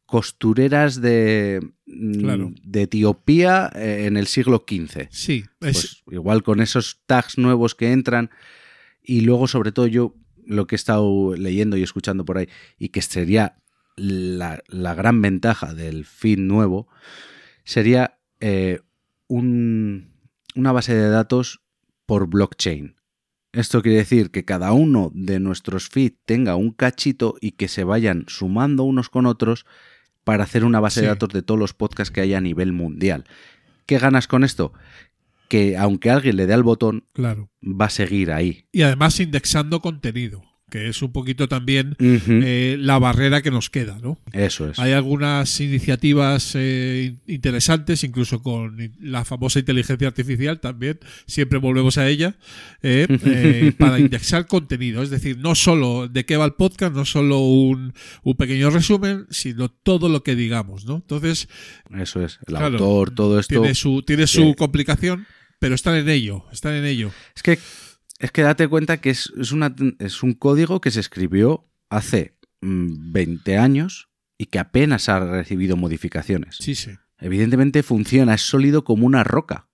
costureras 0.05 1.01
de, 1.01 1.59
mm, 1.87 2.19
Claro. 2.19 2.53
de 2.63 2.83
Etiopía 2.83 3.69
eh, 3.75 4.05
en 4.05 4.17
el 4.17 4.27
siglo 4.27 4.63
XV. 4.67 5.07
Sí, 5.11 5.43
es, 5.43 5.47
Pues 5.59 6.03
igual 6.11 6.43
con 6.43 6.61
esos 6.61 7.01
tags 7.05 7.37
nuevos 7.37 7.75
que 7.75 7.91
entran 7.91 8.29
y 9.03 9.21
luego 9.21 9.47
sobre 9.47 9.71
todo 9.71 9.87
yo 9.87 10.15
lo 10.45 10.67
que 10.67 10.75
he 10.75 10.77
estado 10.77 11.35
leyendo 11.35 11.75
y 11.75 11.83
escuchando 11.83 12.23
por 12.23 12.37
ahí 12.37 12.47
y 12.77 12.89
que 12.89 13.01
sería 13.01 13.57
la, 13.97 14.61
la 14.67 14.93
gran 14.93 15.21
ventaja 15.21 15.73
del 15.73 16.05
feed 16.05 16.37
nuevo 16.39 16.87
sería 17.63 18.19
eh, 18.39 18.79
un- 19.27 20.13
una 20.55 20.71
base 20.71 20.93
de 20.93 21.09
datos 21.09 21.61
por 22.05 22.27
blockchain. 22.29 22.95
Esto 23.55 23.81
quiere 23.81 23.99
decir 23.99 24.31
que 24.31 24.43
cada 24.43 24.73
uno 24.73 25.11
de 25.13 25.39
nuestros 25.39 25.87
feed 25.87 26.11
tenga 26.25 26.57
un 26.57 26.71
cachito 26.71 27.35
y 27.39 27.51
que 27.51 27.69
se 27.69 27.85
vayan 27.85 28.25
sumando 28.27 28.83
unos 28.83 29.09
con 29.09 29.25
otros 29.25 29.65
para 30.25 30.43
hacer 30.43 30.65
una 30.65 30.81
base 30.81 30.99
de 30.99 31.07
datos 31.07 31.29
de 31.29 31.41
todos 31.41 31.57
los 31.57 31.73
podcasts 31.73 32.11
que 32.11 32.19
haya 32.19 32.39
a 32.39 32.41
nivel 32.41 32.73
mundial. 32.73 33.23
¿Qué 33.85 33.97
ganas 33.97 34.27
con 34.27 34.43
esto? 34.43 34.73
Que 35.47 35.77
aunque 35.77 36.09
alguien 36.09 36.35
le 36.35 36.47
dé 36.47 36.53
al 36.53 36.63
botón, 36.63 37.05
claro. 37.13 37.49
va 37.63 37.85
a 37.85 37.89
seguir 37.89 38.33
ahí. 38.33 38.65
Y 38.73 38.81
además 38.81 39.21
indexando 39.21 39.79
contenido, 39.79 40.43
que 40.69 40.89
es 40.89 41.01
un 41.03 41.11
poquito 41.11 41.47
también 41.47 41.95
eh, 41.99 42.75
la 42.79 42.97
barrera 42.97 43.41
que 43.41 43.51
nos 43.51 43.69
queda, 43.69 43.99
¿no? 44.01 44.19
Eso 44.33 44.67
es. 44.69 44.79
Hay 44.79 44.93
algunas 44.93 45.61
iniciativas 45.61 46.53
eh, 46.55 47.13
in- 47.27 47.33
interesantes, 47.35 48.03
incluso 48.03 48.41
con 48.41 48.91
la 48.99 49.23
famosa 49.25 49.59
inteligencia 49.59 50.07
artificial 50.07 50.59
también, 50.59 50.99
siempre 51.27 51.59
volvemos 51.59 51.97
a 51.99 52.07
ella, 52.09 52.35
eh, 52.81 53.05
eh, 53.25 53.73
para 53.79 53.99
indexar 53.99 54.47
contenido. 54.47 55.03
Es 55.03 55.11
decir, 55.11 55.37
no 55.37 55.53
solo 55.55 56.07
de 56.07 56.25
qué 56.25 56.35
va 56.35 56.45
el 56.45 56.53
podcast, 56.53 56.93
no 56.95 57.05
solo 57.05 57.39
un, 57.39 57.93
un 58.23 58.35
pequeño 58.35 58.69
resumen, 58.71 59.27
sino 59.29 59.69
todo 59.69 60.09
lo 60.09 60.23
que 60.23 60.35
digamos, 60.35 60.85
¿no? 60.85 60.95
Entonces, 60.95 61.47
Eso 61.95 62.23
es. 62.25 62.39
El 62.47 62.55
Claro, 62.55 62.65
autor, 62.77 63.11
todo 63.13 63.39
esto. 63.39 63.53
tiene 63.61 63.75
su, 63.75 64.01
tiene 64.01 64.25
su 64.27 64.55
complicación, 64.57 65.27
pero 65.59 65.75
están 65.75 65.95
en 65.95 66.09
ello, 66.09 66.43
están 66.51 66.73
en 66.73 66.85
ello. 66.85 67.11
Es 67.35 67.43
que, 67.43 67.59
es 68.25 68.31
que 68.31 68.41
date 68.41 68.67
cuenta 68.67 68.97
que 68.97 69.09
es, 69.11 69.31
es, 69.37 69.51
una, 69.51 69.73
es 69.99 70.21
un 70.23 70.33
código 70.33 70.81
que 70.81 70.91
se 70.91 70.99
escribió 70.99 71.65
hace 71.89 72.35
mm, 72.61 73.11
20 73.13 73.57
años 73.57 74.09
y 74.37 74.47
que 74.47 74.59
apenas 74.59 75.07
ha 75.09 75.19
recibido 75.19 75.77
modificaciones. 75.77 76.57
Sí, 76.59 76.75
sí. 76.75 76.91
Evidentemente 77.19 77.81
funciona, 77.83 78.33
es 78.33 78.41
sólido 78.41 78.83
como 78.83 79.05
una 79.05 79.23
roca. 79.23 79.67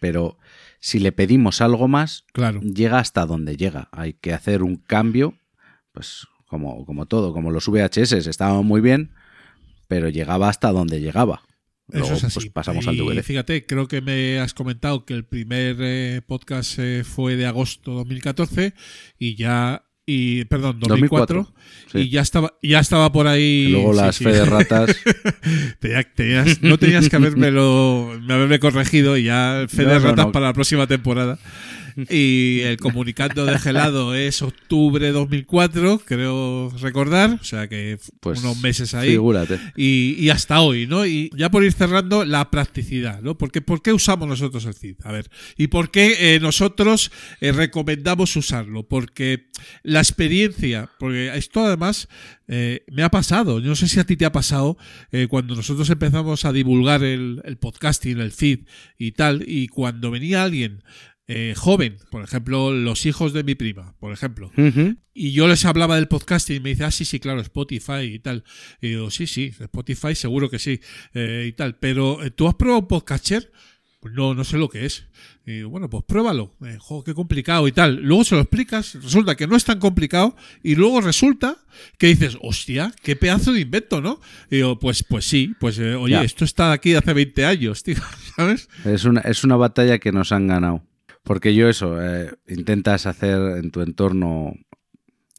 Pero 0.00 0.38
si 0.80 0.98
le 0.98 1.12
pedimos 1.12 1.60
algo 1.62 1.88
más, 1.88 2.24
Claro. 2.34 2.60
llega 2.60 2.98
hasta 2.98 3.24
donde 3.24 3.56
llega. 3.56 3.88
Hay 3.92 4.12
que 4.12 4.34
hacer 4.34 4.62
un 4.62 4.76
cambio, 4.76 5.38
pues 5.92 6.26
como, 6.46 6.84
como 6.84 7.06
todo, 7.06 7.32
como 7.32 7.50
los 7.50 7.66
VHS 7.68 8.12
estaban 8.26 8.66
muy 8.66 8.80
bien, 8.82 9.12
pero 9.88 10.08
llegaba 10.10 10.48
hasta 10.50 10.72
donde 10.72 11.00
llegaba. 11.00 11.42
Eso 11.90 11.98
Luego, 12.00 12.14
es 12.16 12.24
así. 12.24 12.34
pues, 12.40 12.52
pasamos 12.52 12.86
al 12.88 12.96
DVD. 12.96 13.22
Fíjate, 13.22 13.66
creo 13.66 13.86
que 13.88 14.00
me 14.00 14.38
has 14.40 14.54
comentado 14.54 15.04
que 15.04 15.12
el 15.14 15.24
primer 15.24 15.76
eh, 15.80 16.22
podcast 16.26 16.78
eh, 16.78 17.04
fue 17.04 17.36
de 17.36 17.46
agosto 17.46 17.92
2014 17.92 18.72
y 19.18 19.34
ya 19.36 19.84
y 20.06 20.44
perdón 20.46 20.80
2004, 20.80 21.36
2004, 21.44 21.54
sí. 21.92 21.98
y 21.98 22.10
ya 22.10 22.20
estaba 22.20 22.54
ya 22.62 22.78
estaba 22.80 23.10
por 23.12 23.26
ahí 23.26 23.66
Y 23.68 23.72
luego 23.72 23.92
las 23.94 24.16
sí. 24.16 24.24
fe 24.24 24.32
de 24.32 24.44
ratas. 24.44 24.96
Tenías- 25.80 26.60
no 26.62 26.78
tenías 26.78 27.08
que 27.08 27.16
habérmelo, 27.16 28.12
haberme 28.28 28.58
corregido 28.58 29.16
y 29.16 29.24
ya 29.24 29.66
fe 29.68 29.82
No, 29.84 29.90
de 29.90 29.94
no, 30.00 30.04
ratas 30.06 30.26
no. 30.26 30.32
para 30.32 30.46
la 30.46 30.52
próxima 30.52 30.86
temporada. 30.86 31.38
Y 32.10 32.60
el 32.60 32.76
comunicando 32.78 33.44
de 33.44 33.58
gelado 33.60 34.14
es 34.14 34.42
octubre 34.42 35.10
2004, 35.10 36.02
creo 36.04 36.70
recordar, 36.80 37.38
o 37.40 37.44
sea 37.44 37.68
que 37.68 37.98
Pues 38.20 38.42
unos 38.42 38.60
meses 38.60 38.94
ahí. 38.94 39.10
Figúrate. 39.10 39.58
Y, 39.76 40.16
y 40.18 40.30
hasta 40.30 40.60
hoy, 40.60 40.86
¿no? 40.86 41.06
Y 41.06 41.30
ya 41.36 41.50
por 41.50 41.64
ir 41.64 41.72
cerrando, 41.72 42.24
la 42.24 42.50
practicidad, 42.50 43.22
¿no? 43.22 43.38
Porque, 43.38 43.60
¿Por 43.60 43.82
qué 43.82 43.92
usamos 43.92 44.28
nosotros 44.28 44.64
el 44.64 44.74
CID? 44.74 44.96
A 45.04 45.12
ver, 45.12 45.30
¿y 45.56 45.68
por 45.68 45.90
qué 45.90 46.34
eh, 46.34 46.40
nosotros 46.40 47.10
eh, 47.40 47.52
recomendamos 47.52 48.36
usarlo? 48.36 48.86
Porque 48.88 49.50
la 49.82 50.00
experiencia, 50.00 50.90
porque 50.98 51.36
esto 51.36 51.64
además 51.64 52.08
eh, 52.46 52.84
me 52.88 53.02
ha 53.02 53.10
pasado, 53.10 53.58
yo 53.58 53.68
no 53.68 53.76
sé 53.76 53.88
si 53.88 53.98
a 53.98 54.04
ti 54.04 54.16
te 54.16 54.26
ha 54.26 54.32
pasado, 54.32 54.76
eh, 55.12 55.28
cuando 55.28 55.54
nosotros 55.54 55.88
empezamos 55.88 56.44
a 56.44 56.52
divulgar 56.52 57.02
el, 57.02 57.40
el 57.44 57.56
podcasting, 57.56 58.18
el 58.18 58.32
feed 58.32 58.60
y 58.98 59.12
tal, 59.12 59.44
y 59.46 59.68
cuando 59.68 60.10
venía 60.10 60.42
alguien 60.42 60.82
eh, 61.26 61.54
joven, 61.56 61.96
por 62.10 62.22
ejemplo, 62.22 62.72
los 62.72 63.06
hijos 63.06 63.32
de 63.32 63.44
mi 63.44 63.54
prima, 63.54 63.94
por 63.98 64.12
ejemplo, 64.12 64.50
y 65.14 65.32
yo 65.32 65.48
les 65.48 65.64
hablaba 65.64 65.96
del 65.96 66.08
podcasting 66.08 66.56
y 66.56 66.60
me 66.60 66.70
dice, 66.70 66.84
ah, 66.84 66.90
sí, 66.90 67.04
sí, 67.04 67.18
claro, 67.20 67.40
Spotify 67.40 68.02
y 68.02 68.18
tal. 68.18 68.44
Y 68.80 68.88
digo, 68.88 69.10
sí, 69.10 69.26
sí, 69.26 69.52
Spotify 69.58 70.14
seguro 70.14 70.50
que 70.50 70.58
sí, 70.58 70.80
eh, 71.14 71.46
y 71.48 71.52
tal. 71.52 71.76
Pero, 71.76 72.22
eh, 72.24 72.30
¿tú 72.30 72.46
has 72.48 72.54
probado 72.54 72.80
un 72.80 72.88
Podcatcher? 72.88 73.50
Pues 74.00 74.12
no, 74.12 74.34
no 74.34 74.44
sé 74.44 74.58
lo 74.58 74.68
que 74.68 74.84
es. 74.84 75.06
Y 75.46 75.52
digo, 75.52 75.70
bueno, 75.70 75.88
pues 75.88 76.04
pruébalo. 76.04 76.52
Eh, 76.66 76.76
jo, 76.78 77.02
qué 77.02 77.14
complicado 77.14 77.66
y 77.68 77.72
tal. 77.72 78.02
Luego 78.02 78.22
se 78.24 78.34
lo 78.34 78.42
explicas, 78.42 78.94
resulta 79.02 79.34
que 79.34 79.46
no 79.46 79.56
es 79.56 79.64
tan 79.64 79.78
complicado 79.78 80.36
y 80.62 80.74
luego 80.74 81.00
resulta 81.00 81.56
que 81.96 82.08
dices, 82.08 82.36
hostia, 82.42 82.92
qué 83.02 83.16
pedazo 83.16 83.52
de 83.54 83.60
invento, 83.60 84.02
¿no? 84.02 84.20
Y 84.50 84.56
digo, 84.56 84.78
pues, 84.78 85.02
pues 85.04 85.24
sí, 85.24 85.54
pues 85.58 85.78
eh, 85.78 85.94
oye, 85.94 86.12
Ya. 86.16 86.22
esto 86.22 86.44
está 86.44 86.72
aquí 86.72 86.94
hace 86.94 87.14
20 87.14 87.46
años, 87.46 87.82
tío, 87.82 87.96
¿sabes? 88.36 88.68
Es 88.84 89.04
una, 89.06 89.20
es 89.22 89.42
una 89.42 89.56
batalla 89.56 89.98
que 89.98 90.12
nos 90.12 90.32
han 90.32 90.48
ganado. 90.48 90.82
Porque 91.24 91.54
yo 91.54 91.68
eso, 91.68 92.00
eh, 92.02 92.34
intentas 92.46 93.06
hacer 93.06 93.56
en 93.56 93.70
tu 93.70 93.80
entorno, 93.80 94.54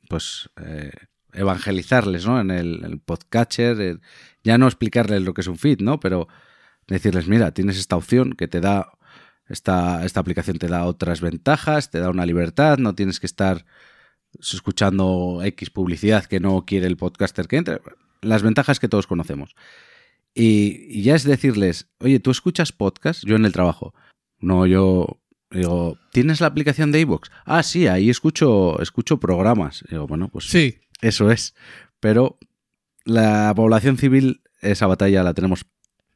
pues, 0.09 0.49
eh, 0.57 0.91
evangelizarles, 1.33 2.25
¿no? 2.25 2.41
En 2.41 2.49
el, 2.49 2.99
podcatcher, 2.99 3.79
eh, 3.81 3.97
ya 4.43 4.57
no 4.57 4.65
explicarles 4.67 5.21
lo 5.21 5.33
que 5.33 5.41
es 5.41 5.47
un 5.47 5.59
feed, 5.59 5.81
¿no? 5.81 5.99
Pero 5.99 6.27
decirles, 6.87 7.27
mira, 7.27 7.53
tienes 7.53 7.77
esta 7.77 7.97
opción 7.97 8.33
que 8.33 8.47
te 8.47 8.61
da, 8.61 8.93
esta, 9.47 10.03
esta 10.05 10.19
aplicación 10.19 10.57
te 10.57 10.67
da 10.67 10.85
otras 10.85 11.21
ventajas, 11.21 11.91
te 11.91 11.99
da 11.99 12.09
una 12.09 12.25
libertad, 12.25 12.79
no 12.79 12.95
tienes 12.95 13.19
que 13.19 13.27
estar 13.27 13.65
escuchando 14.39 15.41
X 15.43 15.69
publicidad 15.69 16.25
que 16.25 16.39
no 16.39 16.65
quiere 16.65 16.87
el 16.87 16.97
podcaster 16.97 17.47
que 17.47 17.57
entre. 17.57 17.79
Las 18.21 18.41
ventajas 18.41 18.79
que 18.79 18.89
todos 18.89 19.07
conocemos. 19.07 19.55
Y, 20.33 20.87
y 20.89 21.03
ya 21.03 21.15
es 21.15 21.23
decirles, 21.25 21.89
oye, 21.99 22.19
¿tú 22.19 22.31
escuchas 22.31 22.71
podcast? 22.71 23.23
Yo 23.25 23.35
en 23.35 23.45
el 23.45 23.53
trabajo. 23.53 23.93
No, 24.39 24.65
yo 24.65 25.21
digo, 25.55 25.97
¿tienes 26.11 26.41
la 26.41 26.47
aplicación 26.47 26.91
de 26.91 26.99
iVoox? 27.01 27.29
Ah, 27.45 27.63
sí, 27.63 27.87
ahí 27.87 28.09
escucho, 28.09 28.81
escucho 28.81 29.19
programas. 29.19 29.83
Digo, 29.89 30.07
bueno, 30.07 30.29
pues 30.29 30.45
Sí, 30.45 30.79
eso 31.01 31.31
es. 31.31 31.55
Pero 31.99 32.37
la 33.05 33.53
población 33.55 33.97
civil, 33.97 34.41
esa 34.61 34.87
batalla 34.87 35.23
la 35.23 35.33
tenemos 35.33 35.65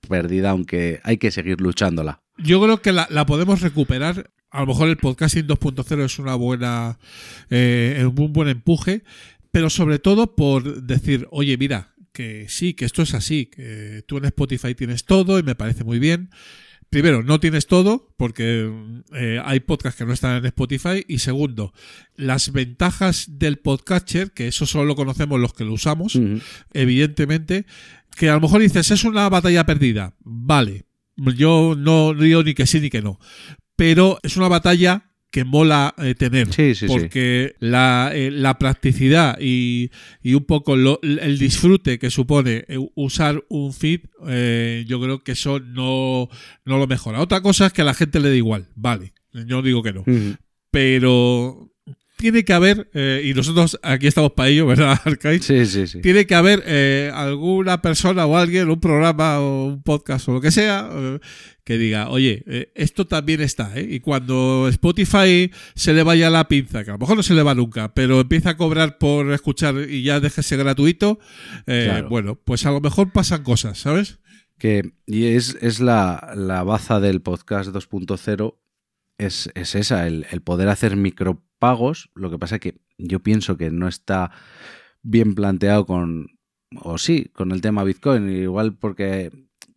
perdida, 0.08 0.52
aunque 0.52 1.00
hay 1.04 1.18
que 1.18 1.32
seguir 1.32 1.62
luchándola. 1.62 2.22
Yo 2.38 2.62
creo 2.62 2.82
que 2.82 2.92
la, 2.92 3.08
la 3.10 3.26
podemos 3.26 3.62
recuperar. 3.62 4.32
A 4.52 4.62
lo 4.62 4.68
mejor 4.68 4.90
el 4.90 4.98
podcasting 4.98 5.48
2.0 5.48 6.06
es 6.06 6.20
una 6.20 6.36
buena, 6.36 6.98
eh, 7.50 8.04
un 8.16 8.34
buen 8.34 8.50
empuje, 8.50 9.04
pero 9.52 9.70
sobre 9.70 10.00
todo 10.00 10.36
por 10.36 10.82
decir, 10.82 11.28
oye, 11.30 11.56
mira, 11.58 11.94
que 12.12 12.48
sí, 12.50 12.74
que 12.74 12.86
esto 12.86 13.04
es 13.04 13.14
así, 13.14 13.46
que 13.46 14.04
tú 14.08 14.18
en 14.18 14.26
Spotify 14.26 14.74
tienes 14.74 15.06
todo 15.06 15.38
y 15.40 15.44
me 15.44 15.56
parece 15.56 15.84
muy 15.84 16.00
bien. 16.00 16.32
Primero, 16.90 17.22
no 17.22 17.40
tienes 17.40 17.68
todo 17.68 18.14
porque 18.18 18.72
eh, 19.14 19.40
hay 19.46 19.60
podcasts 19.60 19.98
que 19.98 20.06
no 20.06 20.14
están 20.14 20.38
en 20.38 20.46
Spotify. 20.48 21.06
Y 21.08 21.20
segundo, 21.20 21.72
las 22.16 22.52
ventajas 22.52 23.28
del 23.38 23.60
podcatcher, 23.60 24.32
que 24.32 24.48
eso 24.48 24.66
solo 24.66 24.86
lo 24.86 24.96
conocemos 24.96 25.40
los 25.40 25.54
que 25.54 25.66
lo 25.66 25.74
usamos, 25.74 26.20
evidentemente, 26.74 27.66
que 28.18 28.30
a 28.30 28.34
lo 28.34 28.42
mejor 28.42 28.62
dices, 28.62 28.90
es 28.90 29.04
una 29.04 29.30
batalla 29.30 29.66
perdida. 29.66 30.16
Vale, 30.20 30.86
yo 31.16 31.76
no 31.78 32.14
digo 32.16 32.44
ni 32.44 32.56
que 32.56 32.66
sí 32.66 32.80
ni 32.80 32.90
que 32.90 33.04
no. 33.04 33.20
Pero 33.76 34.20
es 34.24 34.36
una 34.36 34.48
batalla 34.48 35.09
que 35.32 35.44
mola 35.44 35.94
eh, 36.00 36.16
tener. 36.16 36.52
Sí, 36.54 36.74
sí, 36.74 36.88
sí. 36.88 36.88
porque 36.88 37.56
La, 37.60 38.12
eh, 38.14 38.32
la 38.32 38.58
practicidad 38.58 39.38
y, 39.40 39.92
y 40.24 40.34
un 40.34 40.44
poco 40.46 40.76
lo- 40.76 41.00
el 41.04 41.38
disfrute 41.38 42.00
que 42.00 42.10
supone 42.10 42.66
eh, 42.68 42.78
usar 42.96 43.44
un 43.50 43.72
feed, 43.74 44.02
eh, 44.28 44.86
yo 44.88 45.00
creo 45.00 45.24
que 45.24 45.34
eso 45.34 45.60
no, 45.60 46.30
no 46.66 46.78
lo 46.80 46.88
mejora. 46.88 47.22
Otra 47.22 47.42
cosa 47.42 47.68
es 47.68 47.74
que 47.74 47.82
a 47.84 47.86
la 47.86 47.94
gente 47.94 48.20
le 48.20 48.30
da 48.30 48.36
igual. 48.36 48.68
Vale, 48.76 49.14
yo 49.34 49.62
digo 49.62 49.84
que 49.84 49.94
no 49.94 50.04
pero 50.72 51.69
tiene 52.20 52.44
que 52.44 52.52
haber, 52.54 52.90
eh, 52.94 53.22
y 53.24 53.34
nosotros 53.34 53.80
aquí 53.82 54.06
estamos 54.06 54.34
para 54.34 54.50
ello, 54.50 54.68
¿verdad, 54.68 55.00
Arcade? 55.06 55.40
Sí, 55.40 55.66
sí, 55.66 55.88
sí. 55.88 56.02
Tiene 56.02 56.28
que 56.28 56.36
haber 56.36 56.62
eh, 56.66 57.10
alguna 57.14 57.82
persona 57.82 58.26
o 58.26 58.36
alguien, 58.38 58.70
un 58.70 58.80
programa 58.82 59.40
o 59.40 59.68
un 59.68 59.82
podcast 59.82 60.28
o 60.28 60.34
lo 60.34 60.42
que 60.42 60.52
sea, 60.52 60.90
eh, 60.92 61.20
que 61.64 61.78
diga, 61.78 62.10
oye, 62.10 62.44
esto 62.76 63.08
también 63.08 63.40
está, 63.42 63.72
¿eh? 63.80 63.88
Y 63.90 64.00
cuando 64.02 64.68
Spotify 64.70 65.50
se 65.76 65.94
le 65.94 66.04
vaya 66.04 66.30
la 66.30 66.48
pinza, 66.50 66.84
que 66.84 66.90
a 66.90 66.94
lo 66.94 67.00
mejor 67.00 67.16
no 67.16 67.24
se 67.24 67.34
le 67.36 67.42
va 67.44 67.56
nunca, 67.56 67.94
pero 67.94 68.20
empieza 68.20 68.50
a 68.52 68.58
cobrar 68.58 68.98
por 68.98 69.32
escuchar 69.32 69.76
y 69.90 70.04
ya 70.04 70.20
déjese 70.20 70.58
gratuito, 70.58 71.20
Claro. 71.66 72.10
bueno, 72.10 72.36
pues 72.44 72.66
a 72.66 72.72
lo 72.72 72.82
mejor 72.82 73.12
pasan 73.14 73.44
cosas, 73.44 73.78
¿sabes? 73.80 74.20
Que, 74.58 74.92
y 75.06 75.28
es, 75.28 75.58
es 75.62 75.80
la, 75.80 76.34
la 76.36 76.64
baza 76.64 77.00
del 77.00 77.22
podcast 77.22 77.70
2.0, 77.70 78.56
es, 79.20 79.50
es 79.56 79.76
esa, 79.76 80.06
el, 80.08 80.26
el 80.32 80.42
poder 80.42 80.70
hacer 80.70 80.96
micropagos. 81.60 82.10
Lo 82.16 82.30
que 82.30 82.38
pasa 82.38 82.60
que 82.60 82.80
yo 82.98 83.20
pienso 83.22 83.58
que 83.58 83.72
no 83.72 83.88
está 83.88 84.32
bien 85.02 85.36
planteado 85.36 85.86
con, 85.86 86.28
o 86.82 86.98
sí, 86.98 87.30
con 87.34 87.52
el 87.52 87.62
tema 87.62 87.84
Bitcoin. 87.84 88.30
Igual 88.30 88.76
porque, 88.78 89.32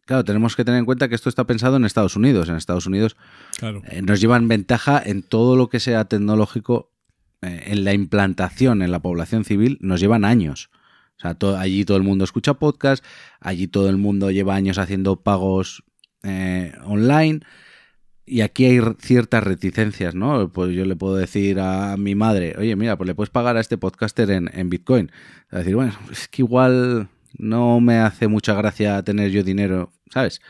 claro, 0.05 0.25
tenemos 0.25 0.57
que 0.57 0.65
tener 0.65 0.79
en 0.79 0.85
cuenta 0.87 1.09
que 1.09 1.15
esto 1.15 1.29
está 1.29 1.45
pensado 1.45 1.77
en 1.77 1.85
Estados 1.85 2.17
Unidos. 2.17 2.49
En 2.49 2.57
Estados 2.57 2.87
Unidos 2.87 3.17
Claro. 3.59 3.83
eh, 3.89 4.03
nos 4.03 4.21
llevan 4.21 4.49
ventaja 4.49 5.03
en 5.05 5.23
todo 5.23 5.57
lo 5.57 5.69
que 5.69 5.81
sea 5.81 6.05
tecnológico, 6.07 6.91
eh, 7.43 7.65
en 7.67 7.85
la 7.85 7.93
implantación 7.93 8.83
en 8.83 8.91
la 8.93 9.01
población 9.01 9.45
civil, 9.45 9.79
nos 9.81 10.01
llevan 10.01 10.25
años. 10.25 10.71
O 11.19 11.21
sea, 11.23 11.35
to- 11.35 11.57
allí 11.57 11.85
todo 11.85 11.97
el 11.97 12.03
mundo 12.03 12.25
escucha 12.25 12.55
podcast, 12.55 13.05
allí 13.41 13.69
todo 13.69 13.89
el 13.89 13.97
mundo 13.97 14.31
lleva 14.31 14.55
años 14.55 14.79
haciendo 14.79 15.23
pagos 15.23 15.85
eh, 16.25 16.73
online. 16.85 17.41
Y 18.25 18.43
aquí 18.43 18.67
hay 18.67 18.81
ciertas 19.01 19.43
reticencias, 19.43 20.15
¿no? 20.15 20.49
Pues 20.53 20.75
yo 20.75 20.85
le 20.85 20.95
puedo 20.95 21.17
decir 21.17 21.59
a 21.59 21.97
mi 21.97 22.15
madre, 22.15 22.55
oye, 22.57 22.77
mira, 22.77 22.97
pues 22.97 23.07
le 23.09 23.15
puedes 23.15 23.31
pagar 23.31 23.57
a 23.57 23.61
este 23.61 23.79
podcaster 23.79 24.31
en, 24.31 24.49
en 24.53 24.71
Bitcoin. 24.71 25.11
A 25.51 25.59
decir, 25.59 25.75
bueno, 25.75 25.93
es 26.11 26.29
que 26.29 26.43
igual 26.43 27.09
no 27.37 27.81
me 27.81 27.99
hace 27.99 28.29
mucha 28.29 28.55
gracia 28.55 29.03
tener 29.03 29.31
yo 29.31 29.43
dinero, 29.43 29.93
¿sabes? 30.11 30.41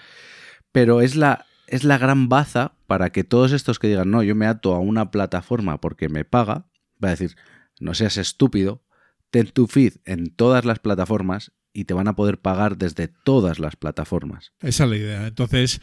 Pero 0.70 1.00
es 1.00 1.16
la, 1.16 1.46
es 1.66 1.84
la 1.84 1.98
gran 1.98 2.28
baza 2.28 2.74
para 2.86 3.10
que 3.10 3.24
todos 3.24 3.52
estos 3.52 3.78
que 3.78 3.88
digan, 3.88 4.10
no, 4.10 4.22
yo 4.22 4.34
me 4.34 4.46
ato 4.46 4.74
a 4.74 4.78
una 4.78 5.10
plataforma 5.10 5.80
porque 5.80 6.08
me 6.08 6.24
paga, 6.24 6.66
va 7.02 7.08
a 7.08 7.10
decir, 7.12 7.36
no 7.80 7.94
seas 7.94 8.18
estúpido, 8.18 8.82
ten 9.30 9.46
tu 9.46 9.66
feed 9.66 9.94
en 10.04 10.34
todas 10.34 10.64
las 10.64 10.78
plataformas 10.78 11.52
y 11.72 11.84
te 11.84 11.94
van 11.94 12.08
a 12.08 12.14
poder 12.16 12.38
pagar 12.38 12.76
desde 12.76 13.08
todas 13.08 13.58
las 13.58 13.76
plataformas. 13.76 14.52
Esa 14.60 14.84
es 14.84 14.90
la 14.90 14.96
idea. 14.96 15.26
Entonces, 15.26 15.80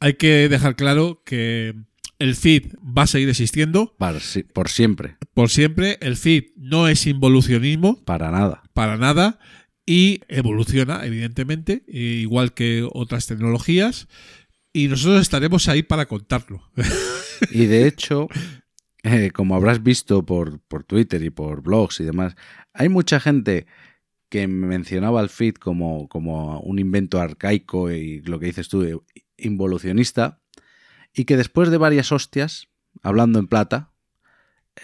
hay 0.00 0.14
que 0.14 0.48
dejar 0.48 0.76
claro 0.76 1.22
que 1.24 1.74
el 2.18 2.34
feed 2.36 2.74
va 2.76 3.02
a 3.02 3.06
seguir 3.06 3.28
existiendo 3.30 3.96
si- 4.20 4.42
por 4.42 4.68
siempre, 4.68 5.16
por 5.32 5.48
siempre. 5.50 5.96
El 6.00 6.16
feed 6.16 6.44
no 6.56 6.88
es 6.88 7.06
involucionismo 7.06 8.04
para 8.04 8.30
nada. 8.30 8.62
para 8.74 8.96
nada 8.98 9.38
y 9.86 10.20
evoluciona, 10.28 11.04
evidentemente, 11.06 11.82
igual 11.88 12.52
que 12.54 12.86
otras 12.92 13.26
tecnologías. 13.26 14.08
Y 14.72 14.86
nosotros 14.88 15.22
estaremos 15.22 15.68
ahí 15.68 15.82
para 15.82 16.06
contarlo. 16.06 16.62
Y 17.50 17.64
de 17.64 17.86
hecho, 17.86 18.28
eh, 19.02 19.30
como 19.32 19.54
habrás 19.56 19.82
visto 19.82 20.26
por, 20.26 20.60
por 20.60 20.84
Twitter 20.84 21.22
y 21.22 21.30
por 21.30 21.62
blogs 21.62 22.00
y 22.00 22.04
demás, 22.04 22.34
hay 22.74 22.90
mucha 22.90 23.18
gente 23.18 23.66
que 24.30 24.46
mencionaba 24.48 25.20
el 25.20 25.28
feed 25.28 25.54
como, 25.56 26.08
como 26.08 26.60
un 26.60 26.78
invento 26.78 27.20
arcaico 27.20 27.90
y 27.90 28.22
lo 28.22 28.38
que 28.38 28.46
dices 28.46 28.68
tú, 28.68 28.82
eh, 28.84 28.96
involucionista, 29.36 30.40
y 31.12 31.24
que 31.24 31.36
después 31.36 31.70
de 31.70 31.76
varias 31.76 32.12
hostias, 32.12 32.68
hablando 33.02 33.38
en 33.38 33.48
plata, 33.48 33.90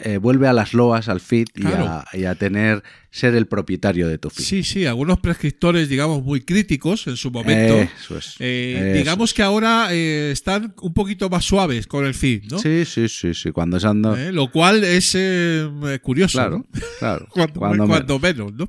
eh, 0.02 0.18
vuelve 0.18 0.46
a 0.48 0.52
las 0.52 0.74
loas, 0.74 1.08
al 1.08 1.20
feed 1.20 1.46
y, 1.54 1.64
a, 1.68 2.04
y 2.12 2.24
a 2.24 2.34
tener 2.34 2.82
ser 3.10 3.34
el 3.34 3.46
propietario 3.46 4.08
de 4.08 4.18
tu 4.18 4.28
feed. 4.28 4.44
Sí, 4.44 4.62
sí, 4.62 4.84
algunos 4.84 5.20
prescriptores, 5.20 5.88
digamos, 5.88 6.22
muy 6.22 6.42
críticos 6.42 7.06
en 7.06 7.16
su 7.16 7.30
momento. 7.30 7.76
Eso 7.98 8.18
es. 8.18 8.34
eh, 8.40 8.88
Eso 8.90 8.98
digamos 8.98 9.32
que 9.32 9.42
ahora 9.42 9.88
eh, 9.92 10.30
están 10.32 10.74
un 10.82 10.92
poquito 10.92 11.30
más 11.30 11.44
suaves 11.44 11.86
con 11.86 12.04
el 12.04 12.12
feed, 12.14 12.44
¿no? 12.50 12.58
Sí, 12.58 12.84
sí, 12.84 13.08
sí, 13.08 13.32
sí. 13.32 13.52
Cuando 13.52 13.80
se 13.80 13.86
anda. 13.86 14.20
Eh, 14.20 14.32
lo 14.32 14.50
cual 14.50 14.84
es 14.84 15.16
curioso. 16.02 16.36
Claro, 16.38 16.58
¿no? 16.58 16.80
claro. 16.98 17.28
Cuando, 17.54 17.86
cuando 17.86 18.18
menos, 18.18 18.52
¿no? 18.52 18.68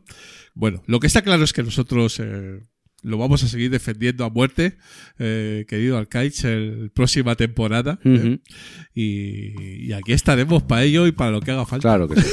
Bueno, 0.57 0.81
lo 0.87 0.99
que 0.99 1.05
está 1.05 1.21
claro 1.21 1.43
es 1.43 1.53
que 1.53 1.61
nosotros 1.61 2.19
eh, 2.19 2.59
lo 3.03 3.19
vamos 3.19 3.43
a 3.43 3.47
seguir 3.47 3.69
defendiendo 3.69 4.25
a 4.25 4.31
muerte, 4.31 4.77
eh, 5.19 5.65
querido 5.69 5.99
Alcaich, 5.99 6.45
el 6.45 6.89
próxima 6.95 7.35
temporada. 7.35 7.99
¿eh? 8.03 8.39
Y, 8.95 9.85
y 9.85 9.93
aquí 9.93 10.13
estaremos 10.13 10.63
para 10.63 10.83
ello 10.83 11.05
y 11.05 11.11
para 11.11 11.29
lo 11.29 11.41
que 11.41 11.51
haga 11.51 11.67
falta. 11.67 11.87
Claro 11.87 12.07
que 12.07 12.19
sí. 12.19 12.29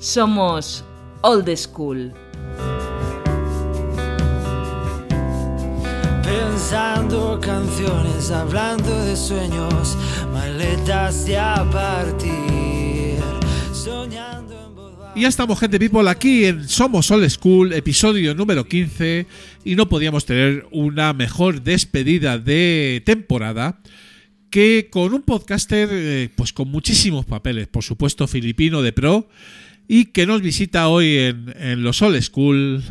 Somos 0.00 0.84
Old 1.22 1.56
School. 1.56 2.12
Pensando 6.36 7.40
canciones, 7.40 8.30
hablando 8.30 9.04
de 9.06 9.16
sueños, 9.16 9.96
maletas 10.34 11.24
de 11.24 11.38
a 11.38 11.64
partir, 11.70 13.16
soñando 13.72 14.54
en. 15.14 15.18
Y 15.18 15.22
ya 15.22 15.28
estamos, 15.28 15.58
gente 15.58 15.78
people, 15.78 16.06
aquí 16.10 16.44
en 16.44 16.68
Somos 16.68 17.10
Old 17.10 17.26
School, 17.30 17.72
episodio 17.72 18.34
número 18.34 18.68
15, 18.68 19.26
y 19.64 19.76
no 19.76 19.88
podíamos 19.88 20.26
tener 20.26 20.66
una 20.72 21.14
mejor 21.14 21.62
despedida 21.62 22.36
de 22.38 23.02
temporada 23.06 23.80
que 24.50 24.88
con 24.90 25.14
un 25.14 25.22
podcaster 25.22 25.88
eh, 25.90 26.28
pues 26.36 26.52
con 26.52 26.70
muchísimos 26.70 27.24
papeles, 27.24 27.66
por 27.66 27.82
supuesto 27.82 28.26
filipino 28.26 28.82
de 28.82 28.92
pro, 28.92 29.26
y 29.88 30.06
que 30.06 30.26
nos 30.26 30.42
visita 30.42 30.88
hoy 30.88 31.16
en, 31.16 31.54
en 31.58 31.82
los 31.82 32.02
Old 32.02 32.20
School, 32.20 32.82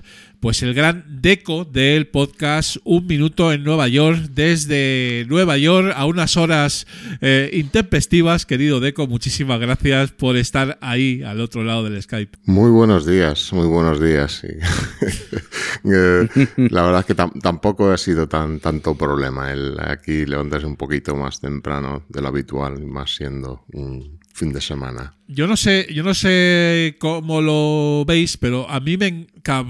pues 0.46 0.62
el 0.62 0.76
gran 0.76 1.04
Deco 1.24 1.66
del 1.66 2.06
podcast 2.06 2.78
Un 2.84 3.08
Minuto 3.08 3.52
en 3.52 3.64
Nueva 3.64 3.88
York, 3.88 4.30
desde 4.36 5.26
Nueva 5.28 5.58
York 5.58 5.92
a 5.96 6.06
unas 6.06 6.38
horas 6.38 6.86
eh, 7.20 7.50
intempestivas. 7.54 8.46
Querido 8.46 8.80
Deco, 8.80 9.08
muchísimas 9.08 9.60
gracias 9.60 10.12
por 10.12 10.38
estar 10.38 10.78
ahí 10.82 11.24
al 11.24 11.42
otro 11.42 11.64
lado 11.64 11.84
del 11.86 12.00
Skype. 12.00 12.38
Muy 12.46 12.70
buenos 12.70 13.08
días, 13.08 13.52
muy 13.54 13.66
buenos 13.66 14.00
días. 14.00 14.34
sí. 14.44 14.50
Eh, 15.88 16.28
la 16.58 16.82
verdad 16.84 17.02
es 17.02 17.06
que 17.06 17.16
tam- 17.16 17.40
tampoco 17.42 17.92
ha 17.92 17.98
sido 17.98 18.28
tan 18.28 18.60
tanto 18.60 18.96
problema 18.96 19.52
el 19.52 19.76
aquí 19.80 20.26
levantarse 20.26 20.66
un 20.66 20.78
poquito 20.78 21.16
más 21.16 21.40
temprano 21.40 22.04
de 22.10 22.22
lo 22.22 22.30
habitual, 22.30 22.84
más 22.88 23.14
siendo 23.16 23.66
un 23.74 24.15
fin 24.36 24.52
de 24.52 24.60
semana. 24.60 25.14
Yo 25.28 25.48
no 25.48 25.56
sé, 25.56 25.88
yo 25.94 26.04
no 26.04 26.14
sé 26.14 26.98
cómo 27.00 27.42
lo 27.42 28.04
veis, 28.06 28.36
pero 28.36 28.70
a 28.70 28.82
mí 28.82 28.98
me 28.98 29.28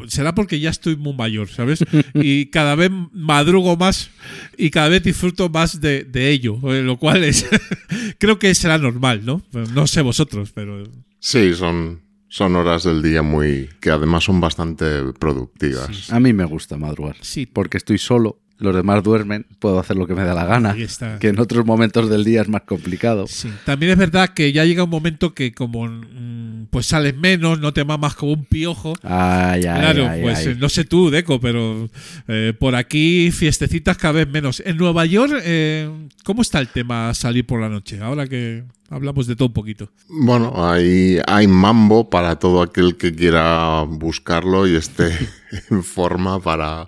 será 0.07 0.33
porque 0.33 0.59
ya 0.59 0.71
estoy 0.71 0.95
muy 0.95 1.13
mayor, 1.13 1.47
¿sabes? 1.47 1.85
Y 2.15 2.47
cada 2.47 2.75
vez 2.75 2.89
madrugo 3.13 3.77
más 3.77 4.09
y 4.57 4.71
cada 4.71 4.89
vez 4.89 5.03
disfruto 5.03 5.49
más 5.49 5.79
de, 5.81 6.03
de 6.03 6.31
ello, 6.31 6.57
eh, 6.73 6.81
lo 6.81 6.97
cual 6.97 7.23
es 7.23 7.45
creo 8.19 8.39
que 8.39 8.55
será 8.55 8.79
normal, 8.79 9.23
¿no? 9.23 9.43
No 9.73 9.85
sé 9.85 10.01
vosotros, 10.01 10.51
pero 10.51 10.83
Sí, 11.19 11.53
son, 11.53 12.01
son 12.27 12.55
horas 12.55 12.83
del 12.83 13.03
día 13.03 13.21
muy 13.21 13.69
que 13.79 13.91
además 13.91 14.23
son 14.23 14.41
bastante 14.41 15.13
productivas. 15.19 16.11
A 16.11 16.19
mí 16.19 16.33
me 16.33 16.45
gusta 16.45 16.75
madrugar. 16.77 17.17
Sí. 17.21 17.45
Porque 17.45 17.77
estoy 17.77 17.99
solo, 17.99 18.41
los 18.57 18.73
demás 18.75 19.03
duermen, 19.03 19.45
puedo 19.59 19.79
hacer 19.79 19.97
lo 19.97 20.07
que 20.07 20.15
me 20.15 20.23
da 20.23 20.33
la 20.33 20.45
gana. 20.45 20.71
Ahí 20.71 20.83
está. 20.83 21.19
Que 21.19 21.27
en 21.29 21.39
otros 21.39 21.65
momentos 21.65 22.09
del 22.09 22.23
día 22.23 22.41
es 22.41 22.47
más 22.47 22.61
complicado. 22.61 23.27
sí. 23.27 23.49
También 23.65 23.91
es 23.91 23.97
verdad 23.97 24.29
que 24.29 24.51
ya 24.53 24.63
llega 24.65 24.83
un 24.85 24.89
momento 24.89 25.33
que 25.33 25.53
como 25.53 25.87
mm, 25.87 26.67
pues 26.69 26.85
sales 26.87 27.15
menos, 27.17 27.59
no 27.59 27.73
te 27.73 27.83
mamas 27.83 28.15
como 28.15 28.33
un 28.33 28.45
piojo. 28.45 28.93
Ay, 29.03 29.63
ay, 29.65 29.79
Claro, 29.81 30.07
ay, 30.09 30.21
pues 30.21 30.39
ay. 30.39 30.47
eh, 30.47 30.55
no 30.57 30.69
sé 30.69 30.85
tú, 30.85 31.09
Deco, 31.09 31.39
pero 31.41 31.89
eh, 32.27 32.53
por 32.57 32.75
aquí 32.75 33.29
fiestecitas 33.31 33.97
cada 33.97 34.13
vez 34.13 34.29
menos. 34.29 34.61
En 34.65 34.77
Nueva 34.77 35.05
York, 35.05 35.33
eh, 35.43 35.89
¿cómo 36.23 36.41
está 36.41 36.59
el 36.59 36.67
tema 36.69 37.13
salir 37.13 37.45
por 37.45 37.59
la 37.61 37.69
noche? 37.69 37.99
Ahora 38.01 38.25
que 38.27 38.63
hablamos 38.89 39.27
de 39.27 39.35
todo 39.35 39.47
un 39.49 39.53
poquito. 39.53 39.89
Bueno, 40.07 40.53
hay, 40.69 41.19
hay 41.27 41.47
mambo 41.47 42.09
para 42.09 42.37
todo 42.37 42.61
aquel 42.61 42.95
que 42.97 43.13
quiera 43.13 43.81
buscarlo 43.87 44.65
y 44.67 44.75
esté 44.75 45.11
en 45.71 45.83
forma 45.83 46.39
para, 46.39 46.85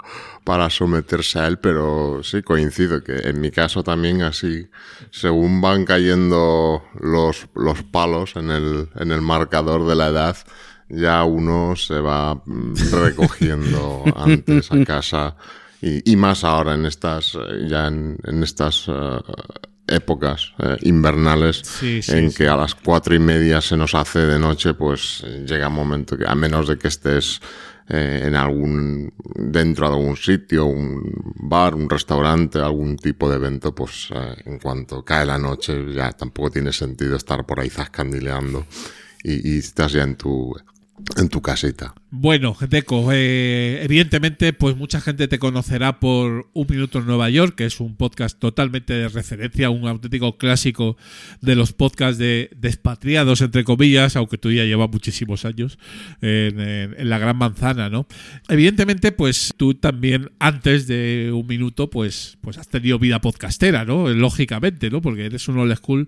para 0.48 0.69
someterse 0.69 1.40
a 1.40 1.48
él, 1.48 1.60
pero 1.60 2.22
sí 2.24 2.41
coincido 2.41 3.03
que 3.03 3.18
en 3.18 3.41
mi 3.41 3.52
caso 3.52 3.84
también 3.84 4.22
así, 4.22 4.69
según 5.11 5.60
van 5.60 5.84
cayendo 5.84 6.84
los, 7.02 7.49
los 7.53 7.84
palos 7.84 8.38
en 8.38 8.52
el, 8.52 8.88
en 8.95 9.11
el 9.11 9.22
marcador 9.22 9.86
de 9.86 9.95
la 9.95 10.07
edad, 10.07 10.38
ya 10.88 11.26
uno 11.26 11.76
se 11.76 11.99
va 11.99 12.36
mm, 12.45 12.76
recogiendo 12.94 14.06
antes 14.15 14.72
a 14.72 14.86
casa 14.86 15.36
y, 15.82 16.14
y 16.14 16.15
más 16.15 16.45
ahora 16.45 16.76
en 16.76 16.86
estas, 16.86 17.36
eh, 17.36 17.68
ya 17.68 17.88
en, 17.88 18.18
en 18.24 18.41
estas 18.41 18.86
eh, 18.88 19.19
épocas 19.88 20.53
eh, 20.60 20.78
invernales 20.84 21.57
Sí, 21.57 22.02
sí, 22.02 22.14
en 22.14 22.32
sí. 22.32 22.38
que 22.38 22.48
a 22.48 22.56
las 22.56 22.74
cuatro 22.74 23.14
y 23.14 23.19
media 23.19 23.60
se 23.60 23.76
nos 23.76 23.94
hace 23.94 24.19
de 24.19 24.40
noche, 24.40 24.74
pues 24.76 25.26
llega 25.45 25.68
un 25.68 25.76
momento 25.76 26.18
que, 26.18 26.26
a 26.26 26.36
menos 26.36 26.69
de 26.69 26.78
que 26.78 26.88
estés 26.88 27.41
eh, 27.89 28.23
en 28.26 28.35
algún, 28.35 29.14
dentro 29.35 29.88
de 29.88 29.95
algún 29.95 30.18
sitio, 30.18 30.65
un 30.65 31.01
bar, 31.35 31.73
un 31.73 31.89
restaurante, 31.89 32.59
algún 32.59 32.97
tipo 32.97 33.30
de 33.30 33.38
evento, 33.38 33.73
pues 33.73 34.09
eh, 34.14 34.35
en 34.45 34.59
cuanto 34.59 35.05
cae 35.05 35.26
la 35.26 35.38
noche 35.38 35.93
ya 35.93 36.11
tampoco 36.11 36.51
tiene 36.51 36.73
sentido 36.73 37.15
estar 37.15 37.45
por 37.45 37.59
ahí 37.59 37.69
zascandileando 37.69 38.65
y, 39.23 39.55
y 39.55 39.59
estás 39.59 39.93
ya 39.93 40.03
en 40.03 40.15
tu, 40.15 40.53
en 41.15 41.30
tu 41.30 41.41
casita. 41.41 41.93
Bueno, 42.09 42.55
Deco, 42.69 43.09
eh, 43.11 43.81
evidentemente, 43.84 44.53
pues 44.53 44.77
mucha 44.77 45.01
gente 45.01 45.27
te 45.27 45.39
conocerá 45.39 45.99
por 45.99 46.49
Un 46.53 46.67
Minuto 46.69 46.99
en 46.99 47.05
Nueva 47.05 47.29
York, 47.29 47.55
que 47.55 47.65
es 47.65 47.81
un 47.81 47.97
podcast 47.97 48.39
totalmente 48.39 48.93
de 48.93 49.09
referencia, 49.09 49.69
un 49.69 49.85
auténtico 49.89 50.38
clásico 50.38 50.95
de 51.41 51.57
los 51.57 51.73
podcasts 51.73 52.17
de, 52.17 52.49
de 52.55 52.69
expatriados, 52.69 53.41
entre 53.41 53.65
comillas, 53.65 54.15
aunque 54.15 54.38
tú 54.38 54.53
ya 54.53 54.63
llevas 54.63 54.89
muchísimos 54.89 55.43
años 55.43 55.79
en, 56.21 57.09
la 57.09 57.19
Gran 57.19 57.38
Manzana, 57.38 57.89
¿no? 57.89 58.07
Evidentemente, 58.47 59.11
pues 59.11 59.53
tú 59.57 59.73
también, 59.73 60.31
antes 60.39 60.88
de 60.88 61.31
Un 61.34 61.45
Minuto, 61.45 61.89
pues, 61.89 62.38
pues 62.39 62.57
has 62.57 62.69
tenido 62.69 62.99
vida 62.99 63.19
podcastera, 63.19 63.84
¿no? 63.84 64.07
Lógicamente, 64.07 64.89
¿no? 64.89 65.01
Porque 65.01 65.25
eres 65.25 65.49
un 65.49 65.57
old 65.57 65.75
school 65.75 66.07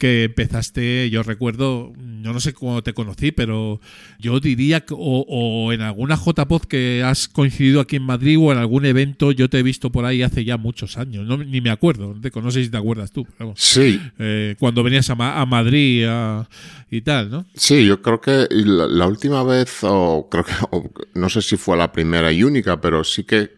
que 0.00 0.24
empezaste, 0.24 1.10
yo 1.10 1.22
recuerdo, 1.22 1.92
yo 2.22 2.32
no 2.32 2.40
sé 2.40 2.54
cómo 2.54 2.82
te 2.82 2.94
conocí, 2.94 3.32
pero 3.32 3.82
yo 4.18 4.40
diría 4.40 4.80
que 4.80 4.94
o, 4.96 5.26
o 5.32 5.72
en 5.72 5.80
alguna 5.80 6.16
JPod 6.16 6.62
que 6.62 7.04
has 7.04 7.28
coincidido 7.28 7.80
aquí 7.80 7.94
en 7.96 8.02
Madrid 8.02 8.36
o 8.40 8.50
en 8.50 8.58
algún 8.58 8.84
evento, 8.84 9.30
yo 9.30 9.48
te 9.48 9.60
he 9.60 9.62
visto 9.62 9.90
por 9.90 10.04
ahí 10.04 10.22
hace 10.22 10.44
ya 10.44 10.56
muchos 10.56 10.98
años, 10.98 11.24
no, 11.24 11.36
ni 11.36 11.60
me 11.60 11.70
acuerdo, 11.70 12.16
no 12.42 12.50
sé 12.50 12.64
si 12.64 12.68
te 12.70 12.76
acuerdas 12.76 13.12
tú, 13.12 13.24
vamos. 13.38 13.60
Sí, 13.60 14.00
Eh, 14.18 14.56
cuando 14.58 14.82
venías 14.82 15.08
a, 15.08 15.14
Ma- 15.14 15.40
a 15.40 15.46
Madrid 15.46 16.04
a- 16.08 16.48
y 16.90 17.02
tal, 17.02 17.30
¿no? 17.30 17.46
Sí, 17.54 17.86
yo 17.86 18.02
creo 18.02 18.20
que 18.20 18.48
la, 18.50 18.88
la 18.88 19.06
última 19.06 19.44
vez, 19.44 19.78
o 19.82 20.26
creo 20.28 20.42
que, 20.44 20.52
o 20.72 20.90
no 21.14 21.28
sé 21.28 21.42
si 21.42 21.56
fue 21.56 21.76
la 21.76 21.92
primera 21.92 22.32
y 22.32 22.42
única, 22.42 22.80
pero 22.80 23.04
sí 23.04 23.22
que, 23.22 23.50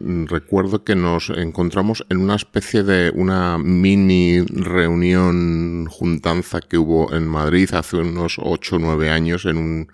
mm, 0.00 0.26
recuerdo 0.26 0.84
que 0.84 0.94
nos 0.94 1.30
encontramos 1.30 2.04
en 2.10 2.18
una 2.18 2.34
especie 2.36 2.82
de 2.82 3.10
una 3.14 3.56
mini 3.56 4.40
reunión 4.42 5.86
juntanza 5.86 6.60
que 6.60 6.76
hubo 6.76 7.14
en 7.14 7.26
Madrid 7.26 7.70
hace 7.72 7.96
unos 7.96 8.36
ocho 8.38 8.76
o 8.76 8.78
nueve 8.78 9.08
años 9.08 9.46
en 9.46 9.56
un, 9.56 9.88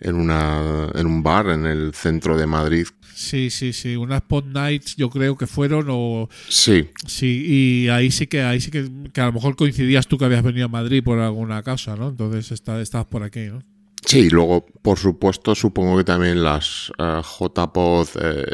en 0.00 0.16
una, 0.16 0.90
en 0.94 1.06
un 1.06 1.22
bar 1.22 1.48
en 1.48 1.66
el 1.66 1.94
centro 1.94 2.36
de 2.36 2.46
Madrid. 2.46 2.86
Sí, 3.14 3.50
sí, 3.50 3.72
sí, 3.72 3.96
unas 3.96 4.22
pod 4.22 4.44
nights 4.44 4.96
yo 4.96 5.08
creo 5.08 5.36
que 5.36 5.46
fueron 5.46 5.86
o 5.88 6.28
Sí, 6.48 6.90
sí, 7.06 7.44
y 7.46 7.88
ahí 7.88 8.10
sí 8.10 8.26
que 8.26 8.42
ahí 8.42 8.60
sí 8.60 8.70
que, 8.70 8.90
que 9.12 9.20
a 9.20 9.26
lo 9.26 9.34
mejor 9.34 9.54
coincidías 9.54 10.08
tú 10.08 10.18
que 10.18 10.24
habías 10.24 10.42
venido 10.42 10.66
a 10.66 10.68
Madrid 10.68 11.02
por 11.02 11.20
alguna 11.20 11.62
causa, 11.62 11.94
¿no? 11.94 12.08
Entonces 12.08 12.50
está, 12.50 12.80
estabas 12.80 13.06
por 13.06 13.22
aquí, 13.22 13.46
¿no? 13.46 13.62
Sí, 14.04 14.18
y 14.18 14.30
luego, 14.30 14.66
por 14.82 14.98
supuesto, 14.98 15.54
supongo 15.54 15.96
que 15.96 16.04
también 16.04 16.42
las 16.42 16.92
eh, 16.98 17.20
JPod 17.22 18.08
eh, 18.20 18.44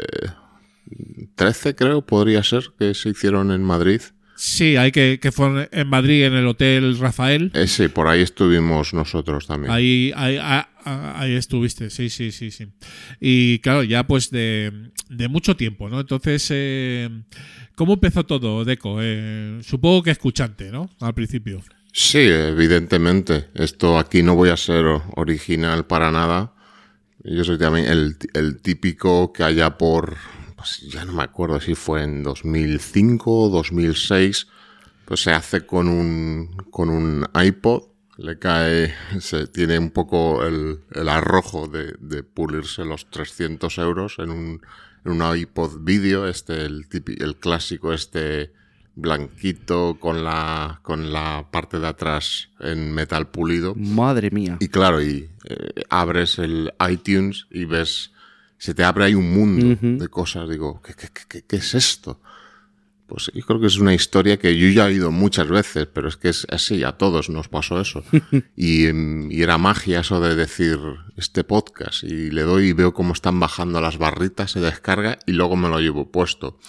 13, 1.35 1.75
creo, 1.75 2.05
podría 2.05 2.43
ser, 2.43 2.71
que 2.77 2.93
se 2.93 3.09
hicieron 3.09 3.51
en 3.51 3.63
Madrid. 3.63 4.01
Sí, 4.43 4.75
hay 4.75 4.91
que, 4.91 5.19
que 5.21 5.31
fueron 5.31 5.69
en 5.71 5.87
Madrid 5.87 6.25
en 6.25 6.33
el 6.33 6.47
Hotel 6.47 6.97
Rafael. 6.97 7.51
Eh, 7.53 7.67
sí, 7.67 7.89
por 7.89 8.07
ahí 8.07 8.21
estuvimos 8.21 8.91
nosotros 8.91 9.45
también. 9.45 9.71
Ahí, 9.71 10.11
ahí, 10.15 10.39
ah, 10.41 10.67
ah, 10.83 11.13
ahí 11.15 11.35
estuviste, 11.35 11.91
sí, 11.91 12.09
sí, 12.09 12.31
sí, 12.31 12.49
sí. 12.49 12.65
Y 13.19 13.59
claro, 13.59 13.83
ya 13.83 14.07
pues 14.07 14.31
de, 14.31 14.89
de 15.09 15.27
mucho 15.27 15.55
tiempo, 15.55 15.89
¿no? 15.89 15.99
Entonces, 15.99 16.47
eh, 16.49 17.07
¿cómo 17.75 17.93
empezó 17.93 18.25
todo, 18.25 18.65
Deco? 18.65 18.97
Eh, 18.99 19.59
supongo 19.61 20.01
que 20.01 20.09
escuchante, 20.09 20.71
¿no? 20.71 20.89
Al 21.01 21.13
principio. 21.13 21.61
Sí, 21.93 22.17
evidentemente. 22.17 23.49
Esto 23.53 23.99
aquí 23.99 24.23
no 24.23 24.33
voy 24.33 24.49
a 24.49 24.57
ser 24.57 24.85
original 25.17 25.85
para 25.85 26.09
nada. 26.09 26.55
Yo 27.23 27.43
soy 27.43 27.59
también 27.59 27.85
el, 27.85 28.17
el 28.33 28.59
típico 28.59 29.33
que 29.33 29.43
allá 29.43 29.77
por 29.77 30.17
pues 30.61 30.79
ya 30.91 31.05
no 31.05 31.13
me 31.13 31.23
acuerdo 31.23 31.59
si 31.59 31.75
fue 31.75 32.03
en 32.03 32.23
2005 32.23 33.31
o 33.45 33.49
2006, 33.49 34.47
pues 35.05 35.21
se 35.21 35.31
hace 35.31 35.65
con 35.65 35.87
un, 35.87 36.55
con 36.69 36.89
un 36.89 37.27
iPod, 37.33 37.83
le 38.17 38.37
cae, 38.39 38.93
se 39.19 39.47
tiene 39.47 39.77
un 39.79 39.91
poco 39.91 40.43
el, 40.45 40.79
el 40.91 41.09
arrojo 41.09 41.67
de, 41.67 41.95
de 41.99 42.23
pulirse 42.23 42.85
los 42.85 43.09
300 43.09 43.77
euros 43.79 44.15
en 44.19 44.29
un, 44.31 44.61
en 45.05 45.11
un 45.21 45.35
iPod 45.37 45.79
vídeo, 45.81 46.27
este, 46.27 46.63
el, 46.65 46.87
típi- 46.87 47.21
el 47.21 47.37
clásico 47.37 47.91
este 47.93 48.53
blanquito 48.93 49.97
con 49.99 50.23
la, 50.23 50.79
con 50.83 51.11
la 51.13 51.47
parte 51.51 51.79
de 51.79 51.87
atrás 51.87 52.49
en 52.59 52.93
metal 52.93 53.29
pulido. 53.29 53.73
Madre 53.75 54.29
mía. 54.31 54.57
Y 54.59 54.67
claro, 54.67 55.01
y 55.01 55.29
eh, 55.45 55.83
abres 55.89 56.37
el 56.39 56.71
iTunes 56.89 57.47
y 57.49 57.65
ves, 57.65 58.10
se 58.61 58.73
te 58.75 58.83
abre 58.83 59.05
ahí 59.05 59.15
un 59.15 59.31
mundo 59.33 59.75
de 59.81 60.07
cosas. 60.07 60.47
Digo, 60.47 60.81
¿qué, 60.83 60.93
qué, 60.93 61.07
qué, 61.27 61.41
qué 61.47 61.55
es 61.55 61.73
esto? 61.73 62.21
Pues 63.07 63.29
yo 63.33 63.45
creo 63.45 63.59
que 63.59 63.67
es 63.67 63.77
una 63.77 63.93
historia 63.93 64.37
que 64.37 64.55
yo 64.57 64.69
ya 64.69 64.83
he 64.85 64.93
oído 64.93 65.11
muchas 65.11 65.49
veces, 65.49 65.87
pero 65.91 66.07
es 66.07 66.15
que 66.15 66.29
es 66.29 66.45
así, 66.49 66.83
a 66.83 66.93
todos 66.93 67.29
nos 67.29 67.49
pasó 67.49 67.81
eso. 67.81 68.03
y, 68.55 68.87
y 69.33 69.41
era 69.41 69.57
magia 69.57 70.01
eso 70.01 70.21
de 70.21 70.35
decir 70.35 70.77
este 71.17 71.43
podcast 71.43 72.03
y 72.03 72.29
le 72.31 72.43
doy 72.43 72.67
y 72.69 72.73
veo 72.73 72.93
cómo 72.93 73.13
están 73.13 73.39
bajando 73.39 73.81
las 73.81 73.97
barritas, 73.97 74.51
se 74.51 74.59
descarga 74.61 75.17
y 75.25 75.31
luego 75.33 75.55
me 75.57 75.67
lo 75.67 75.79
llevo 75.79 76.11
puesto. 76.11 76.59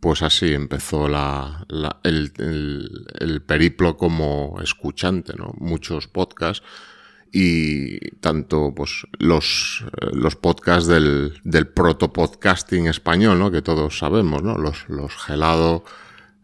Pues 0.00 0.22
así 0.22 0.52
empezó 0.52 1.08
la, 1.08 1.64
la- 1.68 1.98
el, 2.04 2.32
el- 2.38 3.06
el 3.18 3.42
periplo 3.42 3.96
como 3.96 4.58
escuchante, 4.62 5.32
¿no? 5.36 5.52
Muchos 5.58 6.06
podcasts 6.06 6.62
y 7.32 7.98
tanto 8.20 8.72
pues 8.74 9.06
los, 9.18 9.84
los 10.12 10.36
podcasts 10.36 10.86
del, 10.88 11.34
del 11.44 11.66
proto-podcasting 11.68 12.86
español, 12.86 13.38
¿no? 13.38 13.50
Que 13.50 13.62
todos 13.62 13.98
sabemos, 13.98 14.42
¿no? 14.42 14.56
Los, 14.56 14.88
los 14.88 15.14
gelado, 15.16 15.84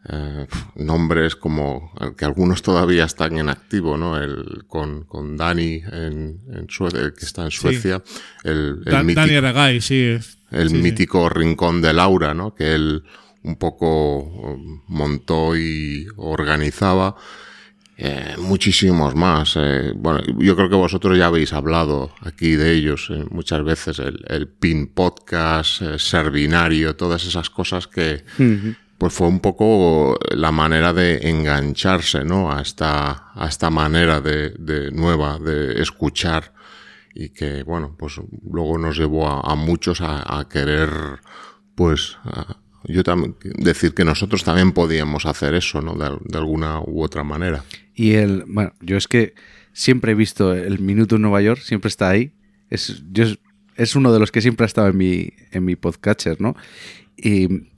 eh, 0.09 0.47
nombres 0.77 1.37
como 1.37 1.93
que 2.19 2.25
algunos 2.27 2.61
todavía 2.63 3.05
están 3.05 3.39
en 3.39 3.49
activo, 3.49 3.97
¿no? 3.97 4.19
El, 4.21 4.65
con, 4.69 5.05
con 5.05 5.37
Dani 5.39 5.83
en, 5.91 6.41
en 6.53 6.67
Suecia, 6.69 7.13
que 7.19 7.25
está 7.25 7.45
en 7.45 7.51
Suecia, 7.51 8.03
el, 8.43 8.83
el 8.85 8.93
Da- 8.93 9.03
mítico- 9.03 9.21
Dani 9.21 9.35
Aragay, 9.37 9.81
sí. 9.81 10.19
el 10.51 10.69
sí, 10.69 10.77
sí. 10.77 10.83
mítico 10.83 11.29
rincón 11.31 11.81
de 11.81 11.93
Laura, 11.95 12.35
¿no? 12.35 12.55
Que 12.55 12.75
él 12.75 13.05
un 13.43 13.57
poco 13.57 14.19
um, 14.21 14.83
montó 14.89 15.57
y 15.57 16.07
organizaba. 16.17 17.17
Eh, 17.97 18.35
muchísimos 18.39 19.15
más. 19.15 19.55
eh, 19.57 19.93
bueno, 19.95 20.21
yo 20.39 20.57
creo 20.57 20.69
que 20.69 20.75
vosotros 20.75 21.17
ya 21.17 21.27
habéis 21.27 21.53
hablado 21.53 22.13
aquí 22.23 22.57
de 22.57 22.73
ellos 22.73 23.09
eh, 23.11 23.25
muchas 23.31 23.63
veces. 23.63 23.99
El, 24.01 24.25
el 24.29 24.49
PIN 24.49 24.89
Podcast, 24.89 25.81
eh, 25.83 25.99
Servinario, 25.99 26.97
todas 26.97 27.25
esas 27.25 27.51
cosas 27.51 27.87
que 27.87 28.25
pues 28.99 29.13
fue 29.13 29.29
un 29.29 29.39
poco 29.41 30.19
la 30.35 30.51
manera 30.51 30.93
de 30.93 31.29
engancharse, 31.29 32.25
¿no? 32.25 32.51
A 32.53 32.63
esta, 32.63 33.33
a 33.35 33.47
esta 33.49 33.71
manera 33.71 34.21
de, 34.21 34.51
de 34.59 34.91
nueva 34.91 35.39
de 35.39 35.81
escuchar 35.81 36.53
y 37.15 37.29
que, 37.29 37.63
bueno, 37.63 37.95
pues 37.99 38.15
luego 38.51 38.77
nos 38.77 38.97
llevó 38.97 39.29
a, 39.29 39.53
a 39.53 39.55
muchos 39.55 40.01
a, 40.01 40.39
a 40.41 40.49
querer, 40.49 40.91
pues, 41.77 42.17
a- 42.25 42.57
yo 42.85 43.03
también, 43.03 43.37
decir 43.59 43.95
que 43.95 44.05
nosotros 44.05 44.45
también 44.45 44.73
podíamos 44.73 45.27
hacer 45.27 45.55
eso, 45.55 45.81
¿no? 45.81 45.95
De, 45.95 46.39
alguna 46.39 46.81
u 46.81 47.03
otra 47.03 47.25
manera. 47.25 47.65
Y 47.95 48.13
el, 48.13 48.45
bueno, 48.47 48.73
yo 48.81 48.97
es 48.97 49.09
que 49.09 49.35
siempre 49.73 50.13
he 50.13 50.15
visto 50.15 50.55
el 50.55 50.79
minuto 50.81 51.17
en 51.17 51.23
Nueva 51.23 51.43
York, 51.43 51.61
siempre 51.63 51.89
está 51.89 52.11
ahí. 52.11 52.33
Es, 52.71 53.03
yo 53.11 53.25
es, 53.77 53.97
uno 53.97 54.13
de 54.13 54.19
los 54.19 54.33
que 54.33 54.41
siempre 54.41 54.65
ha 54.65 54.67
estado 54.67 54.89
en 54.89 54.97
mi, 54.97 55.33
en 55.53 55.65
mi 55.65 55.77
podcatcher, 55.77 56.41
¿no? 56.41 56.57
Y 57.17 57.69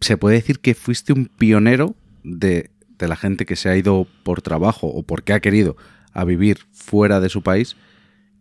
se 0.00 0.16
puede 0.16 0.36
decir 0.36 0.60
que 0.60 0.74
fuiste 0.74 1.12
un 1.12 1.26
pionero 1.26 1.94
de, 2.24 2.70
de 2.98 3.08
la 3.08 3.16
gente 3.16 3.46
que 3.46 3.56
se 3.56 3.68
ha 3.68 3.76
ido 3.76 4.06
por 4.22 4.42
trabajo 4.42 4.86
o 4.86 5.02
porque 5.02 5.32
ha 5.32 5.40
querido 5.40 5.76
a 6.12 6.24
vivir 6.24 6.58
fuera 6.72 7.20
de 7.20 7.28
su 7.28 7.42
país 7.42 7.76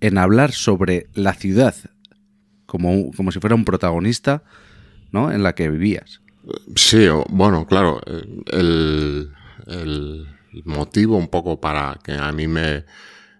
en 0.01 0.17
hablar 0.17 0.53
sobre 0.53 1.07
la 1.13 1.33
ciudad 1.33 1.75
como, 2.69 3.11
como 3.11 3.31
si 3.31 3.39
fuera 3.39 3.55
un 3.55 3.65
protagonista, 3.65 4.43
¿no? 5.11 5.31
En 5.31 5.43
la 5.43 5.53
que 5.53 5.69
vivías. 5.69 6.21
Sí, 6.75 7.07
bueno, 7.29 7.65
claro, 7.67 8.01
el, 8.05 9.31
el 9.67 10.27
motivo 10.65 11.17
un 11.17 11.27
poco 11.27 11.59
para 11.59 11.99
que 12.03 12.13
a 12.13 12.31
mí 12.31 12.47
me, 12.47 12.85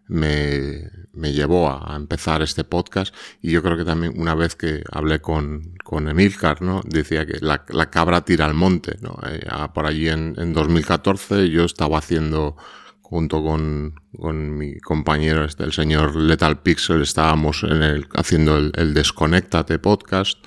me, 0.08 0.90
me 1.14 1.32
llevó 1.32 1.70
a, 1.70 1.96
empezar 1.96 2.42
este 2.42 2.64
podcast 2.64 3.14
y 3.42 3.52
yo 3.52 3.64
creo 3.64 3.78
que 3.78 3.86
también 3.86 4.14
una 4.18 4.36
vez 4.36 4.56
que 4.56 4.84
hablé 4.92 5.22
con, 5.22 5.76
con 5.84 6.10
Emilcar, 6.10 6.62
¿no? 6.62 6.82
Decía 6.86 7.26
que 7.26 7.38
la, 7.40 7.64
la 7.70 7.90
cabra 7.90 8.26
tira 8.26 8.46
al 8.46 8.54
monte, 8.54 8.98
¿no? 9.02 9.18
Eh, 9.28 9.42
por 9.74 9.86
allí 9.86 10.10
en, 10.10 10.36
en 10.38 10.54
2014 10.54 11.50
yo 11.50 11.64
estaba 11.64 12.00
haciendo 12.00 12.58
junto 13.02 13.42
con, 13.42 13.96
con 14.20 14.56
mi 14.56 14.80
compañero, 14.80 15.44
este, 15.44 15.64
el 15.64 15.74
señor 15.74 16.16
Lethal 16.16 16.62
Pixel, 16.62 17.02
estábamos 17.02 17.64
en 17.64 17.82
el, 17.82 18.08
haciendo 18.14 18.58
el, 18.58 18.72
el 18.76 18.94
Desconéctate 18.94 19.80
podcast 19.80 20.38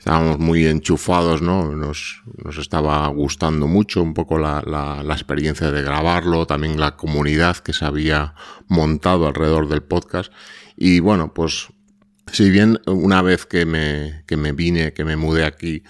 estábamos 0.00 0.38
muy 0.38 0.66
enchufados, 0.66 1.42
¿no? 1.42 1.76
Nos, 1.76 2.22
nos 2.42 2.56
estaba 2.56 3.06
gustando 3.08 3.66
mucho 3.66 4.02
un 4.02 4.14
poco 4.14 4.38
la, 4.38 4.62
la, 4.64 5.12
experiencia 5.12 5.70
de 5.70 5.82
grabarlo, 5.82 6.46
también 6.46 6.80
la 6.80 6.96
comunidad 6.96 7.58
que 7.58 7.74
se 7.74 7.84
había 7.84 8.34
montado 8.66 9.26
alrededor 9.26 9.68
del 9.68 9.82
podcast. 9.82 10.32
Y 10.74 11.00
bueno, 11.00 11.34
pues 11.34 11.68
si 12.32 12.48
bien 12.48 12.80
una 12.86 13.20
vez 13.20 13.44
que 13.44 13.66
me, 13.66 14.24
que 14.26 14.38
me 14.38 14.52
vine, 14.52 14.94
que 14.94 15.04
me 15.04 15.16
mudé 15.16 15.44
aquí, 15.44 15.82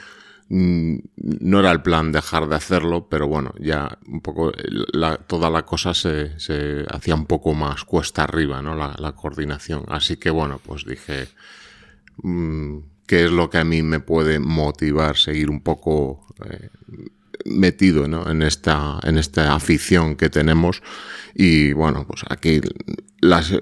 mm, 0.48 0.96
no 1.42 1.60
era 1.60 1.70
el 1.70 1.80
plan 1.80 2.10
dejar 2.10 2.48
de 2.48 2.56
hacerlo, 2.56 3.06
pero 3.08 3.28
bueno, 3.28 3.54
ya 3.60 3.96
un 4.08 4.22
poco 4.22 4.52
toda 5.28 5.50
la 5.50 5.64
cosa 5.64 5.94
se, 5.94 6.36
se 6.40 6.84
hacía 6.90 7.14
un 7.14 7.26
poco 7.26 7.54
más 7.54 7.84
cuesta 7.84 8.24
arriba, 8.24 8.60
¿no? 8.60 8.74
La, 8.74 8.92
la 8.98 9.12
coordinación. 9.12 9.84
Así 9.86 10.16
que 10.16 10.30
bueno, 10.30 10.60
pues 10.66 10.84
dije, 10.84 11.28
mm, 12.24 12.78
qué 13.10 13.24
es 13.24 13.32
lo 13.32 13.50
que 13.50 13.58
a 13.58 13.64
mí 13.64 13.82
me 13.82 13.98
puede 13.98 14.38
motivar 14.38 15.16
seguir 15.16 15.50
un 15.50 15.62
poco 15.62 16.24
eh, 16.48 16.68
metido 17.44 18.06
¿no? 18.06 18.30
en 18.30 18.40
esta 18.40 19.00
en 19.02 19.18
esta 19.18 19.52
afición 19.52 20.14
que 20.14 20.30
tenemos. 20.30 20.80
Y 21.34 21.72
bueno 21.72 22.06
pues 22.06 22.22
aquí 22.28 22.60
las 23.20 23.52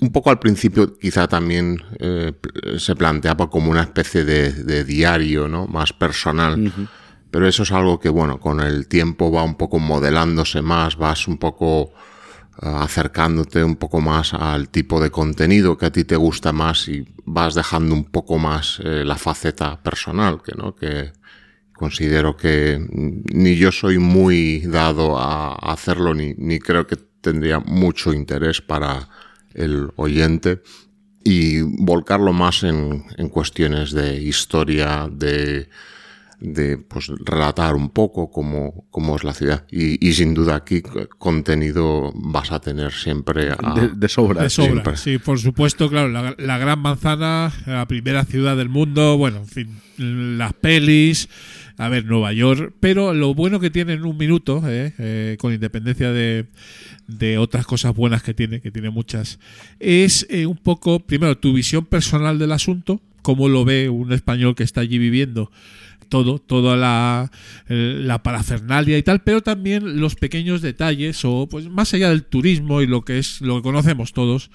un 0.00 0.12
poco 0.12 0.28
al 0.28 0.38
principio 0.38 0.98
quizá 0.98 1.28
también 1.28 1.82
eh, 1.98 2.34
se 2.76 2.94
planteaba 2.94 3.48
como 3.48 3.70
una 3.70 3.80
especie 3.80 4.26
de, 4.26 4.52
de 4.52 4.84
diario 4.84 5.48
no 5.48 5.66
más 5.66 5.94
personal. 5.94 6.70
Pero 7.30 7.48
eso 7.48 7.62
es 7.62 7.72
algo 7.72 8.00
que 8.00 8.10
bueno 8.10 8.38
con 8.38 8.60
el 8.60 8.86
tiempo 8.86 9.32
va 9.32 9.42
un 9.44 9.54
poco 9.54 9.78
modelándose 9.78 10.60
más 10.60 10.98
vas 10.98 11.26
un 11.26 11.38
poco 11.38 11.94
acercándote 12.60 13.64
un 13.64 13.76
poco 13.76 14.00
más 14.00 14.34
al 14.34 14.68
tipo 14.68 15.00
de 15.00 15.10
contenido 15.10 15.78
que 15.78 15.86
a 15.86 15.92
ti 15.92 16.04
te 16.04 16.16
gusta 16.16 16.52
más 16.52 16.88
y 16.88 17.06
vas 17.24 17.54
dejando 17.54 17.94
un 17.94 18.04
poco 18.04 18.38
más 18.38 18.80
eh, 18.84 19.02
la 19.04 19.16
faceta 19.16 19.82
personal, 19.82 20.42
que 20.42 20.52
no, 20.54 20.74
que 20.74 21.12
considero 21.72 22.36
que 22.36 22.78
ni 22.90 23.56
yo 23.56 23.72
soy 23.72 23.98
muy 23.98 24.60
dado 24.60 25.18
a 25.18 25.40
a 25.60 25.72
hacerlo 25.72 26.14
ni, 26.14 26.34
ni 26.34 26.58
creo 26.58 26.86
que 26.86 26.96
tendría 26.96 27.60
mucho 27.60 28.12
interés 28.12 28.60
para 28.60 29.08
el 29.54 29.90
oyente. 29.96 30.62
Y 31.22 31.60
volcarlo 31.60 32.32
más 32.32 32.62
en, 32.62 33.04
en 33.18 33.28
cuestiones 33.28 33.92
de 33.92 34.16
historia, 34.22 35.06
de, 35.10 35.68
de 36.40 36.78
pues, 36.78 37.08
relatar 37.24 37.74
un 37.74 37.90
poco 37.90 38.30
cómo, 38.30 38.86
cómo 38.90 39.16
es 39.16 39.24
la 39.24 39.34
ciudad. 39.34 39.66
Y, 39.70 40.06
y 40.06 40.12
sin 40.14 40.34
duda 40.34 40.56
aquí 40.56 40.82
contenido 41.18 42.12
vas 42.14 42.52
a 42.52 42.60
tener 42.60 42.92
siempre 42.92 43.50
a, 43.50 43.74
De, 43.74 43.88
de 43.88 44.08
sobra. 44.08 44.42
De 44.42 44.50
sobra, 44.50 44.70
siempre. 44.70 44.96
sí, 44.96 45.18
por 45.18 45.38
supuesto, 45.38 45.88
claro, 45.88 46.08
la, 46.08 46.34
la 46.38 46.58
gran 46.58 46.80
manzana, 46.80 47.52
la 47.66 47.86
primera 47.86 48.24
ciudad 48.24 48.56
del 48.56 48.68
mundo, 48.68 49.16
bueno, 49.18 49.38
en 49.38 49.46
fin, 49.46 49.80
las 50.38 50.52
pelis, 50.54 51.28
a 51.76 51.88
ver, 51.88 52.04
Nueva 52.04 52.32
York, 52.32 52.74
pero 52.80 53.14
lo 53.14 53.34
bueno 53.34 53.60
que 53.60 53.70
tiene 53.70 53.94
en 53.94 54.04
un 54.04 54.16
minuto, 54.16 54.62
eh, 54.66 54.92
eh, 54.98 55.36
con 55.38 55.52
independencia 55.52 56.12
de, 56.12 56.46
de 57.06 57.38
otras 57.38 57.66
cosas 57.66 57.94
buenas 57.94 58.22
que 58.22 58.34
tiene, 58.34 58.60
que 58.60 58.70
tiene 58.70 58.90
muchas, 58.90 59.38
es 59.78 60.26
eh, 60.30 60.46
un 60.46 60.56
poco, 60.56 61.00
primero, 61.00 61.38
tu 61.38 61.52
visión 61.52 61.84
personal 61.86 62.38
del 62.38 62.52
asunto, 62.52 63.00
cómo 63.22 63.48
lo 63.48 63.64
ve 63.64 63.88
un 63.88 64.12
español 64.12 64.54
que 64.54 64.62
está 64.62 64.80
allí 64.80 64.98
viviendo, 64.98 65.50
todo, 66.10 66.38
toda 66.38 66.76
la, 66.76 67.30
la 67.68 68.22
parafernalia 68.22 68.98
y 68.98 69.02
tal, 69.02 69.22
pero 69.22 69.40
también 69.40 70.00
los 70.00 70.16
pequeños 70.16 70.60
detalles 70.60 71.24
o 71.24 71.48
pues 71.48 71.70
más 71.70 71.94
allá 71.94 72.10
del 72.10 72.24
turismo 72.24 72.82
y 72.82 72.86
lo 72.86 73.02
que 73.02 73.18
es 73.18 73.40
lo 73.40 73.56
que 73.56 73.62
conocemos 73.62 74.12
todos, 74.12 74.50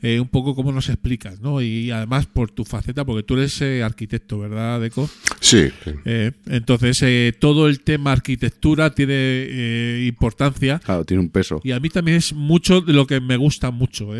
eh, 0.00 0.20
un 0.20 0.28
poco 0.28 0.54
cómo 0.54 0.72
nos 0.72 0.88
explicas, 0.88 1.40
¿no? 1.40 1.60
Y 1.60 1.90
además 1.90 2.26
por 2.26 2.50
tu 2.50 2.64
faceta, 2.64 3.04
porque 3.04 3.24
tú 3.24 3.34
eres 3.34 3.60
eh, 3.60 3.82
arquitecto, 3.82 4.38
¿verdad, 4.38 4.80
Deco? 4.80 5.10
Sí, 5.40 5.68
sí. 5.84 5.90
Eh, 6.04 6.32
entonces 6.46 7.02
eh, 7.02 7.34
todo 7.38 7.68
el 7.68 7.80
tema 7.80 8.12
arquitectura 8.12 8.94
tiene 8.94 9.14
eh, 9.14 10.06
importancia. 10.06 10.78
Claro, 10.78 11.04
tiene 11.04 11.22
un 11.22 11.28
peso. 11.28 11.60
Y 11.64 11.72
a 11.72 11.80
mí 11.80 11.90
también 11.90 12.16
es 12.18 12.32
mucho 12.32 12.80
de 12.80 12.92
lo 12.92 13.06
que 13.06 13.20
me 13.20 13.36
gusta 13.36 13.70
mucho, 13.70 14.10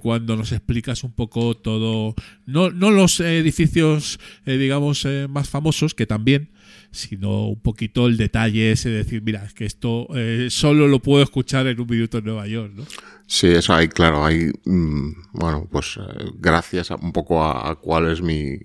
cuando 0.00 0.36
nos 0.36 0.52
explicas 0.52 1.04
un 1.04 1.12
poco 1.12 1.56
todo, 1.56 2.14
no, 2.46 2.70
no 2.70 2.90
los 2.90 3.20
edificios, 3.20 4.18
digamos, 4.46 5.04
eh, 5.04 5.26
más 5.28 5.48
famosos, 5.48 5.89
que 5.94 6.06
también, 6.06 6.50
sino 6.90 7.48
un 7.48 7.60
poquito 7.60 8.06
el 8.06 8.16
detalle 8.16 8.72
ese 8.72 8.88
de 8.90 8.96
decir, 8.98 9.22
mira, 9.22 9.44
es 9.44 9.54
que 9.54 9.64
esto 9.64 10.08
eh, 10.14 10.48
solo 10.50 10.88
lo 10.88 11.00
puedo 11.00 11.22
escuchar 11.22 11.66
en 11.66 11.80
un 11.80 11.86
minuto 11.86 12.18
en 12.18 12.24
Nueva 12.24 12.46
York, 12.46 12.72
¿no? 12.74 12.84
Sí, 13.26 13.46
eso 13.46 13.74
hay, 13.74 13.88
claro, 13.88 14.24
hay, 14.24 14.50
mm, 14.64 15.12
bueno, 15.34 15.68
pues 15.70 15.96
eh, 15.98 16.30
gracias 16.38 16.90
a, 16.90 16.96
un 16.96 17.12
poco 17.12 17.44
a, 17.44 17.80
cuál 17.80 18.10
es 18.10 18.20
mi, 18.20 18.58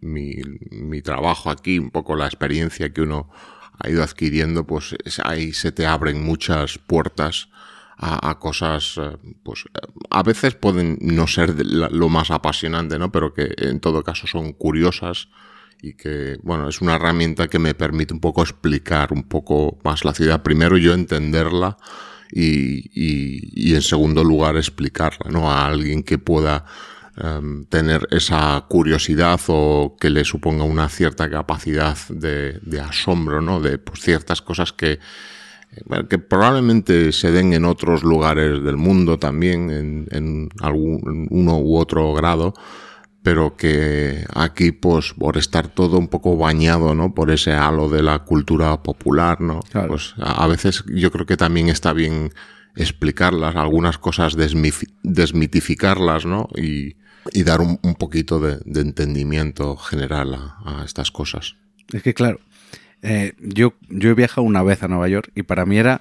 mi, 0.00 1.02
trabajo 1.02 1.50
aquí, 1.50 1.78
un 1.78 1.90
poco 1.90 2.16
la 2.16 2.26
experiencia 2.26 2.92
que 2.92 3.00
uno 3.00 3.30
ha 3.78 3.88
ido 3.88 4.02
adquiriendo, 4.02 4.66
pues 4.66 4.94
es- 5.04 5.20
ahí 5.24 5.52
se 5.52 5.72
te 5.72 5.86
abren 5.86 6.22
muchas 6.22 6.78
puertas 6.78 7.48
a, 8.02 8.38
cosas, 8.38 8.96
eh, 8.96 9.16
pues 9.42 9.64
a 10.10 10.22
veces 10.22 10.54
pueden 10.54 10.98
no 11.02 11.26
ser 11.26 11.54
lo 11.66 12.08
más 12.08 12.30
apasionante, 12.30 12.98
¿no? 12.98 13.12
Pero 13.12 13.34
que 13.34 13.52
en 13.58 13.80
todo 13.80 14.02
caso 14.02 14.26
son 14.26 14.52
curiosas 14.54 15.28
y 15.82 15.94
que, 15.94 16.38
bueno, 16.42 16.68
es 16.68 16.80
una 16.80 16.96
herramienta 16.96 17.48
que 17.48 17.58
me 17.58 17.74
permite 17.74 18.12
un 18.12 18.20
poco 18.20 18.42
explicar 18.42 19.12
un 19.12 19.22
poco 19.24 19.78
más 19.84 20.04
la 20.04 20.14
ciudad. 20.14 20.42
Primero 20.42 20.76
yo 20.76 20.92
entenderla 20.92 21.76
y, 22.30 22.90
y, 22.94 23.70
y 23.70 23.74
en 23.74 23.82
segundo 23.82 24.22
lugar 24.22 24.56
explicarla, 24.56 25.30
¿no? 25.30 25.50
A 25.50 25.66
alguien 25.66 26.02
que 26.02 26.18
pueda 26.18 26.64
em, 27.16 27.64
tener 27.66 28.06
esa 28.10 28.64
curiosidad 28.68 29.40
o 29.48 29.96
que 29.98 30.10
le 30.10 30.24
suponga 30.24 30.64
una 30.64 30.88
cierta 30.88 31.30
capacidad 31.30 31.96
de, 32.08 32.58
de 32.62 32.80
asombro, 32.80 33.40
¿no? 33.40 33.60
De 33.60 33.78
pues, 33.78 34.00
ciertas 34.00 34.42
cosas 34.42 34.72
que, 34.72 34.98
que 36.08 36.18
probablemente 36.18 37.12
se 37.12 37.30
den 37.30 37.54
en 37.54 37.64
otros 37.64 38.02
lugares 38.02 38.62
del 38.62 38.76
mundo 38.76 39.18
también, 39.18 39.70
en, 39.70 40.06
en 40.10 40.48
algún 40.60 41.26
uno 41.30 41.58
u 41.58 41.76
otro 41.78 42.12
grado, 42.12 42.54
pero 43.22 43.56
que 43.56 44.24
aquí, 44.34 44.72
pues, 44.72 45.12
por 45.12 45.36
estar 45.36 45.68
todo 45.68 45.98
un 45.98 46.08
poco 46.08 46.36
bañado, 46.36 46.94
¿no? 46.94 47.14
Por 47.14 47.30
ese 47.30 47.52
halo 47.52 47.88
de 47.88 48.02
la 48.02 48.20
cultura 48.20 48.82
popular, 48.82 49.40
¿no? 49.40 49.60
Claro. 49.70 49.88
Pues 49.88 50.14
a, 50.18 50.46
veces 50.46 50.84
yo 50.88 51.10
creo 51.10 51.26
que 51.26 51.36
también 51.36 51.68
está 51.68 51.92
bien 51.92 52.32
explicarlas, 52.76 53.56
algunas 53.56 53.98
cosas 53.98 54.36
desmitificarlas, 54.36 56.24
¿no? 56.24 56.48
Y, 56.56 56.96
y 57.32 57.42
dar 57.44 57.60
un, 57.60 57.78
un 57.82 57.94
poquito 57.94 58.40
de, 58.40 58.58
de 58.64 58.80
entendimiento 58.80 59.76
general 59.76 60.34
a, 60.34 60.80
a 60.80 60.84
estas 60.84 61.10
cosas. 61.10 61.56
Es 61.92 62.02
que 62.02 62.14
claro, 62.14 62.40
eh, 63.02 63.34
yo, 63.38 63.74
yo 63.88 64.10
he 64.10 64.14
viajado 64.14 64.42
una 64.42 64.62
vez 64.62 64.82
a 64.82 64.88
Nueva 64.88 65.08
York 65.08 65.30
y 65.34 65.42
para 65.42 65.66
mí 65.66 65.78
era 65.78 66.00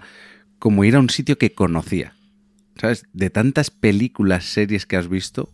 como 0.57 0.83
ir 0.83 0.95
a 0.95 0.99
un 0.99 1.09
sitio 1.09 1.37
que 1.37 1.53
conocía. 1.53 2.13
¿Sabes? 2.79 3.05
De 3.11 3.29
tantas 3.29 3.71
películas, 3.71 4.45
series 4.45 4.85
que 4.85 4.95
has 4.95 5.09
visto, 5.09 5.51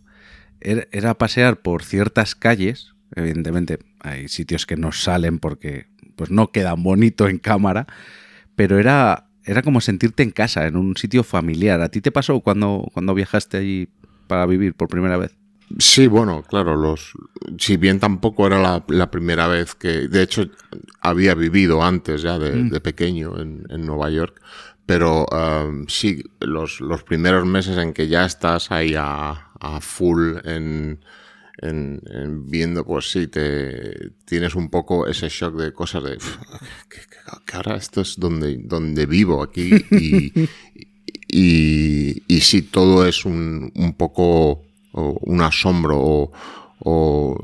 era, 0.66 0.86
era 0.90 1.14
pasear 1.14 1.60
por 1.60 1.84
ciertas 1.84 2.34
calles. 2.34 2.94
Evidentemente, 3.14 3.78
hay 4.00 4.28
sitios 4.28 4.66
que 4.66 4.76
no 4.76 4.92
salen 4.92 5.38
porque 5.38 5.86
pues 6.16 6.30
no 6.30 6.50
quedan 6.50 6.82
bonito 6.82 7.28
en 7.28 7.38
cámara, 7.38 7.86
pero 8.56 8.78
era, 8.78 9.28
era 9.44 9.62
como 9.62 9.80
sentirte 9.80 10.22
en 10.22 10.30
casa, 10.30 10.66
en 10.66 10.76
un 10.76 10.96
sitio 10.96 11.22
familiar. 11.22 11.80
¿A 11.80 11.88
ti 11.88 12.00
te 12.00 12.10
pasó 12.10 12.40
cuando, 12.40 12.88
cuando 12.92 13.14
viajaste 13.14 13.58
allí 13.58 13.88
para 14.26 14.46
vivir 14.46 14.74
por 14.74 14.88
primera 14.88 15.16
vez? 15.16 15.36
Sí, 15.78 16.06
bueno, 16.06 16.42
claro, 16.42 16.76
los, 16.76 17.12
si 17.58 17.76
bien 17.76 17.98
tampoco 17.98 18.46
era 18.46 18.60
la, 18.60 18.84
la 18.88 19.10
primera 19.10 19.48
vez 19.48 19.74
que, 19.74 20.08
de 20.08 20.22
hecho, 20.22 20.48
había 21.00 21.34
vivido 21.34 21.82
antes 21.82 22.22
ya 22.22 22.38
de, 22.38 22.64
de 22.64 22.80
pequeño 22.80 23.40
en, 23.40 23.64
en 23.68 23.84
Nueva 23.84 24.08
York, 24.10 24.40
pero 24.86 25.26
um, 25.26 25.86
sí, 25.88 26.22
los, 26.38 26.80
los 26.80 27.02
primeros 27.02 27.46
meses 27.46 27.78
en 27.78 27.92
que 27.92 28.06
ya 28.06 28.24
estás 28.24 28.70
ahí 28.70 28.94
a, 28.96 29.45
a 29.60 29.80
full 29.80 30.36
en, 30.44 31.00
en, 31.62 32.00
en 32.10 32.50
viendo, 32.50 32.84
pues 32.84 33.10
sí, 33.10 33.26
te 33.28 34.10
tienes 34.24 34.54
un 34.54 34.68
poco 34.70 35.06
ese 35.06 35.28
shock 35.28 35.56
de 35.56 35.72
cosas 35.72 36.04
de 36.04 36.16
"Uf, 36.16 36.36
que, 36.88 36.98
que- 37.00 37.06
que 37.46 37.56
ahora 37.56 37.76
esto 37.76 38.00
es 38.02 38.16
donde, 38.18 38.56
donde 38.58 39.06
vivo 39.06 39.42
aquí 39.42 39.70
y, 39.90 40.32
y, 41.28 42.22
y 42.28 42.40
sí, 42.40 42.62
todo 42.62 43.06
es 43.06 43.24
un, 43.24 43.72
un 43.74 43.94
poco 43.94 44.62
o 44.92 45.18
un 45.22 45.40
asombro 45.40 45.98
o, 46.00 46.32
o 46.80 47.38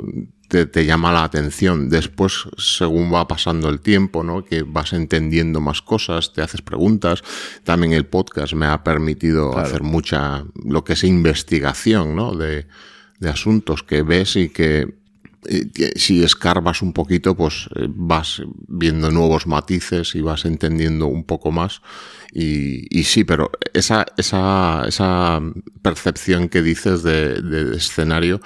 te, 0.52 0.66
te 0.66 0.84
llama 0.84 1.12
la 1.12 1.24
atención. 1.24 1.88
Después, 1.88 2.44
según 2.58 3.10
va 3.10 3.26
pasando 3.26 3.70
el 3.70 3.80
tiempo, 3.80 4.22
¿no? 4.22 4.44
que 4.44 4.64
vas 4.64 4.92
entendiendo 4.92 5.62
más 5.62 5.80
cosas, 5.80 6.34
te 6.34 6.42
haces 6.42 6.60
preguntas. 6.60 7.22
También 7.64 7.94
el 7.94 8.04
podcast 8.04 8.52
me 8.52 8.66
ha 8.66 8.84
permitido 8.84 9.56
hacer 9.56 9.82
mucha, 9.82 10.44
lo 10.62 10.84
que 10.84 10.92
es 10.92 11.04
investigación, 11.04 12.14
¿no? 12.14 12.36
De, 12.36 12.66
de 13.18 13.30
asuntos 13.30 13.82
que 13.82 14.02
ves 14.02 14.36
y 14.36 14.50
que 14.50 15.00
que 15.74 15.94
si 15.96 16.22
escarbas 16.22 16.82
un 16.82 16.92
poquito, 16.92 17.34
pues 17.36 17.68
eh, 17.74 17.88
vas 17.88 18.42
viendo 18.68 19.10
nuevos 19.10 19.48
matices 19.48 20.14
y 20.14 20.20
vas 20.20 20.44
entendiendo 20.44 21.08
un 21.08 21.24
poco 21.24 21.50
más. 21.50 21.82
Y, 22.32 22.86
y 22.96 23.02
sí, 23.02 23.24
pero 23.24 23.50
esa, 23.74 24.06
esa, 24.16 24.84
esa 24.86 25.40
percepción 25.82 26.48
que 26.48 26.62
dices 26.62 27.02
de, 27.02 27.42
de 27.42 27.76
escenario, 27.76 28.40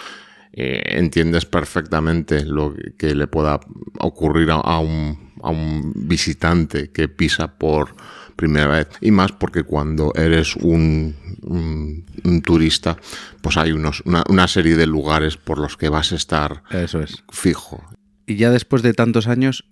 eh, 0.57 0.83
entiendes 0.99 1.45
perfectamente 1.45 2.45
lo 2.45 2.75
que 2.99 3.15
le 3.15 3.27
pueda 3.27 3.61
ocurrir 4.01 4.51
a, 4.51 4.55
a 4.57 4.81
un, 4.81 5.33
a 5.43 5.51
un 5.51 5.93
visitante 5.95 6.91
que 6.91 7.09
pisa 7.09 7.57
por 7.59 7.95
primera 8.37 8.67
vez. 8.69 8.89
Y 9.01 9.11
más 9.11 9.33
porque 9.33 9.63
cuando 9.63 10.13
eres 10.15 10.57
un, 10.57 11.15
un, 11.43 12.05
un 12.25 12.43
turista, 12.43 12.97
pues 13.43 13.57
hay 13.57 13.73
unos, 13.73 14.03
una, 14.05 14.25
una 14.29 14.49
serie 14.49 14.77
de 14.77 14.87
lugares 14.87 15.37
por 15.37 15.59
los 15.59 15.77
que 15.77 15.89
vas 15.89 16.13
a 16.13 16.17
estar 16.17 16.63
Eso 16.71 17.01
es. 17.01 17.23
fijo. 17.31 17.83
Y 18.27 18.37
ya 18.37 18.51
después 18.51 18.83
de 18.83 18.93
tantos 18.93 19.27
años, 19.29 19.65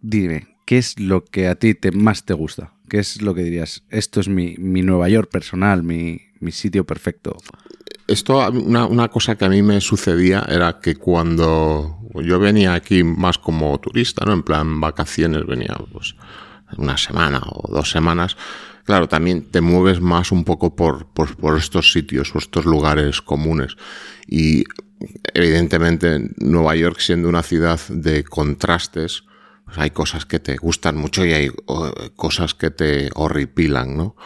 dime, 0.00 0.53
¿qué 0.64 0.78
es 0.78 0.98
lo 0.98 1.24
que 1.24 1.48
a 1.48 1.54
ti 1.56 1.74
te, 1.74 1.92
más 1.92 2.24
te 2.24 2.34
gusta? 2.34 2.72
¿Qué 2.88 2.98
es 2.98 3.22
lo 3.22 3.34
que 3.34 3.42
dirías? 3.42 3.82
Esto 3.90 4.20
es 4.20 4.28
mi, 4.28 4.56
mi 4.58 4.82
Nueva 4.82 5.08
York 5.08 5.30
personal, 5.30 5.82
mi, 5.82 6.20
mi 6.40 6.52
sitio 6.52 6.84
perfecto. 6.84 7.36
Esto, 8.06 8.50
una, 8.50 8.86
una 8.86 9.08
cosa 9.08 9.36
que 9.36 9.44
a 9.44 9.48
mí 9.48 9.62
me 9.62 9.80
sucedía 9.80 10.44
era 10.48 10.80
que 10.80 10.96
cuando 10.96 11.98
yo 12.22 12.38
venía 12.38 12.74
aquí 12.74 13.02
más 13.02 13.38
como 13.38 13.78
turista, 13.80 14.24
¿no? 14.26 14.34
En 14.34 14.42
plan 14.42 14.80
vacaciones, 14.80 15.46
venía 15.46 15.74
pues 15.90 16.14
una 16.76 16.96
semana 16.96 17.40
o 17.46 17.72
dos 17.72 17.90
semanas. 17.90 18.36
Claro, 18.84 19.08
también 19.08 19.50
te 19.50 19.62
mueves 19.62 20.00
más 20.00 20.30
un 20.30 20.44
poco 20.44 20.76
por, 20.76 21.06
por, 21.06 21.36
por 21.36 21.56
estos 21.56 21.92
sitios 21.92 22.34
o 22.34 22.38
estos 22.38 22.66
lugares 22.66 23.22
comunes. 23.22 23.76
Y 24.26 24.64
evidentemente 25.32 26.30
Nueva 26.36 26.76
York 26.76 26.98
siendo 27.00 27.28
una 27.28 27.42
ciudad 27.42 27.80
de 27.88 28.24
contrastes, 28.24 29.24
pues 29.64 29.78
hay 29.78 29.90
cosas 29.90 30.26
que 30.26 30.40
te 30.40 30.56
gustan 30.56 30.96
mucho 30.96 31.24
y 31.24 31.32
hay 31.32 31.50
cosas 32.16 32.54
que 32.54 32.70
te 32.70 33.10
horripilan, 33.14 33.96
¿no? 33.96 34.16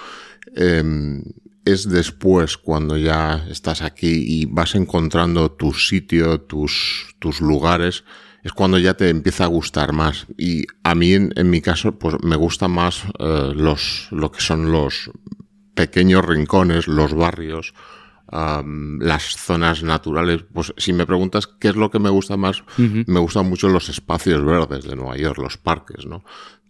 Em, 0.54 1.22
es 1.64 1.88
después 1.88 2.56
cuando 2.56 2.96
ya 2.96 3.46
estás 3.50 3.82
aquí 3.82 4.24
y 4.26 4.46
vas 4.46 4.74
encontrando 4.74 5.52
tu 5.52 5.74
sitio, 5.74 6.40
tus, 6.40 7.14
tus 7.18 7.40
lugares, 7.40 8.04
es 8.42 8.52
cuando 8.52 8.78
ya 8.78 8.94
te 8.94 9.10
empieza 9.10 9.44
a 9.44 9.48
gustar 9.48 9.92
más. 9.92 10.26
Y 10.38 10.64
a 10.82 10.94
mí, 10.94 11.12
en, 11.12 11.32
en 11.36 11.50
mi 11.50 11.60
caso, 11.60 11.98
pues 11.98 12.16
me 12.22 12.36
gusta 12.36 12.68
más 12.68 13.02
eh, 13.18 13.52
los, 13.54 14.08
lo 14.10 14.32
que 14.32 14.40
son 14.40 14.72
los 14.72 15.10
pequeños 15.74 16.24
rincones, 16.24 16.88
los 16.88 17.14
barrios, 17.14 17.74
am, 18.30 18.98
las 19.00 19.36
zonas 19.36 19.82
naturales. 19.82 20.44
Pues 20.52 20.72
si 20.76 20.92
me 20.92 21.06
preguntas 21.06 21.46
qué 21.46 21.68
es 21.68 21.76
lo 21.76 21.90
que 21.90 21.98
me 21.98 22.10
gusta 22.10 22.36
más, 22.36 22.62
me 22.76 23.20
gustan 23.20 23.48
mucho 23.48 23.68
los 23.68 23.88
espacios 23.88 24.44
verdes 24.44 24.84
de 24.84 24.96
Nueva 24.96 25.16
York, 25.16 25.38
los 25.38 25.56
parques, 25.56 26.06
¿no? 26.06 26.24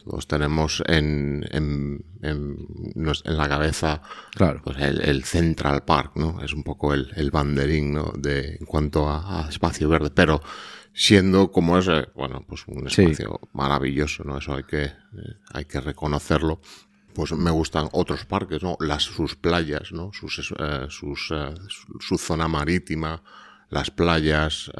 Todos 0.04 0.26
tenemos 0.26 0.82
en, 0.86 1.44
en, 1.50 2.02
en, 2.22 2.56
en 2.94 3.36
la 3.36 3.48
cabeza 3.48 4.00
Claro. 4.34 4.62
pues 4.64 4.78
el, 4.78 5.02
el 5.02 5.24
Central 5.24 5.82
Park, 5.84 6.12
¿no? 6.14 6.40
Es 6.42 6.54
un 6.54 6.62
poco 6.62 6.94
el, 6.94 7.12
el 7.16 7.30
banderín, 7.30 7.92
¿no? 7.92 8.12
De, 8.16 8.56
en 8.58 8.64
cuanto 8.66 9.06
a, 9.08 9.44
a 9.44 9.48
espacio 9.50 9.88
verde, 9.88 10.10
pero 10.14 10.40
siendo 10.94 11.52
como 11.52 11.76
es, 11.78 11.88
eh, 11.88 12.08
bueno, 12.14 12.42
pues 12.48 12.64
un 12.68 12.88
Sí. 12.88 13.02
espacio 13.02 13.38
maravilloso, 13.52 14.24
¿no? 14.24 14.38
Eso 14.38 14.54
hay 14.54 14.64
que, 14.64 14.84
eh, 14.84 14.92
hay 15.52 15.64
que 15.66 15.80
reconocerlo. 15.80 16.60
Pues 17.18 17.32
me 17.32 17.50
gustan 17.50 17.88
otros 17.90 18.24
parques, 18.26 18.62
¿no? 18.62 18.76
Las, 18.78 19.02
sus 19.02 19.34
playas, 19.34 19.90
¿no? 19.90 20.12
Sus, 20.12 20.52
eh, 20.56 20.86
sus, 20.88 21.32
eh, 21.32 21.52
su, 21.98 22.16
zona 22.16 22.46
marítima, 22.46 23.20
las 23.70 23.90
playas, 23.90 24.70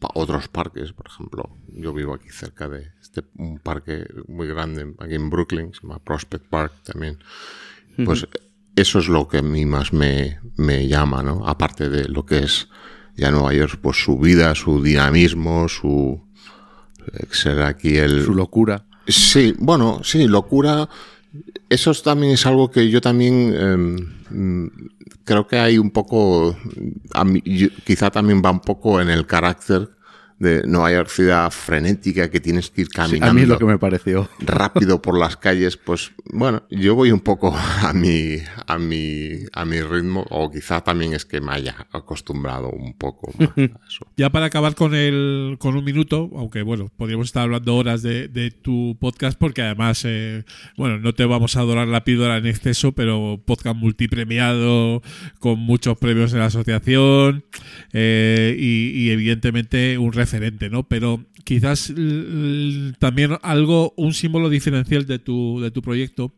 pa- 0.00 0.10
otros 0.14 0.48
parques, 0.48 0.92
por 0.92 1.06
ejemplo. 1.06 1.56
Yo 1.68 1.94
vivo 1.94 2.14
aquí 2.14 2.30
cerca 2.30 2.68
de 2.68 2.90
este, 3.00 3.22
un 3.38 3.60
parque 3.60 4.04
muy 4.26 4.48
grande 4.48 4.92
aquí 4.98 5.14
en 5.14 5.30
Brooklyn, 5.30 5.72
se 5.72 5.82
llama 5.82 6.00
Prospect 6.00 6.46
Park 6.48 6.72
también. 6.82 7.18
Pues 8.04 8.26
eso 8.74 8.98
es 8.98 9.06
lo 9.06 9.28
que 9.28 9.38
a 9.38 9.42
mí 9.42 9.64
más 9.64 9.92
me, 9.92 10.40
me 10.56 10.88
llama, 10.88 11.22
¿no? 11.22 11.46
Aparte 11.46 11.88
de 11.88 12.08
lo 12.08 12.26
que 12.26 12.38
es 12.38 12.66
ya 13.16 13.30
Nueva 13.30 13.54
York, 13.54 13.78
pues 13.80 14.02
su 14.02 14.18
vida, 14.18 14.52
su 14.56 14.82
dinamismo, 14.82 15.68
su... 15.68 16.20
eh, 17.12 17.26
ser 17.30 17.62
aquí 17.62 17.96
el... 17.98 18.24
Su 18.24 18.34
locura. 18.34 18.84
Sí, 19.06 19.54
bueno, 19.58 20.00
sí, 20.02 20.26
locura. 20.26 20.88
Eso 21.68 21.90
es- 21.92 22.02
también 22.02 22.32
es 22.32 22.44
algo 22.46 22.70
que 22.70 22.90
yo 22.90 23.00
también 23.00 23.54
em, 23.56 24.70
creo 25.24 25.46
que 25.46 25.58
hay 25.58 25.78
un 25.78 25.90
poco, 25.90 26.56
a 27.14 27.24
quizá 27.86 28.10
también 28.10 28.42
va 28.44 28.50
un 28.50 28.60
poco 28.60 29.00
en 29.00 29.08
el 29.08 29.26
carácter 29.26 29.88
de 30.42 30.62
Nueva 30.66 31.04
ciudad 31.06 31.50
frenética 31.50 32.30
que 32.30 32.40
tienes 32.40 32.68
que 32.70 32.82
ir 32.82 32.86
Sí, 32.88 32.92
caminando 32.92 33.30
a 33.30 33.32
mí 33.34 33.42
es 33.42 33.48
lo 33.48 33.58
que 33.58 33.64
me 33.64 33.78
pareció. 33.78 34.28
rápido 34.40 35.00
por 35.00 35.16
las 35.18 35.36
calles, 35.38 35.76
pues 35.76 36.12
bueno, 36.32 36.64
yo 36.70 36.94
voy 36.96 37.12
un 37.12 37.20
poco 37.20 37.56
a 37.56 37.92
mi, 37.92 38.38
a 38.66 38.78
mi, 38.78 39.30
a 39.52 39.64
mi 39.64 39.80
ritmo, 39.80 40.26
o 40.30 40.50
quizá 40.50 40.80
también 40.82 41.12
es 41.14 41.24
que 41.24 41.40
me 41.40 41.52
haya 41.52 41.86
acostumbrado 41.92 42.70
un 42.70 42.94
poco 42.98 43.32
más 43.38 43.50
a 43.50 43.60
eso. 43.88 44.06
Ya 44.16 44.30
para 44.30 44.46
acabar 44.46 44.74
con 44.74 44.94
el 44.94 45.56
con 45.60 45.76
un 45.76 45.84
minuto, 45.84 46.28
aunque 46.36 46.62
bueno, 46.62 46.90
podríamos 46.96 47.26
estar 47.28 47.44
hablando 47.44 47.76
horas 47.76 48.02
de, 48.02 48.26
de 48.28 48.50
tu 48.50 48.96
podcast, 49.00 49.38
porque 49.38 49.62
además, 49.62 50.02
eh, 50.04 50.44
bueno, 50.76 50.98
no 50.98 51.12
te 51.14 51.24
vamos 51.24 51.56
a 51.56 51.60
dorar 51.62 51.86
la 51.86 52.02
píldora 52.04 52.36
en 52.38 52.46
exceso, 52.46 52.92
pero 52.92 53.40
podcast 53.46 53.76
multipremiado, 53.76 55.02
con 55.38 55.60
muchos 55.60 55.96
premios 55.98 56.32
en 56.32 56.40
la 56.40 56.46
asociación, 56.46 57.44
eh, 57.92 58.56
y, 58.58 58.88
y 59.02 59.10
evidentemente 59.10 59.98
un 59.98 60.12
referente, 60.12 60.31
¿no? 60.70 60.88
Pero 60.88 61.24
quizás 61.44 61.92
también 62.98 63.36
algo, 63.42 63.94
un 63.96 64.14
símbolo 64.14 64.48
diferencial 64.48 65.06
de 65.06 65.18
tu, 65.18 65.60
de 65.60 65.70
tu 65.70 65.82
proyecto 65.82 66.32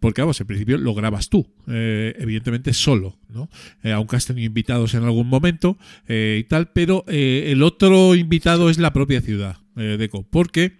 porque 0.00 0.22
vamos, 0.22 0.40
en 0.40 0.46
principio 0.46 0.78
lo 0.78 0.94
grabas 0.94 1.28
tú, 1.28 1.46
eh, 1.68 2.14
evidentemente 2.18 2.72
solo, 2.72 3.18
¿no? 3.28 3.50
Eh, 3.82 3.92
aunque 3.92 4.16
has 4.16 4.26
tenido 4.26 4.46
invitados 4.46 4.94
en 4.94 5.04
algún 5.04 5.28
momento 5.28 5.76
eh, 6.08 6.38
y 6.40 6.44
tal, 6.44 6.70
pero 6.72 7.04
el 7.06 7.62
otro 7.62 8.14
invitado 8.14 8.70
es 8.70 8.78
la 8.78 8.92
propia 8.92 9.20
ciudad. 9.20 9.58
Deco, 9.76 10.26
porque 10.28 10.78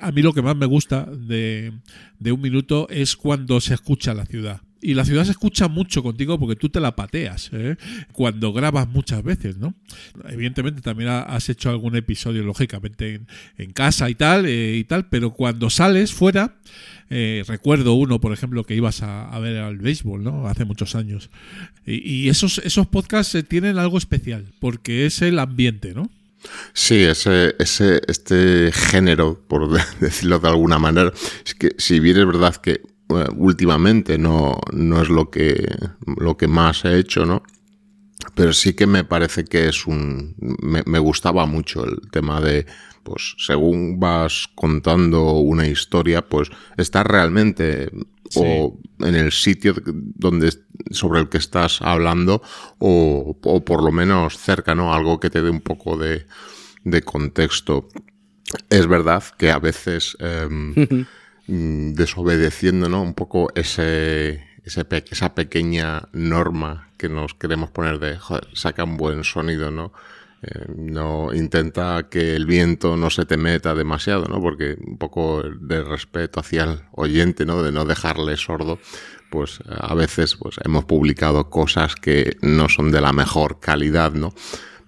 a 0.00 0.12
mí 0.12 0.22
lo 0.22 0.32
que 0.32 0.42
más 0.42 0.54
me 0.54 0.66
gusta 0.66 1.04
de, 1.04 1.72
de 2.20 2.32
un 2.32 2.40
minuto 2.40 2.86
es 2.88 3.16
cuando 3.16 3.60
se 3.60 3.74
escucha 3.74 4.14
la 4.14 4.24
ciudad. 4.24 4.60
Y 4.82 4.94
la 4.94 5.04
ciudad 5.04 5.24
se 5.24 5.32
escucha 5.32 5.68
mucho 5.68 6.02
contigo 6.02 6.38
porque 6.38 6.56
tú 6.56 6.70
te 6.70 6.80
la 6.80 6.96
pateas 6.96 7.50
¿eh? 7.52 7.76
cuando 8.12 8.52
grabas 8.54 8.88
muchas 8.88 9.22
veces, 9.22 9.58
¿no? 9.58 9.74
Evidentemente 10.28 10.80
también 10.80 11.10
ha- 11.10 11.20
has 11.22 11.50
hecho 11.50 11.68
algún 11.68 11.96
episodio, 11.96 12.42
lógicamente, 12.44 13.20
en, 13.58 13.72
casa 13.72 14.08
y 14.08 14.14
tal, 14.14 14.46
eh, 14.46 14.76
y 14.78 14.84
tal, 14.84 15.06
pero 15.08 15.32
cuando 15.32 15.68
sales 15.68 16.12
fuera, 16.14 16.56
eh, 17.10 17.44
recuerdo 17.46 17.92
uno, 17.92 18.20
por 18.20 18.32
ejemplo, 18.32 18.64
que 18.64 18.74
ibas 18.74 19.02
a, 19.02 19.38
ver 19.38 19.58
al 19.58 19.76
béisbol, 19.78 20.24
¿no? 20.24 20.46
Hace 20.46 20.64
muchos 20.64 20.94
años. 20.94 21.28
Y, 21.84 22.08
y 22.10 22.28
esos, 22.30 22.58
esos 22.64 22.86
podcasts 22.86 23.34
eh, 23.34 23.42
tienen 23.42 23.78
algo 23.78 23.98
especial, 23.98 24.46
porque 24.60 25.04
es 25.04 25.20
el 25.20 25.38
ambiente, 25.40 25.92
¿no? 25.92 26.10
Sí, 26.72 26.94
ese, 26.94 27.54
ese, 27.58 28.00
este 28.08 28.72
género, 28.72 29.44
por 29.46 29.70
de- 29.70 29.82
decirlo 30.00 30.38
de 30.38 30.48
alguna 30.48 30.78
manera, 30.78 31.12
es 31.44 31.54
que 31.54 31.72
si 31.76 32.00
bien 32.00 32.16
es 32.16 32.26
verdad 32.26 32.56
que 32.56 32.80
últimamente 33.36 34.18
no, 34.18 34.58
no 34.72 35.02
es 35.02 35.08
lo 35.08 35.30
que, 35.30 35.66
lo 36.16 36.36
que 36.36 36.48
más 36.48 36.84
he 36.84 36.98
hecho, 36.98 37.26
¿no? 37.26 37.42
Pero 38.34 38.52
sí 38.52 38.74
que 38.74 38.86
me 38.86 39.04
parece 39.04 39.44
que 39.44 39.68
es 39.68 39.86
un... 39.86 40.34
Me, 40.60 40.82
me 40.86 40.98
gustaba 40.98 41.46
mucho 41.46 41.84
el 41.84 42.10
tema 42.10 42.40
de, 42.40 42.66
pues, 43.02 43.34
según 43.38 43.98
vas 43.98 44.48
contando 44.54 45.32
una 45.32 45.66
historia, 45.66 46.28
pues, 46.28 46.50
estar 46.76 47.10
realmente 47.10 47.90
o 48.36 48.78
en 49.00 49.14
el 49.14 49.32
sitio 49.32 49.74
donde 49.84 50.52
sobre 50.90 51.20
el 51.20 51.28
que 51.28 51.38
estás 51.38 51.82
hablando 51.82 52.42
o, 52.78 53.36
o 53.42 53.64
por 53.64 53.82
lo 53.82 53.90
menos 53.90 54.38
cerca, 54.38 54.74
¿no? 54.74 54.94
Algo 54.94 55.18
que 55.18 55.30
te 55.30 55.42
dé 55.42 55.50
un 55.50 55.60
poco 55.60 55.96
de, 55.96 56.26
de 56.84 57.02
contexto. 57.02 57.88
Es 58.68 58.86
verdad 58.86 59.24
que 59.38 59.50
a 59.50 59.58
veces 59.58 60.16
em, 60.20 60.74
desobedeciendo, 61.50 62.88
¿no? 62.88 63.02
Un 63.02 63.14
poco 63.14 63.50
ese, 63.54 64.44
ese 64.64 64.86
esa 65.10 65.34
pequeña 65.34 66.08
norma 66.12 66.90
que 66.96 67.08
nos 67.08 67.34
queremos 67.34 67.70
poner 67.70 67.98
de, 67.98 68.18
saca 68.54 68.84
un 68.84 68.96
buen 68.96 69.24
sonido, 69.24 69.70
¿no? 69.70 69.92
Eh, 70.42 70.66
no 70.74 71.34
intenta 71.34 72.08
que 72.08 72.34
el 72.34 72.46
viento 72.46 72.96
no 72.96 73.10
se 73.10 73.26
te 73.26 73.36
meta 73.36 73.74
demasiado, 73.74 74.26
¿no? 74.26 74.40
Porque 74.40 74.76
un 74.86 74.96
poco 74.96 75.42
de 75.42 75.82
respeto 75.82 76.40
hacia 76.40 76.64
el 76.64 76.80
oyente, 76.92 77.44
¿no? 77.44 77.62
De 77.62 77.72
no 77.72 77.84
dejarle 77.84 78.36
sordo, 78.36 78.78
pues 79.30 79.58
a 79.68 79.94
veces 79.94 80.36
pues 80.36 80.56
hemos 80.64 80.84
publicado 80.84 81.50
cosas 81.50 81.94
que 81.94 82.36
no 82.42 82.68
son 82.68 82.90
de 82.90 83.00
la 83.00 83.12
mejor 83.12 83.60
calidad, 83.60 84.12
¿no? 84.12 84.32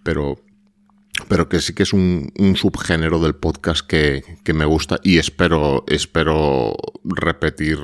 Pero 0.02 0.38
pero 1.28 1.48
que 1.48 1.60
sí 1.60 1.74
que 1.74 1.82
es 1.82 1.92
un, 1.92 2.32
un 2.38 2.56
subgénero 2.56 3.18
del 3.20 3.34
podcast 3.34 3.86
que, 3.86 4.22
que 4.44 4.54
me 4.54 4.64
gusta 4.64 4.98
y 5.02 5.18
espero, 5.18 5.84
espero 5.88 6.74
repetir 7.04 7.78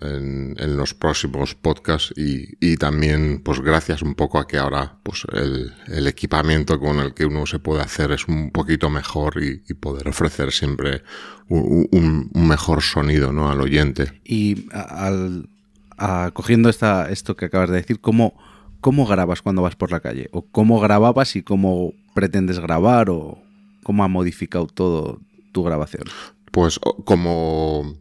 en, 0.00 0.76
los 0.76 0.94
próximos 0.94 1.54
podcasts 1.54 2.12
y, 2.16 2.56
y 2.60 2.76
también 2.76 3.40
pues 3.44 3.60
gracias 3.60 4.02
un 4.02 4.14
poco 4.14 4.38
a 4.38 4.46
que 4.46 4.58
ahora 4.58 4.96
pues 5.02 5.24
el, 5.32 6.06
equipamiento 6.06 6.78
con 6.78 6.98
el 6.98 7.14
que 7.14 7.26
uno 7.26 7.46
se 7.46 7.58
puede 7.58 7.82
hacer 7.82 8.12
es 8.12 8.26
un 8.26 8.50
poquito 8.50 8.90
mejor 8.90 9.42
y, 9.42 9.62
poder 9.74 10.08
ofrecer 10.08 10.52
siempre 10.52 11.02
un, 11.48 12.30
mejor 12.34 12.82
sonido 12.82 13.32
¿no? 13.32 13.50
al 13.50 13.60
oyente. 13.60 14.20
Y 14.24 14.66
al, 14.72 15.48
a- 15.98 16.30
cogiendo 16.32 16.68
esta, 16.68 17.10
esto 17.10 17.36
que 17.36 17.46
acabas 17.46 17.70
de 17.70 17.76
decir, 17.76 18.00
¿cómo, 18.00 18.34
¿cómo 18.84 19.06
grabas 19.06 19.40
cuando 19.40 19.62
vas 19.62 19.76
por 19.76 19.90
la 19.90 20.00
calle? 20.00 20.28
¿O 20.32 20.42
cómo 20.56 20.78
grababas 20.78 21.36
y 21.36 21.42
cómo 21.42 21.92
pretendes 22.14 22.58
grabar? 22.58 23.08
¿O 23.08 23.38
cómo 23.82 24.04
ha 24.04 24.08
modificado 24.08 24.66
todo 24.66 25.20
tu 25.52 25.62
grabación? 25.62 26.04
Pues 26.52 26.78
como, 27.06 27.94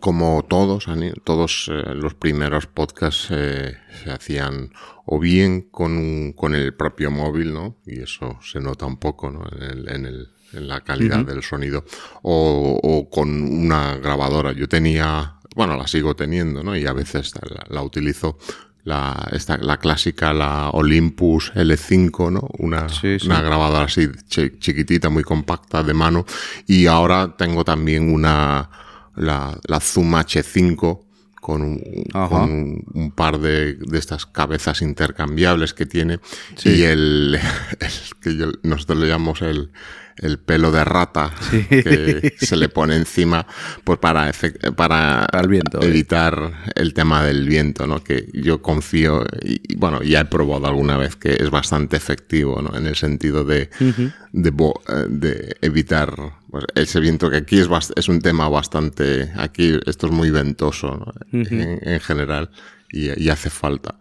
como 0.00 0.42
todos, 0.48 0.86
todos 1.24 1.70
eh, 1.70 1.94
los 1.94 2.14
primeros 2.14 2.66
podcasts 2.66 3.28
eh, 3.30 3.74
se 4.02 4.10
hacían 4.10 4.70
o 5.04 5.18
bien 5.20 5.68
con, 5.70 5.92
un- 5.96 6.32
con 6.32 6.54
el 6.54 6.74
propio 6.74 7.10
móvil, 7.10 7.52
¿no? 7.52 7.76
Y 7.86 8.00
eso 8.00 8.38
se 8.42 8.60
nota 8.60 8.86
un 8.86 8.96
poco, 8.96 9.30
¿no? 9.30 9.42
En, 9.54 9.62
el- 9.70 9.88
en 9.88 10.06
el- 10.06 10.28
en 10.54 10.68
la 10.68 10.80
calidad 10.82 11.18
del 11.26 11.42
sonido. 11.42 11.84
O, 12.22 12.78
o 12.82 13.10
con 13.10 13.28
una 13.42 13.96
grabadora. 13.96 14.52
Yo 14.52 14.68
tenía, 14.68 15.34
bueno, 15.56 15.76
la 15.76 15.86
sigo 15.88 16.14
teniendo, 16.16 16.62
¿no? 16.62 16.76
Y 16.76 16.86
a 16.86 16.92
veces 16.92 17.32
la, 17.34 17.64
la 17.68 17.82
utilizo. 17.82 18.38
La, 18.84 19.28
esta, 19.32 19.56
la 19.56 19.78
clásica, 19.78 20.34
la 20.34 20.68
Olympus 20.70 21.52
L5, 21.54 22.30
¿no? 22.30 22.46
Una, 22.58 22.88
Sí, 22.90 23.18
sí. 23.18 23.26
una 23.26 23.40
grabadora 23.40 23.84
así 23.86 24.08
chi- 24.28 24.58
chiquitita, 24.58 25.08
muy 25.08 25.22
compacta 25.24 25.82
de 25.82 25.94
mano. 25.94 26.26
Y 26.66 26.84
ahora 26.86 27.34
tengo 27.36 27.64
también 27.64 28.12
una, 28.12 28.68
la, 29.16 29.58
la 29.66 29.80
Zoom 29.80 30.12
H5 30.14 31.00
con 31.40 31.62
un, 31.62 31.80
con 32.12 32.42
un, 32.42 32.84
un 32.94 33.10
par 33.12 33.38
de, 33.38 33.74
de 33.74 33.98
estas 33.98 34.26
cabezas 34.26 34.82
intercambiables 34.82 35.72
que 35.72 35.86
tiene. 35.86 36.20
Sí. 36.56 36.70
Y 36.70 36.82
el, 36.82 37.38
el 37.80 37.90
que 38.20 38.36
yo- 38.36 38.52
nosotros 38.64 38.98
le 38.98 39.08
llamamos 39.08 39.40
el, 39.40 39.70
el 40.18 40.38
pelo 40.38 40.70
de 40.70 40.84
rata 40.84 41.32
Sí. 41.50 41.64
que 41.68 42.34
se 42.38 42.56
le 42.56 42.68
pone 42.68 42.94
encima 42.96 43.46
pues 43.82 43.98
para, 43.98 44.30
para, 44.76 45.26
Para 45.26 45.40
el 45.42 45.48
viento, 45.48 45.80
eh. 45.82 45.86
evitar 45.88 46.52
el 46.76 46.94
tema 46.94 47.24
del 47.24 47.48
viento, 47.48 47.86
¿no? 47.86 48.02
Que 48.04 48.28
yo 48.32 48.62
confío 48.62 49.24
y, 49.42 49.72
y, 49.72 49.76
bueno, 49.76 50.02
ya 50.02 50.20
he 50.20 50.24
probado 50.26 50.66
alguna 50.66 50.96
vez 50.96 51.16
que 51.16 51.32
es 51.34 51.50
bastante 51.50 51.96
efectivo, 51.96 52.62
¿no? 52.62 52.76
En 52.76 52.86
el 52.86 52.94
sentido 52.96 53.44
de, 53.44 53.70
eh, 53.80 55.06
de 55.08 55.56
evitar 55.62 56.14
pues, 56.50 56.64
ese 56.74 57.00
viento 57.00 57.30
que 57.30 57.38
aquí 57.38 57.58
es, 57.58 57.68
es 57.96 58.08
un 58.08 58.20
tema 58.20 58.48
bastante, 58.48 59.32
aquí 59.36 59.78
esto 59.86 60.06
es 60.06 60.12
muy 60.12 60.30
ventoso 60.30 60.96
¿no? 60.96 61.12
en, 61.32 61.80
en 61.82 62.00
general 62.00 62.50
y, 62.92 63.20
y 63.20 63.28
hace 63.30 63.50
falta. 63.50 63.96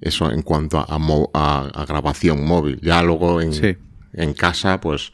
Eso 0.00 0.30
en 0.30 0.42
cuanto 0.42 0.78
a, 0.78 0.86
a- 1.34 1.68
a 1.82 1.86
grabación 1.86 2.44
móvil. 2.44 2.78
Ya 2.82 3.02
luego 3.02 3.40
en, 3.40 3.52
Sí. 3.54 3.76
en 4.12 4.34
casa, 4.34 4.80
pues 4.80 5.12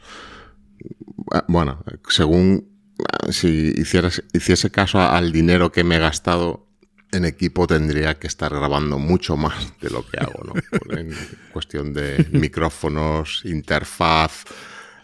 bueno, 1.47 1.83
según 2.09 2.69
ah, 2.99 3.31
si 3.31 3.73
hicieras, 3.77 4.23
hiciese 4.33 4.69
caso 4.69 4.99
al 4.99 5.31
dinero 5.31 5.71
que 5.71 5.83
me 5.83 5.95
he 5.95 5.99
gastado 5.99 6.67
en 7.11 7.25
equipo, 7.25 7.67
tendría 7.67 8.17
que 8.17 8.27
estar 8.27 8.53
grabando 8.53 8.97
mucho 8.97 9.35
más 9.35 9.73
de 9.81 9.89
lo 9.89 10.07
que 10.07 10.17
hago, 10.17 10.43
¿no? 10.45 10.53
En 10.97 11.13
cuestión 11.51 11.93
de 11.93 12.25
micrófonos, 12.31 13.41
interfaz, 13.45 14.45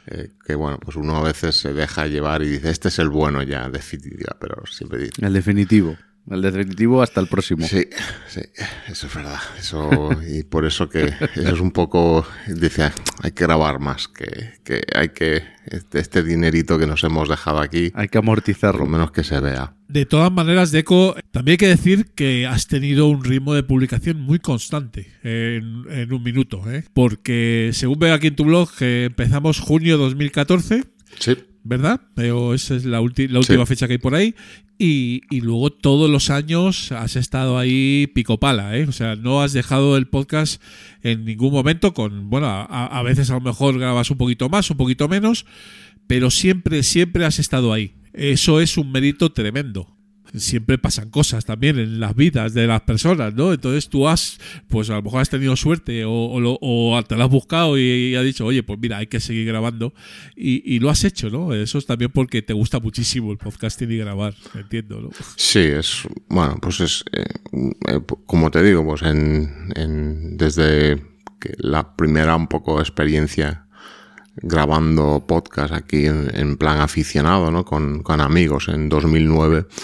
eh, 0.08 0.32
que 0.46 0.56
bueno, 0.56 0.80
pues 0.80 0.96
uno 0.96 1.18
a 1.18 1.24
veces 1.24 1.60
se 1.60 1.74
deja 1.74 2.08
llevar 2.08 2.42
y 2.42 2.48
dice, 2.48 2.70
este 2.70 2.88
es 2.88 3.00
el 3.00 3.10
bueno 3.10 3.44
ya, 3.44 3.70
definitiva, 3.70 4.38
pero 4.40 4.66
siempre 4.66 5.00
dice, 5.00 5.26
El 5.26 5.34
definitivo. 5.34 5.98
El 6.30 6.42
definitivo 6.42 7.02
hasta 7.02 7.22
el 7.22 7.28
próximo. 7.28 7.66
Sí, 7.68 7.86
sí, 8.28 8.42
eso 8.90 9.08
es 9.08 9.14
verdad. 9.16 9.40
Eso, 9.58 10.10
y 10.28 10.44
por 10.44 10.66
eso 10.66 10.90
que 10.90 11.06
eso 11.36 11.54
es 11.56 11.60
un 11.62 11.72
poco, 11.72 12.26
dice, 12.48 12.84
"Ah, 12.84 12.94
hay 13.24 13.32
que 13.32 13.44
grabar 13.46 13.80
más, 13.80 14.08
que, 14.10 14.54
que 14.66 14.82
hay 14.94 15.10
que, 15.10 15.44
este, 15.66 16.00
este 16.00 16.24
dinerito 16.24 16.78
que 16.78 16.86
nos 16.86 17.04
hemos 17.06 17.30
dejado 17.30 17.60
aquí, 17.60 17.92
Hay 17.96 18.08
que 18.10 18.20
por 18.20 18.26
lo 18.26 18.32
amortizarlo. 18.32 18.86
menos 18.86 19.12
que 19.12 19.24
se 19.24 19.40
vea. 19.40 19.74
De 19.88 20.06
todas 20.06 20.30
maneras, 20.32 20.72
Deco, 20.72 21.16
también 21.32 21.54
hay 21.54 21.58
que 21.58 21.68
decir 21.68 22.08
que 22.14 22.46
has 22.46 22.68
tenido 22.68 23.08
un 23.08 23.24
ritmo 23.24 23.54
de 23.54 23.64
publicación 23.64 24.20
muy 24.20 24.40
constante 24.40 25.08
en, 25.24 25.86
en 25.90 26.12
un 26.12 26.22
minuto, 26.24 26.62
¿eh? 26.70 26.84
porque 26.94 27.70
según 27.74 28.00
veo 28.00 28.14
aquí 28.14 28.28
en 28.28 28.36
tu 28.36 28.44
blog, 28.44 28.70
que 28.76 29.06
empezamos 29.06 29.60
junio 29.62 29.98
2014, 29.98 30.84
Sí, 31.20 31.36
¿verdad? 31.68 32.02
Pero 32.16 32.54
esa 32.54 32.76
es 32.76 32.86
la, 32.86 32.98
la 32.98 33.02
última 33.02 33.42
Sí. 33.44 33.66
fecha 33.66 33.88
que 33.88 33.94
hay 33.94 33.98
por 34.00 34.16
ahí. 34.16 34.36
Y, 34.80 35.22
y 35.30 35.42
luego 35.42 35.72
todos 35.72 36.10
los 36.10 36.30
años 36.30 36.92
has 36.92 37.16
estado 37.16 37.58
ahí 37.58 38.08
pico 38.14 38.40
pala, 38.40 38.78
¿eh? 38.78 38.86
O 38.88 38.92
sea, 38.92 39.16
no 39.16 39.42
has 39.42 39.52
dejado 39.54 39.98
el 39.98 40.08
podcast 40.08 40.62
en 41.02 41.26
ningún 41.26 41.52
momento 41.52 41.94
con, 41.94 42.30
bueno, 42.30 42.48
a, 42.48 42.64
a 42.86 43.04
veces 43.04 43.30
a 43.32 43.36
lo 43.36 43.42
mejor 43.42 43.80
grabas 43.80 44.12
un 44.12 44.18
poquito 44.18 44.50
más, 44.50 44.70
un 44.70 44.78
poquito 44.78 45.08
menos, 45.08 45.46
pero 46.06 46.30
siempre, 46.30 46.84
siempre 46.84 47.26
has 47.26 47.40
estado 47.40 47.74
ahí. 47.74 47.96
Eso 48.14 48.62
es 48.62 48.78
un 48.78 48.92
mérito 48.92 49.32
tremendo. 49.32 49.97
Siempre 50.36 50.78
pasan 50.78 51.10
cosas 51.10 51.46
también 51.46 51.80
en 51.80 52.00
las 52.00 52.16
vidas 52.16 52.54
de 52.54 52.68
las 52.68 52.82
personas, 52.82 53.34
¿no? 53.34 53.54
Entonces 53.54 53.90
tú 53.90 54.08
has, 54.08 54.40
pues 54.68 54.90
a 54.90 54.96
lo 54.96 55.02
mejor 55.02 55.22
has 55.22 55.30
tenido 55.30 55.56
suerte 55.56 56.06
o, 56.06 56.12
o 56.12 56.58
o 56.62 57.04
te 57.04 57.16
lo 57.16 57.24
has 57.24 57.30
buscado 57.30 57.78
y, 57.78 57.82
y 57.82 58.16
has 58.16 58.24
dicho, 58.24 58.46
oye, 58.46 58.64
pues 58.64 58.80
mira, 58.80 58.98
hay 58.98 59.08
que 59.08 59.20
seguir 59.20 59.46
grabando. 59.48 59.94
Y, 60.36 60.76
y 60.76 60.80
lo 60.80 60.90
has 60.90 61.04
hecho, 61.04 61.30
¿no? 61.30 61.54
Eso 61.54 61.78
es 61.78 61.86
también 61.86 62.12
porque 62.12 62.42
te 62.42 62.54
gusta 62.54 62.80
muchísimo 62.80 63.32
el 63.32 63.38
podcasting 63.38 63.92
y 63.92 63.98
grabar, 63.98 64.36
entiendo, 64.54 65.02
¿no? 65.02 65.10
Sí, 65.36 65.60
es 65.60 66.04
bueno, 66.30 66.58
pues 66.62 66.80
es 66.82 67.04
eh, 67.12 67.26
eh, 67.88 68.00
como 68.26 68.52
te 68.52 68.64
digo, 68.64 68.86
pues 68.86 69.02
en, 69.04 70.38
desde 70.38 71.02
la 71.58 71.96
primera 71.96 72.36
un 72.36 72.48
poco 72.48 72.80
experiencia 72.80 73.66
grabando 74.36 75.26
podcast 75.28 75.74
aquí 75.74 76.06
en, 76.06 76.30
en 76.36 76.58
plan 76.58 76.80
aficionado, 76.80 77.52
¿no? 77.52 77.66
Con, 77.66 78.04
con 78.04 78.22
amigos 78.22 78.68
en 78.68 78.90
2009, 78.90 79.66
pues 79.66 79.78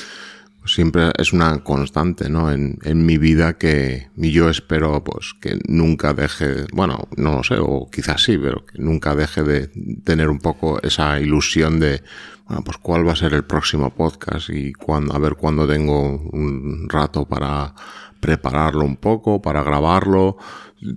siempre 0.65 1.11
es 1.17 1.33
una 1.33 1.63
constante, 1.63 2.29
¿no? 2.29 2.51
En, 2.51 2.77
en 2.83 3.05
mi 3.05 3.17
vida 3.17 3.57
que 3.57 4.09
yo 4.15 4.49
espero, 4.49 5.03
pues, 5.03 5.33
que 5.39 5.59
nunca 5.67 6.13
deje, 6.13 6.65
bueno, 6.73 7.07
no 7.17 7.37
lo 7.37 7.43
sé, 7.43 7.55
o 7.59 7.89
quizás 7.91 8.23
sí, 8.23 8.37
pero 8.37 8.65
que 8.65 8.79
nunca 8.79 9.15
deje 9.15 9.43
de 9.43 9.67
tener 10.03 10.29
un 10.29 10.39
poco 10.39 10.81
esa 10.81 11.19
ilusión 11.19 11.79
de, 11.79 12.01
bueno, 12.47 12.63
pues 12.63 12.77
cuál 12.77 13.07
va 13.07 13.13
a 13.13 13.17
ser 13.17 13.33
el 13.33 13.43
próximo 13.43 13.89
podcast 13.91 14.49
y 14.49 14.73
cuándo, 14.73 15.13
a 15.13 15.19
ver 15.19 15.35
cuándo 15.35 15.67
tengo 15.67 16.17
un 16.31 16.87
rato 16.89 17.25
para 17.25 17.73
prepararlo 18.19 18.85
un 18.85 18.95
poco, 18.95 19.41
para 19.41 19.63
grabarlo. 19.63 20.37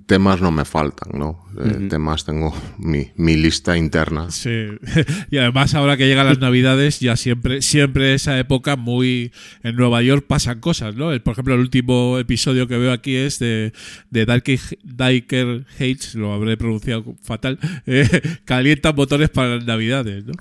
Temas 0.07 0.41
no 0.41 0.51
me 0.51 0.65
faltan, 0.65 1.19
¿no? 1.19 1.47
Eh, 1.59 1.87
Temas 1.89 2.25
tengo 2.25 2.55
mi, 2.79 3.11
mi 3.17 3.37
lista 3.37 3.77
interna. 3.77 4.31
Sí. 4.31 4.67
Y 5.31 5.39
además 5.39 5.75
ahora 5.75 5.97
que 5.97 6.07
llegan 6.07 6.27
las 6.27 6.39
navidades, 6.39 7.01
ya 7.01 7.17
siempre, 7.17 7.63
siempre 7.63 8.15
esa 8.15 8.39
época 8.39 8.77
muy 8.77 9.33
en 9.63 9.77
Nueva 9.77 10.03
York 10.03 10.25
pasan 10.27 10.61
cosas, 10.61 10.95
¿no? 10.95 11.07
Por 11.23 11.33
ejemplo, 11.33 11.55
el 11.55 11.61
último 11.61 12.19
episodio 12.19 12.69
que 12.69 12.77
veo 12.79 12.93
aquí 12.93 13.17
es 13.17 13.39
de, 13.39 13.73
de 14.11 14.27
Diker, 14.27 14.61
Diker 14.83 15.67
Hates, 15.75 16.15
lo 16.15 16.33
habré 16.33 16.57
pronunciado 16.57 17.17
fatal, 17.23 17.59
eh, 17.87 18.09
calientan 18.45 18.95
motores 18.95 19.31
para 19.31 19.57
las 19.57 19.67
navidades, 19.67 20.25
¿no? 20.25 20.33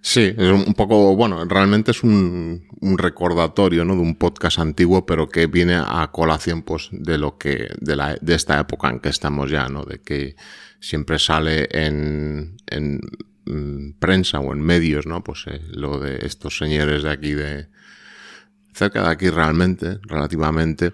Sí, 0.00 0.32
es 0.36 0.52
un 0.52 0.74
poco, 0.74 1.14
bueno, 1.16 1.44
realmente 1.44 1.90
es 1.90 2.02
un, 2.02 2.64
un 2.80 2.98
recordatorio, 2.98 3.84
¿no? 3.84 3.94
De 3.94 4.00
un 4.00 4.16
podcast 4.16 4.58
antiguo, 4.58 5.06
pero 5.06 5.28
que 5.28 5.46
viene 5.46 5.74
a 5.74 6.10
colación, 6.12 6.62
pues, 6.62 6.88
de 6.92 7.18
lo 7.18 7.38
que, 7.38 7.68
de 7.80 7.96
la, 7.96 8.16
de 8.20 8.34
esta 8.34 8.58
época 8.58 8.91
que 9.00 9.08
estamos 9.08 9.50
ya, 9.50 9.68
¿no? 9.68 9.84
De 9.84 10.00
que 10.00 10.36
siempre 10.80 11.18
sale 11.18 11.68
en, 11.70 12.56
en 12.66 13.00
mm, 13.44 13.98
prensa 13.98 14.40
o 14.40 14.52
en 14.52 14.60
medios, 14.60 15.06
¿no? 15.06 15.22
Pues 15.22 15.44
eh, 15.46 15.60
lo 15.70 15.98
de 15.98 16.26
estos 16.26 16.56
señores 16.58 17.02
de 17.02 17.10
aquí 17.10 17.32
de, 17.32 17.68
cerca 18.74 19.02
de 19.02 19.10
aquí 19.10 19.30
realmente, 19.30 19.98
relativamente, 20.02 20.92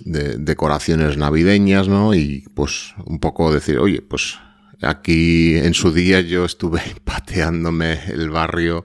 de 0.00 0.38
decoraciones 0.38 1.16
navideñas, 1.16 1.88
¿no? 1.88 2.14
Y 2.14 2.44
pues 2.54 2.94
un 3.04 3.18
poco 3.18 3.52
decir, 3.52 3.78
oye, 3.78 4.02
pues 4.02 4.38
aquí 4.82 5.56
en 5.56 5.74
su 5.74 5.92
día 5.92 6.20
yo 6.20 6.44
estuve 6.44 6.80
pateándome 7.04 8.00
el 8.08 8.30
barrio 8.30 8.84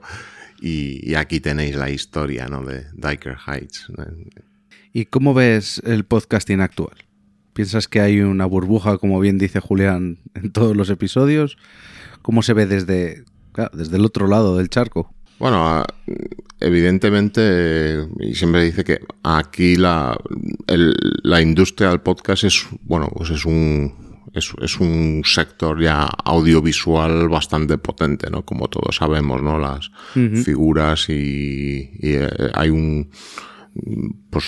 y, 0.60 1.10
y 1.10 1.14
aquí 1.14 1.40
tenéis 1.40 1.76
la 1.76 1.90
historia, 1.90 2.48
¿no? 2.48 2.64
De 2.64 2.86
Diker 2.94 3.36
Heights. 3.46 3.88
¿Y 4.92 5.06
cómo 5.06 5.34
ves 5.34 5.82
el 5.84 6.04
podcasting 6.04 6.60
actual? 6.60 7.05
¿Piensas 7.56 7.88
que 7.88 8.00
hay 8.00 8.20
una 8.20 8.44
burbuja, 8.44 8.98
como 8.98 9.18
bien 9.18 9.38
dice 9.38 9.60
Julián, 9.60 10.18
en 10.34 10.52
todos 10.52 10.76
los 10.76 10.90
episodios? 10.90 11.56
¿Cómo 12.20 12.42
se 12.42 12.52
ve 12.52 12.66
desde, 12.66 13.24
claro, 13.52 13.70
desde 13.74 13.96
el 13.96 14.04
otro 14.04 14.26
lado 14.28 14.58
del 14.58 14.68
charco? 14.68 15.10
Bueno, 15.38 15.66
a- 15.66 15.86
evidentemente, 16.60 18.06
y 18.20 18.34
siempre 18.34 18.62
dice 18.64 18.84
que 18.84 19.00
aquí 19.22 19.76
la, 19.76 20.18
el- 20.66 20.94
la 21.22 21.40
industria 21.40 21.88
del 21.90 22.00
podcast 22.00 22.44
es, 22.44 22.66
bueno, 22.82 23.08
pues 23.14 23.30
es 23.30 23.44
un, 23.46 23.92
es, 24.34 24.52
es 24.60 24.78
un 24.78 25.22
sector 25.24 25.80
ya 25.82 26.04
audiovisual 26.24 27.28
bastante 27.30 27.78
potente, 27.78 28.30
¿no? 28.30 28.44
Como 28.44 28.68
todos 28.68 28.96
sabemos, 28.96 29.42
¿no? 29.42 29.58
Las 29.58 29.90
figuras 30.44 31.08
y, 31.08 31.12
y, 31.14 32.12
eh, 32.16 32.28
hay 32.54 32.68
un, 32.70 33.10
pues, 34.30 34.44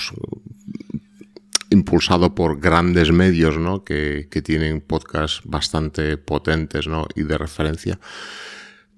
impulsado 1.70 2.34
por 2.34 2.60
grandes 2.60 3.12
medios, 3.12 3.58
¿no? 3.58 3.84
Que, 3.84 4.28
que 4.30 4.42
tienen 4.42 4.80
podcasts 4.80 5.42
bastante 5.44 6.16
potentes, 6.16 6.86
¿no? 6.86 7.06
Y 7.14 7.22
de 7.22 7.38
referencia. 7.38 7.98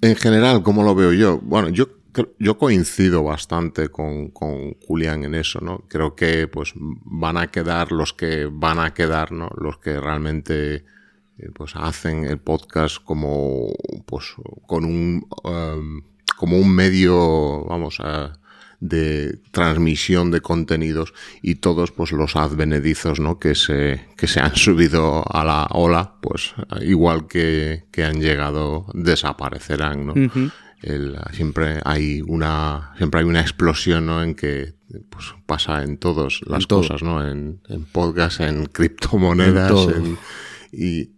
En 0.00 0.16
general, 0.16 0.62
¿cómo 0.62 0.82
lo 0.82 0.94
veo 0.94 1.12
yo? 1.12 1.38
Bueno, 1.42 1.68
yo, 1.68 1.88
yo 2.38 2.58
coincido 2.58 3.22
bastante 3.22 3.88
con, 3.88 4.30
con 4.30 4.74
Julián 4.80 5.24
en 5.24 5.34
eso, 5.34 5.60
¿no? 5.60 5.84
Creo 5.88 6.14
que 6.14 6.48
pues 6.48 6.72
van 6.76 7.36
a 7.36 7.48
quedar 7.48 7.92
los 7.92 8.14
que 8.14 8.48
van 8.50 8.78
a 8.78 8.94
quedar, 8.94 9.32
¿no? 9.32 9.50
Los 9.56 9.78
que 9.78 10.00
realmente 10.00 10.84
eh, 11.38 11.50
pues 11.54 11.72
hacen 11.74 12.24
el 12.24 12.38
podcast 12.38 12.98
como 13.04 13.72
pues 14.06 14.34
con 14.66 14.84
un 14.84 15.26
um, 15.44 16.02
como 16.36 16.56
un 16.56 16.74
medio, 16.74 17.66
vamos 17.66 17.98
a 18.00 18.39
de 18.80 19.38
transmisión 19.50 20.30
de 20.30 20.40
contenidos 20.40 21.12
y 21.42 21.56
todos 21.56 21.92
pues 21.92 22.12
los 22.12 22.34
advenedizos 22.34 23.20
¿no? 23.20 23.38
que 23.38 23.54
se 23.54 24.06
que 24.16 24.26
se 24.26 24.40
han 24.40 24.56
subido 24.56 25.22
a 25.30 25.44
la 25.44 25.66
ola 25.70 26.14
pues 26.22 26.54
igual 26.80 27.26
que, 27.26 27.84
que 27.92 28.04
han 28.04 28.20
llegado 28.22 28.86
desaparecerán 28.94 30.06
¿no? 30.06 30.14
El- 30.82 31.18
siempre 31.32 31.80
hay 31.84 32.22
una 32.26 32.92
siempre 32.96 33.20
hay 33.20 33.26
una 33.26 33.42
explosión 33.42 34.06
¿no? 34.06 34.22
en 34.22 34.34
que 34.34 34.72
pues 35.10 35.26
pasa 35.44 35.82
en 35.82 35.98
todas 35.98 36.40
las 36.46 36.62
En 36.62 36.66
todo. 36.68 36.80
cosas 36.80 37.02
no 37.02 37.22
en, 37.28 37.60
en 37.68 37.84
podcast 37.84 38.40
en 38.40 38.64
criptomonedas 38.64 39.72
en- 39.94 40.16
y 40.72 41.10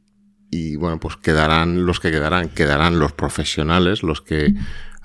y 0.53 0.77
bueno, 0.77 1.01
pues 1.01 1.17
quedarán 1.17 1.87
los 1.87 1.99
que 1.99 2.11
quedarán, 2.11 2.51
quedarán 2.51 2.99
los 2.99 3.13
profesionales, 3.13 4.03
los 4.03 4.21
que 4.21 4.55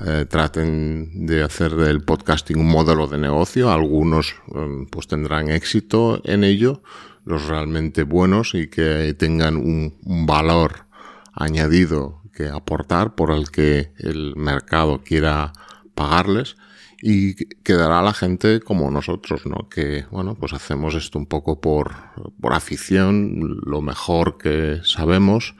eh, 0.05 0.25
traten 0.29 1.25
de 1.25 1.41
hacer 1.41 1.73
del 1.73 2.03
podcasting 2.03 2.59
un 2.59 2.67
modelo 2.67 3.07
de 3.07 3.17
negocio. 3.17 3.71
Algunos 3.71 4.35
eh, 4.53 4.85
pues 4.91 5.07
tendrán 5.07 5.49
éxito 5.49 6.21
en 6.25 6.43
ello, 6.43 6.83
los 7.23 7.47
realmente 7.47 8.03
buenos 8.03 8.55
y 8.55 8.67
que 8.67 9.15
tengan 9.17 9.55
un, 9.55 9.95
un 10.03 10.25
valor 10.25 10.85
añadido 11.31 12.21
que 12.33 12.49
aportar 12.49 13.15
por 13.15 13.31
el 13.31 13.49
que 13.49 13.93
el 13.99 14.35
mercado 14.35 15.01
quiera 15.01 15.53
pagarles 15.95 16.57
y 17.01 17.35
quedará 17.63 18.01
la 18.01 18.13
gente 18.13 18.59
como 18.59 18.89
nosotros, 18.89 19.45
¿no? 19.45 19.69
Que, 19.69 20.05
bueno, 20.11 20.35
pues 20.35 20.53
hacemos 20.53 20.95
esto 20.95 21.19
un 21.19 21.25
poco 21.25 21.61
por, 21.61 21.93
por 22.41 22.53
afición, 22.53 23.59
lo 23.65 23.81
mejor 23.81 24.37
que 24.37 24.79
sabemos 24.83 25.55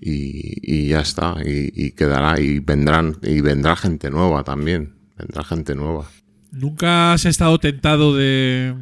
y, 0.00 0.58
y 0.62 0.88
ya 0.88 1.00
está. 1.00 1.36
Y, 1.44 1.72
y 1.74 1.92
quedará, 1.92 2.40
y 2.40 2.58
vendrán, 2.58 3.16
y 3.22 3.40
vendrá 3.40 3.76
gente 3.76 4.10
nueva 4.10 4.44
también. 4.44 4.94
Vendrá 5.16 5.44
gente 5.44 5.74
nueva. 5.74 6.10
¿Nunca 6.50 7.14
has 7.14 7.24
estado 7.24 7.58
tentado 7.58 8.14
de, 8.14 8.74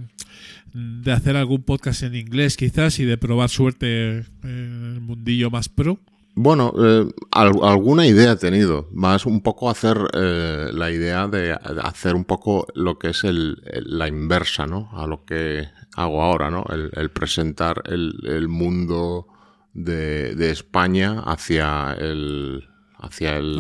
de 0.75 1.13
hacer 1.13 1.37
algún 1.37 1.63
podcast 1.63 2.03
en 2.03 2.15
inglés 2.15 2.57
quizás 2.57 2.99
y 2.99 3.05
de 3.05 3.17
probar 3.17 3.49
suerte 3.51 4.25
en 4.43 4.95
el 4.95 5.01
mundillo 5.01 5.51
más 5.51 5.69
pro? 5.69 6.01
Bueno, 6.35 6.73
eh, 6.79 7.07
al- 7.33 7.63
alguna 7.63 8.07
idea 8.07 8.33
he 8.33 8.37
tenido. 8.37 8.89
Más 8.93 9.27
un 9.27 9.43
poco 9.43 9.69
hacer 9.69 9.99
eh, 10.15 10.71
la 10.73 10.91
idea 10.91 11.27
de 11.29 11.53
hacer 11.83 12.15
un 12.15 12.25
poco 12.25 12.67
lo 12.75 12.99
que 12.99 13.09
es 13.11 13.25
el, 13.25 13.63
el- 13.67 13.99
la 13.99 14.09
inversa, 14.09 14.67
¿no? 14.67 14.89
A 14.93 15.07
lo 15.07 15.25
que 15.25 15.69
hago 15.97 16.23
ahora, 16.23 16.51
¿no? 16.51 16.65
El, 16.71 16.91
el 16.95 17.11
presentar 17.11 17.83
el, 17.87 18.15
el 18.25 18.49
mundo 18.49 19.27
de, 19.75 20.35
de 20.35 20.51
España 20.51 21.21
hacia 21.27 21.93
el 21.99 22.65
hacia 23.03 23.37
el, 23.39 23.59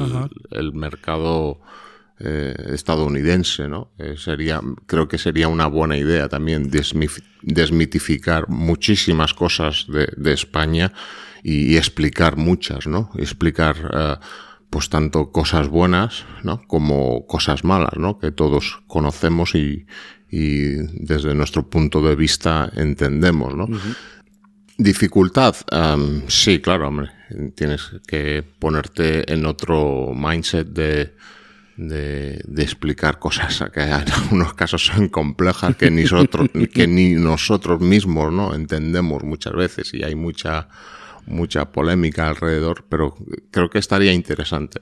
mercado 0.74 1.60
eh, 2.18 2.54
estadounidense, 2.74 3.68
¿no? 3.68 3.90
Sería, 4.16 4.60
creo 4.86 5.08
que 5.08 5.16
sería 5.16 5.48
una 5.48 5.66
buena 5.66 5.96
idea 5.96 6.28
también 6.28 6.70
desmif- 6.70 7.22
desmitificar 7.42 8.48
muchísimas 8.50 9.32
cosas 9.32 9.86
de, 9.88 10.08
de 10.16 10.32
España 10.34 10.92
y, 11.42 11.72
y 11.72 11.76
explicar 11.76 12.36
muchas, 12.36 12.86
¿no? 12.86 13.10
Explicar, 13.16 13.76
eh, 13.92 14.16
pues 14.70 14.88
tanto 14.88 15.32
cosas 15.32 15.68
buenas, 15.68 16.24
¿no? 16.42 16.62
Como 16.66 17.26
cosas 17.26 17.64
malas, 17.64 17.96
¿no? 17.96 18.18
Que 18.18 18.30
todos 18.30 18.82
conocemos 18.86 19.54
y, 19.54 19.86
y 20.30 20.76
desde 21.04 21.34
nuestro 21.34 21.68
punto 21.68 22.02
de 22.02 22.14
vista 22.14 22.70
entendemos, 22.76 23.54
¿no? 23.54 23.66
Dificultad, 24.78 25.56
Am, 25.70 26.22
sí, 26.28 26.60
claro, 26.60 26.88
hombre. 26.88 27.10
Tienes 27.54 27.90
que 28.06 28.42
ponerte 28.58 29.30
en 29.30 29.44
otro 29.44 30.12
mindset 30.14 30.68
de, 30.68 31.14
de, 31.76 32.40
de 32.46 32.62
explicar 32.62 33.18
cosas 33.18 33.64
que 33.74 33.80
en 33.80 33.92
algunos 33.92 34.54
casos 34.54 34.86
son 34.86 35.08
complejas 35.08 35.76
que 35.76 35.90
ni 35.90 36.02
nosotros, 36.04 36.48
que 36.72 36.86
ni 36.86 37.14
nosotros 37.14 37.80
mismos 37.80 38.32
no 38.32 38.54
entendemos 38.54 39.22
muchas 39.24 39.52
veces 39.54 39.92
y 39.94 40.02
hay 40.02 40.14
mucha 40.14 40.68
mucha 41.26 41.72
polémica 41.72 42.28
alrededor, 42.28 42.84
pero 42.88 43.16
creo 43.50 43.70
que 43.70 43.78
estaría 43.78 44.12
interesante. 44.12 44.80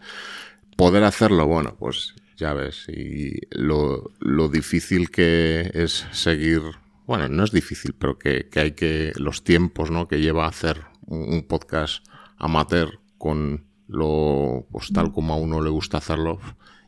Poder 0.77 1.05
hacerlo, 1.05 1.47
bueno, 1.47 1.77
pues 1.79 2.15
ya 2.37 2.55
ves, 2.55 2.89
y 2.89 3.41
lo, 3.51 4.13
difícil 4.49 5.11
que 5.11 5.71
es 5.75 6.07
seguir, 6.13 6.63
bueno, 7.07 7.29
no 7.29 7.45
es 7.45 7.51
difícil, 7.51 7.95
pero 7.99 8.17
que, 8.17 8.49
hay 8.55 8.73
que, 8.73 9.13
los 9.17 9.43
tiempos, 9.43 9.91
¿no? 9.91 10.07
Que 10.07 10.21
lleva 10.21 10.47
hacer 10.47 10.85
un, 11.07 11.43
podcast 11.43 12.07
amateur 12.37 13.01
con 13.19 13.65
lo, 13.89 14.67
pues 14.71 14.93
tal 14.93 15.13
como 15.13 15.35
a 15.35 15.37
uno 15.37 15.61
le 15.61 15.71
gusta 15.71 15.99
hacerlo, 15.99 16.39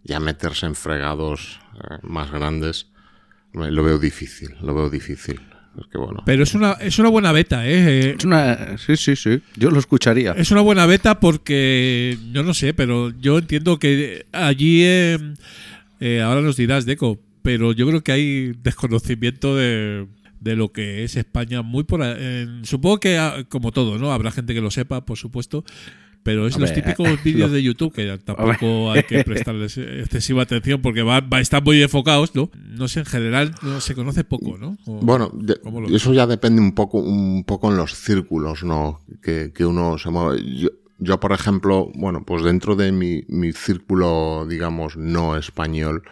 ya 0.04 0.20
meterse 0.20 0.66
en 0.66 0.76
fregados 0.76 1.60
eh, 1.74 1.98
más 2.02 2.30
grandes, 2.30 2.92
lo 3.52 3.82
veo 3.82 3.98
difícil, 3.98 4.56
lo 4.60 4.74
veo 4.74 4.88
difícil. 4.88 5.49
Es 5.78 5.86
que 5.86 5.98
bueno. 5.98 6.22
Pero 6.26 6.42
es 6.42 6.54
una, 6.54 6.72
es 6.72 6.98
una 6.98 7.08
buena 7.10 7.32
beta, 7.32 7.66
¿eh? 7.66 8.08
Eh, 8.10 8.14
Es 8.18 8.24
una, 8.24 8.76
sí, 8.78 8.96
sí, 8.96 9.14
sí. 9.16 9.40
Yo 9.56 9.70
lo 9.70 9.78
escucharía. 9.78 10.32
Es 10.32 10.50
una 10.50 10.60
buena 10.62 10.84
beta 10.86 11.20
porque, 11.20 12.18
yo 12.32 12.42
no 12.42 12.54
sé, 12.54 12.74
pero 12.74 13.10
yo 13.20 13.38
entiendo 13.38 13.78
que 13.78 14.26
allí, 14.32 14.82
eh, 14.84 15.18
eh, 16.00 16.20
ahora 16.22 16.40
nos 16.40 16.56
dirás, 16.56 16.86
Deco, 16.86 17.20
pero 17.42 17.72
yo 17.72 17.86
creo 17.86 18.02
que 18.02 18.12
hay 18.12 18.52
desconocimiento 18.62 19.56
de, 19.56 20.06
de 20.40 20.56
lo 20.56 20.72
que 20.72 21.04
es 21.04 21.16
España 21.16 21.62
muy 21.62 21.84
por... 21.84 22.02
en- 22.02 22.64
supongo 22.64 22.98
que, 23.00 23.16
ah, 23.18 23.44
como 23.48 23.70
todo, 23.72 23.96
¿no? 23.98 24.12
Habrá 24.12 24.30
gente 24.32 24.54
que 24.54 24.60
lo 24.60 24.70
sepa, 24.70 25.04
por 25.06 25.18
supuesto, 25.18 25.64
pero 26.22 26.46
es 26.46 26.58
los 26.58 26.72
típicos 26.72 27.22
vídeos 27.24 27.50
lo- 27.50 27.54
de 27.56 27.62
YouTube 27.62 27.92
que 27.94 28.18
tampoco 28.18 28.92
hay 28.92 29.02
que 29.04 29.24
prestarles 29.24 29.78
excesiva 29.78 30.42
atención 30.42 30.82
porque 30.82 31.02
va, 31.02 31.20
va- 31.20 31.40
están 31.40 31.64
muy 31.64 31.82
enfocados, 31.82 32.34
¿no? 32.34 32.50
No 32.68 32.88
sé, 32.88 33.00
en 33.00 33.06
general 33.06 33.54
no, 33.62 33.80
se 33.80 33.94
conoce 33.94 34.24
poco, 34.24 34.58
¿no? 34.58 34.76
O- 34.86 35.00
Bueno, 35.00 35.30
de- 35.34 35.58
eso 35.94 36.12
ya 36.12 36.26
depende 36.26 36.60
un 36.60 36.72
poco, 36.74 36.98
un 36.98 37.44
poco 37.44 37.70
en 37.70 37.76
los 37.76 37.94
círculos, 37.94 38.62
¿no? 38.64 39.00
Que, 39.22 39.52
que 39.54 39.64
uno 39.64 39.96
se 39.98 40.10
mueve. 40.10 40.42
Yo, 40.56 40.68
yo, 40.98 41.18
por 41.18 41.32
ejemplo, 41.32 41.90
bueno, 41.94 42.24
pues 42.26 42.42
dentro 42.42 42.76
de 42.76 42.92
mi, 42.92 43.24
mi 43.28 43.52
círculo, 43.52 44.46
digamos, 44.46 44.98
no 44.98 45.36
español, 45.38 46.02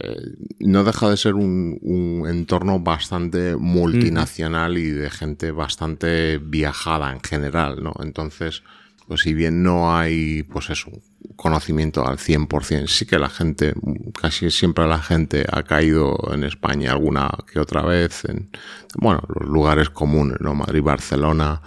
eh, 0.00 0.16
no 0.58 0.82
deja 0.82 1.08
de 1.08 1.16
ser 1.16 1.34
un, 1.34 1.78
un 1.82 2.26
entorno 2.28 2.80
bastante 2.80 3.54
multinacional 3.56 4.76
y 4.78 4.90
de 4.90 5.10
gente 5.10 5.52
bastante 5.52 6.38
viajada 6.38 7.12
en 7.12 7.20
general, 7.20 7.82
¿no? 7.84 7.94
Entonces, 8.00 8.64
pues 9.08 9.22
si 9.22 9.34
bien 9.34 9.62
no 9.62 9.94
hay, 9.96 10.42
pues 10.44 10.70
eso, 10.70 10.90
conocimiento 11.36 12.06
al 12.06 12.18
100%, 12.18 12.86
sí 12.88 13.06
que 13.06 13.18
la 13.18 13.28
gente, 13.28 13.74
casi 14.20 14.50
siempre 14.50 14.86
la 14.86 14.98
gente 15.00 15.44
ha 15.50 15.62
caído 15.62 16.16
en 16.32 16.44
España 16.44 16.92
alguna 16.92 17.30
que 17.50 17.58
otra 17.60 17.82
vez, 17.82 18.24
en, 18.26 18.50
bueno, 18.96 19.22
los 19.28 19.48
lugares 19.48 19.90
comunes, 19.90 20.38
¿no? 20.40 20.54
Madrid, 20.54 20.82
Barcelona, 20.82 21.60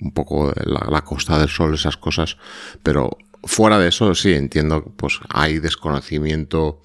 un 0.00 0.12
poco 0.12 0.52
la, 0.64 0.86
la 0.90 1.02
Costa 1.02 1.38
del 1.38 1.48
Sol, 1.48 1.74
esas 1.74 1.96
cosas, 1.96 2.36
pero 2.82 3.16
fuera 3.44 3.78
de 3.78 3.88
eso 3.88 4.14
sí 4.14 4.32
entiendo, 4.32 4.84
pues 4.96 5.20
hay 5.28 5.58
desconocimiento 5.60 6.80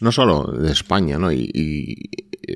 no 0.00 0.12
solo 0.12 0.52
de 0.52 0.70
España, 0.72 1.18
¿no? 1.18 1.32
Y, 1.32 1.50
y- 1.54 2.10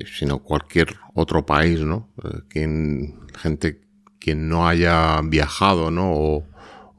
sino 0.05 0.39
cualquier 0.39 0.97
otro 1.15 1.45
país, 1.47 1.79
¿no? 1.79 2.09
Eh, 2.23 2.41
Quien, 2.47 3.19
gente 3.35 3.81
quien 4.19 4.47
no 4.47 4.67
haya 4.67 5.19
viajado, 5.23 5.89
¿no? 5.89 6.43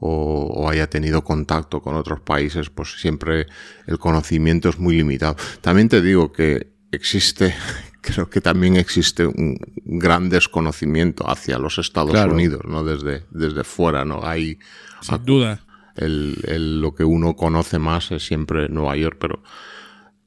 O- 0.03 0.47
o 0.53 0.69
haya 0.69 0.89
tenido 0.89 1.23
contacto 1.23 1.81
con 1.81 1.95
otros 1.95 2.19
países, 2.19 2.69
pues 2.69 2.99
siempre 2.99 3.45
el 3.87 3.97
conocimiento 3.99 4.67
es 4.69 4.77
muy 4.79 4.97
limitado. 4.97 5.35
También 5.61 5.87
te 5.89 6.01
digo 6.01 6.31
que 6.33 6.73
existe, 6.91 7.53
creo 8.01 8.29
que 8.29 8.41
también 8.41 8.75
existe 8.75 9.25
un 9.27 9.57
gran 9.85 10.29
desconocimiento 10.29 11.29
hacia 11.29 11.57
los 11.59 11.77
Estados 11.77 12.11
Claro. 12.11 12.33
Unidos, 12.33 12.61
¿no? 12.67 12.83
Desde, 12.83 13.25
desde 13.29 13.63
fuera, 13.63 14.03
¿no? 14.03 14.25
Hay, 14.25 14.57
Sin 15.01 15.23
duda. 15.23 15.61
el, 15.95 16.35
el- 16.47 16.81
lo 16.81 16.93
que 16.95 17.03
uno 17.03 17.35
conoce 17.35 17.77
más 17.79 18.11
es 18.11 18.25
siempre 18.25 18.67
Nueva 18.69 18.95
York, 18.97 19.17
pero 19.21 19.43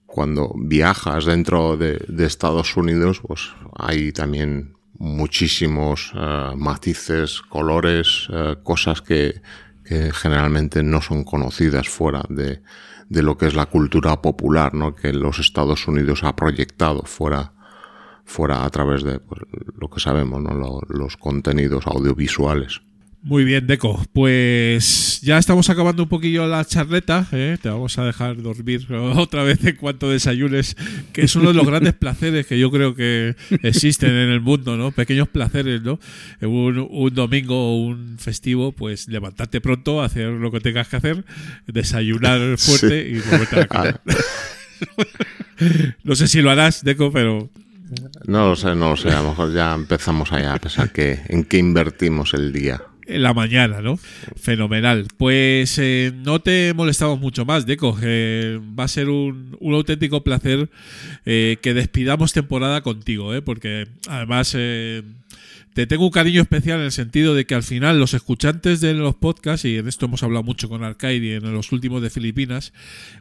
cuando 0.07 0.53
viajas 0.57 1.25
dentro 1.25 1.77
de, 1.77 1.99
de 2.07 2.25
Estados 2.27 2.77
Unidos, 2.77 3.21
pues 3.27 3.51
hay 3.77 4.13
también 4.13 4.75
muchísimos 4.97 6.13
eh, 6.15 6.51
matices, 6.57 7.41
colores, 7.43 8.29
eh, 8.31 8.55
cosas 8.63 9.03
que, 9.03 9.43
que 9.85 10.13
generalmente 10.13 10.83
no 10.83 11.01
son 11.03 11.25
conocidas 11.25 11.89
fuera 11.89 12.23
de, 12.29 12.63
de 13.09 13.23
lo 13.23 13.37
que 13.37 13.47
es 13.47 13.55
la 13.55 13.67
cultura 13.67 14.21
popular, 14.23 14.75
¿no? 14.75 14.95
Que 14.95 15.13
los 15.13 15.39
Estados 15.39 15.87
Unidos 15.89 16.25
ha 16.25 16.35
proyectado 16.37 17.03
fuera 17.03 17.53
fuera 18.27 18.65
a 18.65 18.71
través 18.71 19.03
de 19.05 19.19
pues, 19.21 19.43
lo 19.79 19.91
que 19.91 20.01
sabemos, 20.01 20.41
¿no? 20.43 20.55
Lo- 20.55 20.81
los 20.89 21.19
contenidos 21.19 21.87
audiovisuales. 21.87 22.81
Muy 23.25 23.45
bien, 23.45 23.67
Deco. 23.67 24.05
Pues 24.13 25.23
ya 25.23 25.39
estamos 25.39 25.71
acabando 25.71 26.03
un 26.03 26.11
poquillo 26.11 26.47
la 26.47 26.63
charleta. 26.63 27.27
¿eh? 27.33 27.57
Te 27.61 27.71
vamos 27.71 27.97
a 27.97 28.05
dejar 28.05 28.43
dormir 28.43 28.87
otra 29.17 29.43
vez 29.43 29.65
en 29.65 29.77
cuanto 29.77 30.11
desayunes, 30.11 30.77
que 31.15 31.23
es 31.23 31.35
uno 31.35 31.49
de 31.49 31.55
los 31.55 31.67
grandes 31.67 31.95
placeres 31.95 32.47
que 32.47 32.59
yo 32.59 32.71
creo 32.71 32.95
que 32.95 33.35
existen 33.63 34.11
en 34.11 34.29
el 34.29 34.43
mundo, 34.43 34.77
¿no? 34.77 34.93
Pequeños 34.93 35.27
placeres, 35.29 35.81
¿no? 35.81 35.99
Un, 36.43 36.87
un 36.91 37.15
domingo 37.15 37.57
o 37.57 37.77
un 37.87 38.19
festivo, 38.19 38.73
pues 38.73 39.09
levantarte 39.09 39.63
pronto, 39.63 40.03
hacer 40.03 40.29
lo 40.29 40.51
que 40.51 40.61
tengas 40.61 40.89
que 40.89 40.97
hacer, 40.97 41.25
desayunar 41.67 42.41
fuerte 42.59 43.09
y 43.09 43.21
volverte 43.21 43.57
a 43.57 43.59
la 43.61 43.67
cama. 43.67 44.01
no 46.05 46.15
sé 46.15 46.29
si 46.29 46.43
lo 46.43 46.51
harás, 46.51 46.85
Deco, 46.85 47.11
pero 47.11 47.49
No 48.27 48.51
lo 48.51 48.57
sé, 48.57 48.75
no 48.75 48.91
lo 48.91 48.97
sé. 48.99 49.09
A 49.09 49.23
lo 49.23 49.31
mejor 49.31 49.55
ya 49.55 49.73
empezamos 49.73 50.31
allá 50.31 50.53
a 50.53 50.59
pensar 50.59 50.93
que, 50.93 51.23
en 51.29 51.45
qué 51.45 51.57
invertimos 51.57 52.35
el 52.35 52.53
día. 52.53 52.83
En 53.07 53.23
la 53.23 53.35
mañana, 53.35 53.81
¿no? 53.81 53.99
Fenomenal. 54.37 55.07
Pues 55.17 55.79
eh, 55.79 56.13
no 56.15 56.41
te 56.41 56.73
molestamos 56.75 57.21
mucho 57.21 57.45
más, 57.45 57.67
Deco. 57.67 57.97
Eh, 58.03 58.61
va 58.79 58.85
a 58.85 58.89
ser 58.89 59.09
un, 59.09 59.57
un 59.61 59.75
auténtico 59.75 60.23
placer 60.23 60.69
eh, 61.25 61.59
que 61.63 61.75
despidamos 61.75 62.33
temporada 62.33 62.83
contigo, 62.83 63.35
¿eh? 63.35 63.43
Porque 63.43 63.89
además 64.09 64.55
eh, 64.57 65.03
te 65.75 65.87
tengo 65.87 66.05
un 66.05 66.11
cariño 66.11 66.43
especial 66.43 66.79
en 66.79 66.87
el 66.87 66.93
sentido 66.93 67.35
de 67.35 67.47
que 67.47 67.55
al 67.55 67.63
final 67.63 67.99
los 67.99 68.15
escuchantes 68.15 68.81
de 68.81 68.95
los 68.95 69.15
podcasts, 69.15 69.65
y 69.65 69.77
en 69.77 69.89
esto 69.89 70.07
hemos 70.07 70.23
hablado 70.23 70.43
mucho 70.43 70.69
con 70.69 70.85
Arcaidi 70.85 71.33
en 71.33 71.53
los 71.53 71.73
últimos 71.73 72.03
de 72.03 72.11
Filipinas, 72.11 72.73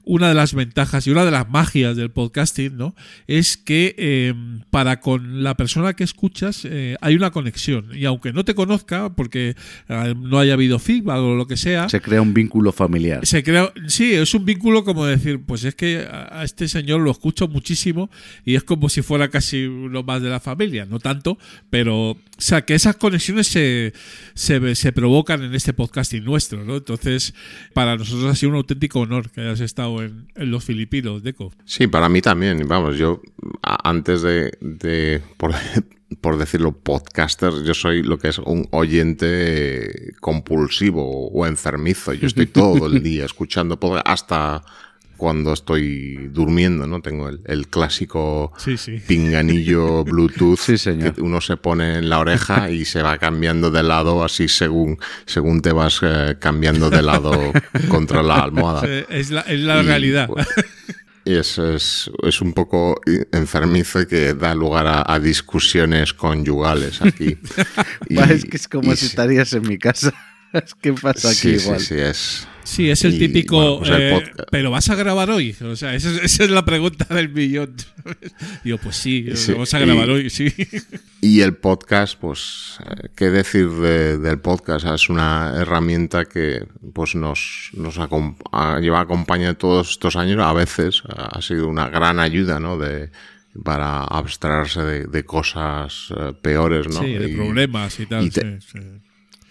una 0.04 0.28
de 0.28 0.34
las 0.34 0.54
ventajas 0.54 1.08
y 1.08 1.12
una 1.12 1.26
de 1.26 1.32
las 1.32 1.50
magias 1.50 1.96
del 1.96 2.12
podcasting, 2.12 2.78
¿no? 2.78 2.96
Es 3.28 3.58
que 3.58 3.96
eh, 3.98 4.34
para 4.70 5.00
con 5.00 5.44
la 5.44 5.56
persona 5.56 5.94
que 5.94 6.04
escuchas 6.04 6.66
eh, 6.66 6.96
hay 7.02 7.16
una 7.16 7.32
conexión. 7.32 7.88
Y 7.94 8.06
aunque 8.06 8.34
no 8.34 8.46
te 8.46 8.54
conozca, 8.54 9.14
porque 9.16 9.56
eh, 9.90 10.16
no 10.18 10.40
haya 10.40 10.54
habido 10.54 10.80
feedback 10.80 11.18
o 11.18 11.36
lo 11.36 11.48
que 11.48 11.58
sea, 11.58 11.90
Se 11.90 12.02
crea 12.02 12.22
un 12.22 12.34
vínculo 12.34 12.72
familiar. 12.72 13.26
se 13.26 13.44
crea, 13.44 13.72
sí, 13.88 14.14
es 14.14 14.34
un 14.34 14.46
vínculo 14.46 14.84
como 14.84 15.06
decir, 15.06 15.42
pues 15.46 15.64
es 15.64 15.76
que 15.76 16.08
a 16.10 16.24
a 16.34 16.44
este 16.44 16.68
señor 16.68 17.02
lo 17.02 17.12
escucho 17.12 17.48
muchísimo 17.48 18.10
y 18.44 18.56
es 18.56 18.64
como 18.64 18.90
si 18.90 19.02
fuera 19.02 19.30
casi 19.30 19.66
uno 19.66 20.04
más 20.04 20.22
de 20.22 20.30
la 20.30 20.40
familia, 20.40 20.86
no 20.86 21.00
tanto, 21.00 21.38
pero, 21.70 22.18
o 22.44 22.46
sea, 22.46 22.64
que 22.64 22.74
esas 22.74 22.98
conexiones 22.98 23.48
se, 23.48 23.94
se, 24.34 24.76
se 24.76 24.92
provocan 24.92 25.44
en 25.44 25.56
este 25.56 25.72
podcasting 25.72 26.26
nuestro, 26.26 26.66
¿no? 26.66 26.76
Entonces, 26.76 27.34
para 27.74 27.96
nosotros 27.96 28.26
ha 28.30 28.36
sido 28.36 28.50
un 28.50 28.58
auténtico 28.58 29.00
honor 29.00 29.32
que 29.32 29.40
hayas 29.40 29.62
estado 29.62 30.04
en, 30.04 30.28
en 30.36 30.52
los 30.52 30.66
Filipinos, 30.66 31.24
Deco. 31.24 31.54
Sí, 31.64 31.88
para 31.88 32.10
mí 32.10 32.22
también. 32.22 32.68
Vamos, 32.68 32.98
yo 32.98 33.22
antes 33.62 34.24
de, 34.24 34.52
de 34.60 35.22
por, 35.38 35.54
por 36.22 36.38
decirlo, 36.38 36.74
podcaster, 36.74 37.54
yo 37.64 37.74
soy 37.74 38.04
lo 38.04 38.20
que 38.20 38.28
es 38.28 38.40
un 38.40 38.68
oyente 38.72 40.14
compulsivo 40.20 41.30
o 41.30 41.46
enfermizo. 41.46 42.14
Yo 42.14 42.28
estoy 42.28 42.48
todo 42.48 42.88
el 42.88 43.02
día 43.04 43.24
escuchando 43.24 43.80
podcast 43.80 44.06
hasta 44.06 44.64
cuando 45.18 45.54
estoy 45.54 46.30
durmiendo, 46.32 46.88
¿no? 46.88 47.02
Tengo 47.02 47.30
el, 47.30 47.42
el 47.46 47.68
clásico 47.68 48.52
Sí, 48.58 48.78
sí. 48.78 49.02
pinganillo 49.08 50.04
Bluetooth 50.06 50.60
Sí, 50.60 50.78
señor. 50.78 51.14
que 51.14 51.22
uno 51.22 51.40
se 51.42 51.58
pone 51.58 51.98
en 52.00 52.10
la 52.10 52.20
oreja 52.20 52.70
y 52.70 52.86
se 52.86 53.02
va 53.02 53.18
cambiando 53.18 53.72
de 53.72 53.84
lado 53.84 54.24
así 54.24 54.48
según, 54.48 54.98
según 55.26 55.62
te 55.62 55.72
vas 55.72 56.00
eh, 56.02 56.36
cambiando 56.40 56.90
de 56.90 57.02
lado 57.02 57.32
contra 57.90 58.24
la 58.24 58.36
almohada. 58.44 58.88
Es 59.10 59.30
la, 59.32 59.42
es 59.42 59.60
la 59.62 59.82
Y, 59.82 59.86
realidad. 59.86 60.28
pues, 60.28 60.48
Y 61.26 61.36
eso 61.36 61.74
es, 61.74 62.12
es 62.24 62.42
un 62.42 62.52
poco 62.54 63.00
enfermizo 63.32 64.02
y 64.02 64.08
que 64.08 64.34
da 64.34 64.54
lugar 64.54 64.88
a, 64.88 65.04
a 65.08 65.20
discusiones 65.20 66.14
conyugales 66.14 67.02
aquí. 67.02 67.38
Y- 68.10 68.20
es 68.20 68.44
que 68.46 68.58
es 68.58 68.68
como 68.68 68.94
si 68.96 69.06
estarías 69.06 69.54
en 69.54 69.62
mi 69.68 69.78
casa. 69.78 70.14
Es 70.66 70.76
que 70.76 70.94
pasa 70.94 71.30
aquí 71.30 71.38
sí, 71.38 71.60
sí, 71.60 71.66
igual. 71.66 71.80
sí, 71.80 71.96
es. 71.96 72.48
Sí, 72.64 72.90
es 72.90 73.04
el 73.04 73.16
Y, 73.16 73.20
típico. 73.20 73.58
bueno, 73.58 73.78
pues 73.80 73.90
el 73.90 74.02
eh, 74.02 74.32
pero 74.50 74.72
vas 74.72 74.90
a 74.90 74.96
grabar 74.96 75.30
hoy. 75.32 75.54
O 75.64 75.76
sea, 75.76 75.96
esa 75.96 76.12
es, 76.12 76.24
esa 76.24 76.44
es 76.46 76.50
la 76.50 76.64
pregunta 76.64 77.06
del 77.14 77.28
millón. 77.30 77.76
Digo, 78.64 78.78
pues 78.78 78.96
sí, 78.96 79.28
Sí, 79.36 79.52
vamos 79.52 79.74
a 79.74 79.80
grabar 79.80 80.08
y- 80.08 80.12
hoy, 80.12 80.30
sí. 80.30 80.54
Y 81.20 81.42
el 81.42 81.56
podcast, 81.58 82.18
pues, 82.20 82.78
eh, 82.86 83.10
¿qué 83.16 83.30
decir 83.32 83.70
de- 83.70 84.18
del 84.18 84.40
podcast? 84.40 84.86
Es 84.86 85.10
una 85.10 85.54
herramienta 85.58 86.24
que 86.26 86.66
pues 86.94 87.16
nos, 87.16 87.70
nos 87.74 87.98
acom- 87.98 88.38
lleva 88.80 89.02
acompañando 89.02 89.58
todos 89.58 89.90
estos 89.92 90.16
años. 90.16 90.40
A 90.42 90.54
veces 90.54 91.02
ha 91.10 91.42
sido 91.42 91.68
una 91.68 91.90
gran 91.90 92.20
ayuda, 92.20 92.60
¿no? 92.62 92.78
De, 92.78 93.10
para 93.64 94.04
abstraerse 94.06 94.82
de, 94.82 95.06
de 95.08 95.26
cosas 95.26 96.14
eh, 96.18 96.32
peores, 96.42 96.88
¿no? 96.88 97.02
Sí, 97.02 97.14
de 97.14 97.30
Y- 97.30 97.36
problemas 97.36 98.00
y 98.00 98.06
tal. 98.06 98.24
y 98.26 98.30
te- 98.30 98.62
sí, 98.62 98.68
sí. 98.72 98.80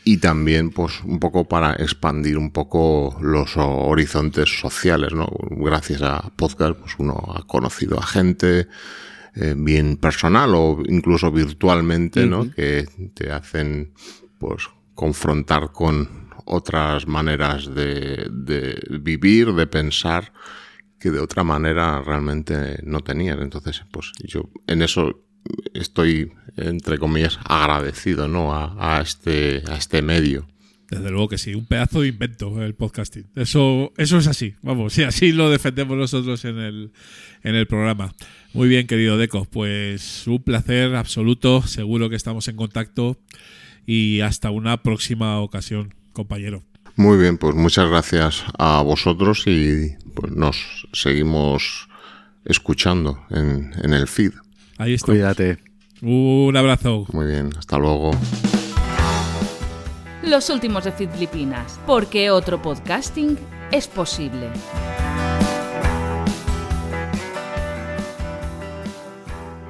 Y 0.05 0.19
también, 0.19 0.71
pues, 0.71 1.03
un 1.05 1.21
poco 1.21 1.47
para 1.47 1.75
expandir 1.75 2.37
un 2.37 2.51
poco 2.51 3.17
los 3.21 3.57
horizontes 3.57 4.61
sociales, 4.61 5.13
¿no? 5.13 5.29
Gracias 5.51 6.03
a 6.03 6.31
podcast, 6.37 6.79
pues 6.79 6.95
uno 6.99 7.15
ha 7.35 7.47
conocido 7.47 7.99
a 7.99 8.07
gente 8.07 8.69
eh, 9.35 9.55
bien 9.57 9.97
personal 9.97 10.55
o 10.55 10.83
incluso 10.87 11.31
virtualmente, 11.31 12.27
¿no? 12.27 12.51
Que 12.51 12.87
te 13.15 13.31
hacen, 13.31 13.93
pues, 14.39 14.69
confrontar 14.95 15.71
con 15.73 16.29
otras 16.45 17.07
maneras 17.07 17.73
de, 17.73 18.29
de 18.31 18.81
vivir, 19.01 19.53
de 19.55 19.67
pensar, 19.67 20.33
que 20.99 21.11
de 21.11 21.21
otra 21.21 21.45
manera 21.45 22.01
realmente 22.01 22.81
no 22.83 23.01
tenías. 23.01 23.39
Entonces, 23.41 23.83
pues, 23.93 24.13
yo 24.25 24.51
en 24.67 24.83
eso 24.83 25.23
estoy, 25.75 26.33
entre 26.57 26.99
comillas, 26.99 27.39
agradecido, 27.45 28.29
¿no? 28.29 28.55
A, 28.55 28.99
a 28.99 29.01
este, 29.01 29.63
a 29.69 29.77
este 29.77 30.03
medio. 30.03 30.47
Desde 30.93 31.11
luego 31.11 31.29
que 31.29 31.39
sí, 31.39 31.55
un 31.55 31.65
pedazo 31.65 32.03
de 32.03 32.09
invento 32.09 32.63
el 32.63 32.75
podcasting. 32.75 33.25
Eso, 33.35 33.95
eso 33.97 34.19
es 34.19 34.27
así, 34.27 34.57
vamos, 34.61 34.99
y 34.99 35.05
así 35.05 35.33
lo 35.33 35.49
defendemos 35.51 35.97
nosotros 35.97 36.45
en 36.45 36.59
el, 36.59 36.93
en 37.43 37.55
el 37.55 37.67
programa. 37.67 38.13
Muy 38.53 38.69
bien, 38.69 38.87
querido 38.87 39.17
Deco, 39.17 39.47
pues 39.47 40.27
un 40.27 40.43
placer 40.43 40.95
absoluto, 40.95 41.63
seguro 41.63 42.11
que 42.11 42.17
estamos 42.17 42.47
en 42.49 42.57
contacto 42.57 43.19
y 43.87 44.21
hasta 44.21 44.51
una 44.51 44.83
próxima 44.83 45.41
ocasión, 45.41 45.95
compañero. 46.13 46.63
Muy 46.97 47.17
bien, 47.17 47.39
pues 47.39 47.55
muchas 47.55 47.89
gracias 47.89 48.45
a 48.59 48.83
vosotros 48.83 49.45
y 49.47 49.97
pues 50.15 50.31
nos 50.33 50.87
seguimos 50.93 51.89
escuchando 52.45 53.25
en, 53.31 53.73
en 53.83 53.95
el 53.95 54.07
feed. 54.07 54.33
Ahí 54.83 54.95
está. 54.95 55.13
Cuídate. 55.13 55.59
Un 56.01 56.57
abrazo. 56.57 57.07
Muy 57.13 57.27
bien, 57.27 57.51
hasta 57.57 57.79
luego. 57.79 58.11
Los 60.25 60.51
últimos 60.51 60.83
de 60.83 60.91
Filipinas, 60.91 61.79
porque 61.87 62.31
otro 62.31 62.61
podcasting 62.61 63.39
es 63.71 63.87
posible. 63.87 64.49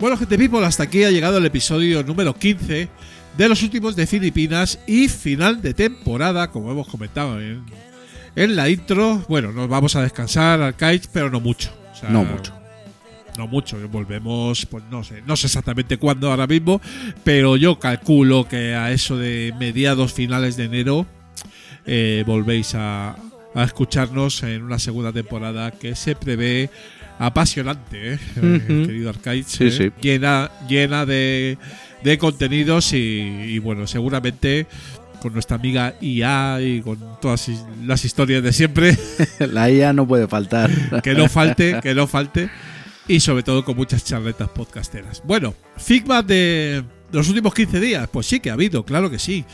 Bueno, 0.00 0.16
gente 0.16 0.38
people, 0.38 0.64
hasta 0.64 0.84
aquí 0.84 1.04
ha 1.04 1.10
llegado 1.10 1.36
el 1.36 1.44
episodio 1.44 2.02
número 2.02 2.34
15 2.34 2.88
de 3.36 3.48
los 3.50 3.62
últimos 3.62 3.94
de 3.94 4.06
Filipinas 4.06 4.78
y 4.86 5.08
final 5.08 5.60
de 5.60 5.74
temporada, 5.74 6.50
como 6.50 6.72
hemos 6.72 6.88
comentado 6.88 7.38
en, 7.38 7.66
en 8.34 8.56
la 8.56 8.70
intro. 8.70 9.22
Bueno, 9.28 9.52
nos 9.52 9.68
vamos 9.68 9.94
a 9.94 10.00
descansar 10.00 10.62
al 10.62 10.74
Kite, 10.74 11.08
pero 11.12 11.28
no 11.28 11.38
mucho. 11.38 11.70
O 11.92 11.94
sea, 11.94 12.08
No 12.08 12.24
mucho. 12.24 12.61
No 13.38 13.46
mucho, 13.46 13.78
volvemos, 13.88 14.66
pues 14.66 14.84
no 14.90 15.02
sé, 15.02 15.22
no 15.26 15.36
sé 15.36 15.46
exactamente 15.46 15.96
cuándo 15.96 16.30
ahora 16.30 16.46
mismo, 16.46 16.80
pero 17.24 17.56
yo 17.56 17.78
calculo 17.78 18.46
que 18.46 18.74
a 18.74 18.92
eso 18.92 19.16
de 19.16 19.54
mediados 19.58 20.12
finales 20.12 20.56
de 20.56 20.64
enero 20.64 21.06
eh, 21.86 22.24
volvéis 22.26 22.74
a, 22.74 23.16
a 23.54 23.64
escucharnos 23.64 24.42
en 24.42 24.62
una 24.62 24.78
segunda 24.78 25.12
temporada 25.12 25.70
que 25.70 25.94
se 25.94 26.14
prevé 26.14 26.68
apasionante, 27.18 28.14
¿eh? 28.14 28.18
Eh, 28.36 28.66
Ujú. 28.80 28.86
querido 28.86 29.12
Sí, 29.46 29.64
¿eh? 29.64 29.70
sí. 29.70 29.90
llena, 30.00 30.50
llena 30.68 31.06
de, 31.06 31.56
de 32.02 32.18
contenidos 32.18 32.92
y, 32.92 32.96
y, 32.98 33.58
bueno, 33.58 33.86
seguramente 33.86 34.66
con 35.20 35.32
nuestra 35.32 35.56
amiga 35.56 35.94
IA 36.00 36.60
y 36.60 36.80
con 36.80 36.98
todas 37.20 37.48
las 37.84 38.04
historias 38.04 38.42
de 38.42 38.52
siempre, 38.52 38.98
La 39.38 39.70
IA 39.70 39.92
no 39.92 40.06
puede 40.06 40.26
faltar. 40.26 40.68
que 41.02 41.14
no 41.14 41.28
falte, 41.28 41.78
que 41.80 41.94
no 41.94 42.06
falte. 42.08 42.50
Y 43.08 43.20
sobre 43.20 43.42
todo 43.42 43.64
con 43.64 43.76
muchas 43.76 44.04
charletas 44.04 44.48
podcasteras. 44.48 45.22
Bueno, 45.24 45.54
feedback 45.76 46.26
de 46.26 46.84
los 47.10 47.28
últimos 47.28 47.52
15 47.54 47.80
días. 47.80 48.08
Pues 48.12 48.26
sí 48.26 48.40
que 48.40 48.50
ha 48.50 48.54
habido, 48.54 48.84
claro 48.84 49.10
que 49.10 49.18
sí. 49.18 49.44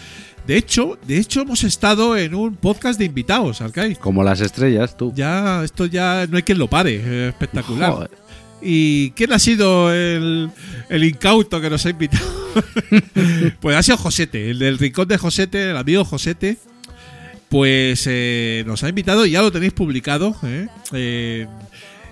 De 0.47 0.57
hecho, 0.57 0.99
de 1.07 1.19
hecho 1.19 1.43
hemos 1.43 1.65
estado 1.65 2.17
en 2.17 2.35
un 2.35 2.57
podcast 2.57 2.99
de 2.99 3.05
invitados, 3.07 3.61
Arcade. 3.61 3.97
Como 3.97 4.23
las 4.23 4.41
estrellas, 4.41 4.97
tú. 4.97 5.13
Ya, 5.15 5.63
esto 5.65 5.87
ya 5.87 6.27
no 6.29 6.37
hay 6.37 6.43
quien 6.43 6.59
lo 6.59 6.69
pare. 6.69 7.01
eh, 7.05 7.29
espectacular. 7.29 7.93
Joder. 7.93 8.11
¿Y 8.61 9.11
quién 9.13 9.33
ha 9.33 9.39
sido 9.39 9.93
el, 9.93 10.51
el 10.89 11.05
incauto 11.05 11.61
que 11.61 11.71
nos 11.71 11.87
ha 11.87 11.91
invitado? 11.91 12.25
pues 13.61 13.77
ha 13.77 13.83
sido 13.83 13.97
Josete, 13.99 14.51
el 14.51 14.59
del 14.59 14.79
rincón 14.79 15.07
de 15.07 15.17
Josete, 15.19 15.71
el 15.71 15.77
amigo 15.77 16.05
Josete. 16.05 16.57
Pues 17.49 18.05
eh, 18.07 18.63
nos 18.67 18.83
ha 18.85 18.89
invitado 18.91 19.25
y 19.25 19.31
ya 19.31 19.41
lo 19.41 19.51
tenéis 19.51 19.73
publicado 19.73 20.37
¿eh? 20.43 21.47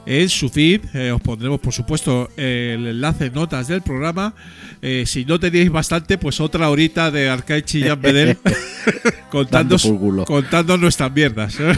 En 0.07 0.29
su 0.29 0.49
feed. 0.49 0.81
Eh, 0.95 1.11
os 1.11 1.21
pondremos, 1.21 1.61
por 1.61 1.73
supuesto, 1.73 2.31
el 2.37 2.87
enlace 2.87 3.27
en 3.27 3.35
notas 3.35 3.69
del 3.69 3.83
programa. 3.83 4.35
Eh, 4.81 5.05
si 5.07 5.25
no 5.25 5.39
tenéis 5.39 5.71
bastante, 5.71 6.17
pues 6.17 6.41
otra 6.41 6.71
horita 6.71 7.11
de 7.11 7.29
Arcade 7.29 7.65
Chillán 7.65 8.01
Bedel 8.01 8.39
contando, 9.31 9.77
contando 10.25 10.77
nuestras 10.79 11.13
mierdas. 11.13 11.57
¿eh? 11.61 11.77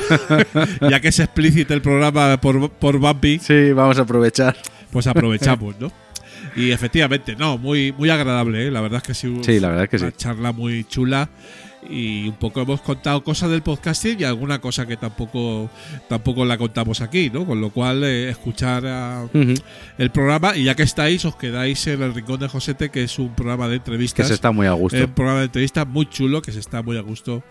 ya 0.90 1.00
que 1.00 1.08
es 1.08 1.18
explícito 1.18 1.74
el 1.74 1.82
programa 1.82 2.38
por, 2.40 2.70
por 2.70 2.98
Bumpy 2.98 3.38
Sí, 3.38 3.72
vamos 3.72 3.98
a 3.98 4.02
aprovechar. 4.02 4.56
pues 4.92 5.06
aprovechamos, 5.06 5.74
¿no? 5.80 5.90
Y 6.56 6.70
efectivamente, 6.72 7.36
no, 7.36 7.56
muy, 7.56 7.92
muy 7.92 8.10
agradable, 8.10 8.66
¿eh? 8.66 8.70
la 8.70 8.80
verdad 8.80 8.98
es 8.98 9.02
que 9.04 9.14
sí. 9.14 9.32
Sí, 9.42 9.60
la 9.60 9.68
verdad 9.68 9.84
es 9.84 9.90
que 9.90 9.96
una 9.96 10.10
sí. 10.10 10.16
charla 10.16 10.52
muy 10.52 10.84
chula 10.84 11.28
y 11.88 12.28
un 12.28 12.34
poco 12.34 12.60
hemos 12.62 12.80
contado 12.80 13.22
cosas 13.22 13.50
del 13.50 13.62
podcasting 13.62 14.20
y 14.20 14.24
alguna 14.24 14.60
cosa 14.60 14.86
que 14.86 14.96
tampoco 14.96 15.70
tampoco 16.08 16.44
la 16.44 16.58
contamos 16.58 17.00
aquí, 17.00 17.30
¿no? 17.30 17.46
Con 17.46 17.60
lo 17.60 17.70
cual 17.70 18.02
eh, 18.04 18.28
escuchar 18.30 18.84
a- 18.86 19.28
el 19.98 20.10
programa 20.10 20.56
y 20.56 20.64
ya 20.64 20.74
que 20.74 20.82
estáis 20.82 21.24
os 21.24 21.36
quedáis 21.36 21.86
en 21.86 22.02
el 22.02 22.14
rincón 22.14 22.40
de 22.40 22.48
Josete 22.48 22.90
que 22.90 23.04
es 23.04 23.18
un 23.18 23.34
programa 23.34 23.66
de 23.68 23.74
Que 23.74 23.76
entrevistas. 23.76 24.28
se 24.28 24.34
está 24.34 24.50
muy 24.50 24.66
a 24.66 24.72
gusto. 24.72 24.98
Un 24.98 25.12
programa 25.12 25.38
de 25.40 25.46
entrevistas 25.46 25.86
muy 25.86 26.06
chulo 26.06 26.42
que 26.42 26.52
se 26.52 26.60
está 26.60 26.82
muy 26.82 26.96
a 26.98 27.02
gusto, 27.02 27.42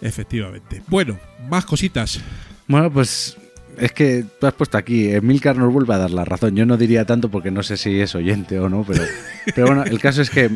efectivamente. 0.00 0.82
Bueno, 0.88 1.18
más 1.48 1.64
cositas. 1.64 2.20
Bueno, 2.66 2.90
pues 2.92 3.36
es 3.78 3.92
que 3.92 4.24
tú 4.40 4.46
has 4.46 4.54
puesto 4.54 4.76
aquí, 4.76 5.08
Emilcar 5.10 5.56
nos 5.56 5.72
vuelve 5.72 5.94
a 5.94 5.98
dar 5.98 6.10
la 6.10 6.24
razón. 6.24 6.56
Yo 6.56 6.66
no 6.66 6.76
diría 6.76 7.04
tanto 7.04 7.30
porque 7.30 7.50
no 7.50 7.62
sé 7.62 7.76
si 7.76 8.00
es 8.00 8.14
oyente 8.14 8.58
o 8.58 8.68
no, 8.68 8.84
pero, 8.86 9.02
pero 9.54 9.66
bueno, 9.68 9.84
el 9.84 9.98
caso 10.00 10.20
es 10.22 10.30
que, 10.30 10.50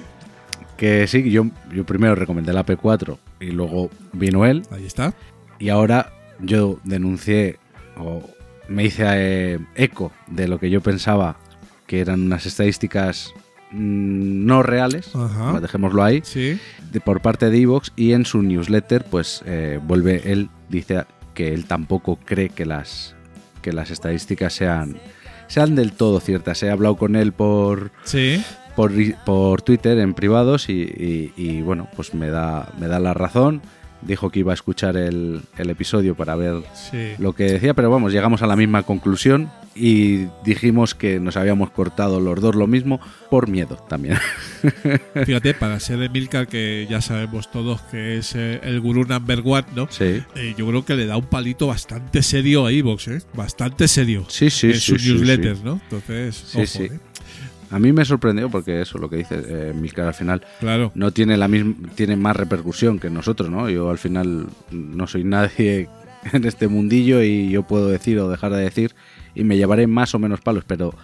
que 0.82 1.06
sí, 1.06 1.30
yo, 1.30 1.46
yo 1.72 1.84
primero 1.86 2.16
recomendé 2.16 2.52
la 2.52 2.66
P4 2.66 3.16
y 3.38 3.52
luego 3.52 3.88
vino 4.12 4.44
él 4.44 4.62
Ahí 4.72 4.84
está. 4.84 5.14
y 5.60 5.68
ahora 5.68 6.12
yo 6.40 6.80
denuncié 6.82 7.60
o 7.96 8.28
me 8.68 8.82
hice 8.86 9.04
eh, 9.06 9.58
eco 9.76 10.10
de 10.26 10.48
lo 10.48 10.58
que 10.58 10.70
yo 10.70 10.80
pensaba 10.80 11.36
que 11.86 12.00
eran 12.00 12.22
unas 12.22 12.46
estadísticas 12.46 13.32
mm, 13.70 14.44
no 14.44 14.64
reales, 14.64 15.14
Ajá. 15.14 15.60
dejémoslo 15.60 16.02
ahí, 16.02 16.20
Sí. 16.24 16.58
de- 16.90 17.00
por 17.00 17.20
parte 17.22 17.48
de 17.48 17.58
Evox 17.60 17.92
y 17.94 18.12
en 18.12 18.24
su 18.26 18.42
newsletter 18.42 19.04
pues 19.04 19.42
eh, 19.46 19.78
vuelve 19.80 20.32
él 20.32 20.48
dice 20.68 21.04
que 21.34 21.54
él 21.54 21.66
tampoco 21.66 22.16
cree 22.24 22.48
que 22.48 22.66
las 22.66 23.14
que 23.62 23.72
las 23.72 23.92
estadísticas 23.92 24.52
sean 24.52 24.96
sean 25.46 25.74
del 25.76 25.92
todo 25.92 26.18
ciertas 26.18 26.60
he 26.64 26.70
hablado 26.70 26.96
con 26.96 27.14
él 27.14 27.32
por 27.32 27.92
Sí. 28.04 28.42
Por, 28.76 28.92
por 29.24 29.62
Twitter 29.62 29.98
en 29.98 30.14
privados 30.14 30.68
y, 30.68 30.72
y- 30.82 31.32
y, 31.36 31.60
bueno 31.62 31.88
pues 31.96 32.14
me 32.14 32.28
da 32.30 32.68
me 32.78 32.86
da 32.88 32.98
la 33.00 33.14
razón 33.14 33.62
dijo 34.02 34.30
que 34.30 34.40
iba 34.40 34.50
a 34.52 34.54
escuchar 34.54 34.96
el, 34.96 35.42
el 35.56 35.70
episodio 35.70 36.16
para 36.16 36.34
ver 36.34 36.56
Sí. 36.74 37.12
lo 37.18 37.34
que 37.34 37.44
decía, 37.44 37.72
pero 37.72 37.88
vamos, 37.88 38.12
llegamos 38.12 38.42
a 38.42 38.48
la 38.48 38.56
misma 38.56 38.82
conclusión 38.82 39.48
y 39.76 40.26
dijimos 40.44 40.96
que 40.96 41.20
nos 41.20 41.36
habíamos 41.36 41.70
cortado 41.70 42.18
los 42.20 42.40
dos 42.40 42.56
lo 42.56 42.66
mismo 42.66 43.00
por 43.30 43.48
miedo 43.48 43.76
también. 43.88 44.18
Fíjate, 45.24 45.54
para 45.54 45.78
ser 45.80 46.02
Emilcar, 46.02 46.46
que 46.48 46.86
ya 46.90 47.00
sabemos 47.00 47.50
todos 47.50 47.80
que 47.82 48.18
es 48.18 48.34
eh, 48.34 48.60
el 48.64 48.80
gurú 48.80 49.04
number 49.04 49.40
one, 49.44 49.64
¿no? 49.74 49.86
Sí, 49.90 50.22
Eh, 50.34 50.54
yo 50.58 50.66
creo 50.66 50.84
que 50.84 50.96
le 50.96 51.06
da 51.06 51.16
un 51.16 51.26
palito 51.26 51.68
bastante 51.68 52.22
serio 52.22 52.66
a 52.66 52.72
Evox, 52.72 53.08
¿eh? 53.08 53.22
Bastante 53.34 53.86
serio. 53.88 54.24
sí, 54.28 54.50
sí. 54.50 54.68
en 54.68 54.74
sí, 54.74 54.80
sus 54.80 55.02
sí, 55.02 55.12
newsletters. 55.12 55.62
¿no? 55.62 55.80
Entonces, 55.84 56.34
Sí, 56.36 56.58
ojo, 56.58 56.66
sí. 56.66 56.82
¿eh? 56.84 57.00
A 57.72 57.78
mí 57.78 57.92
me 57.92 58.04
sorprendió 58.04 58.50
porque 58.50 58.80
eso, 58.82 58.98
lo 58.98 59.08
que 59.10 59.16
dice 59.16 59.42
eh, 59.46 59.72
Milcar 59.74 60.06
al 60.06 60.14
final, 60.14 60.42
Claro. 60.60 60.92
no 60.94 61.10
tiene 61.10 61.36
la 61.36 61.48
misma, 61.48 61.74
tiene 61.94 62.16
más 62.16 62.36
repercusión 62.36 62.98
que 62.98 63.10
nosotros, 63.10 63.50
¿no? 63.50 63.68
Yo 63.70 63.90
al 63.90 63.98
final 63.98 64.46
no 64.70 65.06
soy 65.06 65.24
nadie 65.24 65.88
en 66.32 66.44
este 66.44 66.68
mundillo 66.68 67.22
y 67.22 67.50
yo 67.50 67.62
puedo 67.64 67.88
decir 67.88 68.18
o 68.20 68.28
dejar 68.28 68.52
de 68.52 68.62
decir 68.62 68.94
y 69.34 69.44
me 69.44 69.56
llevaré 69.56 69.86
más 69.86 70.14
o 70.14 70.18
menos 70.18 70.40
palos, 70.40 70.64
pero 70.66 70.94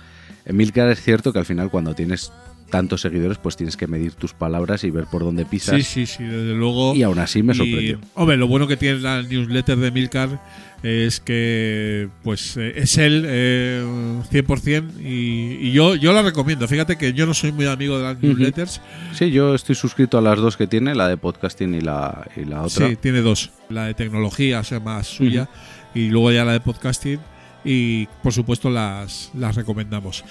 Milcar 0.46 0.88
es 0.90 1.02
cierto 1.02 1.32
que 1.32 1.38
al 1.40 1.46
final 1.46 1.70
cuando 1.70 1.94
tienes 1.94 2.32
tantos 2.70 3.00
seguidores 3.00 3.38
pues 3.38 3.56
tienes 3.56 3.78
que 3.78 3.86
medir 3.86 4.12
tus 4.12 4.34
palabras 4.34 4.84
y 4.84 4.90
ver 4.90 5.04
por 5.10 5.22
dónde 5.24 5.46
pisas 5.46 5.74
Sí, 5.76 5.82
sí, 5.82 6.06
sí, 6.06 6.22
desde 6.24 6.52
luego. 6.54 6.94
y 6.94 7.02
aún 7.02 7.18
así 7.18 7.42
me 7.42 7.54
Y, 7.54 7.56
sorprendió. 7.56 7.98
hombre, 8.14 8.36
lo 8.36 8.46
bueno 8.46 8.66
que 8.68 8.76
tiene 8.76 8.98
la 9.00 9.22
newsletter 9.22 9.78
de 9.78 9.90
Milcar 9.90 10.38
es 10.82 11.18
que 11.18 12.08
pues 12.22 12.56
eh, 12.56 12.74
es 12.76 12.98
él 12.98 13.24
eh, 13.26 13.82
100% 14.30 15.00
y, 15.00 15.68
y 15.68 15.72
yo, 15.72 15.96
yo 15.96 16.12
la 16.12 16.22
recomiendo. 16.22 16.68
Fíjate 16.68 16.96
que 16.96 17.12
yo 17.12 17.26
no 17.26 17.34
soy 17.34 17.52
muy 17.52 17.66
amigo 17.66 17.98
de 17.98 18.04
las 18.04 18.22
newsletters. 18.22 18.80
Sí, 19.12 19.30
yo 19.30 19.54
estoy 19.54 19.74
suscrito 19.74 20.18
a 20.18 20.20
las 20.20 20.38
dos 20.38 20.56
que 20.56 20.66
tiene, 20.66 20.94
la 20.94 21.08
de 21.08 21.16
podcasting 21.16 21.74
y 21.74 21.80
la, 21.80 22.26
y 22.36 22.44
la 22.44 22.62
otra. 22.62 22.88
Sí, 22.88 22.96
tiene 22.96 23.20
dos. 23.20 23.50
La 23.68 23.86
de 23.86 23.94
tecnología, 23.94 24.60
o 24.60 24.64
sea, 24.64 24.80
más 24.80 25.08
suya, 25.08 25.48
y 25.94 26.08
luego 26.08 26.30
ya 26.32 26.44
la 26.44 26.52
de 26.52 26.60
podcasting. 26.60 27.18
Y 27.64 28.06
por 28.22 28.32
supuesto 28.32 28.70
las, 28.70 29.30
las 29.34 29.56
recomendamos. 29.56 30.24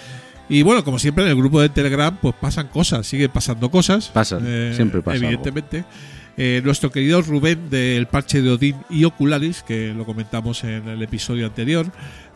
Y 0.50 0.62
bueno, 0.62 0.86
como 0.86 0.98
siempre 0.98 1.26
en 1.26 1.32
el 1.32 1.36
grupo 1.36 1.60
de 1.60 1.68
Telegram, 1.68 2.18
pues 2.22 2.34
pasan 2.40 2.70
cosas, 2.70 3.06
siguen 3.06 3.30
pasando 3.30 3.70
cosas. 3.70 4.08
Pasan, 4.08 4.74
siempre 4.74 5.02
pasa 5.02 5.28
algo. 5.28 5.42
Eh, 6.40 6.62
nuestro 6.64 6.92
querido 6.92 7.22
Rubén 7.24 7.70
del 7.72 8.06
parche 8.06 8.44
de 8.44 8.52
Odín 8.52 8.76
y 8.92 9.06
Ocularis, 9.06 9.64
que 9.64 9.92
lo 9.96 10.06
comentamos 10.06 10.64
en 10.64 10.88
el 10.88 11.02
episodio 11.02 11.48
anterior, 11.48 11.88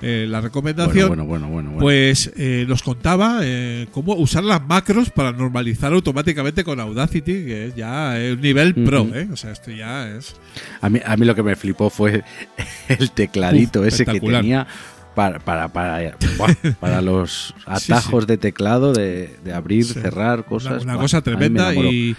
eh, 0.01 0.25
la 0.27 0.41
recomendación. 0.41 1.07
Bueno, 1.09 1.25
bueno, 1.25 1.47
bueno. 1.47 1.75
Pues 1.77 2.31
eh, 2.35 2.65
nos 2.67 2.81
contaba 2.81 3.41
eh, 3.43 3.85
cómo 3.91 4.15
usar 4.15 4.43
las 4.43 4.65
macros 4.65 5.11
para 5.11 5.31
normalizar 5.31 5.93
automáticamente 5.93 6.63
con 6.63 6.79
Audacity, 6.79 7.45
que 7.45 7.67
es 7.67 7.75
ya 7.75 8.15
un 8.33 8.41
nivel 8.41 8.73
pro. 8.73 9.07
¿eh? 9.13 9.27
O 9.31 9.35
sea, 9.35 9.51
esto 9.51 9.69
ya 9.69 10.09
es. 10.09 10.35
A 10.81 10.89
mí, 10.89 10.99
a 11.05 11.15
mí 11.15 11.25
lo 11.25 11.35
que 11.35 11.43
me 11.43 11.55
flipó 11.55 11.91
fue 11.91 12.23
el 12.89 13.11
tecladito 13.11 13.81
Uf, 13.81 13.87
ese 13.87 14.05
que 14.07 14.19
tenía 14.19 14.65
para, 15.13 15.37
para, 15.39 15.67
para, 15.67 16.15
para 16.79 17.01
los 17.03 17.53
atajos 17.67 18.25
de 18.25 18.37
teclado, 18.37 18.93
de, 18.93 19.35
de 19.43 19.53
abrir, 19.53 19.85
Sí. 19.85 19.93
cerrar 19.93 20.39
Una, 20.39 20.47
cosas. 20.47 20.83
una 20.83 20.93
Buah, 20.95 21.03
cosa 21.03 21.21
tremenda 21.21 21.75
y 21.75 22.15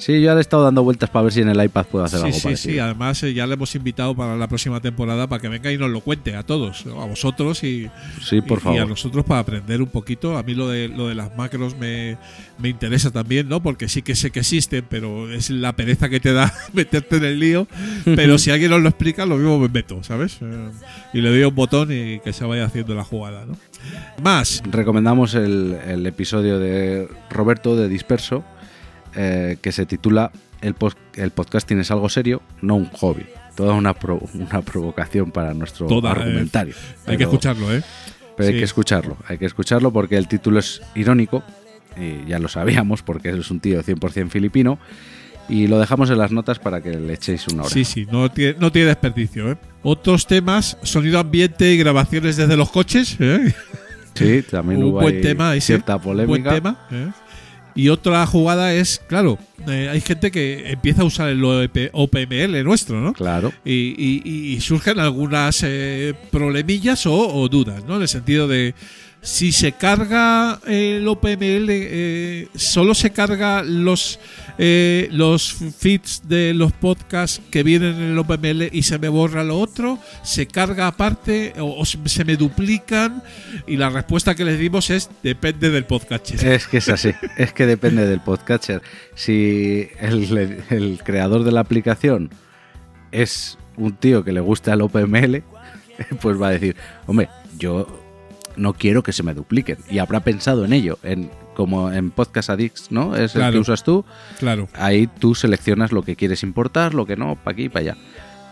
Sí, 0.00 0.14
yo 0.14 0.18
ya 0.26 0.32
le 0.34 0.38
he 0.38 0.40
estado 0.40 0.64
dando 0.64 0.82
vueltas 0.82 1.10
para 1.10 1.24
ver 1.24 1.32
si 1.32 1.40
en 1.42 1.48
el 1.50 1.62
iPad 1.62 1.86
puedo 1.86 2.04
hacer 2.04 2.20
sí, 2.20 2.26
algo 2.26 2.36
sí, 2.38 2.42
parecido. 2.42 2.72
sí. 2.74 2.78
Además, 2.80 3.22
eh, 3.22 3.34
ya 3.34 3.46
le 3.46 3.54
hemos 3.54 3.74
invitado 3.74 4.14
para 4.16 4.34
la 4.36 4.48
próxima 4.48 4.80
temporada 4.80 5.26
para 5.28 5.40
que 5.42 5.48
venga 5.48 5.70
y 5.70 5.78
nos 5.78 5.90
lo 5.90 6.00
cuente 6.00 6.34
a 6.34 6.42
todos, 6.42 6.84
a 6.86 7.04
vosotros 7.04 7.62
y, 7.64 7.88
Sí, 8.22 8.40
por 8.40 8.58
y- 8.58 8.60
y 8.60 8.64
favor. 8.64 8.80
a 8.80 8.84
nosotros 8.86 9.24
para 9.24 9.40
aprender 9.40 9.80
un 9.82 9.88
poquito. 9.88 10.36
A 10.38 10.42
mí 10.42 10.54
lo 10.54 10.68
de 10.68 10.88
lo 10.88 11.06
de 11.08 11.14
las 11.14 11.36
macros 11.36 11.76
me, 11.78 12.16
me 12.58 12.68
interesa 12.70 13.10
también, 13.10 13.48
¿no? 13.48 13.62
Porque 13.62 13.88
sí 13.88 14.02
que 14.02 14.14
sé 14.16 14.30
que 14.30 14.40
existen, 14.40 14.84
pero 14.88 15.30
es 15.32 15.50
la 15.50 15.74
pereza 15.74 16.08
que 16.08 16.18
te 16.18 16.32
da 16.32 16.52
meterte 16.72 17.16
en 17.16 17.24
el 17.24 17.38
lío. 17.38 17.66
Pero 18.04 18.38
si 18.38 18.50
alguien 18.50 18.70
nos 18.70 18.80
lo 18.82 18.88
explica, 18.88 19.26
lo 19.26 19.36
mismo 19.36 19.58
me 19.58 19.68
meto, 19.68 20.02
¿sabes? 20.02 20.38
Eh, 20.40 20.70
y 21.12 21.20
le 21.20 21.28
doy 21.30 21.42
un 21.44 21.54
botón 21.54 21.90
y 21.92 22.20
que 22.20 22.32
se 22.32 22.44
vaya 22.44 22.64
haciendo 22.64 22.94
la 22.94 23.04
jugada, 23.04 23.44
¿no? 23.44 23.56
Más, 24.22 24.62
Recomendamos 24.70 25.34
el, 25.34 25.76
el 25.86 26.06
episodio 26.06 26.58
de 26.58 27.08
Roberto 27.30 27.76
de 27.76 27.88
Disperso, 27.88 28.44
eh, 29.14 29.56
que 29.60 29.72
se 29.72 29.86
titula 29.86 30.30
el, 30.60 30.74
el 31.14 31.30
podcasting 31.30 31.78
es 31.80 31.90
algo 31.90 32.08
serio, 32.08 32.42
no 32.62 32.76
un 32.76 32.86
hobby. 32.90 33.24
Toda 33.56 33.74
una, 33.74 33.94
pro- 33.94 34.22
una 34.34 34.62
provocación 34.62 35.30
para 35.32 35.52
nuestro 35.54 35.86
Toda, 35.86 36.10
eh, 36.10 36.12
argumentario. 36.12 36.74
hay 37.06 37.16
que 37.16 37.24
escucharlo, 37.24 37.74
¿eh? 37.74 37.82
Pero 38.36 38.48
hay 38.48 38.58
que 38.58 38.64
escucharlo, 38.64 39.16
hay 39.28 39.36
que 39.38 39.44
escucharlo 39.46 39.92
porque 39.92 40.16
el 40.16 40.26
título 40.28 40.58
es 40.60 40.80
irónico, 40.94 41.42
y 41.98 42.26
ya 42.26 42.38
lo 42.38 42.48
sabíamos 42.48 43.02
porque 43.02 43.30
es 43.30 43.50
un 43.50 43.60
tío 43.60 43.82
100% 43.82 44.30
filipino, 44.30 44.78
y 45.48 45.66
lo 45.66 45.78
dejamos 45.78 46.08
en 46.10 46.18
las 46.18 46.30
notas 46.30 46.58
para 46.58 46.80
que 46.80 46.92
le 46.92 47.12
echéis 47.14 47.48
una 47.48 47.62
hora. 47.64 47.70
Sí, 47.70 47.84
sí, 47.84 48.06
no 48.10 48.30
tiene, 48.30 48.56
no 48.58 48.70
tiene 48.72 48.88
desperdicio, 48.88 49.50
¿eh? 49.50 49.56
Otros 49.82 50.26
temas, 50.26 50.78
sonido 50.82 51.18
ambiente 51.18 51.72
y 51.72 51.76
grabaciones 51.76 52.36
desde 52.36 52.56
los 52.56 52.70
coches, 52.70 53.16
¿eh? 53.18 53.52
Sí, 54.14 54.42
también 54.50 54.82
un 54.82 54.90
hubo 54.90 55.00
buen 55.00 55.20
tema 55.20 55.54
ese, 55.54 55.66
cierta 55.68 55.96
un 55.96 56.02
polémica. 56.02 56.28
buen 56.28 56.44
tema. 56.62 56.86
¿eh? 56.92 57.08
Y 57.74 57.88
otra 57.88 58.26
jugada 58.26 58.72
es, 58.74 59.00
claro, 59.08 59.38
eh, 59.68 59.88
hay 59.90 60.00
gente 60.00 60.30
que 60.30 60.70
empieza 60.72 61.02
a 61.02 61.04
usar 61.04 61.28
el 61.28 61.44
OP 61.44 61.90
OPML 61.92 62.62
nuestro, 62.64 63.00
¿no? 63.00 63.12
Claro, 63.12 63.52
Y, 63.64 63.94
y- 63.96 64.22
y 64.54 64.60
surgen 64.60 64.98
algunas 64.98 65.62
eh, 65.62 66.14
problemillas 66.30 67.06
o, 67.06 67.14
o 67.34 67.48
dudas, 67.48 67.84
¿no? 67.84 67.96
En 67.96 68.02
el 68.02 68.08
sentido 68.08 68.48
de 68.48 68.74
si 69.22 69.52
se 69.52 69.72
carga 69.72 70.60
el 70.66 71.06
OPML, 71.06 71.66
eh, 71.68 72.48
solo 72.54 72.94
se 72.94 73.10
carga 73.10 73.62
los 73.62 74.18
eh, 74.56 75.08
los 75.10 75.52
feeds 75.78 76.22
de 76.28 76.54
los 76.54 76.72
podcasts 76.72 77.40
que 77.50 77.62
vienen 77.62 77.96
en 77.96 78.10
el 78.12 78.18
OPML 78.18 78.68
y 78.72 78.82
se 78.82 78.98
me 78.98 79.08
borra 79.08 79.44
lo 79.44 79.58
otro, 79.58 79.98
se 80.22 80.46
carga 80.46 80.86
aparte 80.86 81.52
o, 81.58 81.84
se 81.84 82.24
me 82.24 82.36
duplican 82.36 83.22
y 83.66 83.76
la 83.76 83.90
respuesta 83.90 84.34
que 84.34 84.44
les 84.44 84.58
dimos 84.58 84.90
es 84.90 85.10
depende 85.22 85.70
del 85.70 85.84
podcast. 85.84 86.30
es 86.42 86.66
que 86.66 86.78
es 86.78 86.88
así, 86.88 87.12
es 87.36 87.52
que 87.52 87.66
depende 87.66 88.06
del 88.06 88.20
podcatcher. 88.20 88.82
Si 89.14 89.88
el, 89.98 90.62
el 90.70 91.00
creador 91.04 91.44
de 91.44 91.52
la 91.52 91.60
aplicación 91.60 92.30
es 93.12 93.58
un 93.76 93.96
tío 93.96 94.24
que 94.24 94.32
le 94.32 94.40
gusta 94.40 94.72
el 94.72 94.80
OPML, 94.82 95.42
pues 96.20 96.40
va 96.40 96.48
a 96.48 96.52
decir, 96.52 96.76
hombre, 97.06 97.28
yo 97.58 97.99
no 98.60 98.74
quiero 98.74 99.02
que 99.02 99.12
se 99.12 99.22
me 99.22 99.34
dupliquen. 99.34 99.78
Y 99.90 99.98
habrá 99.98 100.20
pensado 100.20 100.64
en 100.64 100.72
ello, 100.72 100.98
en 101.02 101.30
como 101.54 101.90
en 101.90 102.10
Podcast 102.10 102.50
Addicts, 102.50 102.90
¿no? 102.90 103.16
Es 103.16 103.34
el 103.34 103.50
que 103.50 103.58
usas 103.58 103.82
tú. 103.82 104.04
Claro. 104.38 104.68
Ahí 104.74 105.06
tú 105.06 105.34
seleccionas 105.34 105.92
lo 105.92 106.02
que 106.02 106.16
quieres 106.16 106.42
importar, 106.42 106.94
lo 106.94 107.06
que 107.06 107.16
no, 107.16 107.36
para 107.36 107.52
aquí 107.52 107.64
y 107.64 107.68
para 107.68 107.80
allá. 107.80 107.96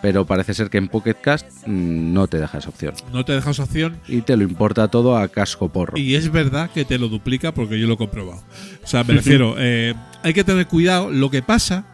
Pero 0.01 0.27
parece 0.27 0.55
ser 0.55 0.71
que 0.71 0.79
en 0.79 0.89
Pocket 0.89 1.17
Cast 1.21 1.67
mm, 1.67 2.13
no 2.13 2.27
te 2.27 2.39
deja 2.39 2.59
esa 2.59 2.69
opción. 2.69 2.95
No 3.13 3.25
te 3.25 3.33
deja 3.33 3.51
esa 3.51 3.65
opción 3.65 3.99
Y 4.07 4.21
te 4.21 4.37
lo 4.37 4.45
importa 4.45 4.89
todo 4.89 5.17
a 5.17 5.29
casco 5.29 5.69
porro. 5.71 5.99
Y 5.99 6.15
es 6.15 6.31
verdad 6.31 6.71
que 6.71 6.85
te 6.85 6.99
lo 6.99 7.09
duplica 7.09 7.53
porque 7.53 7.79
yo 7.79 7.87
lo 7.87 7.95
he 7.95 7.97
comprobado. 7.97 8.43
O 8.83 8.87
sea, 8.87 9.05
me 9.05 9.15
refiero, 9.15 9.57
eh, 9.59 9.95
hay 10.23 10.35
que 10.35 10.45
tener 10.45 10.67
cuidado. 10.67 11.11
Lo 11.11 11.31
que 11.31 11.43
pasa 11.43 11.85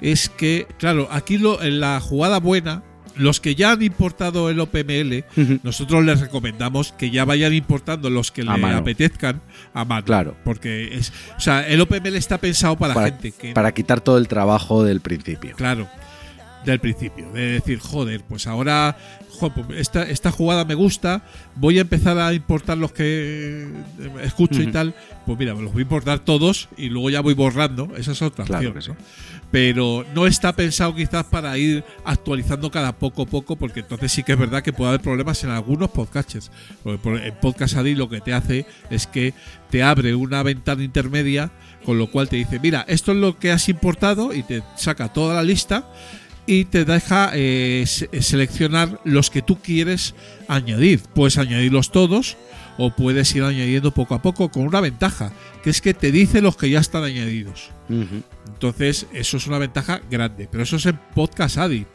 es 0.00 0.28
que, 0.28 0.66
claro, 0.78 1.08
aquí 1.10 1.38
lo, 1.38 1.62
en 1.62 1.80
la 1.80 2.00
jugada 2.00 2.40
buena, 2.40 2.82
los 3.16 3.40
que 3.40 3.54
ya 3.54 3.72
han 3.72 3.82
importado 3.82 4.50
el 4.50 4.58
OPML, 4.60 5.24
Ujú. 5.36 5.60
nosotros 5.62 6.04
les 6.04 6.20
recomendamos 6.20 6.92
que 6.92 7.10
ya 7.10 7.24
vayan 7.24 7.52
importando 7.54 8.10
los 8.10 8.32
que 8.32 8.42
A 8.42 8.56
le 8.56 8.58
mano. 8.58 8.78
apetezcan 8.78 9.40
a 9.72 9.84
mano. 9.84 10.04
Claro. 10.04 10.36
Porque 10.44 10.96
es, 10.96 11.12
o 11.36 11.40
sea, 11.40 11.66
el 11.68 11.80
OPML 11.80 12.16
está 12.16 12.38
pensado 12.38 12.76
para, 12.76 12.94
para, 12.94 13.06
gente 13.06 13.32
que 13.32 13.52
para 13.52 13.72
quitar 13.72 14.00
todo 14.00 14.18
el 14.18 14.28
trabajo 14.28 14.84
del 14.84 15.00
principio. 15.00 15.54
Claro, 15.56 15.88
del 16.64 16.80
principio. 16.80 17.30
De 17.32 17.52
decir, 17.52 17.78
joder, 17.78 18.22
pues 18.28 18.46
ahora 18.46 18.96
pues 19.38 19.52
esta, 19.78 20.04
esta 20.04 20.30
jugada 20.30 20.64
me 20.64 20.74
gusta, 20.74 21.22
voy 21.56 21.78
a 21.78 21.82
empezar 21.82 22.18
a 22.18 22.32
importar 22.32 22.78
los 22.78 22.92
que 22.92 23.66
eh, 23.98 24.10
escucho 24.22 24.62
y 24.62 24.68
tal. 24.68 24.94
Pues 25.26 25.38
mira, 25.38 25.52
los 25.54 25.72
voy 25.72 25.80
a 25.80 25.82
importar 25.82 26.20
todos 26.20 26.68
y 26.76 26.88
luego 26.88 27.10
ya 27.10 27.20
voy 27.20 27.34
borrando. 27.34 27.92
Esa 27.96 28.12
es 28.12 28.22
otra 28.22 28.44
Claro 28.44 28.70
opción, 28.70 28.74
que 28.74 28.80
sí. 28.82 28.90
¿no? 28.90 28.96
Pero 29.54 30.04
no 30.16 30.26
está 30.26 30.52
pensado 30.52 30.92
quizás 30.96 31.24
para 31.26 31.56
ir 31.56 31.84
actualizando 32.04 32.72
cada 32.72 32.90
poco 32.90 33.22
a 33.22 33.26
poco, 33.26 33.54
porque 33.54 33.78
entonces 33.80 34.10
sí 34.10 34.24
que 34.24 34.32
es 34.32 34.38
verdad 34.38 34.64
que 34.64 34.72
puede 34.72 34.88
haber 34.88 35.00
problemas 35.00 35.44
en 35.44 35.50
algunos 35.50 35.90
podcasts. 35.90 36.50
Porque 36.82 36.98
por- 36.98 37.22
en 37.22 37.32
Podcast 37.36 37.76
Addict 37.76 37.96
lo 37.96 38.08
que 38.08 38.20
te 38.20 38.32
hace 38.34 38.66
es 38.90 39.06
que 39.06 39.32
te 39.70 39.84
abre 39.84 40.16
una 40.16 40.42
ventana 40.42 40.82
intermedia, 40.82 41.52
con 41.84 41.98
lo 41.98 42.10
cual 42.10 42.28
te 42.28 42.34
dice, 42.34 42.58
mira, 42.58 42.84
esto 42.88 43.12
es 43.12 43.18
lo 43.18 43.38
que 43.38 43.52
has 43.52 43.68
importado 43.68 44.34
y 44.34 44.42
te 44.42 44.64
saca 44.76 45.12
toda 45.12 45.36
la 45.36 45.44
lista 45.44 45.88
y 46.46 46.64
te 46.64 46.84
deja 46.84 47.30
eh, 47.34 47.84
se- 47.86 48.08
seleccionar 48.22 48.98
los 49.04 49.30
que 49.30 49.40
tú 49.40 49.60
quieres 49.62 50.16
añadir. 50.48 51.00
Puedes 51.14 51.38
añadirlos 51.38 51.92
todos 51.92 52.36
o 52.78 52.90
puedes 52.90 53.34
ir 53.34 53.42
añadiendo 53.44 53.92
poco 53.92 54.14
a 54.14 54.22
poco 54.22 54.50
con 54.50 54.66
una 54.66 54.80
ventaja, 54.80 55.32
que 55.62 55.70
es 55.70 55.80
que 55.80 55.94
te 55.94 56.10
dice 56.10 56.40
los 56.40 56.56
que 56.56 56.68
ya 56.70 56.80
están 56.80 57.04
añadidos. 57.04 57.70
Entonces, 57.88 59.06
eso 59.12 59.36
es 59.36 59.46
una 59.46 59.58
ventaja 59.58 60.00
grande, 60.10 60.48
pero 60.50 60.62
eso 60.64 60.76
es 60.76 60.86
en 60.86 60.98
Podcast 61.14 61.58
Addict. 61.58 61.88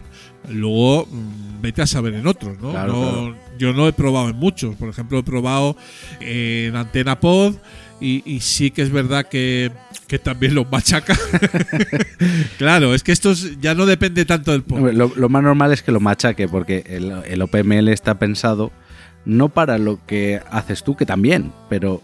Luego, 0.49 1.05
mm, 1.11 1.61
vete 1.61 1.81
a 1.81 1.87
saber 1.87 2.13
en 2.13 2.25
otros, 2.27 2.59
¿no? 2.61 2.71
Claro, 2.71 2.93
No- 2.93 3.01
claro. 3.11 3.35
Yo 3.57 3.73
no 3.73 3.87
he 3.89 3.93
probado 3.93 4.29
en 4.29 4.37
muchos. 4.37 4.75
Por 4.75 4.87
ejemplo, 4.89 5.19
he 5.19 5.23
probado 5.23 5.75
en 6.21 6.75
Antena 6.77 7.19
Pod 7.19 7.55
y, 7.99 8.23
y 8.25 8.39
sí 8.39 8.71
que 8.71 8.81
es 8.83 8.89
verdad 8.89 9.25
que, 9.27 9.69
que 10.07 10.17
también 10.17 10.55
los 10.55 10.71
machaca. 10.71 11.13
claro, 12.57 12.93
es 12.93 13.03
que 13.03 13.11
esto 13.11 13.31
es- 13.31 13.59
ya 13.59 13.73
no 13.75 13.85
depende 13.85 14.23
tanto 14.25 14.51
del 14.51 14.63
podcast. 14.63 14.93
Lo, 14.95 15.11
lo 15.15 15.29
más 15.29 15.43
normal 15.43 15.73
es 15.73 15.81
que 15.83 15.91
lo 15.91 15.99
machaque, 15.99 16.47
porque 16.47 16.83
el, 16.87 17.11
el 17.25 17.41
OPML 17.41 17.89
está 17.89 18.17
pensado 18.17 18.71
no 19.25 19.49
para 19.49 19.77
lo 19.77 19.99
que 20.05 20.41
haces 20.51 20.83
tú, 20.83 20.95
que 20.95 21.05
también, 21.05 21.51
pero 21.69 22.01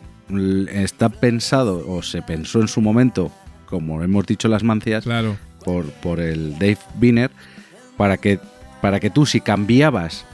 está 0.69 1.09
pensado 1.09 1.85
o 1.87 2.01
se 2.01 2.21
pensó 2.21 2.61
en 2.61 2.67
su 2.67 2.81
momento, 2.81 3.31
como 3.65 4.03
hemos 4.03 4.25
dicho 4.25 4.47
las 4.47 4.63
mancias, 4.63 5.03
Claro, 5.03 5.37
por, 5.63 5.85
por 5.85 6.19
el 6.19 6.53
Dave 6.53 6.77
Biner, 6.95 7.31
para 7.97 8.17
que, 8.17 8.39
para 8.81 8.99
que 8.99 9.09
tú 9.09 9.25
si 9.25 9.41
cambiabas 9.41 10.25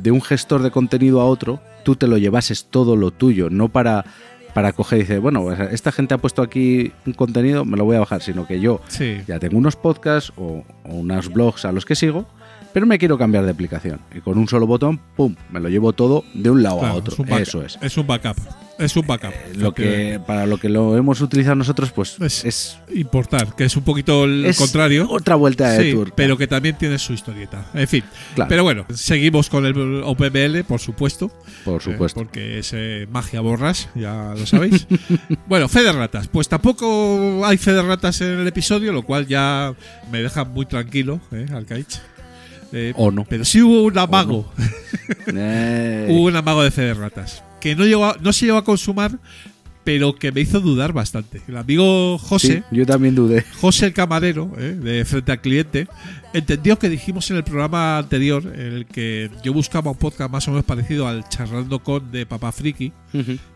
de 0.00 0.10
un 0.10 0.20
gestor 0.20 0.62
de 0.62 0.70
contenido 0.70 1.20
a 1.20 1.26
otro, 1.26 1.60
tú 1.84 1.94
te 1.94 2.06
lo 2.06 2.18
llevases 2.18 2.64
todo 2.64 2.96
lo 2.96 3.12
tuyo, 3.12 3.50
no 3.50 3.68
para, 3.68 4.04
para 4.52 4.72
coger 4.72 4.98
y 4.98 5.02
decir, 5.02 5.20
bueno, 5.20 5.42
pues, 5.42 5.60
esta 5.72 5.92
gente 5.92 6.14
ha 6.14 6.18
puesto 6.18 6.42
aquí 6.42 6.92
un 7.06 7.12
contenido, 7.12 7.64
me 7.64 7.76
lo 7.76 7.84
voy 7.84 7.96
a 7.96 8.00
bajar, 8.00 8.20
sino 8.20 8.46
que 8.46 8.60
yo 8.60 8.80
sí. 8.88 9.18
ya 9.28 9.38
tengo 9.38 9.56
unos 9.56 9.76
podcasts 9.76 10.32
o, 10.36 10.64
o 10.84 10.94
unos 10.94 11.32
blogs 11.32 11.64
a 11.64 11.72
los 11.72 11.84
que 11.84 11.94
sigo, 11.94 12.26
pero 12.72 12.86
me 12.86 12.98
quiero 12.98 13.18
cambiar 13.18 13.44
de 13.44 13.50
aplicación. 13.50 14.00
Y 14.14 14.20
con 14.20 14.38
un 14.38 14.48
solo 14.48 14.66
botón, 14.66 15.00
¡pum!, 15.16 15.34
me 15.50 15.60
lo 15.60 15.68
llevo 15.68 15.92
todo 15.92 16.24
de 16.34 16.50
un 16.50 16.62
lado 16.62 16.78
Claro, 16.80 16.94
a 16.94 16.96
otro. 16.96 17.12
es 17.14 17.18
un 17.18 17.28
Eso 17.38 17.62
es. 17.64 17.78
Es 17.82 17.96
un 17.96 18.06
backup. 18.06 18.36
Es 18.78 18.96
un 18.96 19.06
backup. 19.06 19.32
Lo 19.56 19.74
que, 19.74 20.18
para 20.26 20.46
lo 20.46 20.56
que 20.58 20.70
lo 20.70 20.96
hemos 20.96 21.20
utilizado 21.20 21.54
nosotros, 21.56 21.92
pues 21.92 22.16
Es- 22.20 22.44
es, 22.46 22.78
importar, 22.94 23.54
que 23.54 23.64
es 23.64 23.76
un 23.76 23.82
poquito 23.84 24.24
el 24.24 24.46
es 24.46 24.56
contrario. 24.56 25.06
otra 25.10 25.34
vuelta 25.34 25.68
de 25.72 25.84
Sí, 25.84 25.92
turca. 25.92 26.14
pero 26.16 26.38
que 26.38 26.46
también 26.46 26.78
tiene 26.78 26.98
su 26.98 27.12
historieta. 27.12 27.66
En 27.74 27.86
fin. 27.86 28.02
Claro. 28.34 28.48
Pero 28.48 28.62
bueno, 28.62 28.86
seguimos 28.94 29.50
con 29.50 29.66
el 29.66 30.02
OPML, 30.04 30.64
por 30.64 30.80
supuesto. 30.80 31.30
por 31.64 31.82
supuesto. 31.82 32.20
Eh, 32.20 32.24
porque 32.24 32.58
es 32.60 32.70
eh, 32.72 33.06
magia 33.10 33.40
borras, 33.42 33.88
ya 33.94 34.32
lo 34.34 34.46
sabéis. 34.46 34.86
bueno, 35.46 35.68
fe 35.68 35.82
de 35.82 35.92
ratas. 35.92 36.28
Pues 36.28 36.48
tampoco 36.48 37.44
hay 37.44 37.58
fe 37.58 37.72
de 37.74 37.82
ratas 37.82 38.20
en 38.22 38.38
el 38.40 38.46
episodio, 38.46 38.92
lo 38.92 39.02
cual 39.02 39.26
ya 39.26 39.74
me 40.10 40.22
deja 40.22 40.44
muy 40.44 40.64
tranquilo, 40.64 41.20
¿eh, 41.32 41.46
Alcaich? 41.54 42.00
Eh, 42.72 42.92
O 42.96 43.10
no. 43.10 43.24
Pero 43.28 43.44
sí 43.44 43.62
hubo 43.62 43.82
un 43.84 43.98
amago, 43.98 44.50
Eh, 45.26 46.06
hubo 46.10 46.26
un 46.28 46.36
amago 46.36 46.62
de 46.62 46.70
fe 46.70 46.82
de 46.82 46.94
ratas. 46.94 47.42
Que 47.60 47.74
no, 47.74 47.84
llegó 47.84 48.06
a- 48.06 48.16
no 48.20 48.32
se 48.32 48.46
llegó 48.46 48.58
a 48.58 48.64
consumar, 48.64 49.18
pero 49.84 50.14
que 50.14 50.30
me 50.32 50.40
hizo 50.40 50.60
dudar 50.60 50.92
bastante. 50.92 51.40
El 51.48 51.56
amigo 51.56 52.16
José, 52.18 52.62
sí, 52.70 52.76
yo 52.76 52.86
también 52.86 53.14
dudé. 53.14 53.44
José 53.60 53.86
el 53.86 53.92
camarero, 53.92 54.52
¿eh? 54.58 54.76
de 54.80 55.04
frente 55.04 55.32
al 55.32 55.40
cliente, 55.40 55.88
entendió 56.32 56.78
que 56.78 56.88
dijimos 56.88 57.30
en 57.30 57.36
el 57.38 57.44
programa 57.44 57.98
anterior, 57.98 58.44
en 58.46 58.72
el 58.74 58.86
que 58.86 59.30
yo 59.42 59.52
buscaba 59.52 59.90
un 59.90 59.96
podcast 59.98 60.30
más 60.30 60.46
o 60.48 60.52
menos 60.52 60.64
parecido 60.64 61.06
al 61.08 61.28
Charlando 61.28 61.80
con 61.82 62.10
de 62.12 62.26
Papá 62.26 62.52
Friki, 62.52 62.92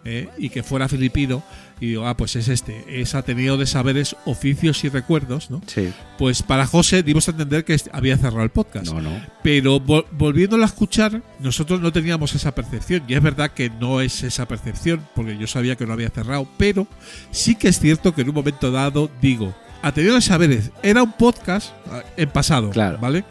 ¿eh? 0.04 0.28
y 0.38 0.48
que 0.48 0.62
fuera 0.62 0.88
filipino, 0.88 1.42
y 1.80 1.88
digo, 1.88 2.06
ah, 2.06 2.16
pues 2.16 2.36
es 2.36 2.48
este, 2.48 2.84
es 3.00 3.14
Ateneo 3.14 3.56
de 3.56 3.66
Saberes, 3.66 4.16
Oficios 4.24 4.82
y 4.84 4.88
Recuerdos, 4.88 5.50
¿no? 5.50 5.60
Sí. 5.66 5.92
Pues 6.18 6.42
para 6.42 6.66
José 6.66 7.02
dimos 7.02 7.26
a 7.28 7.32
entender 7.32 7.64
que 7.64 7.74
est- 7.74 7.88
había 7.92 8.16
cerrado 8.16 8.42
el 8.44 8.50
podcast. 8.50 8.86
No, 8.92 9.00
no. 9.00 9.10
Pero 9.42 9.80
vol- 9.84 10.06
volviéndolo 10.12 10.62
a 10.62 10.66
escuchar, 10.66 11.22
nosotros 11.40 11.80
no 11.80 11.92
teníamos 11.92 12.34
esa 12.34 12.54
percepción. 12.54 13.02
Y 13.08 13.14
es 13.14 13.22
verdad 13.22 13.50
que 13.50 13.70
no 13.70 14.00
es 14.00 14.22
esa 14.22 14.46
percepción, 14.46 15.04
porque 15.14 15.36
yo 15.36 15.46
sabía 15.48 15.76
que 15.76 15.84
no 15.84 15.92
había 15.92 16.10
cerrado. 16.10 16.48
Pero 16.56 16.86
sí 17.32 17.56
que 17.56 17.68
es 17.68 17.80
cierto 17.80 18.14
que 18.14 18.22
en 18.22 18.28
un 18.28 18.34
momento 18.36 18.70
dado 18.70 19.10
digo, 19.20 19.54
Ateneo 19.84 20.14
de 20.14 20.20
Saberes 20.22 20.70
era 20.82 21.02
un 21.02 21.12
podcast 21.12 21.72
ah, 21.90 22.02
en 22.16 22.30
pasado, 22.30 22.70
Claro. 22.70 22.98
¿vale? 22.98 23.24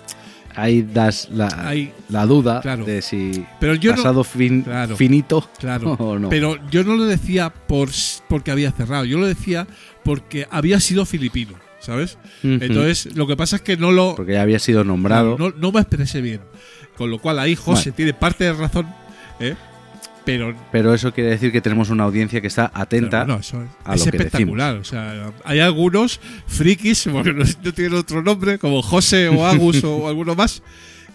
Ahí 0.56 0.84
das 0.84 1.30
la, 1.32 1.48
Ahí, 1.68 1.92
la 2.10 2.28
duda 2.28 2.62
Claro. 2.62 2.86
de 2.86 3.02
si 3.02 3.44
pero 3.60 3.74
yo 3.74 3.90
no, 3.92 3.98
pasado 3.98 4.24
fin, 4.24 4.62
Claro. 4.62 4.96
finito 4.96 5.50
Claro. 5.58 5.94
o 6.00 6.20
no. 6.20 6.30
Pero 6.30 6.58
yo 6.70 6.84
no 6.84 6.96
lo 6.96 7.06
decía 7.06 7.50
por 7.50 7.90
porque 8.30 8.52
había 8.52 8.72
cerrado, 8.72 9.04
yo 9.06 9.18
lo 9.18 9.26
decía 9.26 9.66
porque 10.04 10.48
había 10.52 10.80
sido 10.80 11.06
filipino, 11.08 11.54
¿sabes? 11.80 12.20
Entonces, 12.44 13.16
lo 13.16 13.26
que 13.26 13.36
pasa 13.36 13.56
es 13.56 13.62
que 13.64 13.78
no 13.78 13.92
lo 13.92 14.14
Porque 14.16 14.34
ya 14.34 14.44
había 14.44 14.60
sido 14.60 14.84
nombrado. 14.84 15.38
no, 15.40 15.50
no 15.50 15.72
me 15.72 15.80
expresé 15.80 16.22
bien. 16.22 16.42
Con 16.98 17.10
lo 17.10 17.18
cual 17.18 17.40
ahí 17.40 17.56
José 17.56 17.92
tiene 17.92 18.14
parte 18.14 18.44
de 18.44 18.54
razón, 18.54 18.86
¿eh? 19.40 19.56
Pero 20.26 20.56
Pero 20.72 20.94
eso 20.94 21.14
quiere 21.14 21.32
decir 21.32 21.52
que 21.52 21.62
tenemos 21.62 21.90
una 21.90 22.04
audiencia 22.04 22.42
que 22.42 22.48
está 22.48 22.72
atenta. 22.74 23.26
Bueno, 23.26 23.40
eso 23.40 23.64
a 23.84 23.96
es 23.96 24.06
lo 24.06 24.12
que 24.12 24.18
espectacular. 24.18 24.76
O 24.78 24.84
sea, 24.84 25.32
hay 25.44 25.60
algunos 25.60 26.20
frikis, 26.48 27.08
bueno, 27.12 27.34
no, 27.34 27.44
no 27.64 27.74
tienen 27.74 27.98
otro 27.98 28.22
nombre, 28.22 28.58
como 28.58 28.82
José 28.82 29.30
o 29.30 29.46
Agus 29.46 29.84
o 29.84 30.08
alguno 30.08 30.36
más, 30.36 30.64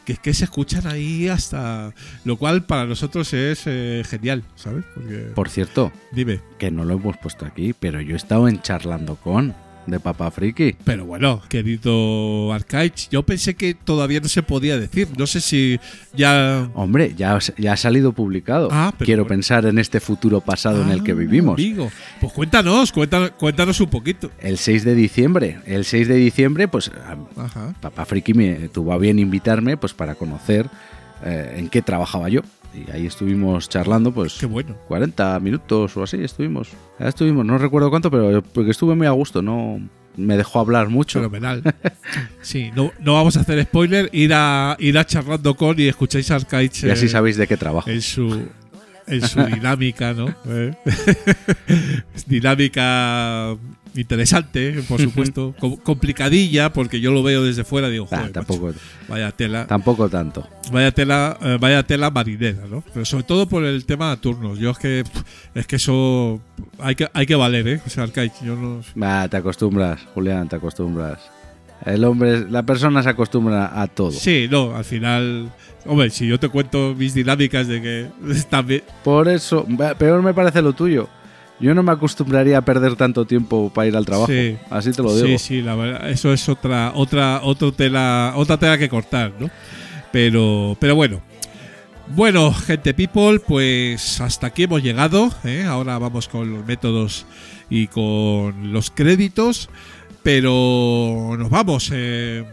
que 0.05 0.13
es 0.15 0.19
que 0.19 0.35
se 0.35 0.45
escuchan 0.45 0.87
ahí 0.87 1.29
hasta. 1.29 1.93
Lo 2.25 2.37
cual 2.37 2.65
para 2.65 2.87
nosotros 2.87 3.33
es 3.33 3.63
eh, 3.67 4.03
genial, 4.09 4.45
¿sabes? 4.57 4.85
Porque. 4.95 5.31
Por 5.35 5.49
cierto, 5.49 5.93
Dime. 6.13 6.41
que 6.59 6.71
no 6.71 6.85
lo 6.85 6.95
hemos 6.95 7.17
puesto 7.17 7.47
aquí, 7.47 7.75
pero 7.79 8.01
yo 8.01 8.15
he 8.15 8.17
estado 8.17 8.49
en 8.49 8.61
charlando 8.63 9.17
con 9.17 9.55
de 9.91 10.01
Papá 10.01 10.31
Friki. 10.31 10.77
Pero 10.85 11.05
bueno, 11.07 11.43
querido 11.49 12.53
Arcaich, 12.53 13.09
yo 13.11 13.23
pensé 13.25 13.55
que 13.55 13.75
todavía 13.75 14.21
no 14.21 14.29
se 14.29 14.43
podía 14.43 14.79
decir. 14.79 15.09
No 15.17 15.27
sé 15.27 15.41
si 15.41 15.79
ya. 16.15 16.69
Hombre, 16.75 17.15
ya, 17.17 17.39
ya 17.57 17.73
ha 17.73 17.77
salido 17.77 18.13
publicado. 18.13 18.69
Ah, 18.71 18.93
pero 18.97 19.07
Quiero 19.07 19.23
bueno. 19.25 19.37
pensar 19.37 19.67
en 19.67 19.79
este 19.79 20.01
futuro 20.01 20.41
pasado 20.41 20.83
en 20.83 20.91
el 20.91 21.03
que 21.03 21.13
Ah, 21.13 21.15
vivimos. 21.15 21.55
amigo. 21.55 21.91
Pues 22.21 22.33
cuéntanos, 22.33 22.93
cuéntanos, 22.93 23.31
cuéntanos 23.33 23.81
un 23.81 23.89
poquito. 23.91 24.31
El 24.41 24.59
6 24.59 24.85
de 24.85 24.95
diciembre. 24.95 25.59
El 25.67 25.85
6 25.85 26.09
de 26.09 26.17
diciembre, 26.17 26.69
pues 26.69 26.91
Ajá. 27.37 27.75
Papá 27.81 28.05
Friki 28.05 28.35
me 28.35 28.69
tuvo 28.69 28.93
a 28.93 28.99
bien 28.99 29.19
invitarme 29.19 29.77
pues 29.77 29.95
para 29.95 30.15
conocer 30.15 30.69
eh, 31.25 31.55
en 31.59 31.69
qué 31.69 31.83
trabajaba 31.83 32.29
yo. 32.29 32.43
Y 32.75 32.91
ahí 32.91 33.07
estuvimos 33.07 33.69
charlando, 33.69 34.13
pues 34.13 34.35
Qué 34.39 34.47
bueno. 34.47 34.77
40 34.89 35.41
minutos 35.41 35.97
o 35.97 36.03
así 36.03 36.23
estuvimos. 36.23 36.69
Ya 36.99 37.09
estuvimos, 37.09 37.45
no 37.45 37.59
recuerdo 37.59 37.91
cuánto, 37.91 38.11
pero 38.11 38.43
porque 38.43 38.71
estuve 38.71 38.95
muy 38.95 39.07
a 39.07 39.11
gusto, 39.11 39.43
no 39.43 39.81
me 40.17 40.37
dejó 40.37 40.61
hablar 40.61 40.89
mucho. 40.89 41.21
Fenomenal. 41.21 41.63
Sí, 42.43 42.71
no, 42.75 42.93
no 43.01 43.15
vamos 43.15 43.37
a 43.37 43.41
hacer 43.41 43.63
spoiler, 43.65 44.11
ir 44.13 44.33
a, 44.35 44.77
ir 44.79 44.99
a 44.99 45.07
charlando 45.07 45.55
con 45.55 45.79
y 45.79 45.87
escucháis 45.89 46.31
Arcaich 46.31 46.85
y 46.85 46.91
así 46.91 47.07
eh, 47.07 47.09
sabéis 47.09 47.37
de 47.37 47.47
qué 47.47 47.57
trabajo. 47.57 47.89
en 47.89 48.03
su 48.03 48.49
en 49.07 49.27
su 49.27 49.43
dinámica, 49.55 50.13
¿no? 50.13 50.35
Eh. 50.47 50.75
dinámica 52.27 53.57
interesante, 54.01 54.83
por 54.89 55.01
supuesto, 55.01 55.55
Com- 55.59 55.77
complicadilla, 55.77 56.73
porque 56.73 57.01
yo 57.01 57.13
lo 57.13 57.23
veo 57.23 57.43
desde 57.45 57.65
fuera, 57.65 57.89
digo, 57.89 58.07
Ah, 58.11 58.19
joder, 58.19 58.33
tampoco, 58.33 58.67
macho, 58.67 58.79
vaya 59.09 59.31
tela, 59.33 59.67
tampoco 59.67 60.09
tanto. 60.09 60.47
vaya 60.73 60.91
tela, 60.93 61.37
eh, 61.43 61.59
vaya 61.61 61.83
tela 61.83 62.11
marinera, 62.11 62.67
¿no? 62.71 62.83
Pero 62.93 63.05
sobre 63.05 63.25
todo 63.25 63.49
por 63.49 63.65
el 63.65 63.85
tema 63.85 64.11
de 64.11 64.17
turnos. 64.19 64.59
Yo 64.59 64.71
es 64.71 64.79
que 64.79 65.05
es 65.55 65.67
que 65.67 65.77
eso 65.77 66.41
hay 66.79 66.95
que 66.95 67.09
hay 67.13 67.27
que 67.27 67.35
valer, 67.35 67.67
¿eh? 67.69 67.81
O 67.87 67.91
sea, 67.91 68.05
Arcaich, 68.05 68.33
yo 68.45 68.57
no 68.57 68.81
Va, 69.01 69.29
te 69.29 69.37
acostumbras, 69.37 70.01
Julián, 70.15 70.49
te 70.49 70.57
acostumbras. 70.57 71.19
El 71.85 72.03
hombre, 72.05 72.51
la 72.51 72.65
persona 72.65 73.03
se 73.05 73.09
acostumbra 73.09 73.81
a 73.81 73.87
todo. 73.87 74.11
Sí, 74.11 74.49
no, 74.51 74.75
al 74.75 74.85
final. 74.85 75.53
Hombre, 75.87 76.11
si 76.11 76.27
yo 76.27 76.39
te 76.39 76.49
cuento 76.49 76.93
mis 76.99 77.15
dinámicas 77.15 77.69
de 77.69 77.81
que 77.81 78.07
también. 78.51 78.83
Por 79.05 79.29
eso, 79.29 79.65
peor 79.99 80.21
me 80.23 80.35
parece 80.35 80.61
lo 80.61 80.73
tuyo. 80.73 81.09
Yo 81.61 81.75
no 81.75 81.83
me 81.83 81.91
acostumbraría 81.93 82.59
a 82.59 82.63
perder 82.63 82.95
tanto 82.95 83.25
tiempo 83.25 83.71
para 83.75 83.89
ir 83.89 83.97
al 83.97 84.07
trabajo. 84.07 84.31
Sí. 84.31 84.57
Así 84.71 84.93
te 84.93 85.03
lo 85.03 85.15
digo. 85.15 85.27
Sí, 85.27 85.39
sí, 85.39 85.63
la 85.63 85.75
verdad, 85.75 86.09
eso 86.09 86.33
es 86.33 86.49
otra, 86.49 86.93
otra, 86.95 87.41
otra 87.43 87.73
tela, 87.73 88.33
otra 88.37 88.57
tela 88.59 88.79
que 88.79 88.89
cortar, 88.89 89.33
¿no? 89.39 89.51
Pero, 90.13 90.77
pero 90.81 90.95
bueno. 90.95 91.21
Bueno, 92.15 92.55
gente 92.55 92.95
people, 92.95 93.39
pues 93.41 94.21
hasta 94.21 94.47
aquí 94.47 94.63
hemos 94.63 94.83
llegado. 94.83 95.31
¿eh? 95.45 95.65
Ahora 95.65 95.99
vamos 95.99 96.29
con 96.29 96.51
los 96.55 96.65
métodos 96.65 97.27
y 97.69 97.89
con 97.89 98.73
los 98.73 98.91
créditos. 98.91 99.69
Pero 100.23 101.37
nos 101.39 101.51
vamos. 101.51 101.91
eh. 101.93 102.45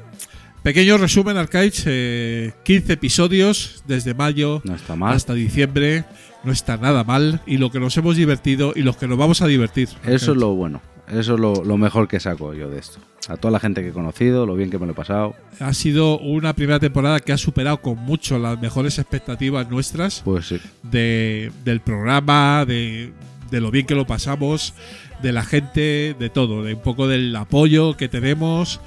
Pequeño 0.65 0.97
resumen, 0.97 1.37
Arcade. 1.37 1.71
eh, 1.85 2.51
15 2.63 2.93
episodios 2.93 3.83
desde 3.85 4.15
mayo 4.15 4.61
No 4.63 4.73
está 4.73 4.95
mal. 4.95 5.13
hasta 5.15 5.35
diciembre. 5.35 6.05
No 6.43 6.51
está 6.51 6.75
nada 6.77 7.03
mal. 7.03 7.39
Y 7.45 7.57
lo 7.57 7.69
que 7.69 7.79
nos 7.79 7.95
hemos 7.97 8.15
divertido 8.15 8.73
y 8.75 8.81
los 8.81 8.97
que 8.97 9.07
nos 9.07 9.15
vamos 9.19 9.43
a 9.43 9.47
divertir. 9.47 9.89
Eso 10.07 10.31
es 10.31 10.37
lo 10.39 10.55
bueno. 10.55 10.81
Eso 11.07 11.35
es 11.35 11.39
lo, 11.39 11.63
lo 11.63 11.77
mejor 11.77 12.07
que 12.07 12.19
saco 12.19 12.55
yo 12.55 12.67
de 12.71 12.79
esto. 12.79 12.97
A 13.27 13.37
toda 13.37 13.51
la 13.51 13.59
gente 13.59 13.83
que 13.83 13.89
he 13.89 13.93
conocido, 13.93 14.47
lo 14.47 14.55
bien 14.55 14.71
que 14.71 14.79
me 14.79 14.87
lo 14.87 14.93
he 14.93 14.95
pasado. 14.95 15.35
Ha 15.59 15.71
sido 15.75 16.17
una 16.17 16.53
primera 16.53 16.79
temporada 16.79 17.19
que 17.19 17.31
ha 17.31 17.37
superado 17.37 17.77
con 17.81 17.99
mucho 17.99 18.39
las 18.39 18.59
mejores 18.59 18.97
expectativas 18.97 19.69
nuestras 19.69 20.21
Pues 20.25 20.47
sí. 20.47 20.59
de, 20.81 21.51
del 21.63 21.81
programa, 21.81 22.65
de, 22.65 23.11
de 23.51 23.61
lo 23.61 23.69
bien 23.69 23.85
que 23.85 23.93
lo 23.93 24.07
pasamos, 24.07 24.73
de 25.21 25.31
la 25.31 25.43
gente, 25.43 26.15
de 26.19 26.29
todo, 26.31 26.63
de 26.63 26.73
un 26.73 26.81
poco 26.81 27.07
del 27.07 27.35
apoyo 27.35 27.95
que 27.97 28.07
tenemos, 28.09 28.79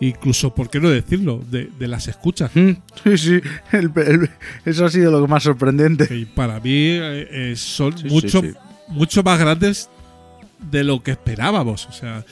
incluso, 0.00 0.54
¿por 0.54 0.68
qué 0.70 0.80
no 0.80 0.90
decirlo?, 0.90 1.42
de, 1.50 1.70
de 1.78 1.88
las 1.88 2.08
escuchas. 2.08 2.50
Mm, 2.54 2.70
Sí, 3.04 3.18
sí. 3.18 3.40
el- 3.72 3.90
el- 3.96 4.30
eso 4.64 4.84
ha 4.86 4.90
sido 4.90 5.10
lo 5.10 5.26
más 5.28 5.42
sorprendente. 5.42 6.06
Que 6.08 6.26
para 6.34 6.60
mí 6.60 6.72
eh, 6.74 7.28
eh, 7.30 7.54
son 7.56 7.96
Sí, 7.96 8.08
mucho, 8.08 8.40
sí, 8.40 8.48
sí. 8.50 8.54
mucho 8.88 9.22
más 9.22 9.38
grandes 9.38 9.88
de 10.70 10.82
lo 10.84 11.02
que 11.02 11.12
esperábamos. 11.12 11.86
O 11.86 11.92
sea, 11.92 12.24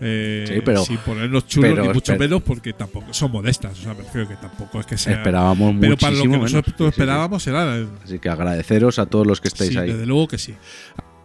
eh, 0.00 0.44
Sí, 0.48 0.54
pero- 0.64 0.84
sin 0.84 0.96
ponernos 0.98 1.46
chulos 1.46 1.70
pero 1.72 1.82
ni 1.86 1.92
mucho 1.92 2.12
esper- 2.14 2.18
menos, 2.18 2.42
porque 2.42 2.72
tampoco 2.72 3.12
son 3.12 3.30
modestas. 3.32 3.72
O 3.78 3.82
sea, 3.82 3.94
me 3.94 4.02
refiero 4.02 4.28
que 4.28 4.36
tampoco 4.36 4.80
es 4.80 4.86
que 4.86 4.96
sea. 4.96 5.14
Esperábamos 5.18 5.74
Pero 5.80 5.96
para 5.96 6.10
lo 6.12 6.22
que 6.22 6.28
muchísimo 6.28 6.32
menos. 6.34 6.52
nosotros 6.52 6.74
Sí, 6.78 6.84
sí, 6.84 6.88
esperábamos 6.88 7.46
era. 7.46 7.86
Así 8.04 8.18
que 8.18 8.28
agradeceros 8.28 8.98
a 8.98 9.06
todos 9.06 9.26
los 9.26 9.40
que 9.40 9.48
estáis 9.48 9.70
sí, 9.72 9.78
ahí. 9.78 9.90
desde 9.92 10.06
luego 10.06 10.26
que 10.28 10.38
sí. 10.38 10.54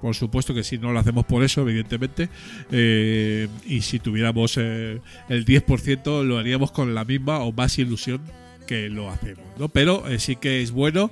Por 0.05 0.13
supuesto 0.13 0.53
que 0.53 0.63
sí, 0.63 0.77
no 0.77 0.91
lo 0.91 0.99
hacemos 0.99 1.25
por 1.25 1.43
eso, 1.43 1.61
evidentemente. 1.61 2.29
Eh, 2.71 3.47
y 3.65 3.81
si 3.81 3.97
tuviéramos 3.97 4.55
eh, 4.57 5.01
el 5.29 5.45
10%, 5.45 6.23
lo 6.23 6.37
haríamos 6.37 6.69
con 6.69 6.93
la 6.93 7.03
misma 7.03 7.39
o 7.39 7.51
más 7.51 7.79
ilusión 7.79 8.21
que 8.67 8.87
lo 8.89 9.09
hacemos, 9.09 9.43
¿no? 9.57 9.67
Pero 9.67 10.07
eh, 10.07 10.19
sí 10.19 10.35
que 10.35 10.61
es 10.61 10.69
bueno 10.69 11.09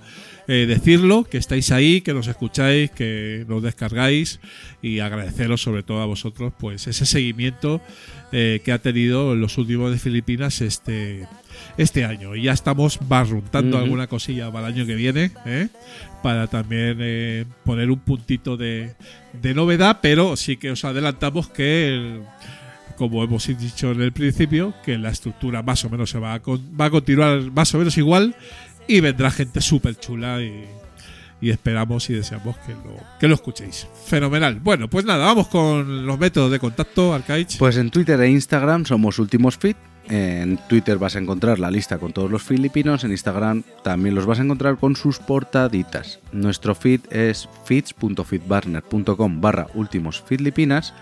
eh, 0.47 0.67
decirlo, 0.67 1.23
que 1.23 1.39
estáis 1.39 1.71
ahí, 1.71 2.01
que 2.01 2.13
nos 2.13 2.27
escucháis, 2.27 2.91
que 2.91 3.45
nos 3.47 3.63
descargáis 3.63 4.39
y 4.83 4.99
agradeceros 4.99 5.63
sobre 5.63 5.81
todo 5.81 5.99
a 5.99 6.05
vosotros 6.05 6.53
pues 6.59 6.85
ese 6.85 7.07
seguimiento 7.07 7.81
que 8.31 8.71
ha 8.71 8.79
tenido 8.79 9.33
en 9.33 9.41
los 9.41 9.59
últimos 9.59 9.91
de 9.91 9.99
Filipinas 9.99 10.61
este, 10.61 11.27
este 11.77 12.05
año. 12.05 12.35
Y 12.35 12.43
ya 12.43 12.53
estamos 12.53 12.99
barruntando 13.07 13.77
alguna 13.77 14.07
cosilla 14.07 14.51
para 14.51 14.67
el 14.67 14.75
año 14.75 14.85
que 14.85 14.95
viene, 14.95 15.31
¿eh? 15.45 15.67
para 16.21 16.47
también 16.47 16.97
eh, 17.01 17.45
poner 17.65 17.89
un 17.91 17.99
puntito 17.99 18.57
de, 18.57 18.95
de 19.41 19.53
novedad, 19.53 19.99
pero 20.01 20.35
sí 20.35 20.57
que 20.57 20.71
os 20.71 20.83
adelantamos 20.85 21.47
que... 21.49 21.87
el- 21.89 22.21
como 22.95 23.23
hemos 23.23 23.47
dicho 23.47 23.91
en 23.91 24.01
el 24.01 24.11
principio, 24.11 24.75
que 24.85 24.99
la 24.99 25.09
estructura 25.09 25.63
más 25.63 25.83
o 25.83 25.89
menos 25.89 26.11
se 26.11 26.19
va 26.19 26.35
a, 26.35 26.39
con- 26.41 26.61
va 26.79 26.85
a 26.85 26.89
continuar 26.91 27.41
más 27.51 27.73
o 27.73 27.79
menos 27.79 27.97
igual 27.97 28.35
y 28.87 28.99
vendrá 28.99 29.31
gente 29.31 29.61
súper 29.61 29.95
chula 29.95 30.43
y, 30.43 30.65
y 31.41 31.49
esperamos 31.49 32.07
y 32.11 32.13
deseamos 32.13 32.55
que 32.59 32.73
lo, 32.73 32.95
que 33.19 33.27
lo 33.27 33.33
escuchéis. 33.33 33.87
Fenomenal. 34.05 34.59
Bueno, 34.59 34.87
pues 34.91 35.05
nada, 35.05 35.25
vamos 35.25 35.47
con 35.47 36.05
los 36.05 36.19
métodos 36.19 36.51
de 36.51 36.59
contacto, 36.59 37.15
Arcaich. 37.15 37.57
Pues 37.57 37.77
en 37.77 37.89
Twitter 37.89 38.21
e 38.21 38.29
Instagram 38.29 38.85
somos 38.85 39.17
Últimos 39.17 39.57
Fit. 39.57 39.75
En 40.09 40.59
Twitter 40.67 40.97
vas 40.97 41.15
a 41.15 41.19
encontrar 41.19 41.59
la 41.59 41.71
lista 41.71 41.97
con 41.97 42.11
todos 42.11 42.29
los 42.29 42.43
filipinos. 42.43 43.03
En 43.03 43.11
Instagram 43.11 43.63
también 43.83 44.15
los 44.15 44.25
vas 44.25 44.39
a 44.39 44.43
encontrar 44.43 44.77
con 44.77 44.95
sus 44.95 45.19
portaditas. 45.19 46.19
Nuestro 46.31 46.75
feed 46.75 47.01
es 47.09 47.49
feeds.feedburner.com 47.65 49.41
barra 49.41 49.67
últimos 49.73 50.21
filipinas. 50.21 50.93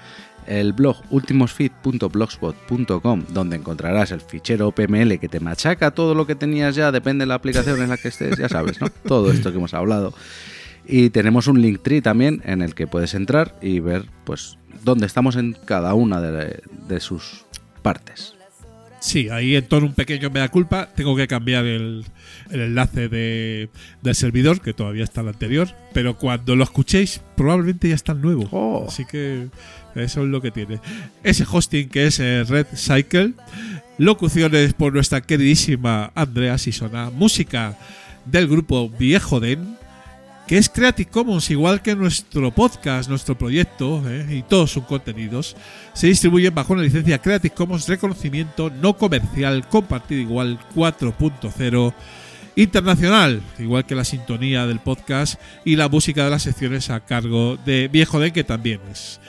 El 0.45 0.73
blog 0.73 0.97
ultimosfeed.blogspot.com 1.09 3.23
donde 3.29 3.57
encontrarás 3.57 4.11
el 4.11 4.21
fichero 4.21 4.71
PML 4.71 5.19
que 5.19 5.29
te 5.29 5.39
machaca 5.39 5.91
todo 5.91 6.15
lo 6.15 6.25
que 6.25 6.33
tenías 6.35 6.75
ya, 6.75 6.91
depende 6.91 7.23
de 7.23 7.27
la 7.27 7.35
aplicación 7.35 7.79
en 7.81 7.89
la 7.89 7.97
que 7.97 8.07
estés, 8.07 8.37
ya 8.37 8.49
sabes, 8.49 8.81
¿no? 8.81 8.87
Todo 9.07 9.31
esto 9.31 9.51
que 9.51 9.57
hemos 9.57 9.75
hablado. 9.75 10.15
Y 10.87 11.11
tenemos 11.11 11.45
un 11.47 11.61
Linktree 11.61 12.01
también 12.01 12.41
en 12.43 12.63
el 12.63 12.73
que 12.73 12.87
puedes 12.87 13.13
entrar 13.13 13.55
y 13.61 13.81
ver 13.81 14.05
pues 14.23 14.57
dónde 14.83 15.05
estamos 15.05 15.35
en 15.35 15.55
cada 15.65 15.93
una 15.93 16.19
de, 16.21 16.63
de 16.87 16.99
sus 16.99 17.45
partes. 17.83 18.33
Sí, 19.01 19.29
ahí 19.29 19.55
en 19.55 19.65
tono 19.65 19.87
un 19.87 19.95
pequeño 19.95 20.29
mea 20.29 20.47
culpa. 20.49 20.87
Tengo 20.95 21.15
que 21.15 21.27
cambiar 21.27 21.65
el, 21.65 22.05
el 22.51 22.61
enlace 22.61 23.09
de, 23.09 23.69
del 24.03 24.15
servidor, 24.15 24.61
que 24.61 24.73
todavía 24.73 25.03
está 25.03 25.21
el 25.21 25.29
anterior. 25.29 25.69
Pero 25.91 26.17
cuando 26.17 26.55
lo 26.55 26.63
escuchéis, 26.63 27.19
probablemente 27.35 27.89
ya 27.89 27.95
está 27.95 28.11
el 28.11 28.21
nuevo. 28.21 28.47
Oh. 28.51 28.85
Así 28.87 29.05
que 29.05 29.47
eso 29.95 30.23
es 30.23 30.27
lo 30.29 30.39
que 30.39 30.51
tiene. 30.51 30.79
Ese 31.23 31.45
hosting 31.51 31.89
que 31.89 32.05
es 32.05 32.19
eh, 32.19 32.43
Red 32.43 32.67
Cycle. 32.75 33.33
Locuciones 33.97 34.73
por 34.73 34.93
nuestra 34.93 35.21
queridísima 35.21 36.11
Andrea 36.13 36.59
Sisona. 36.59 37.09
Música 37.09 37.77
del 38.25 38.47
grupo 38.47 38.87
Viejo 38.87 39.39
Den. 39.39 39.80
Que 40.51 40.57
es 40.57 40.67
Creative 40.67 41.09
Commons, 41.09 41.49
igual 41.49 41.81
que 41.81 41.95
nuestro 41.95 42.51
podcast, 42.51 43.09
nuestro 43.09 43.37
proyecto 43.37 44.03
eh, 44.05 44.27
y 44.29 44.41
todos 44.41 44.69
sus 44.69 44.83
contenidos 44.83 45.55
se 45.93 46.07
distribuyen 46.07 46.53
bajo 46.53 46.73
una 46.73 46.81
licencia 46.81 47.21
Creative 47.21 47.55
Commons 47.55 47.87
reconocimiento 47.87 48.69
no 48.69 48.97
comercial 48.97 49.65
compartido 49.69 50.19
igual 50.19 50.59
4.0 50.75 51.93
internacional, 52.57 53.41
igual 53.59 53.85
que 53.85 53.95
la 53.95 54.03
sintonía 54.03 54.67
del 54.67 54.81
podcast 54.81 55.39
y 55.63 55.77
la 55.77 55.87
música 55.87 56.25
de 56.25 56.31
las 56.31 56.43
secciones 56.43 56.89
a 56.89 56.99
cargo 56.99 57.57
de 57.65 57.87
Viejo 57.87 58.19
Den, 58.19 58.33
que 58.33 58.43
también 58.43 58.81
es 58.91 59.21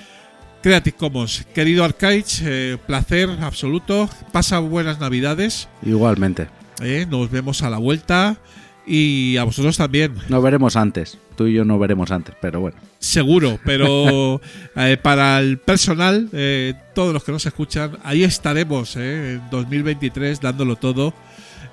Creative 0.60 0.96
Commons. 0.96 1.46
Querido 1.54 1.84
Arcaich, 1.84 2.40
eh, 2.42 2.78
placer 2.84 3.30
absoluto. 3.42 4.10
Pasa 4.32 4.58
buenas 4.58 4.98
navidades. 4.98 5.68
Igualmente. 5.84 6.48
eh, 6.82 7.06
nos 7.08 7.30
vemos 7.30 7.62
a 7.62 7.70
la 7.70 7.78
vuelta 7.78 8.38
y 8.86 9.36
a 9.36 9.44
vosotros 9.44 9.76
también. 9.76 10.14
Nos 10.28 10.42
veremos 10.42 10.76
antes. 10.76 11.18
Tú 11.36 11.46
y 11.46 11.54
yo 11.54 11.64
no 11.64 11.78
veremos 11.78 12.10
antes, 12.10 12.34
pero 12.40 12.60
bueno. 12.60 12.76
Seguro, 12.98 13.58
pero 13.64 14.40
eh, 14.76 14.96
para 15.00 15.38
el 15.40 15.58
personal, 15.58 16.28
eh, 16.32 16.74
todos 16.94 17.12
los 17.12 17.24
que 17.24 17.32
nos 17.32 17.46
escuchan, 17.46 17.98
ahí 18.04 18.22
estaremos 18.24 18.96
eh, 18.96 19.34
en 19.34 19.50
2023 19.50 20.40
dándolo 20.40 20.76
todo 20.76 21.14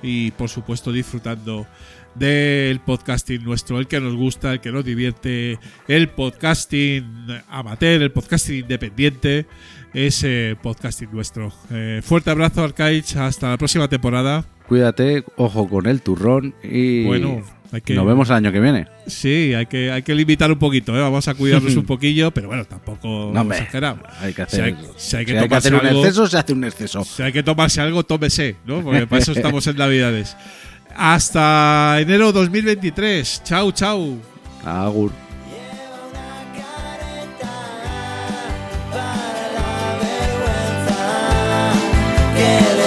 y 0.02 0.32
por 0.32 0.50
supuesto 0.50 0.92
disfrutando 0.92 1.68
del 2.16 2.80
podcasting 2.80 3.44
nuestro, 3.44 3.80
el 3.80 3.88
que 3.88 4.00
nos 4.00 4.16
gusta, 4.16 4.54
el 4.54 4.60
que 4.60 4.72
nos 4.72 4.84
divierte, 4.84 5.60
el 5.88 6.10
podcasting 6.10 7.06
amateur, 7.50 8.02
el 8.02 8.12
podcasting 8.12 8.62
independiente, 8.62 9.46
ese 9.94 10.56
podcasting 10.62 11.10
nuestro. 11.12 11.52
Eh, 11.72 12.02
fuerte 12.04 12.30
abrazo, 12.30 12.64
Arcaich, 12.64 13.16
hasta 13.16 13.50
la 13.50 13.58
próxima 13.58 13.88
temporada. 13.88 14.46
Cuídate, 14.68 15.24
ojo 15.36 15.68
con 15.68 15.88
el 15.88 16.02
turrón 16.02 16.54
y 16.64 17.04
Bueno, 17.06 17.42
hay 17.72 17.82
que... 17.82 17.96
nos 17.96 18.06
vemos 18.06 18.30
el 18.30 18.36
año 18.36 18.52
que 18.52 18.60
viene. 18.60 18.88
Sí, 19.08 19.54
hay 19.56 19.66
que, 19.66 19.92
hay 19.92 20.04
que 20.04 20.14
limitar 20.14 20.52
un 20.52 20.60
poquito, 20.60 20.96
¿eh? 20.96 21.02
vamos 21.02 21.28
a 21.28 21.34
cuidarnos 21.34 21.76
un 21.78 21.86
poquillo, 21.86 22.30
pero 22.32 22.50
bueno, 22.50 22.66
tampoco 22.66 23.32
No, 23.34 23.42
exageramos. 23.52 24.04
Hay 24.20 24.34
que 24.34 24.46
Si 24.48 24.62
hay, 24.62 24.76
si 24.96 25.18
hay 25.18 25.26
que 25.26 25.32
si 25.32 25.38
hay 25.38 25.50
que 25.50 25.70
un 25.70 25.86
algo, 25.88 26.00
exceso, 26.02 26.28
se 26.28 26.38
hace 26.38 26.54
un 26.54 26.64
exceso. 26.64 27.04
si 27.04 27.24
hay 27.24 27.32
que 27.32 27.42
tomarse 27.42 27.82
algo, 27.82 28.04
tómese, 28.04 28.58
¿no? 28.66 28.82
Porque 28.82 29.08
para 29.08 29.22
eso 29.22 29.32
estamos 29.36 29.66
en 29.66 29.78
Navidades. 29.78 30.38
Hasta 30.96 31.98
enero 32.00 32.32
2023. 32.32 33.42
Chao, 33.44 33.72
chao. 33.72 34.18
Agur. 34.66 35.29
yeah 42.40 42.79